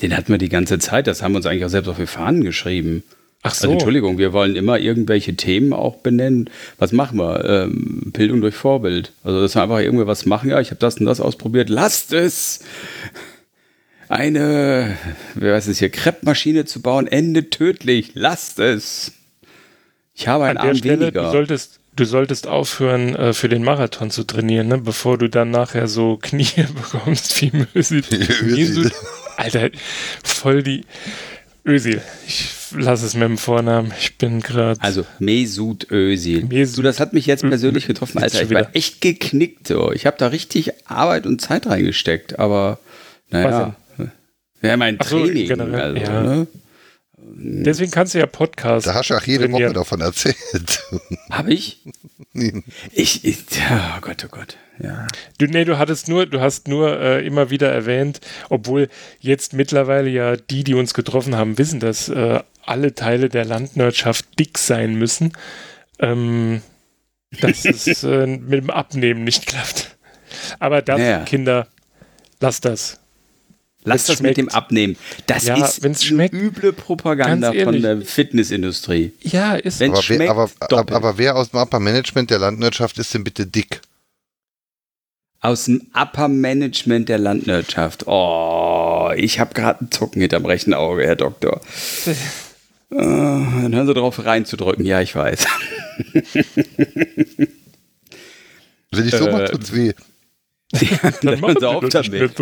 den 0.00 0.16
hatten 0.16 0.32
wir 0.32 0.38
die 0.38 0.48
ganze 0.48 0.78
Zeit. 0.78 1.06
Das 1.06 1.22
haben 1.22 1.32
wir 1.32 1.36
uns 1.36 1.46
eigentlich 1.46 1.64
auch 1.64 1.70
selbst 1.70 1.88
auf 1.88 1.98
die 1.98 2.06
Fahnen 2.06 2.42
geschrieben. 2.42 3.02
Ach 3.42 3.50
Also 3.50 3.66
so, 3.68 3.72
Entschuldigung, 3.72 4.18
wir 4.18 4.32
wollen 4.32 4.56
immer 4.56 4.78
irgendwelche 4.78 5.36
Themen 5.36 5.72
auch 5.72 5.96
benennen. 5.96 6.50
Was 6.78 6.92
machen 6.92 7.18
wir? 7.18 7.44
Ähm, 7.44 8.10
Bildung 8.12 8.40
durch 8.40 8.54
Vorbild. 8.54 9.12
Also 9.22 9.40
dass 9.40 9.54
wir 9.54 9.62
einfach 9.62 9.78
irgendwie 9.78 10.06
was 10.06 10.26
machen. 10.26 10.50
Ja, 10.50 10.60
ich 10.60 10.70
habe 10.70 10.80
das 10.80 10.96
und 10.96 11.06
das 11.06 11.20
ausprobiert. 11.20 11.68
Lasst 11.68 12.12
es! 12.12 12.60
Eine, 14.08 14.96
wer 15.34 15.54
weiß 15.54 15.66
es 15.66 15.80
hier, 15.80 15.90
Kreppmaschine 15.90 16.64
zu 16.64 16.80
bauen, 16.80 17.08
endet 17.08 17.50
tödlich. 17.50 18.12
Lasst 18.14 18.58
es! 18.60 19.12
Ich 20.16 20.26
habe 20.26 20.44
einen 20.44 20.56
an 20.56 20.62
der 20.62 20.70
Arm 20.70 20.78
Stelle, 20.78 21.00
weniger. 21.00 21.24
du 21.24 21.30
solltest, 21.30 21.80
du 21.94 22.04
solltest 22.04 22.46
aufhören, 22.46 23.14
äh, 23.14 23.32
für 23.34 23.48
den 23.48 23.62
Marathon 23.62 24.10
zu 24.10 24.24
trainieren, 24.24 24.68
ne? 24.68 24.78
bevor 24.78 25.18
du 25.18 25.28
dann 25.28 25.50
nachher 25.50 25.88
so 25.88 26.16
Knie 26.20 26.48
bekommst 26.74 27.40
wie 27.42 27.52
Mösil. 27.74 28.02
Özil. 28.42 28.90
Alter, 29.36 29.70
voll 30.24 30.62
die 30.62 30.84
Ösil. 31.66 32.00
Ich 32.26 32.48
lass 32.74 33.02
es 33.02 33.14
mit 33.14 33.24
dem 33.24 33.38
Vornamen. 33.38 33.92
Ich 34.00 34.16
bin 34.16 34.40
gerade. 34.40 34.80
Also 34.80 35.04
Mesut 35.18 35.90
Özil. 35.90 36.44
Mesut 36.46 36.78
du, 36.78 36.82
das 36.82 36.98
hat 36.98 37.12
mich 37.12 37.26
jetzt 37.26 37.42
persönlich 37.42 37.86
getroffen, 37.86 38.20
Jetzt 38.22 38.36
Alter. 38.36 38.46
Ich 38.46 38.54
war 38.54 38.74
echt 38.74 39.02
geknickt. 39.02 39.68
So. 39.68 39.92
Ich 39.92 40.06
habe 40.06 40.16
da 40.18 40.28
richtig 40.28 40.72
Arbeit 40.86 41.26
und 41.26 41.40
Zeit 41.40 41.66
reingesteckt, 41.66 42.38
aber 42.38 42.78
naja. 43.30 43.76
Ja, 44.62 44.76
mein 44.76 44.96
Ach 44.98 45.06
so, 45.06 45.24
Training. 45.24 45.48
generell, 45.48 45.98
also, 45.98 46.12
ja. 46.12 46.22
ne? 46.22 46.46
Deswegen 47.34 47.90
kannst 47.90 48.14
du 48.14 48.18
ja 48.18 48.26
Podcast. 48.26 48.86
Da 48.86 48.94
hast 48.94 49.10
du 49.10 49.14
auch 49.14 49.22
jede 49.22 49.44
trainieren. 49.44 49.70
Woche 49.70 49.74
davon 49.74 50.00
erzählt. 50.00 50.82
Hab 51.30 51.48
ich? 51.48 51.82
Ich, 52.92 53.24
ich, 53.24 53.38
oh 53.70 54.00
Gott, 54.02 54.22
oh 54.26 54.28
Gott. 54.28 54.58
Ja. 54.78 55.06
Du, 55.38 55.46
nee, 55.46 55.64
du 55.64 55.78
hattest 55.78 56.06
nur, 56.06 56.26
du 56.26 56.38
hast 56.38 56.68
nur 56.68 57.00
äh, 57.00 57.26
immer 57.26 57.48
wieder 57.48 57.72
erwähnt, 57.72 58.20
obwohl 58.50 58.88
jetzt 59.20 59.54
mittlerweile 59.54 60.10
ja 60.10 60.36
die, 60.36 60.62
die 60.62 60.74
uns 60.74 60.92
getroffen 60.92 61.34
haben, 61.34 61.56
wissen, 61.56 61.80
dass 61.80 62.10
äh, 62.10 62.40
alle 62.62 62.94
Teile 62.94 63.30
der 63.30 63.46
Landwirtschaft 63.46 64.38
dick 64.38 64.58
sein 64.58 64.96
müssen, 64.96 65.32
ähm, 65.98 66.60
dass 67.40 67.64
es 67.64 67.86
äh, 68.04 68.26
mit 68.26 68.64
dem 68.64 68.70
Abnehmen 68.70 69.24
nicht 69.24 69.46
klappt. 69.46 69.96
Aber 70.58 70.82
das, 70.82 70.98
Naja. 70.98 71.24
Kinder, 71.24 71.68
lass 72.40 72.60
das. 72.60 73.00
Lass 73.88 74.08
Wenn's 74.08 74.18
das 74.18 74.20
mit 74.20 74.36
dem 74.36 74.48
abnehmen. 74.48 74.96
Das 75.28 75.46
Ja, 75.46 75.54
ist 75.64 75.82
wenn's 75.82 76.00
eine 76.00 76.08
schmeckt. 76.08 76.34
üble 76.34 76.72
Propaganda 76.72 77.52
von 77.52 77.80
der 77.80 78.00
Fitnessindustrie. 78.02 79.12
Ja, 79.22 79.54
ist 79.54 79.78
Wenn- 79.78 79.92
Aber 79.92 79.98
wer, 79.98 80.02
schmeckt 80.02 80.30
aber, 80.30 80.50
doppelt. 80.68 80.90
aber 80.92 81.18
wer 81.18 81.36
aus 81.36 81.50
dem 81.50 81.60
Upper 81.60 81.78
Management 81.80 82.30
der 82.30 82.40
Landwirtschaft 82.40 82.98
ist 82.98 83.14
denn 83.14 83.22
bitte 83.22 83.46
dick? 83.46 83.80
Aus 85.40 85.66
dem 85.66 85.86
Upper 85.94 86.26
Management 86.26 87.08
der 87.08 87.18
Landwirtschaft. 87.18 88.08
Oh, 88.08 89.10
ich 89.16 89.38
habe 89.38 89.54
gerade 89.54 89.78
einen 89.80 89.92
Zucken 89.92 90.20
hinterm 90.20 90.44
rechten 90.46 90.74
Auge, 90.74 91.04
Herr 91.06 91.14
Doktor. 91.14 91.60
Äh, 92.06 92.14
dann 92.90 93.72
hören 93.74 93.86
Sie 93.86 93.94
drauf 93.94 94.24
reinzudrücken. 94.24 94.84
Ja, 94.84 95.00
ich 95.00 95.14
weiß. 95.14 95.46
Wenn 98.90 99.06
ich 99.08 99.14
so 99.14 99.28
Äh, 99.28 99.32
mache, 99.32 99.44
tut's 99.52 99.72
weh. 99.72 99.92
Dann 101.22 101.40
hören 101.40 101.56
Sie 101.60 101.68
auf 101.68 101.84
damit. 101.88 102.34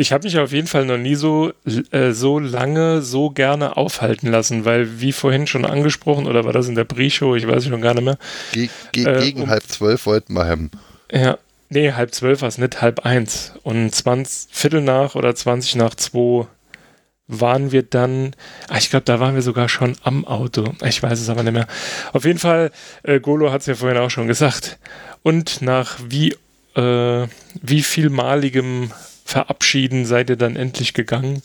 Ich 0.00 0.12
habe 0.12 0.22
mich 0.28 0.38
auf 0.38 0.52
jeden 0.52 0.68
Fall 0.68 0.84
noch 0.84 0.96
nie 0.96 1.16
so, 1.16 1.52
äh, 1.90 2.12
so 2.12 2.38
lange, 2.38 3.02
so 3.02 3.30
gerne 3.30 3.76
aufhalten 3.76 4.28
lassen, 4.30 4.64
weil, 4.64 5.00
wie 5.00 5.10
vorhin 5.10 5.48
schon 5.48 5.64
angesprochen, 5.64 6.28
oder 6.28 6.44
war 6.44 6.52
das 6.52 6.68
in 6.68 6.76
der 6.76 6.84
Pre-Show, 6.84 7.34
ich 7.34 7.48
weiß 7.48 7.64
schon 7.66 7.80
gar 7.80 7.94
nicht 7.94 8.04
mehr. 8.04 8.16
Ge 8.52 8.68
ge 8.92 9.04
Äh, 9.06 9.20
gegen 9.20 9.42
um- 9.42 9.48
halb 9.50 9.64
zwölf 9.64 10.06
wollten 10.06 10.34
wir 10.34 10.46
haben. 10.46 10.70
Ja, 11.10 11.36
nee, 11.68 11.90
halb 11.92 12.14
zwölf 12.14 12.42
war 12.42 12.48
es 12.48 12.58
nicht, 12.58 12.80
halb 12.80 13.04
eins. 13.04 13.54
Und 13.64 13.92
20, 13.92 14.48
Viertel 14.54 14.82
nach 14.82 15.16
oder 15.16 15.34
20 15.34 15.74
nach 15.74 15.96
zwei 15.96 16.46
waren 17.26 17.72
wir 17.72 17.82
dann, 17.82 18.36
ah, 18.68 18.78
ich 18.78 18.90
glaube, 18.90 19.04
da 19.04 19.18
waren 19.18 19.34
wir 19.34 19.42
sogar 19.42 19.68
schon 19.68 19.96
am 20.04 20.24
Auto. 20.24 20.74
Ich 20.86 21.02
weiß 21.02 21.18
es 21.20 21.28
aber 21.28 21.42
nicht 21.42 21.54
mehr. 21.54 21.66
Auf 22.12 22.24
jeden 22.24 22.38
Fall, 22.38 22.70
äh, 23.02 23.18
Golo 23.18 23.50
hat 23.50 23.62
es 23.62 23.66
ja 23.66 23.74
vorhin 23.74 23.98
auch 23.98 24.10
schon 24.10 24.28
gesagt. 24.28 24.78
Und 25.24 25.60
nach 25.60 25.98
wie, 26.08 26.36
äh, 26.76 27.26
wie 27.60 27.82
vielmaligem 27.82 28.92
Verabschieden 29.28 30.06
seid 30.06 30.30
ihr 30.30 30.36
dann 30.36 30.56
endlich 30.56 30.94
gegangen? 30.94 31.42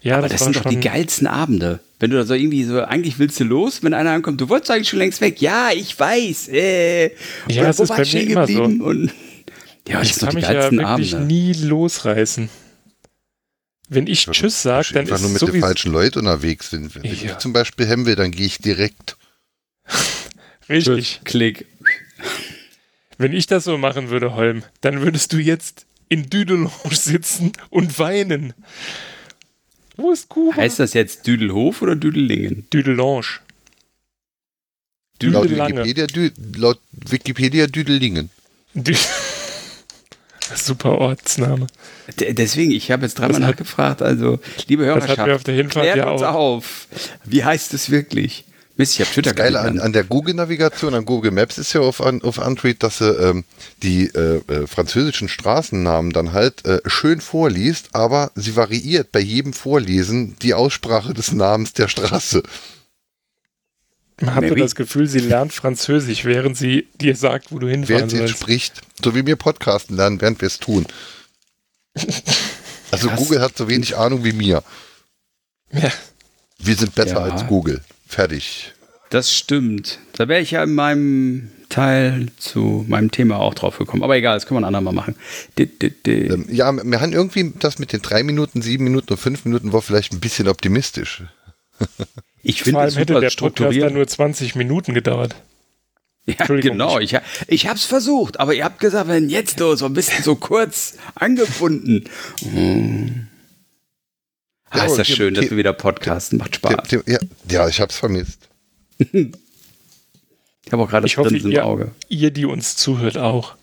Ja, 0.00 0.18
Aber 0.18 0.28
das 0.28 0.42
sind 0.42 0.56
doch 0.56 0.64
die 0.64 0.80
geilsten 0.80 1.28
Abende. 1.28 1.78
Wenn 2.00 2.10
du 2.10 2.16
da 2.16 2.24
so 2.24 2.34
irgendwie 2.34 2.64
so, 2.64 2.82
eigentlich 2.82 3.20
willst 3.20 3.38
du 3.38 3.44
los, 3.44 3.84
wenn 3.84 3.94
einer 3.94 4.10
ankommt, 4.10 4.40
du 4.40 4.48
wolltest 4.48 4.72
eigentlich 4.72 4.88
schon 4.88 4.98
längst 4.98 5.20
weg. 5.20 5.40
Ja, 5.40 5.70
ich 5.72 5.96
weiß. 5.98 6.48
Äh, 6.48 7.06
Ja, 7.48 7.60
Oder 7.60 7.68
es 7.70 7.78
wo 7.78 7.82
ist 7.84 7.88
war 7.90 7.96
bei 7.98 8.02
ich 8.02 8.14
mir 8.14 8.22
immer 8.22 8.46
so. 8.48 8.64
Und, 8.64 9.12
ja, 9.86 10.00
das 10.00 10.08
Ich 10.08 10.14
sind 10.14 10.22
doch 10.22 10.26
kann 10.26 10.30
die 10.30 10.36
mich 10.36 10.44
ja 10.44 10.52
geilsten 10.54 10.78
wirklich 10.78 11.14
Abende. 11.14 11.32
nie 11.32 11.52
losreißen. 11.52 12.48
Wenn 13.88 14.06
ich 14.08 14.26
Tschüss 14.26 14.62
sage, 14.62 14.88
dann 14.92 15.02
einfach 15.02 15.20
nur 15.20 15.30
ist 15.36 15.42
mit 15.44 15.54
den 15.54 15.60
falschen 15.60 15.92
Leuten 15.92 16.18
unterwegs. 16.18 16.72
Wenn, 16.72 16.92
wenn 16.96 17.04
ich 17.04 17.22
Ja. 17.22 17.38
zum 17.38 17.52
Beispiel 17.52 17.88
haben 17.88 18.06
will, 18.06 18.16
dann 18.16 18.32
gehe 18.32 18.46
ich 18.46 18.58
direkt. 18.58 19.16
richtig. 20.68 21.20
Klick. 21.24 21.66
Wenn 23.18 23.32
ich 23.32 23.46
das 23.46 23.62
so 23.64 23.78
machen 23.78 24.10
würde, 24.10 24.34
Holm, 24.34 24.64
dann 24.80 25.00
würdest 25.02 25.32
du 25.32 25.38
jetzt 25.38 25.85
in 26.08 26.28
Düdelow 26.30 26.70
sitzen 26.90 27.52
und 27.70 27.98
weinen. 27.98 28.54
Wo 29.96 30.10
ist 30.12 30.28
Kuba? 30.28 30.56
Heißt 30.56 30.78
das 30.78 30.92
jetzt 30.94 31.26
Düdelhof 31.26 31.82
oder 31.82 31.96
Düdelingen? 31.96 32.66
Düdelange. 32.72 33.22
Laut 35.22 35.44
Düdelange. 35.44 35.84
Wikipedia, 35.84 36.06
Dü 36.06 36.30
laut 36.56 36.80
Wikipedia 36.92 37.66
Düdelingen. 37.66 38.30
Dü 38.74 38.94
Super 40.54 40.98
Ortsname. 40.98 41.66
D 42.20 42.32
deswegen, 42.34 42.70
ich 42.70 42.90
habe 42.92 43.02
jetzt 43.04 43.18
dreimal 43.18 43.40
Das 43.40 43.48
hat- 43.48 43.50
nachgefragt. 43.54 44.02
Also, 44.02 44.38
liebe 44.68 44.84
Das 44.84 44.94
hatten 44.94 45.08
wir 45.08 45.16
Hörerschaft, 45.16 45.30
auf 45.36 45.44
der 45.44 45.54
Hinfahrt 45.54 45.82
klärt 45.84 45.96
ja 45.96 46.10
uns 46.10 46.22
auch. 46.22 46.34
auf. 46.34 46.88
Wie 47.24 47.42
heißt 47.42 47.74
es 47.74 47.90
wirklich? 47.90 48.44
Mist, 48.78 48.94
ich 48.94 49.00
habe 49.00 49.10
Twitter 49.10 49.30
Das 49.30 49.36
Geile 49.36 49.60
an, 49.60 49.80
an 49.80 49.92
der 49.92 50.04
Google-Navigation, 50.04 50.94
an 50.94 51.06
Google 51.06 51.30
Maps 51.30 51.56
ist 51.56 51.72
ja 51.72 51.80
auf, 51.80 52.02
an, 52.02 52.20
auf 52.22 52.38
Android, 52.38 52.82
dass 52.82 52.98
sie 52.98 53.08
ähm, 53.10 53.44
die 53.82 54.06
äh, 54.08 54.36
äh, 54.52 54.66
französischen 54.66 55.28
Straßennamen 55.28 56.12
dann 56.12 56.32
halt 56.32 56.64
äh, 56.66 56.80
schön 56.86 57.20
vorliest, 57.22 57.94
aber 57.94 58.30
sie 58.34 58.54
variiert 58.54 59.12
bei 59.12 59.20
jedem 59.20 59.54
Vorlesen 59.54 60.36
die 60.42 60.52
Aussprache 60.52 61.14
des 61.14 61.32
Namens 61.32 61.72
der 61.72 61.88
Straße. 61.88 62.42
Man 64.20 64.34
hatte 64.34 64.46
Maybe. 64.48 64.60
das 64.60 64.74
Gefühl, 64.74 65.06
sie 65.06 65.18
lernt 65.20 65.52
Französisch, 65.52 66.24
während 66.24 66.56
sie 66.56 66.86
dir 67.00 67.16
sagt, 67.16 67.52
wo 67.52 67.58
du 67.58 67.68
hinfahren 67.68 67.88
Während 67.98 68.10
sie 68.10 68.18
sollst. 68.18 68.34
spricht, 68.38 68.80
so 69.02 69.14
wie 69.14 69.26
wir 69.26 69.36
Podcasten 69.36 69.96
lernen, 69.96 70.20
während 70.20 70.40
wir 70.40 70.46
es 70.48 70.58
tun. 70.58 70.86
Also 72.92 73.08
Krass. 73.08 73.18
Google 73.18 73.40
hat 73.40 73.56
so 73.58 73.68
wenig 73.68 73.96
Ahnung 73.96 74.22
wie 74.22 74.32
mir. 74.32 74.62
Ja. 75.72 75.90
Wir 76.60 76.76
sind 76.76 76.94
besser 76.94 77.26
Ja. 77.26 77.32
als 77.34 77.44
Google. 77.48 77.82
Fertig. 78.06 78.72
Das 79.10 79.32
stimmt. 79.32 79.98
Da 80.14 80.28
wäre 80.28 80.40
ich 80.40 80.52
ja 80.52 80.62
in 80.62 80.74
meinem 80.74 81.50
Teil 81.68 82.28
zu 82.38 82.84
meinem 82.88 83.10
Thema 83.10 83.38
auch 83.38 83.54
drauf 83.54 83.78
gekommen. 83.78 84.02
Aber 84.02 84.16
egal, 84.16 84.36
das 84.36 84.46
können 84.46 84.56
wir 84.56 84.62
ein 84.62 84.74
andermal 84.74 84.94
machen. 84.94 85.16
Di- 85.58 85.66
di. 85.66 86.12
Ähm, 86.12 86.46
ja, 86.50 86.72
wir 86.72 87.00
haben 87.00 87.12
irgendwie 87.12 87.52
das 87.58 87.78
mit 87.78 87.92
den 87.92 88.02
drei 88.02 88.22
Minuten, 88.22 88.62
sieben 88.62 88.84
Minuten 88.84 89.12
und 89.12 89.18
fünf 89.18 89.44
Minuten 89.44 89.72
war 89.72 89.82
vielleicht 89.82 90.12
ein 90.12 90.20
bisschen 90.20 90.48
optimistisch. 90.48 91.22
Ich 92.48 92.58
Vor 92.60 92.64
finde 92.66 92.80
allem 92.80 92.88
es 92.90 92.96
hätte 92.96 93.20
der 93.20 93.30
Podcast 93.30 93.76
dann 93.80 93.94
nur 93.94 94.06
20 94.06 94.54
Minuten 94.54 94.94
gedauert. 94.94 95.34
Ja, 96.26 96.46
genau. 96.46 97.00
Ich, 97.00 97.16
ich 97.48 97.66
habe 97.66 97.76
es 97.76 97.84
versucht, 97.84 98.38
aber 98.38 98.54
ihr 98.54 98.64
habt 98.64 98.78
gesagt, 98.78 99.08
wenn 99.08 99.28
jetzt 99.28 99.58
los, 99.58 99.80
so 99.80 99.86
ein 99.86 99.94
bisschen 99.94 100.22
so 100.22 100.36
kurz 100.36 100.96
angebunden. 101.16 102.04
Hm. 102.52 103.26
Ah, 104.82 104.86
ist 104.86 104.98
das 104.98 105.08
schön, 105.08 105.34
dass 105.34 105.50
wir 105.50 105.56
wieder 105.56 105.72
podcasten. 105.72 106.38
Macht 106.38 106.56
Spaß. 106.56 106.90
Ja, 106.90 107.00
ja, 107.06 107.18
ja, 107.50 107.68
ich 107.68 107.80
hab's 107.80 107.96
vermisst. 107.96 108.48
Ich 108.98 109.32
habe 110.72 110.82
auch 110.82 110.90
gerade 110.90 111.08
Grinsen 111.08 111.46
im 111.46 111.52
ihr, 111.52 111.64
Auge. 111.64 111.90
ihr, 112.08 112.30
die 112.30 112.44
uns 112.44 112.76
zuhört, 112.76 113.18
auch. 113.18 113.54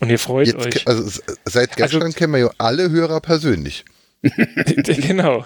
Und 0.00 0.10
ihr 0.10 0.18
freut 0.18 0.48
Jetzt, 0.48 0.56
euch. 0.66 0.86
also 0.88 1.20
seit 1.44 1.76
gestern 1.76 2.02
Also- 2.02 2.16
kennen 2.16 2.32
wir 2.32 2.40
ja 2.40 2.50
alle 2.58 2.90
Hörer 2.90 3.20
persönlich. 3.20 3.84
genau. 4.22 5.44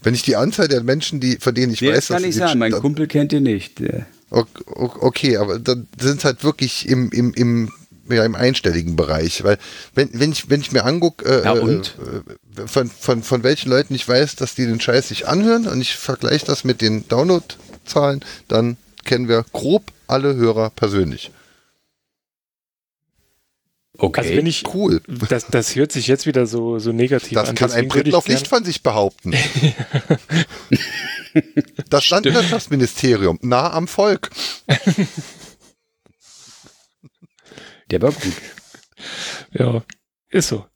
Wenn 0.00 0.14
ich 0.14 0.22
die 0.22 0.36
Anzahl 0.36 0.68
der 0.68 0.82
Menschen, 0.82 1.20
die, 1.20 1.36
von 1.36 1.54
denen 1.54 1.72
ich 1.72 1.80
Nee, 1.80 1.88
weiß, 1.88 1.96
das 1.96 2.08
kann 2.08 2.22
dass 2.22 2.28
ich 2.30 2.36
sagen. 2.36 2.58
Mein 2.58 2.72
Kumpel 2.72 3.06
kennt 3.06 3.32
ihr 3.32 3.40
nicht. 3.40 3.78
Der- 3.80 4.06
Ok- 4.30 4.64
ok- 4.66 5.02
Okay, 5.02 5.36
aber 5.36 5.58
dann 5.58 5.86
sind 6.00 6.18
es 6.18 6.24
halt 6.24 6.42
wirklich 6.44 6.88
im, 6.88 7.10
im, 7.12 7.32
im, 7.34 7.72
ja, 8.08 8.24
im 8.24 8.34
einstelligen 8.34 8.96
Bereich. 8.96 9.44
Weil 9.44 9.58
wenn, 9.94 10.08
wenn 10.12 10.32
ich, 10.32 10.48
wenn 10.50 10.60
ich 10.60 10.72
mir 10.72 10.84
angucke, 10.84 11.24
äh, 11.24 11.44
Ja, 11.44 11.52
und? 11.52 11.96
äh, 12.56 12.66
von, 12.66 12.88
von, 12.90 13.22
von 13.22 13.42
welchen 13.42 13.70
Leuten 13.70 13.94
ich 13.94 14.08
weiß, 14.08 14.36
dass 14.36 14.54
die 14.54 14.66
den 14.66 14.80
Scheiß 14.80 15.08
sich 15.08 15.28
anhören 15.28 15.66
und 15.66 15.80
ich 15.80 15.96
vergleiche 15.96 16.46
das 16.46 16.64
mit 16.64 16.80
den 16.80 17.06
Downloadzahlen, 17.08 18.24
dann 18.48 18.76
kennen 19.04 19.28
wir 19.28 19.44
grob 19.52 19.84
alle 20.06 20.34
Hörer 20.36 20.70
persönlich. 20.70 21.30
Okay. 23.98 24.20
Also 24.20 24.36
wenn 24.36 24.46
ich, 24.46 24.64
Cool. 24.74 25.00
das, 25.30 25.46
das 25.46 25.74
hört 25.74 25.90
sich 25.90 26.06
jetzt 26.06 26.26
wieder 26.26 26.46
so, 26.46 26.78
so 26.78 26.92
negativ 26.92 27.32
Das 27.32 27.48
an. 27.48 27.54
kann 27.54 27.70
ein 27.70 27.74
deswegen 27.76 27.88
Britenlauf 27.88 28.28
ich 28.28 28.34
nicht 28.34 28.48
von 28.48 28.64
sich 28.64 28.82
behaupten. 28.82 29.32
Das 31.90 32.08
Landwirtschaftsministerium, 32.08 33.38
nah 33.42 33.70
am 33.70 33.88
Volk. 33.88 34.30
der 37.90 38.02
war 38.02 38.12
gut. 38.12 38.32
Ja, 39.52 39.82
ist 40.30 40.48
so. 40.48 40.66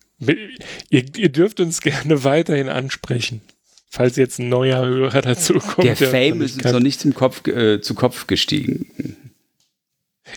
Ihr, 0.91 1.05
ihr 1.17 1.29
dürft 1.31 1.61
uns 1.61 1.81
gerne 1.81 2.25
weiterhin 2.25 2.69
ansprechen, 2.69 3.41
falls 3.89 4.17
jetzt 4.17 4.39
ein 4.39 4.49
neuer 4.51 4.85
Hörer 4.85 5.23
dazu 5.23 5.55
kommt. 5.55 5.87
Der 5.87 5.97
Fame 5.97 6.43
ist 6.43 6.57
uns 6.63 6.73
noch 6.73 6.81
nicht 6.81 7.01
zum 7.01 7.15
Kopf, 7.15 7.47
äh, 7.47 7.81
zu 7.81 7.95
Kopf 7.95 8.27
gestiegen. 8.27 8.87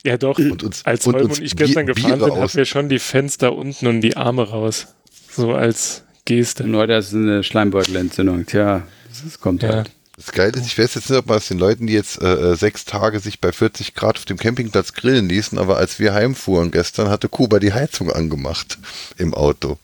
Ja, 0.06 0.18
doch. 0.18 0.40
Und 0.40 0.64
uns- 0.64 0.86
als 0.86 1.06
und 1.06 1.16
Holm 1.16 1.26
uns 1.30 1.40
und 1.40 1.46
ich 1.46 1.56
gestern 1.56 1.86
Bier- 1.86 1.94
gefahren 1.96 2.20
sind, 2.20 2.36
hatten 2.38 2.58
wir 2.58 2.66
schon 2.66 2.90
die 2.90 3.00
Fenster 3.00 3.54
unten 3.56 3.88
und 3.88 4.02
die 4.02 4.16
Arme 4.18 4.44
raus. 4.50 4.88
So 5.30 5.54
als 5.54 6.04
Geste. 6.26 6.64
Und 6.64 6.76
heute 6.76 6.94
ist 6.94 7.14
eine 7.14 7.44
Schleimbeutelentzündung. 7.44 8.46
Tja, 8.46 8.88
das 9.24 9.40
kommt 9.40 9.62
Ja. 9.64 9.70
halt. 9.76 9.92
Das 10.16 10.32
Geile 10.32 10.52
ist, 10.52 10.68
ich 10.68 10.78
weiß 10.78 10.94
jetzt 10.94 11.10
nicht, 11.10 11.18
ob 11.18 11.26
man 11.26 11.38
es 11.40 11.48
den 11.48 11.58
Leuten, 11.58 11.88
die 11.88 11.94
jetzt 11.94 12.22
äh, 12.22 12.52
äh, 12.52 12.56
sechs 12.56 12.86
Tage 12.86 13.20
sich 13.20 13.42
bei 13.42 13.52
40 13.52 13.96
Grad 13.96 14.18
auf 14.18 14.26
dem 14.26 14.38
Campingplatz 14.38 14.94
grillen 14.94 15.28
ließen, 15.28 15.58
aber 15.58 15.78
als 15.78 15.98
wir 15.98 16.14
heimfuhren 16.14 16.70
gestern, 16.70 17.10
hatte 17.10 17.30
Kuba 17.30 17.60
die 17.60 17.74
Heizung 17.74 18.12
angemacht 18.12 18.78
im 19.18 19.34
Auto. 19.34 19.80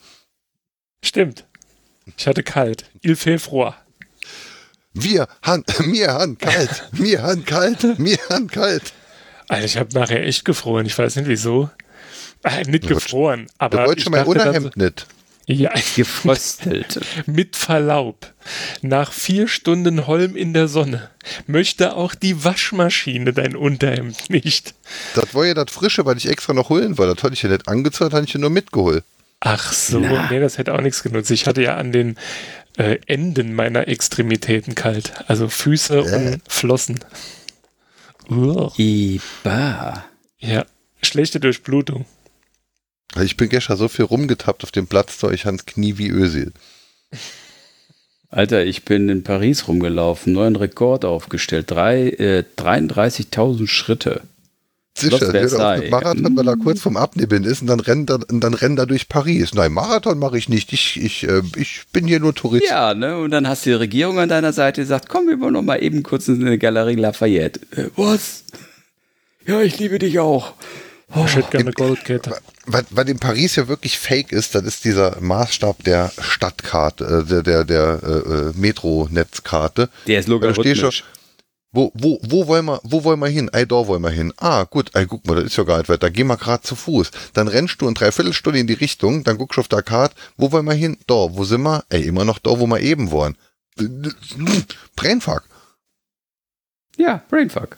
Stimmt. 1.03 1.45
Ich 2.15 2.27
hatte 2.27 2.43
kalt. 2.43 2.85
Il 3.01 3.15
froid. 3.15 3.73
Wir, 4.93 5.27
Han, 5.41 5.64
mir 5.85 6.14
Han 6.14 6.38
kalt, 6.38 6.89
mir 6.91 7.23
Han 7.23 7.45
kalt, 7.45 7.97
mir 7.97 8.18
Han 8.30 8.47
kalt. 8.47 8.93
Alter, 9.47 9.65
ich 9.65 9.77
habe 9.77 9.93
nachher 9.93 10.23
echt 10.23 10.45
gefroren. 10.45 10.85
Ich 10.85 10.97
weiß 10.97 11.15
nicht 11.15 11.27
wieso. 11.27 11.72
Äh, 12.43 12.64
nicht 12.65 12.88
gefroren, 12.88 13.47
aber 13.57 13.85
wollte 13.85 13.97
ich 13.97 14.03
schon 14.03 14.11
mein 14.11 14.26
Unterhemd 14.26 14.77
nicht. 14.77 15.07
Ja, 15.52 15.72
Gefröstelt. 15.96 17.00
mit 17.26 17.56
Verlaub. 17.56 18.34
Nach 18.82 19.12
vier 19.12 19.48
Stunden 19.48 20.06
Holm 20.08 20.36
in 20.36 20.54
der 20.54 20.68
Sonne 20.68 21.10
möchte 21.48 21.96
auch 21.96 22.14
die 22.16 22.44
Waschmaschine 22.44 23.34
dein 23.34 23.56
Unterhemd 23.56 24.30
nicht. 24.30 24.76
Das 25.16 25.34
war 25.34 25.46
ja 25.46 25.54
das 25.56 25.72
Frische, 25.72 26.06
weil 26.06 26.18
ich 26.18 26.28
extra 26.28 26.54
noch 26.54 26.70
holen 26.70 26.98
wollte. 26.98 27.16
Das 27.16 27.24
hatte 27.24 27.34
ich 27.34 27.42
ja 27.42 27.50
nicht 27.50 27.68
angezahlt, 27.68 28.14
hatte 28.14 28.26
ich 28.26 28.34
ja 28.34 28.40
nur 28.40 28.50
mitgeholt. 28.52 29.04
Ach 29.40 29.72
so, 29.74 30.00
Na. 30.00 30.28
nee, 30.30 30.40
das 30.40 30.58
hätte 30.58 30.74
auch 30.74 30.82
nichts 30.82 31.02
genutzt. 31.02 31.32
Ich 31.32 31.48
hatte 31.48 31.64
ja 31.64 31.78
an 31.78 31.92
den 31.92 32.18
äh, 32.78 32.98
Enden 33.08 33.54
meiner 33.56 33.88
Extremitäten 33.88 34.76
kalt. 34.76 35.14
Also 35.28 35.48
Füße 35.50 35.98
Äh. 35.98 36.16
und 36.16 36.42
Flossen. 36.48 37.00
Uah. 38.30 38.72
Iba. 38.78 40.06
Ja, 40.40 40.66
schlechte 41.02 41.40
Durchblutung. 41.40 42.06
Ich 43.22 43.38
bin 43.38 43.49
gestern 43.49 43.77
so 43.77 43.88
viel 43.88 44.06
rumgetappt 44.06 44.64
auf 44.64 44.72
dem 44.72 44.88
Platz, 44.88 45.18
da 45.19 45.31
ich 45.31 45.45
ans 45.45 45.65
Knie 45.65 45.98
wie 45.98 46.10
Ösil. 46.10 46.53
Alter, 48.30 48.64
ich 48.64 48.86
bin 48.86 49.10
in 49.10 49.23
Paris 49.23 49.68
rumgelaufen, 49.68 50.34
neuen 50.34 50.56
Rekord 50.56 51.03
aufgestellt. 51.03 51.72
Drei, 51.72 52.10
äh, 52.10 52.44
33.000 52.57 53.68
Schritte. 53.68 54.22
Sicher, 54.95 55.31
der 55.31 55.90
Marathon, 55.90 56.36
weil 56.36 56.48
er 56.48 56.57
kurz 56.57 56.81
vorm 56.81 56.98
Abnibbeln 56.98 57.45
ist 57.45 57.61
und 57.61 57.68
dann 57.68 57.80
rennt 57.80 58.10
er, 58.10 58.19
dann 58.19 58.53
rennt 58.53 58.80
er 58.80 58.86
durch 58.86 59.07
Paris. 59.07 59.53
Nein, 59.53 59.72
Marathon 59.72 60.19
mache 60.19 60.38
ich 60.38 60.49
nicht. 60.49 60.73
Ich, 60.73 61.02
ich, 61.02 61.27
äh, 61.27 61.41
ich 61.56 61.84
bin 61.94 62.06
hier 62.06 62.19
nur 62.19 62.36
Tourist. 62.36 62.65
Ja, 62.68 62.94
ne? 62.94 63.18
Und 63.18 63.31
dann 63.31 63.48
hast 63.48 63.65
du 63.65 63.72
die 63.72 63.76
Regierung 63.76 64.19
an 64.19 64.30
deiner 64.30 64.52
Seite 64.52 64.81
gesagt, 64.81 65.07
komm, 65.07 65.27
wir 65.27 65.40
wollen 65.40 65.53
noch 65.53 65.61
mal 65.61 65.81
eben 65.81 66.03
kurz 66.03 66.27
in 66.27 66.45
eine 66.45 66.57
Galerie 66.57 66.95
Lafayette. 66.95 67.61
Äh, 67.72 67.90
was? 67.95 68.44
Ja, 69.45 69.61
ich 69.61 69.80
liebe 69.80 69.99
dich 69.99 70.19
auch. 70.19 70.53
Oh, 71.15 71.26
Ich 71.26 71.36
hätte 71.36 71.49
gerne 71.49 71.72
Goldkette. 71.72 72.38
Was, 72.65 72.86
was 72.91 73.07
in 73.07 73.19
Paris 73.19 73.56
ja 73.56 73.68
wirklich 73.68 73.98
fake 73.98 74.31
ist, 74.31 74.53
das 74.53 74.64
ist 74.64 74.86
dieser 74.86 75.19
Maßstab 75.19 75.84
der 75.84 76.11
Stadtkarte, 76.19 77.23
äh, 77.26 77.27
der, 77.27 77.41
der, 77.41 77.64
der 77.64 77.99
äh, 78.03 78.10
äh, 78.10 78.52
Metronetzkarte. 78.56 79.90
der 80.06 80.19
ist 80.19 80.27
logarithmisch. 80.27 80.80
schon, 80.80 80.91
wo, 81.72 81.91
wo, 81.94 82.19
wo 82.23 82.48
wollen 82.48 82.65
wir, 82.65 82.80
wo 82.84 83.03
wollen 83.03 83.19
wir 83.19 83.27
hin? 83.27 83.49
Ey, 83.53 83.65
da 83.68 83.86
wollen 83.88 84.02
wir 84.02 84.10
hin. 84.10 84.34
Ah, 84.38 84.64
gut, 84.64 84.90
ey, 84.94 85.06
guck 85.06 85.26
mal, 85.27 85.36
das 85.36 85.45
ist 85.45 85.57
ja 85.57 85.64
gar 85.64 85.77
nicht 85.77 85.90
weit. 85.90 86.02
Da 86.02 86.10
gehen 86.10 86.27
wir 86.27 86.38
gerade 86.38 86.64
zu 86.64 86.76
Fuß. 86.76 87.11
Dann 87.34 87.48
rennst 87.48 87.81
du 87.81 87.88
in 87.88 87.94
dreiviertel 87.94 88.34
Stunde 88.34 88.60
in 88.60 88.68
die 88.68 88.73
Richtung, 88.73 89.23
dann 89.23 89.38
guckst 89.38 89.57
du 89.57 89.61
auf 89.61 89.68
der 89.68 89.84
Karte, 89.84 90.15
wo 90.38 90.52
wollen 90.52 90.65
wir 90.65 90.73
hin? 90.73 90.98
Da, 91.07 91.14
wo 91.14 91.44
sind 91.44 91.61
wir? 91.61 91.84
Ey, 91.90 92.03
immer 92.03 92.26
noch 92.26 92.40
da, 92.40 92.60
wo 92.60 92.65
wir 92.65 92.80
eben 92.80 93.11
waren. 93.11 93.36
Brainfuck. 94.95 95.44
Ja, 96.98 97.23
Brainfuck. 97.30 97.77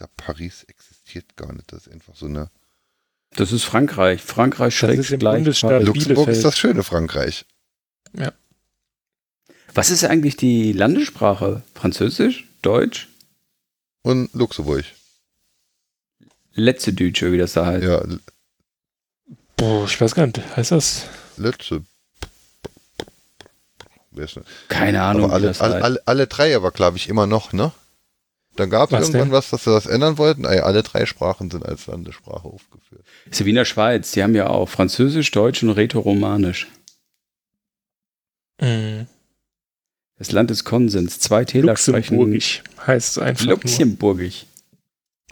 Glaube, 0.00 0.12
Paris 0.16 0.64
existiert 0.64 1.36
gar 1.36 1.52
nicht. 1.52 1.70
Das 1.70 1.86
ist 1.86 1.92
einfach 1.92 2.16
so 2.16 2.24
eine. 2.24 2.50
Das 3.36 3.52
ist 3.52 3.64
Frankreich. 3.64 4.22
Frankreich 4.22 4.82
im 4.82 5.18
gleich. 5.18 5.34
Bundesstaat 5.34 5.82
Luxemburg 5.82 6.06
Bielefeld. 6.24 6.36
ist 6.38 6.42
das 6.42 6.56
schöne 6.56 6.82
Frankreich. 6.82 7.44
Was 9.74 9.90
ist 9.90 10.02
eigentlich 10.04 10.36
die 10.36 10.72
Landessprache? 10.72 11.62
Französisch? 11.74 12.48
Deutsch? 12.62 13.08
Und 14.00 14.32
Luxemburg. 14.32 14.86
Letzte 16.54 16.94
Dütsche, 16.94 17.30
wie 17.30 17.38
das 17.38 17.52
da 17.52 17.66
heißt. 17.66 17.84
Ja, 17.84 18.02
Boah, 19.58 19.84
ich 19.84 20.00
weiß 20.00 20.14
gar 20.14 20.26
nicht, 20.26 20.40
heißt 20.56 20.70
das? 20.72 21.04
letzte. 21.36 21.84
Keine 24.68 25.02
Ahnung, 25.02 25.24
Aber 25.24 25.32
wie 25.32 25.34
alle, 25.34 25.46
das 25.48 25.60
alle, 25.60 25.74
heißt. 25.74 25.84
alle, 25.84 26.02
alle 26.06 26.26
drei 26.26 26.56
aber, 26.56 26.70
glaube 26.70 26.96
ich, 26.96 27.10
immer 27.10 27.26
noch, 27.26 27.52
ne? 27.52 27.72
Dann 28.60 28.68
gab 28.68 28.92
es 28.92 29.08
irgendwann 29.08 29.28
denn? 29.28 29.32
was, 29.32 29.48
dass 29.48 29.64
sie 29.64 29.70
das 29.70 29.86
ändern 29.86 30.18
wollten. 30.18 30.44
Ey, 30.44 30.60
alle 30.60 30.82
drei 30.82 31.06
Sprachen 31.06 31.50
sind 31.50 31.64
als 31.64 31.86
Landessprache 31.86 32.44
aufgeführt. 32.44 33.02
Ist 33.30 33.40
ja 33.40 33.46
wie 33.46 33.50
in 33.50 33.56
der 33.56 33.64
Schweiz. 33.64 34.12
Die 34.12 34.22
haben 34.22 34.34
ja 34.34 34.48
auch 34.48 34.68
Französisch, 34.68 35.30
Deutsch 35.30 35.62
und 35.62 35.70
Rätoromanisch. 35.70 36.66
Mhm. 38.60 39.06
Das 40.18 40.30
Land 40.32 40.50
des 40.50 40.64
Konsens. 40.64 41.18
Zwei 41.20 41.46
Täler 41.46 41.74
sprechen 41.74 42.16
Luxemburgisch 42.16 42.62
heißt 42.86 43.16
es 43.16 43.18
einfach 43.18 43.46
nur. 43.46 43.54
Luxemburgisch. 43.54 44.44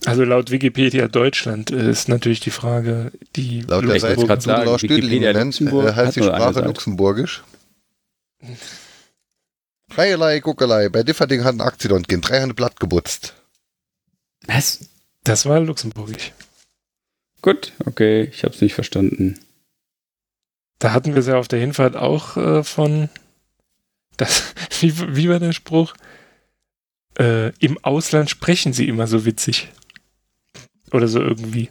Also 0.07 0.25
laut 0.25 0.51
Wikipedia 0.51 1.07
Deutschland 1.09 1.71
ist 1.71 2.09
natürlich 2.09 2.41
die 2.41 2.51
Frage, 2.51 3.13
die 3.37 3.61
Laut 3.61 3.85
der 3.87 4.01
Seite 4.01 4.41
sagen, 4.41 4.65
Laut 4.65 4.83
Wikipedia 4.83 5.35
nennt, 5.35 5.59
Luxemburg 5.59 5.89
äh, 5.89 5.93
heißt 5.93 6.17
die 6.17 6.21
nur 6.21 6.35
Sprache. 6.35 6.61
Luxemburgisch. 6.61 7.43
Dreierlei, 9.89 10.41
Guckelei. 10.41 10.89
Bei 10.89 11.03
Differding 11.03 11.45
hat 11.45 11.55
ein 11.55 11.61
Akzident 11.61 12.09
gehen. 12.09 12.21
Drei 12.21 12.41
haben 12.41 12.55
Blatt 12.55 12.79
gebutzt. 12.79 13.35
Was? 14.47 14.89
Das 15.25 15.47
war 15.47 15.61
Luxemburgisch. 15.61 16.33
Gut, 17.43 17.73
okay, 17.85 18.25
ich 18.25 18.45
habe 18.45 18.55
es 18.55 18.61
nicht 18.61 18.75
verstanden. 18.75 19.39
Da 20.79 20.93
hatten 20.93 21.15
wir 21.15 21.21
es 21.21 21.27
ja 21.27 21.39
auf 21.39 21.49
der 21.49 21.61
Hinfahrt 21.61 21.97
auch 21.97 22.37
äh, 22.37 22.65
von. 22.65 23.09
Das, 24.17 24.43
wie, 24.81 25.17
wie 25.17 25.29
war 25.29 25.39
der 25.39 25.53
Spruch? 25.53 25.95
Äh, 27.19 27.53
Im 27.59 27.83
Ausland 27.85 28.31
sprechen 28.31 28.73
sie 28.73 28.89
immer 28.89 29.07
so 29.07 29.25
witzig. 29.25 29.69
Oder 30.93 31.09
so 31.09 31.21
irgendwie. 31.21 31.71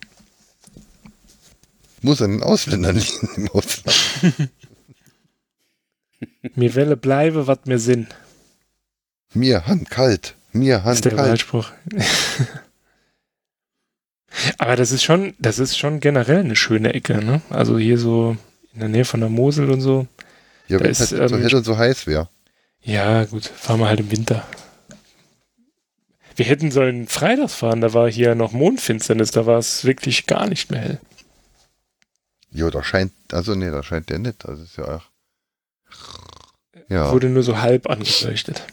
Muss 2.01 2.21
an 2.21 2.31
den 2.31 2.43
Ausländern 2.43 2.95
liegen 2.97 3.29
im 3.35 3.49
Ausland. 3.49 4.49
Mir 6.55 6.75
welle 6.75 6.97
bleibe, 6.97 7.47
wat 7.47 7.67
mir 7.67 7.79
sinn. 7.79 8.07
Mir 9.33 9.67
Hand 9.67 9.89
kalt. 9.89 10.35
Mir 10.51 10.77
ist 10.77 10.83
Hand 10.83 11.05
der 11.05 11.15
kalt. 11.15 11.29
Wahlspruch. 11.29 11.71
Aber 14.57 14.75
das 14.75 14.91
ist 14.91 15.03
schon, 15.03 15.33
das 15.39 15.59
ist 15.59 15.77
schon 15.77 15.99
generell 15.99 16.39
eine 16.39 16.55
schöne 16.55 16.93
Ecke, 16.93 17.23
ne? 17.23 17.41
Also 17.49 17.77
hier 17.77 17.97
so 17.97 18.37
in 18.73 18.79
der 18.79 18.89
Nähe 18.89 19.05
von 19.05 19.19
der 19.19 19.29
Mosel 19.29 19.71
und 19.71 19.81
so. 19.81 20.07
Ja, 20.67 20.79
wenn 20.79 20.91
es 20.91 20.99
ist, 20.99 21.13
halt 21.13 21.29
so 21.29 21.35
ähm, 21.35 21.41
hätte 21.41 21.57
und 21.57 21.63
so 21.63 21.77
heiß 21.77 22.07
wäre. 22.07 22.29
Ja, 22.81 23.25
gut, 23.25 23.45
fahren 23.45 23.79
wir 23.79 23.87
halt 23.87 23.99
im 23.99 24.11
Winter. 24.11 24.45
Wir 26.35 26.45
hätten 26.45 26.69
sollen 26.69 27.07
freitags 27.07 27.55
fahren, 27.55 27.81
da 27.81 27.93
war 27.93 28.11
hier 28.11 28.35
noch 28.35 28.51
Mondfinsternis, 28.51 29.31
da 29.31 29.47
war 29.47 29.57
es 29.57 29.85
wirklich 29.85 30.27
gar 30.27 30.47
nicht 30.47 30.69
mehr 30.69 30.81
hell. 30.81 30.99
Jo, 32.51 32.69
da 32.69 32.83
scheint, 32.83 33.11
also 33.31 33.55
nee, 33.55 33.71
da 33.71 33.81
scheint 33.81 34.09
der 34.09 34.19
nicht. 34.19 34.43
Das 34.43 34.59
ist 34.59 34.77
ja 34.77 34.97
auch. 34.97 35.03
Ja, 36.89 37.11
Wurde 37.11 37.29
nur 37.29 37.43
so 37.43 37.57
halb 37.59 37.89
angeleuchtet. 37.89 38.63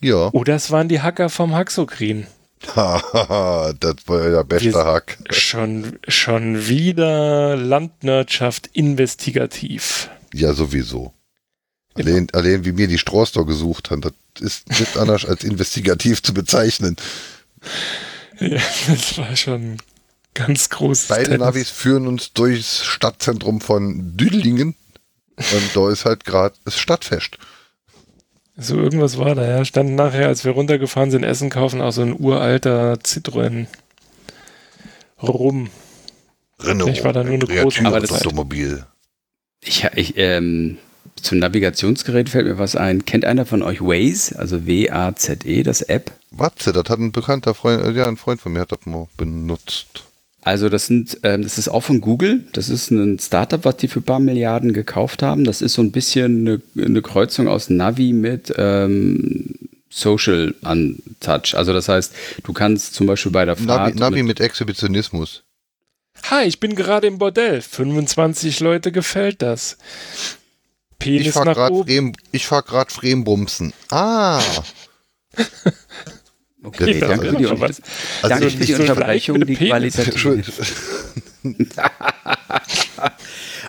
ja. 0.00 0.28
Oder 0.32 0.54
es 0.56 0.70
waren 0.70 0.88
die 0.88 1.00
Hacker 1.02 1.28
vom 1.28 1.54
Haxokrin. 1.54 2.26
Hahaha, 2.74 3.72
das 3.80 3.96
war 4.06 4.22
ja 4.24 4.30
der 4.30 4.44
beste 4.44 4.72
Wir- 4.72 4.84
Hack. 4.84 5.18
Schon, 5.30 5.98
schon 6.08 6.68
wieder 6.68 7.56
Landwirtschaft 7.56 8.68
investigativ. 8.72 10.08
Ja, 10.32 10.54
sowieso. 10.54 11.12
Allein, 11.94 12.28
allein 12.32 12.64
wie 12.64 12.72
mir 12.72 12.88
die 12.88 12.98
Strohstor 12.98 13.46
gesucht 13.46 13.90
haben, 13.90 14.00
das 14.00 14.12
ist 14.40 14.68
nicht 14.80 14.96
anders 14.98 15.24
als 15.26 15.44
investigativ 15.44 16.22
zu 16.22 16.32
bezeichnen. 16.34 16.96
Ja, 18.38 18.60
das 18.88 19.18
war 19.18 19.34
schon 19.36 19.78
ganz 20.34 20.68
groß. 20.70 21.06
Beide 21.08 21.38
Navis 21.38 21.70
führen 21.70 22.06
uns 22.06 22.32
durchs 22.32 22.84
Stadtzentrum 22.84 23.60
von 23.60 24.16
Düdlingen 24.16 24.74
und 25.36 25.70
da 25.74 25.90
ist 25.90 26.04
halt 26.04 26.24
gerade 26.24 26.54
das 26.64 26.78
Stadtfest. 26.78 27.38
So 28.56 28.76
irgendwas 28.76 29.18
war 29.18 29.34
da, 29.34 29.46
ja. 29.46 29.64
Stand 29.66 29.90
nachher, 29.94 30.28
als 30.28 30.44
wir 30.44 30.52
runtergefahren 30.52 31.10
sind, 31.10 31.24
Essen 31.24 31.50
kaufen, 31.50 31.82
auch 31.82 31.90
so 31.92 32.02
ein 32.02 32.18
uralter 32.18 32.94
Citroën 32.94 33.66
rum. 35.22 35.70
Renault, 36.60 36.90
Ich 36.90 37.04
war 37.04 37.12
da 37.12 37.22
nur 37.22 37.34
eine 37.34 37.44
ein 37.44 37.62
große 37.62 37.84
Aber 37.84 38.00
das- 38.00 38.12
Automobil. 38.12 38.86
Ich, 39.60 39.84
ich, 39.94 40.14
ähm, 40.16 40.78
zum 41.20 41.38
Navigationsgerät 41.38 42.28
fällt 42.30 42.46
mir 42.46 42.58
was 42.58 42.76
ein. 42.76 43.04
Kennt 43.04 43.24
einer 43.24 43.44
von 43.46 43.62
euch 43.62 43.80
Waze? 43.80 44.38
Also 44.38 44.66
W-A-Z-E, 44.66 45.62
das 45.62 45.82
App? 45.82 46.12
Watze, 46.30 46.72
das 46.72 46.84
hat 46.88 46.98
ein 46.98 47.12
bekannter 47.12 47.54
Freund, 47.54 47.82
äh, 47.84 47.90
ja, 47.92 48.06
ein 48.06 48.16
Freund 48.16 48.40
von 48.40 48.52
mir 48.52 48.60
hat 48.60 48.72
das 48.72 48.84
mal 48.86 49.06
benutzt. 49.16 50.04
Also 50.46 50.68
das 50.68 50.86
sind, 50.86 51.18
ähm, 51.24 51.42
das 51.42 51.58
ist 51.58 51.66
auch 51.66 51.80
von 51.80 52.00
Google. 52.00 52.44
Das 52.52 52.68
ist 52.68 52.92
ein 52.92 53.18
Startup, 53.18 53.64
was 53.64 53.78
die 53.78 53.88
für 53.88 53.98
ein 53.98 54.04
paar 54.04 54.20
Milliarden 54.20 54.72
gekauft 54.72 55.24
haben. 55.24 55.42
Das 55.42 55.60
ist 55.60 55.72
so 55.72 55.82
ein 55.82 55.90
bisschen 55.90 56.46
eine, 56.76 56.86
eine 56.86 57.02
Kreuzung 57.02 57.48
aus 57.48 57.68
Navi 57.68 58.12
mit 58.12 58.54
ähm, 58.56 59.56
Social 59.90 60.54
an 60.62 61.02
Touch. 61.18 61.56
Also 61.56 61.72
das 61.72 61.88
heißt, 61.88 62.14
du 62.44 62.52
kannst 62.52 62.94
zum 62.94 63.08
Beispiel 63.08 63.32
bei 63.32 63.44
der 63.44 63.56
Navi, 63.56 63.66
Fahrt 63.66 63.94
Navi 63.96 64.22
mit, 64.22 64.38
mit 64.38 64.40
Exhibitionismus. 64.40 65.42
Hi, 66.30 66.44
ich 66.44 66.60
bin 66.60 66.76
gerade 66.76 67.08
im 67.08 67.18
Bordell. 67.18 67.60
25 67.60 68.60
Leute 68.60 68.92
gefällt 68.92 69.42
das. 69.42 69.78
Ich 70.92 70.98
Penis 71.00 71.34
fahr 71.34 71.44
nach 71.44 71.70
oben. 71.70 71.88
Frem, 71.88 72.12
ich 72.30 72.46
fahr 72.46 72.62
grad 72.62 72.92
Frembumsen. 72.92 73.72
Ah, 73.90 74.40
okay, 76.64 76.98
Ja, 76.98 77.08
danke, 77.08 77.30
für 77.30 77.36
die, 77.36 77.46
aber- 77.46 77.66
Unter- 77.66 78.28
danke 78.28 78.50
für 78.50 78.64
die 78.64 78.72
so 78.72 78.80
Unterbrechung, 78.82 79.46
die 79.46 79.56
qualitativ. 79.56 80.08
Entschuldigung. 80.12 80.54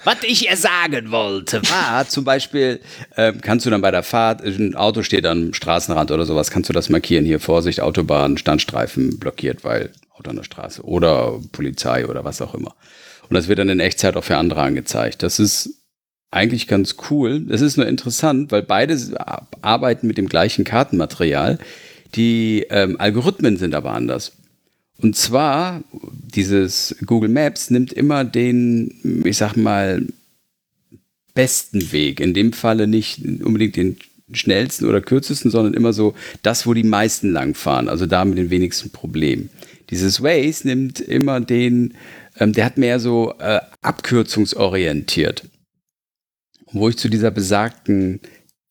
Was 0.04 0.18
ich 0.24 0.48
ihr 0.50 0.56
sagen 0.56 1.12
wollte, 1.12 1.62
war 1.70 2.08
zum 2.08 2.24
Beispiel, 2.24 2.80
äh, 3.16 3.34
kannst 3.42 3.66
du 3.66 3.70
dann 3.70 3.82
bei 3.82 3.92
der 3.92 4.04
Fahrt, 4.04 4.42
ein 4.42 4.76
Auto 4.76 5.04
steht 5.04 5.26
am 5.26 5.54
Straßenrand 5.54 6.12
oder 6.12 6.26
sowas, 6.26 6.50
kannst 6.50 6.70
du 6.70 6.74
das 6.74 6.90
markieren, 6.90 7.26
hier 7.26 7.40
Vorsicht, 7.42 7.82
Autobahn, 7.82 8.38
Standstreifen 8.38 9.20
blockiert, 9.20 9.64
weil 9.66 9.92
Auto 10.12 10.30
an 10.30 10.38
der 10.38 10.44
Straße 10.44 10.82
oder 10.84 11.40
Polizei 11.52 12.08
oder 12.08 12.24
was 12.24 12.42
auch 12.42 12.54
immer. 12.54 12.74
Und 13.30 13.34
das 13.34 13.48
wird 13.50 13.60
dann 13.60 13.70
in 13.70 13.82
Echtzeit 13.82 14.16
auch 14.16 14.24
für 14.24 14.38
andere 14.38 14.62
angezeigt. 14.62 15.24
Das 15.24 15.40
ist 15.40 15.82
eigentlich 16.32 16.68
ganz 16.68 16.96
cool. 17.10 17.46
Es 17.50 17.60
ist 17.62 17.76
nur 17.78 17.88
interessant, 17.88 18.52
weil 18.52 18.62
beide 18.64 18.98
arbeiten 19.62 20.08
mit 20.08 20.18
dem 20.18 20.30
gleichen 20.30 20.64
Kartenmaterial. 20.64 21.60
Die 22.16 22.66
ähm, 22.70 23.00
Algorithmen 23.00 23.58
sind 23.58 23.76
aber 23.76 23.92
anders. 23.92 24.34
Und 25.00 25.16
zwar, 25.16 25.84
dieses 26.12 26.96
Google 27.06 27.30
Maps 27.30 27.70
nimmt 27.70 27.94
immer 27.94 28.26
den, 28.26 29.24
ich 29.26 29.38
sag 29.38 29.56
mal, 29.56 30.06
besten 31.34 31.92
Weg. 31.92 32.20
In 32.20 32.34
dem 32.34 32.52
Falle 32.52 32.88
nicht 32.88 33.24
unbedingt 33.24 33.76
den 33.76 33.98
schnellsten 34.32 34.86
oder 34.86 35.02
kürzesten, 35.02 35.52
sondern 35.52 35.76
immer 35.76 35.94
so 35.94 36.16
das, 36.42 36.66
wo 36.66 36.74
die 36.74 36.84
meisten 36.84 37.32
langfahren. 37.32 37.90
Also 37.90 38.08
da 38.08 38.26
mit 38.26 38.38
den 38.38 38.50
wenigsten 38.50 38.90
Problemen. 38.90 39.50
Dieses 39.92 40.22
Waze 40.24 40.68
nimmt 40.68 41.00
immer 41.00 41.40
den, 41.40 41.94
ähm, 42.40 42.54
der 42.54 42.66
hat 42.66 42.78
mehr 42.78 43.00
so 43.00 43.36
äh, 43.40 43.62
abkürzungsorientiert. 43.82 45.44
Wo 46.72 46.90
ich 46.90 46.98
zu 46.98 47.08
dieser 47.08 47.32
besagten 47.32 48.20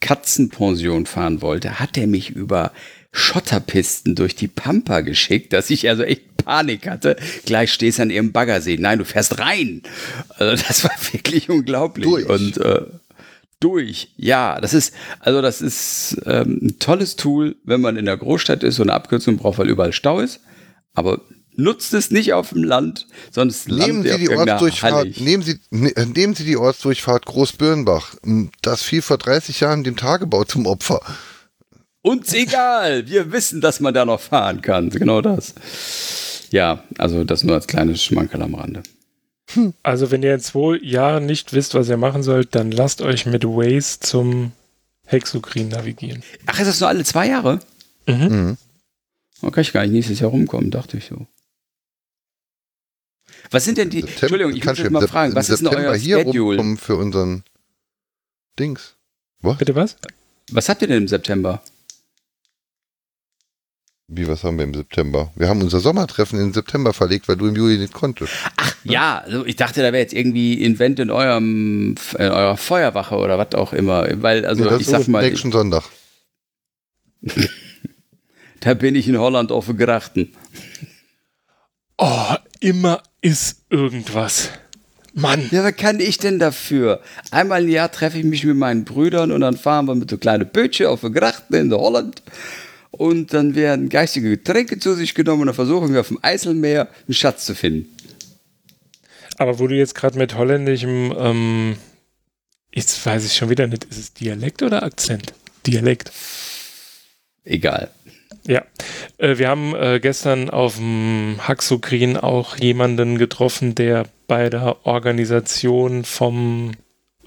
Katzenpension 0.00 1.06
fahren 1.06 1.40
wollte, 1.40 1.80
hat 1.80 1.96
er 1.96 2.06
mich 2.06 2.30
über 2.30 2.72
Schotterpisten 3.16 4.14
durch 4.14 4.36
die 4.36 4.48
Pampa 4.48 5.00
geschickt, 5.00 5.52
dass 5.52 5.70
ich 5.70 5.88
also 5.88 6.02
echt 6.02 6.36
Panik 6.36 6.86
hatte. 6.86 7.16
Gleich 7.46 7.72
stehst 7.72 7.98
du 7.98 8.02
an 8.02 8.10
ihrem 8.10 8.30
Baggersee. 8.30 8.76
Nein, 8.78 8.98
du 8.98 9.04
fährst 9.04 9.38
rein. 9.38 9.82
Also 10.36 10.62
das 10.66 10.84
war 10.84 10.92
wirklich 11.12 11.48
unglaublich. 11.48 12.06
Durch. 12.06 12.28
Und 12.28 12.58
äh, 12.58 12.82
durch. 13.58 14.12
Ja, 14.16 14.60
das 14.60 14.74
ist, 14.74 14.92
also 15.20 15.40
das 15.40 15.62
ist 15.62 16.18
ähm, 16.26 16.60
ein 16.62 16.78
tolles 16.78 17.16
Tool, 17.16 17.56
wenn 17.64 17.80
man 17.80 17.96
in 17.96 18.04
der 18.04 18.18
Großstadt 18.18 18.62
ist 18.62 18.78
und 18.78 18.90
eine 18.90 18.96
Abkürzung 18.96 19.38
braucht, 19.38 19.58
weil 19.58 19.70
überall 19.70 19.94
Stau 19.94 20.20
ist. 20.20 20.40
Aber 20.92 21.22
nutzt 21.54 21.94
es 21.94 22.10
nicht 22.10 22.34
auf 22.34 22.50
dem 22.50 22.64
Land, 22.64 23.06
sonst 23.30 23.68
nehmen 23.68 24.02
Sie 24.02 24.18
die 24.18 24.28
Ortsdurchfahrt, 24.28 25.20
nehmen 25.20 25.42
Sie, 25.42 25.58
ne, 25.70 25.90
nehmen 26.14 26.34
Sie 26.34 26.44
die 26.44 26.58
Ortsdurchfahrt 26.58 27.24
Großbirnbach. 27.24 28.16
Das 28.60 28.82
fiel 28.82 29.00
vor 29.00 29.16
30 29.16 29.60
Jahren 29.60 29.84
dem 29.84 29.96
Tagebau 29.96 30.44
zum 30.44 30.66
Opfer. 30.66 31.00
Uns 32.06 32.32
egal, 32.34 33.08
wir 33.08 33.32
wissen, 33.32 33.60
dass 33.60 33.80
man 33.80 33.92
da 33.92 34.04
noch 34.04 34.20
fahren 34.20 34.62
kann. 34.62 34.90
Genau 34.90 35.20
das. 35.20 35.54
Ja, 36.52 36.84
also 36.98 37.24
das 37.24 37.42
nur 37.42 37.56
als 37.56 37.66
kleines 37.66 38.00
Schmankerl 38.00 38.42
am 38.42 38.54
Rande. 38.54 38.84
Also 39.82 40.12
wenn 40.12 40.22
ihr 40.22 40.34
in 40.34 40.40
zwei 40.40 40.76
Jahren 40.82 41.26
nicht 41.26 41.52
wisst, 41.52 41.74
was 41.74 41.88
ihr 41.88 41.96
machen 41.96 42.22
sollt, 42.22 42.54
dann 42.54 42.70
lasst 42.70 43.00
euch 43.00 43.26
mit 43.26 43.44
Waze 43.44 43.98
zum 43.98 44.52
Hexokrin 45.04 45.68
navigieren. 45.68 46.22
Ach, 46.46 46.60
ist 46.60 46.68
das 46.68 46.78
nur 46.78 46.88
alle 46.88 47.02
zwei 47.02 47.26
Jahre? 47.28 47.58
Mhm. 48.06 48.14
mhm. 48.14 48.56
Da 49.42 49.50
kann 49.50 49.62
ich 49.62 49.72
gar 49.72 49.82
nicht 49.82 49.92
nächstes 49.92 50.20
Jahr 50.20 50.30
rumkommen, 50.30 50.70
dachte 50.70 50.98
ich 50.98 51.06
so. 51.06 51.26
Was 53.50 53.64
sind 53.64 53.78
denn 53.78 53.90
die, 53.90 54.02
September, 54.02 54.22
Entschuldigung, 54.22 54.56
ich 54.56 54.64
muss 54.64 54.78
jetzt 54.78 54.90
mal 54.90 55.08
fragen, 55.08 55.34
was 55.34 55.50
ist 55.50 55.60
denn 55.60 55.74
euer 55.74 55.96
hier 55.96 56.18
Schedule? 56.18 56.76
für 56.76 56.94
unseren 56.94 57.42
Dings. 58.60 58.94
Was? 59.40 59.58
Bitte 59.58 59.74
was? 59.74 59.96
Was 60.52 60.68
habt 60.68 60.82
ihr 60.82 60.88
denn 60.88 60.98
im 60.98 61.08
September? 61.08 61.62
Wie, 64.08 64.28
was 64.28 64.44
haben 64.44 64.56
wir 64.56 64.64
im 64.64 64.74
September? 64.74 65.32
Wir 65.34 65.48
haben 65.48 65.60
unser 65.60 65.80
Sommertreffen 65.80 66.38
in 66.38 66.46
den 66.46 66.52
September 66.52 66.92
verlegt, 66.92 67.26
weil 67.26 67.36
du 67.36 67.48
im 67.48 67.56
Juli 67.56 67.76
nicht 67.76 67.92
konntest. 67.92 68.32
Ach 68.56 68.76
ja, 68.84 69.18
also 69.18 69.44
ich 69.44 69.56
dachte, 69.56 69.82
da 69.82 69.86
wäre 69.86 69.98
jetzt 69.98 70.12
irgendwie 70.12 70.62
Invent 70.62 71.00
in 71.00 71.10
eurem 71.10 71.96
in 72.16 72.28
eurer 72.28 72.56
Feuerwache 72.56 73.16
oder 73.16 73.36
was 73.36 73.54
auch 73.56 73.72
immer. 73.72 74.06
Weil, 74.22 74.46
also 74.46 74.64
ja, 74.64 74.76
ich 74.76 74.86
sag 74.86 75.08
mal. 75.08 75.28
Nächsten 75.28 75.50
Sonntag. 75.50 75.82
da 78.60 78.74
bin 78.74 78.94
ich 78.94 79.08
in 79.08 79.18
Holland 79.18 79.50
auf 79.50 79.66
den 79.66 79.76
Grachten. 79.76 80.32
Oh, 81.98 82.34
immer 82.60 83.02
ist 83.22 83.64
irgendwas. 83.70 84.50
Mann. 85.14 85.48
Ja, 85.50 85.64
was 85.64 85.74
kann 85.74 85.98
ich 85.98 86.18
denn 86.18 86.38
dafür? 86.38 87.00
Einmal 87.32 87.64
im 87.64 87.70
Jahr 87.70 87.90
treffe 87.90 88.18
ich 88.18 88.24
mich 88.24 88.44
mit 88.44 88.56
meinen 88.56 88.84
Brüdern 88.84 89.32
und 89.32 89.40
dann 89.40 89.56
fahren 89.56 89.86
wir 89.86 89.96
mit 89.96 90.10
so 90.10 90.18
kleinen 90.18 90.46
Bötchen 90.46 90.86
auf 90.86 91.00
den 91.00 91.12
Grachten 91.12 91.54
in 91.54 91.72
Holland 91.72 92.22
und 92.98 93.32
dann 93.32 93.54
werden 93.54 93.88
geistige 93.88 94.30
Getränke 94.30 94.78
zu 94.78 94.94
sich 94.94 95.14
genommen 95.14 95.42
und 95.42 95.46
dann 95.46 95.54
versuchen 95.54 95.92
wir 95.92 96.00
auf 96.00 96.08
dem 96.08 96.18
Eiselmeer 96.22 96.88
einen 97.06 97.14
Schatz 97.14 97.46
zu 97.46 97.54
finden. 97.54 97.94
Aber 99.38 99.58
wo 99.58 99.66
du 99.66 99.74
jetzt 99.74 99.94
gerade 99.94 100.18
mit 100.18 100.36
holländischem, 100.36 101.14
ähm, 101.18 101.76
jetzt 102.74 103.04
weiß 103.04 103.24
ich 103.26 103.34
schon 103.34 103.50
wieder 103.50 103.66
nicht, 103.66 103.84
ist 103.84 103.98
es 103.98 104.14
Dialekt 104.14 104.62
oder 104.62 104.82
Akzent? 104.82 105.34
Dialekt. 105.66 106.10
Egal. 107.44 107.90
Ja, 108.46 108.64
äh, 109.18 109.38
wir 109.38 109.48
haben 109.48 109.74
äh, 109.74 109.98
gestern 110.00 110.50
auf 110.50 110.76
dem 110.76 111.36
Haxokrin 111.46 112.16
auch 112.16 112.56
jemanden 112.56 113.18
getroffen, 113.18 113.74
der 113.74 114.06
bei 114.26 114.50
der 114.50 114.86
Organisation 114.86 116.04
vom 116.04 116.72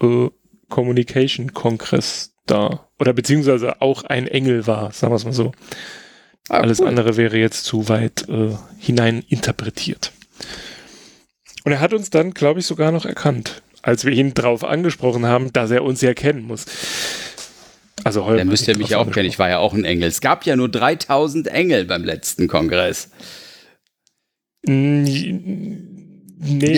äh, 0.00 0.28
Communication 0.68 1.52
Kongress 1.52 2.32
da 2.46 2.89
oder 3.00 3.14
beziehungsweise 3.14 3.80
auch 3.80 4.04
ein 4.04 4.28
Engel 4.28 4.66
war, 4.66 4.92
sagen 4.92 5.12
wir 5.12 5.16
es 5.16 5.24
mal 5.24 5.32
so. 5.32 5.52
Ah, 6.48 6.58
Alles 6.58 6.80
cool. 6.80 6.88
andere 6.88 7.16
wäre 7.16 7.38
jetzt 7.38 7.64
zu 7.64 7.88
weit 7.88 8.28
äh, 8.28 8.54
hinein 8.78 9.24
interpretiert. 9.28 10.12
Und 11.64 11.72
er 11.72 11.80
hat 11.80 11.94
uns 11.94 12.10
dann, 12.10 12.32
glaube 12.32 12.60
ich, 12.60 12.66
sogar 12.66 12.92
noch 12.92 13.06
erkannt, 13.06 13.62
als 13.82 14.04
wir 14.04 14.12
ihn 14.12 14.34
darauf 14.34 14.64
angesprochen 14.64 15.26
haben, 15.26 15.52
dass 15.52 15.70
er 15.70 15.82
uns 15.82 16.00
ja 16.02 16.14
kennen 16.14 16.42
muss. 16.42 16.66
Also 18.04 18.24
heute. 18.24 18.38
Dann 18.38 18.48
müsste 18.48 18.72
er 18.72 18.78
mich 18.78 18.94
auch 18.94 19.10
kennen. 19.10 19.28
Ich 19.28 19.38
war 19.38 19.48
ja 19.48 19.58
auch 19.58 19.74
ein 19.74 19.84
Engel. 19.84 20.08
Es 20.08 20.20
gab 20.20 20.44
ja 20.44 20.56
nur 20.56 20.68
3000 20.68 21.48
Engel 21.48 21.86
beim 21.86 22.04
letzten 22.04 22.48
Kongress. 22.48 23.10
Nee, 24.62 25.78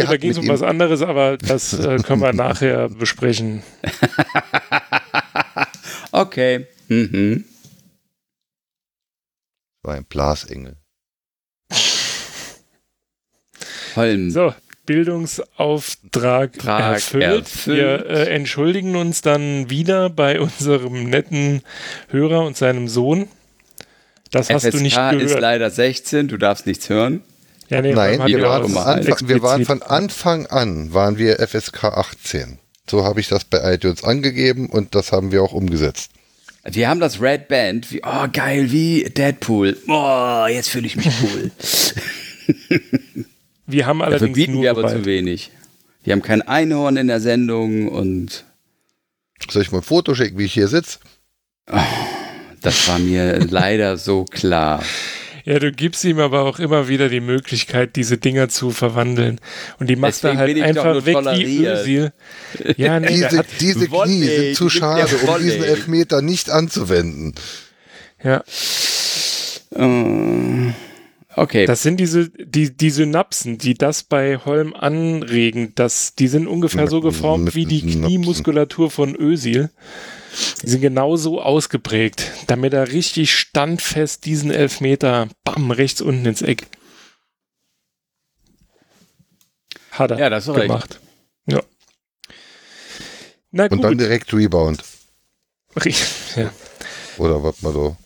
da 0.04 0.16
ging 0.16 0.30
es 0.30 0.38
um 0.38 0.48
was 0.48 0.62
anderes, 0.62 1.02
aber 1.02 1.36
das 1.36 1.78
äh, 1.78 1.98
können 1.98 2.20
wir 2.20 2.32
nachher 2.32 2.88
besprechen. 2.88 3.62
Okay. 6.22 6.66
Mhm. 6.88 7.44
War 9.82 9.94
ein 9.94 10.04
Blasengel. 10.04 10.76
Holm. 13.96 14.30
So, 14.30 14.54
Bildungsauftrag 14.86 16.64
erfüllt. 16.64 17.22
erfüllt. 17.24 17.66
Wir 17.66 18.06
äh, 18.06 18.28
entschuldigen 18.34 18.96
uns 18.96 19.20
dann 19.22 19.68
wieder 19.68 20.10
bei 20.10 20.40
unserem 20.40 21.10
netten 21.10 21.62
Hörer 22.08 22.44
und 22.46 22.56
seinem 22.56 22.88
Sohn. 22.88 23.28
Das 24.30 24.46
FSK 24.46 24.54
hast 24.54 24.74
du 24.74 24.78
nicht 24.78 24.96
gehört. 24.96 25.20
ist 25.20 25.38
leider 25.38 25.70
16, 25.70 26.28
du 26.28 26.36
darfst 26.36 26.66
nichts 26.66 26.88
hören. 26.88 27.22
Ja, 27.68 27.82
nee, 27.82 27.92
Nein, 27.94 28.24
wir 28.26 28.42
waren, 28.42 28.76
Anfang, 28.76 29.28
wir 29.28 29.42
waren, 29.42 29.64
von 29.64 29.82
Anfang 29.82 30.46
an 30.46 30.92
waren 30.92 31.18
wir 31.18 31.36
FSK 31.46 31.84
18. 31.84 32.58
So 32.92 33.04
habe 33.04 33.20
ich 33.20 33.28
das 33.28 33.44
bei 33.46 33.72
iTunes 33.72 34.04
angegeben 34.04 34.68
und 34.68 34.94
das 34.94 35.12
haben 35.12 35.32
wir 35.32 35.42
auch 35.42 35.54
umgesetzt. 35.54 36.10
Wir 36.62 36.90
haben 36.90 37.00
das 37.00 37.22
Red 37.22 37.48
Band, 37.48 37.90
wie, 37.90 38.02
oh 38.04 38.26
geil, 38.30 38.70
wie 38.70 39.04
Deadpool. 39.04 39.78
Oh, 39.88 40.44
jetzt 40.46 40.68
fühle 40.68 40.86
ich 40.86 40.96
mich 40.96 41.08
cool. 41.22 41.50
wir 43.66 43.86
haben 43.86 44.02
allerdings 44.02 44.32
Dafür 44.32 44.34
bieten 44.34 44.60
wir 44.60 44.70
aber 44.72 44.88
zu 44.88 45.06
wenig. 45.06 45.52
Wir 46.04 46.12
haben 46.12 46.20
kein 46.20 46.42
Einhorn 46.42 46.98
in 46.98 47.06
der 47.06 47.20
Sendung 47.20 47.88
und. 47.88 48.44
Soll 49.48 49.62
ich 49.62 49.72
mal 49.72 49.78
ein 49.78 49.84
Foto 49.84 50.14
schicken, 50.14 50.36
wie 50.36 50.44
ich 50.44 50.52
hier 50.52 50.68
sitze? 50.68 50.98
Oh, 51.72 51.78
das 52.60 52.88
war 52.88 52.98
mir 52.98 53.38
leider 53.50 53.96
so 53.96 54.26
klar. 54.26 54.84
Ja, 55.44 55.58
du 55.58 55.72
gibst 55.72 56.04
ihm 56.04 56.20
aber 56.20 56.42
auch 56.42 56.58
immer 56.58 56.88
wieder 56.88 57.08
die 57.08 57.20
Möglichkeit, 57.20 57.96
diese 57.96 58.16
Dinger 58.18 58.48
zu 58.48 58.70
verwandeln. 58.70 59.40
Und 59.78 59.90
die 59.90 59.96
macht 59.96 60.22
er 60.22 60.36
halt 60.36 60.60
einfach 60.60 61.04
weg 61.04 61.16
wie 61.16 61.66
Özil. 61.66 62.12
Ja, 62.76 63.00
nee, 63.00 63.08
diese 63.08 63.44
diese 63.60 63.88
Knie 63.88 64.24
sind 64.24 64.56
zu 64.56 64.68
schade, 64.68 65.16
um 65.26 65.42
diesen 65.42 65.64
Elfmeter 65.64 66.22
nicht 66.22 66.50
anzuwenden. 66.50 67.34
Ja. 68.22 68.44
Uh, 69.74 70.70
okay. 71.34 71.66
Das 71.66 71.82
sind 71.82 71.98
diese, 71.98 72.28
die, 72.28 72.76
die 72.76 72.90
Synapsen, 72.90 73.58
die 73.58 73.74
das 73.74 74.04
bei 74.04 74.36
Holm 74.36 74.74
anregen. 74.74 75.72
Das, 75.74 76.14
die 76.14 76.28
sind 76.28 76.46
ungefähr 76.46 76.86
so 76.86 77.00
geformt 77.00 77.54
wie 77.54 77.66
die 77.66 77.80
Kniemuskulatur 77.82 78.90
von 78.90 79.16
Özil. 79.18 79.70
Die 80.62 80.68
sind 80.68 80.80
genauso 80.80 81.42
ausgeprägt, 81.42 82.30
damit 82.46 82.72
er 82.72 82.88
richtig 82.88 83.34
standfest 83.34 84.24
diesen 84.24 84.50
Elfmeter, 84.50 85.28
bam, 85.44 85.70
rechts 85.70 86.00
unten 86.00 86.26
ins 86.26 86.42
Eck. 86.42 86.66
Hat 89.90 90.10
er 90.10 90.18
ja, 90.18 90.30
das 90.30 90.48
ist 90.48 90.54
gemacht. 90.54 91.00
Recht. 91.46 91.58
Ja. 91.58 91.62
Na 93.50 93.68
gut. 93.68 93.78
Und 93.78 93.82
dann 93.82 93.98
direkt 93.98 94.32
Rebound. 94.32 94.82
Ja. 96.36 96.52
Oder 97.18 97.42
was 97.42 97.60
mal 97.60 97.72
so. 97.72 97.96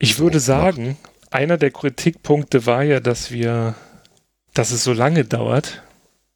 Ich 0.00 0.18
würde 0.18 0.40
sagen, 0.40 0.96
einer 1.30 1.58
der 1.58 1.70
Kritikpunkte 1.70 2.66
war 2.66 2.82
ja, 2.82 3.00
dass 3.00 3.30
wir, 3.30 3.76
dass 4.54 4.70
es 4.72 4.82
so 4.82 4.92
lange 4.92 5.24
dauert 5.24 5.82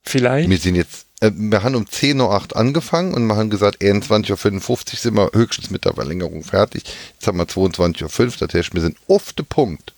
Vielleicht. 0.03 0.51
Wir 0.51 0.59
sind 0.59 0.74
jetzt, 0.74 1.07
wir 1.35 1.62
haben 1.62 1.74
um 1.77 1.85
10.08 1.85 2.20
Uhr 2.53 2.57
angefangen 2.57 3.15
und 3.15 3.27
wir 3.27 3.36
haben 3.36 3.51
gesagt, 3.51 3.81
21.55 3.82 4.70
Uhr 4.70 4.99
sind 4.99 5.15
wir 5.15 5.31
höchstens 5.35 5.70
mit 5.70 5.85
der 5.85 5.94
Verlängerung 5.94 6.43
fertig. 6.43 6.82
Jetzt 7.15 7.27
haben 7.27 7.39
wir 7.39 7.44
22.05 7.47 8.20
Uhr, 8.27 8.32
das 8.47 8.55
heißt, 8.55 8.74
wir 8.74 8.81
sind 8.81 8.97
auf 9.09 9.32
den 9.32 9.47
Punkt. 9.47 9.93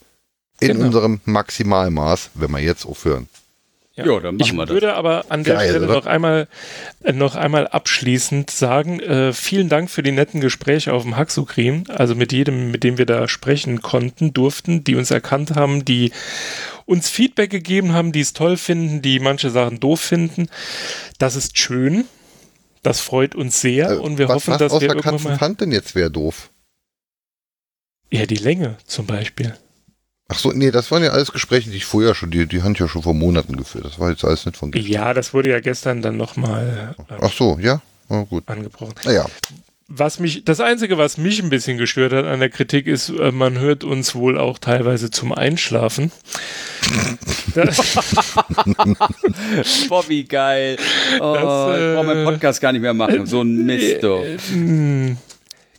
In 0.59 0.69
Genau. 0.69 0.85
unserem 0.85 1.19
Maximalmaß, 1.25 2.29
wenn 2.35 2.51
wir 2.51 2.59
jetzt 2.59 2.85
aufhören. 2.85 3.27
Ja, 3.97 4.03
dann 4.19 4.35
machen 4.35 4.41
ich 4.41 4.51
wir 4.53 4.65
das. 4.65 4.73
würde 4.73 4.93
aber 4.95 5.25
an 5.29 5.43
der 5.45 5.55
Geil, 5.55 5.69
Stelle 5.69 5.85
oder? 5.85 5.95
noch 5.95 6.05
einmal, 6.05 6.47
äh, 7.03 7.13
noch 7.13 7.35
einmal 7.35 7.67
abschließend 7.67 8.51
sagen, 8.51 8.99
äh, 8.99 9.31
vielen 9.31 9.69
Dank 9.69 9.89
für 9.89 10.03
die 10.03 10.11
netten 10.11 10.41
Gespräche 10.41 10.91
auf 10.93 11.03
dem 11.03 11.15
Haxukrim, 11.15 11.85
also 11.87 12.13
mit 12.13 12.33
jedem, 12.33 12.71
mit 12.71 12.83
dem 12.83 12.97
wir 12.97 13.05
da 13.05 13.27
sprechen 13.29 13.81
konnten, 13.81 14.33
durften, 14.33 14.83
die 14.83 14.95
uns 14.95 15.11
erkannt 15.11 15.55
haben, 15.55 15.85
die 15.85 16.11
uns 16.85 17.09
Feedback 17.09 17.49
gegeben 17.49 17.93
haben, 17.93 18.11
die 18.11 18.21
es 18.21 18.33
toll 18.33 18.57
finden, 18.57 19.01
die 19.01 19.19
manche 19.19 19.49
Sachen 19.49 19.79
doof 19.79 20.01
finden. 20.01 20.47
Das 21.17 21.35
ist 21.35 21.57
schön. 21.57 22.05
Das 22.83 22.99
freut 23.01 23.33
uns 23.33 23.61
sehr 23.61 23.91
Äh, 23.91 23.95
und 23.95 24.17
wir 24.19 24.27
was, 24.29 24.35
hoffen, 24.35 24.51
was 24.51 24.59
dass 24.59 24.71
außer 24.71 24.81
wir 24.81 24.89
irgendwann 24.89 25.13
Katzen 25.15 25.31
mal. 25.31 25.37
fand 25.39 25.61
denn 25.61 25.71
jetzt 25.71 25.95
wer 25.95 26.09
doof? 26.09 26.49
Ja, 28.11 28.25
die 28.25 28.35
Länge 28.35 28.77
zum 28.85 29.07
Beispiel. 29.07 29.57
Ach 30.27 30.37
so, 30.39 30.51
nee, 30.51 30.71
das 30.71 30.91
waren 30.91 31.03
ja 31.03 31.09
alles 31.11 31.31
Gespräche, 31.31 31.69
die 31.69 31.77
ich 31.77 31.85
vorher 31.85 32.15
schon, 32.15 32.31
die, 32.31 32.47
die 32.47 32.63
haben 32.63 32.73
ich 32.73 32.79
ja 32.79 32.87
schon 32.87 33.03
vor 33.03 33.13
Monaten 33.13 33.57
geführt. 33.57 33.85
Das 33.85 33.99
war 33.99 34.09
jetzt 34.09 34.23
alles 34.23 34.45
nicht 34.45 34.57
von 34.57 34.71
gestern. 34.71 34.91
Ja, 34.91 35.13
das 35.13 35.33
wurde 35.33 35.49
ja 35.51 35.59
gestern 35.59 36.01
dann 36.01 36.17
nochmal 36.17 36.95
äh, 37.09 37.13
Ach 37.21 37.31
so, 37.31 37.57
ja, 37.59 37.81
oh, 38.09 38.25
gut. 38.25 38.47
angebrochen. 38.47 38.95
Naja, 39.03 39.25
Was 39.87 40.19
mich, 40.19 40.43
das 40.43 40.61
Einzige, 40.61 40.97
was 40.97 41.17
mich 41.17 41.41
ein 41.43 41.49
bisschen 41.49 41.77
gestört 41.77 42.11
hat 42.11 42.25
an 42.25 42.39
der 42.39 42.49
Kritik, 42.49 42.87
ist, 42.87 43.09
äh, 43.09 43.31
man 43.31 43.59
hört 43.59 43.83
uns 43.83 44.15
wohl 44.15 44.39
auch 44.39 44.57
teilweise 44.57 45.11
zum 45.11 45.31
Einschlafen. 45.31 46.11
Das, 47.55 47.79
Bobby, 49.87 50.25
geil. 50.25 50.75
Oh, 51.21 51.33
Das, 51.33 51.77
äh, 51.79 51.89
ich 51.89 51.95
brauche 51.95 52.05
meinen 52.05 52.25
Podcast 52.25 52.59
gar 52.59 52.73
nicht 52.73 52.81
mehr 52.81 52.93
machen. 52.93 53.25
So 53.25 53.41
ein 53.43 53.65
Mist, 53.65 54.03
du. 54.03 54.25
Hm. 54.49 55.17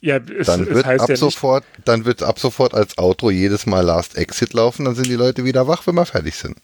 ja, 0.01 0.17
es, 0.17 0.47
dann 0.47 0.63
es 0.63 0.71
wird 0.71 0.87
heißt 0.87 1.03
ab 1.03 1.11
ja 1.11 1.17
sofort, 1.17 1.65
dann 1.85 2.07
wird 2.07 2.23
ab 2.23 2.39
sofort 2.39 2.73
als 2.73 2.97
Outro 2.97 3.31
jedes 3.31 3.67
Mal 3.67 3.83
Last 3.83 4.17
Exit 4.17 4.55
laufen, 4.55 4.87
dann 4.87 4.95
sind 4.95 5.09
die 5.09 5.17
Leute 5.17 5.45
wieder 5.45 5.69
wach, 5.69 5.87
wenn 5.87 5.97
wir 5.97 6.07
fertig 6.07 6.35
sind. 6.37 6.57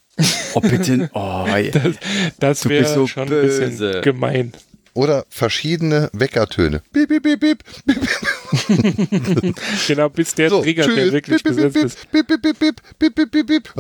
Oh, 0.55 0.61
bitte. 0.61 1.11
Oh, 1.13 1.47
das 2.41 2.61
du 2.61 2.71
wäre 2.71 2.87
so 2.87 3.07
schon 3.07 3.25
ein 3.25 3.29
böse. 3.29 3.67
bisschen 3.67 4.01
gemein. 4.01 4.53
Oder 4.95 5.25
verschiedene 5.31 6.11
Weckertöne. 6.13 6.83
Bip, 6.93 7.09
bip, 7.09 7.23
bip, 7.23 7.41
bip, 7.41 7.65
bip. 7.87 8.07
Genau, 9.87 10.11
bis 10.11 10.35
der 10.35 10.51
So, 10.51 10.61
Trigger, 10.63 10.85
der 10.87 10.95
tschüss. 10.95 11.13
wirklich 11.13 11.43
Bip, 11.43 11.57
bip, 11.57 11.73
gesetzt 11.73 11.99
bip, 12.13 12.27
bip, 12.27 12.43
bip, 12.43 12.59
bip, 12.59 12.77
bip, 12.99 13.15
bip, 13.15 13.31
bip, 13.31 13.47
bip. 13.47 13.73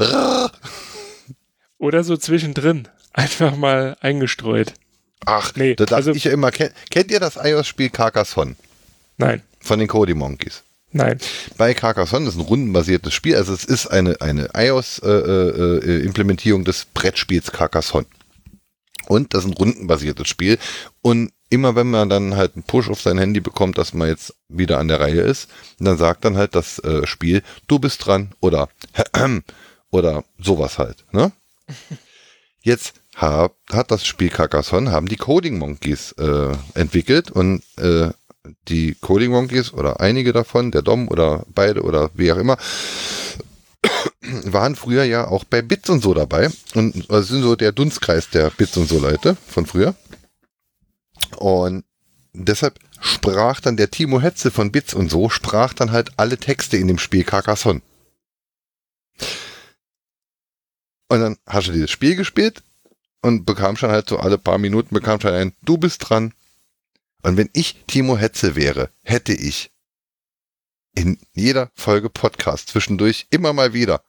Oder 1.78 2.04
so 2.04 2.16
zwischendrin. 2.16 2.88
Einfach 3.12 3.56
mal 3.56 3.96
eingestreut. 4.00 4.72
Ach, 5.26 5.52
Nee, 5.54 5.74
da 5.74 5.84
dachte 5.84 5.96
also- 5.96 6.12
ich 6.12 6.24
ja 6.24 6.30
immer, 6.32 6.50
kennt, 6.50 6.72
kennt 6.90 7.10
ihr 7.10 7.20
das 7.20 7.36
iOS-Spiel 7.36 7.90
Carcassonne 7.90 8.56
Nein, 9.18 9.42
von 9.60 9.78
den 9.78 9.88
Cody 9.88 10.14
Monkeys? 10.14 10.62
nein. 10.92 11.18
Bei 11.58 11.74
Carcassonne 11.74 12.26
ist 12.28 12.34
ein 12.36 12.40
rundenbasiertes 12.40 13.12
Spiel, 13.14 13.36
also 13.36 13.52
es 13.54 13.64
ist 13.64 13.86
eine, 13.86 14.20
eine 14.20 14.48
iOS-Implementierung 14.54 16.64
des 16.64 16.86
Brettspiels 16.86 17.52
Carcassonne. 17.52 18.06
Und 19.08 19.34
das 19.34 19.44
ist 19.44 19.50
ein 19.50 19.56
rundenbasiertes 19.56 20.28
Spiel. 20.28 20.58
Und 21.00 21.32
immer 21.50 21.76
wenn 21.76 21.90
man 21.90 22.08
dann 22.08 22.36
halt 22.36 22.54
einen 22.54 22.62
Push 22.62 22.88
auf 22.88 23.00
sein 23.00 23.18
Handy 23.18 23.40
bekommt, 23.40 23.76
dass 23.76 23.92
man 23.92 24.08
jetzt 24.08 24.34
wieder 24.48 24.78
an 24.78 24.88
der 24.88 25.00
Reihe 25.00 25.20
ist, 25.20 25.50
dann 25.78 25.98
sagt 25.98 26.24
dann 26.24 26.36
halt 26.36 26.54
das 26.54 26.78
äh, 26.78 27.06
Spiel, 27.06 27.42
du 27.66 27.78
bist 27.78 28.06
dran 28.06 28.32
oder 28.40 28.68
oder 29.90 30.24
sowas 30.38 30.78
halt. 30.78 31.04
Ne? 31.12 31.32
Jetzt 32.64 32.94
hab, 33.16 33.56
hat 33.70 33.90
das 33.90 34.06
Spiel 34.06 34.30
Carcassonne, 34.30 34.92
haben 34.92 35.08
die 35.08 35.16
Coding 35.16 35.58
Monkeys 35.58 36.12
äh, 36.12 36.52
entwickelt 36.74 37.30
und 37.30 37.62
äh, 37.76 38.10
die 38.68 38.94
Coding 38.94 39.32
Monkeys 39.32 39.72
oder 39.72 40.00
einige 40.00 40.32
davon, 40.32 40.70
der 40.70 40.82
Dom 40.82 41.08
oder 41.08 41.44
beide 41.48 41.82
oder 41.82 42.10
wie 42.14 42.32
auch 42.32 42.36
immer, 42.38 42.56
waren 44.44 44.76
früher 44.76 45.04
ja 45.04 45.26
auch 45.28 45.44
bei 45.44 45.62
Bits 45.62 45.90
und 45.90 46.02
so 46.02 46.14
dabei 46.14 46.50
und 46.74 47.10
also 47.10 47.34
sind 47.34 47.42
so 47.42 47.56
der 47.56 47.72
Dunstkreis 47.72 48.30
der 48.30 48.50
Bits 48.50 48.76
und 48.76 48.88
so 48.88 48.98
Leute 48.98 49.36
von 49.46 49.66
früher. 49.66 49.94
Und 51.36 51.84
deshalb 52.32 52.78
sprach 53.00 53.60
dann 53.60 53.76
der 53.76 53.90
Timo 53.90 54.20
Hetze 54.20 54.50
von 54.50 54.72
Bits 54.72 54.94
und 54.94 55.10
so, 55.10 55.28
sprach 55.28 55.74
dann 55.74 55.92
halt 55.92 56.12
alle 56.18 56.38
Texte 56.38 56.76
in 56.76 56.88
dem 56.88 56.98
Spiel 56.98 57.24
Carcassonne. 57.24 57.82
Und 61.08 61.20
dann 61.20 61.36
hast 61.46 61.68
du 61.68 61.72
dieses 61.72 61.90
Spiel 61.90 62.16
gespielt 62.16 62.62
und 63.20 63.44
bekam 63.44 63.76
schon 63.76 63.90
halt 63.90 64.08
so 64.08 64.18
alle 64.18 64.38
paar 64.38 64.58
Minuten 64.58 64.94
bekam 64.94 65.20
schon 65.20 65.32
ein, 65.32 65.52
du 65.62 65.76
bist 65.76 66.08
dran. 66.08 66.32
Und 67.22 67.36
wenn 67.36 67.50
ich 67.52 67.84
Timo 67.86 68.16
Hetze 68.16 68.56
wäre, 68.56 68.90
hätte 69.04 69.32
ich 69.32 69.70
in 70.94 71.18
jeder 71.32 71.70
Folge 71.74 72.10
Podcast 72.10 72.68
zwischendurch 72.68 73.26
immer 73.30 73.52
mal 73.52 73.72
wieder 73.72 74.02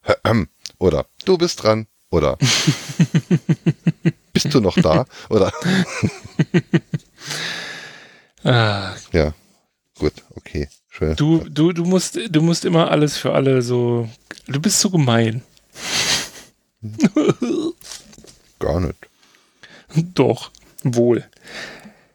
oder 0.79 1.05
du 1.25 1.37
bist 1.37 1.63
dran 1.63 1.87
oder 2.09 2.37
bist 4.33 4.53
du 4.53 4.59
noch 4.59 4.75
da 4.75 5.05
oder 5.29 5.51
Ah, 8.43 8.93
ja 9.13 9.33
gut 9.97 10.13
okay 10.35 10.67
schön 10.89 11.15
du, 11.15 11.45
du, 11.49 11.71
du, 11.71 11.85
musst, 11.85 12.19
du 12.29 12.41
musst 12.41 12.65
immer 12.65 12.91
alles 12.91 13.15
für 13.17 13.33
alle 13.33 13.61
so. 13.61 14.09
Du 14.47 14.59
bist 14.59 14.81
so 14.81 14.89
gemein. 14.89 15.41
gar 18.59 18.81
nicht 18.81 18.97
Doch, 20.13 20.51
wohl. 20.83 21.23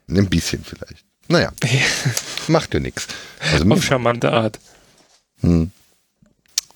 ein 0.09 0.29
bisschen 0.29 0.63
vielleicht 0.63 1.08
naja 1.29 1.53
macht 2.49 2.75
ja 2.75 2.81
nichts 2.81 3.07
also 3.53 3.69
Auf 3.71 3.85
charmante 3.85 4.33
Art. 4.33 4.59
hm, 5.41 5.71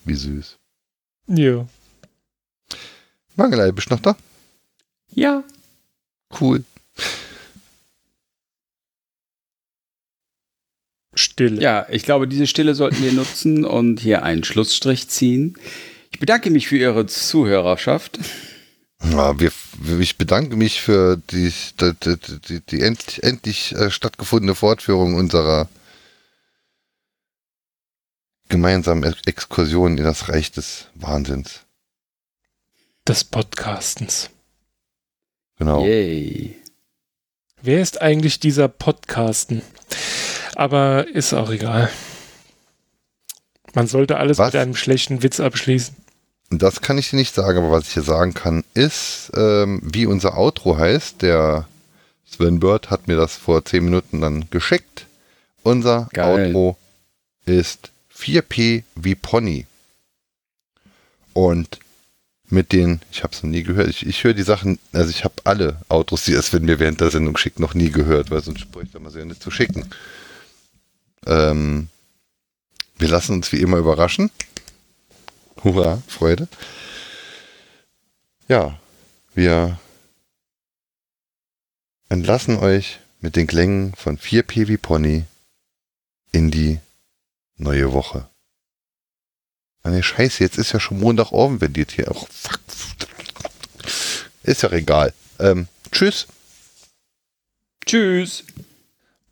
wie 0.05 0.15
süß 0.15 0.57
Ja. 1.29 1.67
Mangelei 3.37 3.73
bist 3.73 3.91
du 3.91 3.95
noch 3.95 4.03
da 4.03 4.17
Ja. 5.15 5.43
cool 6.41 6.65
Stille. 11.15 11.61
Ja, 11.61 11.87
ich 11.91 12.05
glaube, 12.05 12.27
diese 12.27 12.47
Stille 12.47 12.75
sollten 12.75 13.03
wir 13.03 13.13
nutzen 13.13 13.65
und 13.67 14.01
hier 14.01 14.23
einen 14.23 14.45
Schlussstrich 14.45 15.09
ziehen. 15.09 15.59
Ich 16.11 16.19
bedanke 16.19 16.51
mich 16.51 16.69
für 16.69 16.79
Ihre 16.79 17.07
Zuhörerschaft. 17.07 18.19
Ja, 19.05 19.39
wir, 19.39 19.51
ich 19.99 20.17
bedanke 20.17 20.57
mich 20.57 20.81
für 20.81 21.17
die, 21.17 21.53
die, 21.81 21.93
die, 22.05 22.39
die, 22.39 22.61
die 22.61 22.83
endlich, 22.83 23.23
endlich 23.23 23.75
äh, 23.75 23.91
stattgefundene 23.91 24.55
Fortführung 24.55 25.15
unserer 25.15 25.69
gemeinsamen 28.49 29.03
Ex- 29.03 29.23
Exkursion 29.27 29.99
in 29.99 30.05
das 30.05 30.29
Reich 30.29 30.53
des 30.53 30.87
Wahnsinns. 30.95 31.61
Des 33.09 33.25
Podcastens. 33.25 34.31
Genau. 35.59 35.85
Yay. 35.85 36.63
Wer 37.61 37.83
ist 37.83 38.01
eigentlich 38.01 38.39
dieser 38.41 38.69
Podcasten? 38.69 39.63
Aber 40.55 41.09
ist 41.09 41.33
auch 41.33 41.51
egal. 41.51 41.91
Man 43.75 43.87
sollte 43.87 44.19
alles 44.19 44.39
Was? 44.39 44.53
mit 44.53 44.61
einem 44.61 44.77
schlechten 44.77 45.23
Witz 45.23 45.41
abschließen. 45.41 45.97
Das 46.59 46.81
kann 46.83 46.99
ich 46.99 47.11
dir 47.11 47.17
nicht 47.17 47.35
sagen, 47.35 47.59
aber 47.59 47.71
was 47.71 47.89
ich 47.89 47.95
dir 47.95 48.03
sagen 48.03 48.35
kann, 48.35 48.65
ist, 48.75 49.33
ähm, 49.35 49.81
wie 49.83 50.07
unser 50.07 50.37
Outro 50.37 50.77
heißt. 50.77 51.23
Der 51.23 51.67
Sven 52.27 52.61
Bird 52.61 52.91
hat 52.91 53.09
mir 53.09 53.17
das 53.17 53.37
vor 53.37 53.65
10 53.65 53.85
Minuten 53.85 54.21
dann 54.21 54.51
geschickt. 54.51 55.07
Unser 55.63 56.09
Geil. 56.13 56.49
Outro 56.49 56.77
ist 57.47 57.91
4P 58.15 58.85
wie 58.95 59.15
Pony. 59.15 59.67
Und 61.33 61.79
mit 62.49 62.73
den, 62.73 63.01
ich 63.11 63.23
habe 63.23 63.33
es 63.33 63.43
noch 63.43 63.51
nie 63.51 63.63
gehört, 63.63 63.89
ich, 63.89 64.07
ich 64.07 64.23
höre 64.25 64.35
die 64.35 64.43
Sachen, 64.43 64.79
also 64.93 65.09
ich 65.09 65.25
habe 65.25 65.35
alle 65.45 65.79
Outros, 65.89 66.25
die 66.25 66.35
er 66.35 66.43
Sven 66.43 66.67
mir 66.67 66.79
während 66.79 67.01
der 67.01 67.11
Sendung 67.11 67.37
schickt, 67.39 67.59
noch 67.59 67.73
nie 67.73 67.91
gehört, 67.91 68.31
weil 68.31 68.43
sonst 68.43 68.71
bräuchte 68.71 69.01
man 69.01 69.11
sie 69.11 69.21
ja 69.21 69.25
nicht 69.25 69.43
zu 69.43 69.51
schicken. 69.51 69.89
Ähm, 71.27 71.89
wir 72.99 73.09
lassen 73.09 73.37
uns 73.37 73.53
wie 73.53 73.61
immer 73.61 73.79
überraschen. 73.79 74.31
Hurra, 75.65 76.03
Freude. 76.09 76.49
Ja, 78.49 78.79
wir 79.35 79.79
entlassen 82.09 82.59
euch 82.59 82.99
mit 83.21 83.37
den 83.37 83.47
Klängen 83.47 83.95
von 83.95 84.19
4P 84.19 84.67
wie 84.67 84.77
Pony 84.77 85.25
in 86.33 86.51
die 86.51 86.81
neue 87.57 87.93
Woche. 87.93 88.29
Ah, 89.85 89.91
ne, 89.91 90.03
scheiße, 90.03 90.43
jetzt 90.43 90.59
ist 90.59 90.73
ja 90.73 90.81
schon 90.81 90.99
die 91.73 91.83
jetzt 91.83 91.93
hier 91.93 92.11
auch. 92.11 92.29
fuck. 92.29 92.61
Ist 94.43 94.63
ja 94.63 94.73
egal. 94.73 95.15
Ähm, 95.39 95.69
tschüss. 95.93 96.27
Tschüss. 97.87 98.45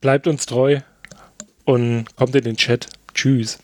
Bleibt 0.01 0.29
uns 0.29 0.47
treu 0.47 0.81
und 1.65 2.07
kommt 2.17 2.35
in 2.37 2.45
den 2.45 2.57
Chat. 2.57 2.87
Tschüss. 3.15 3.59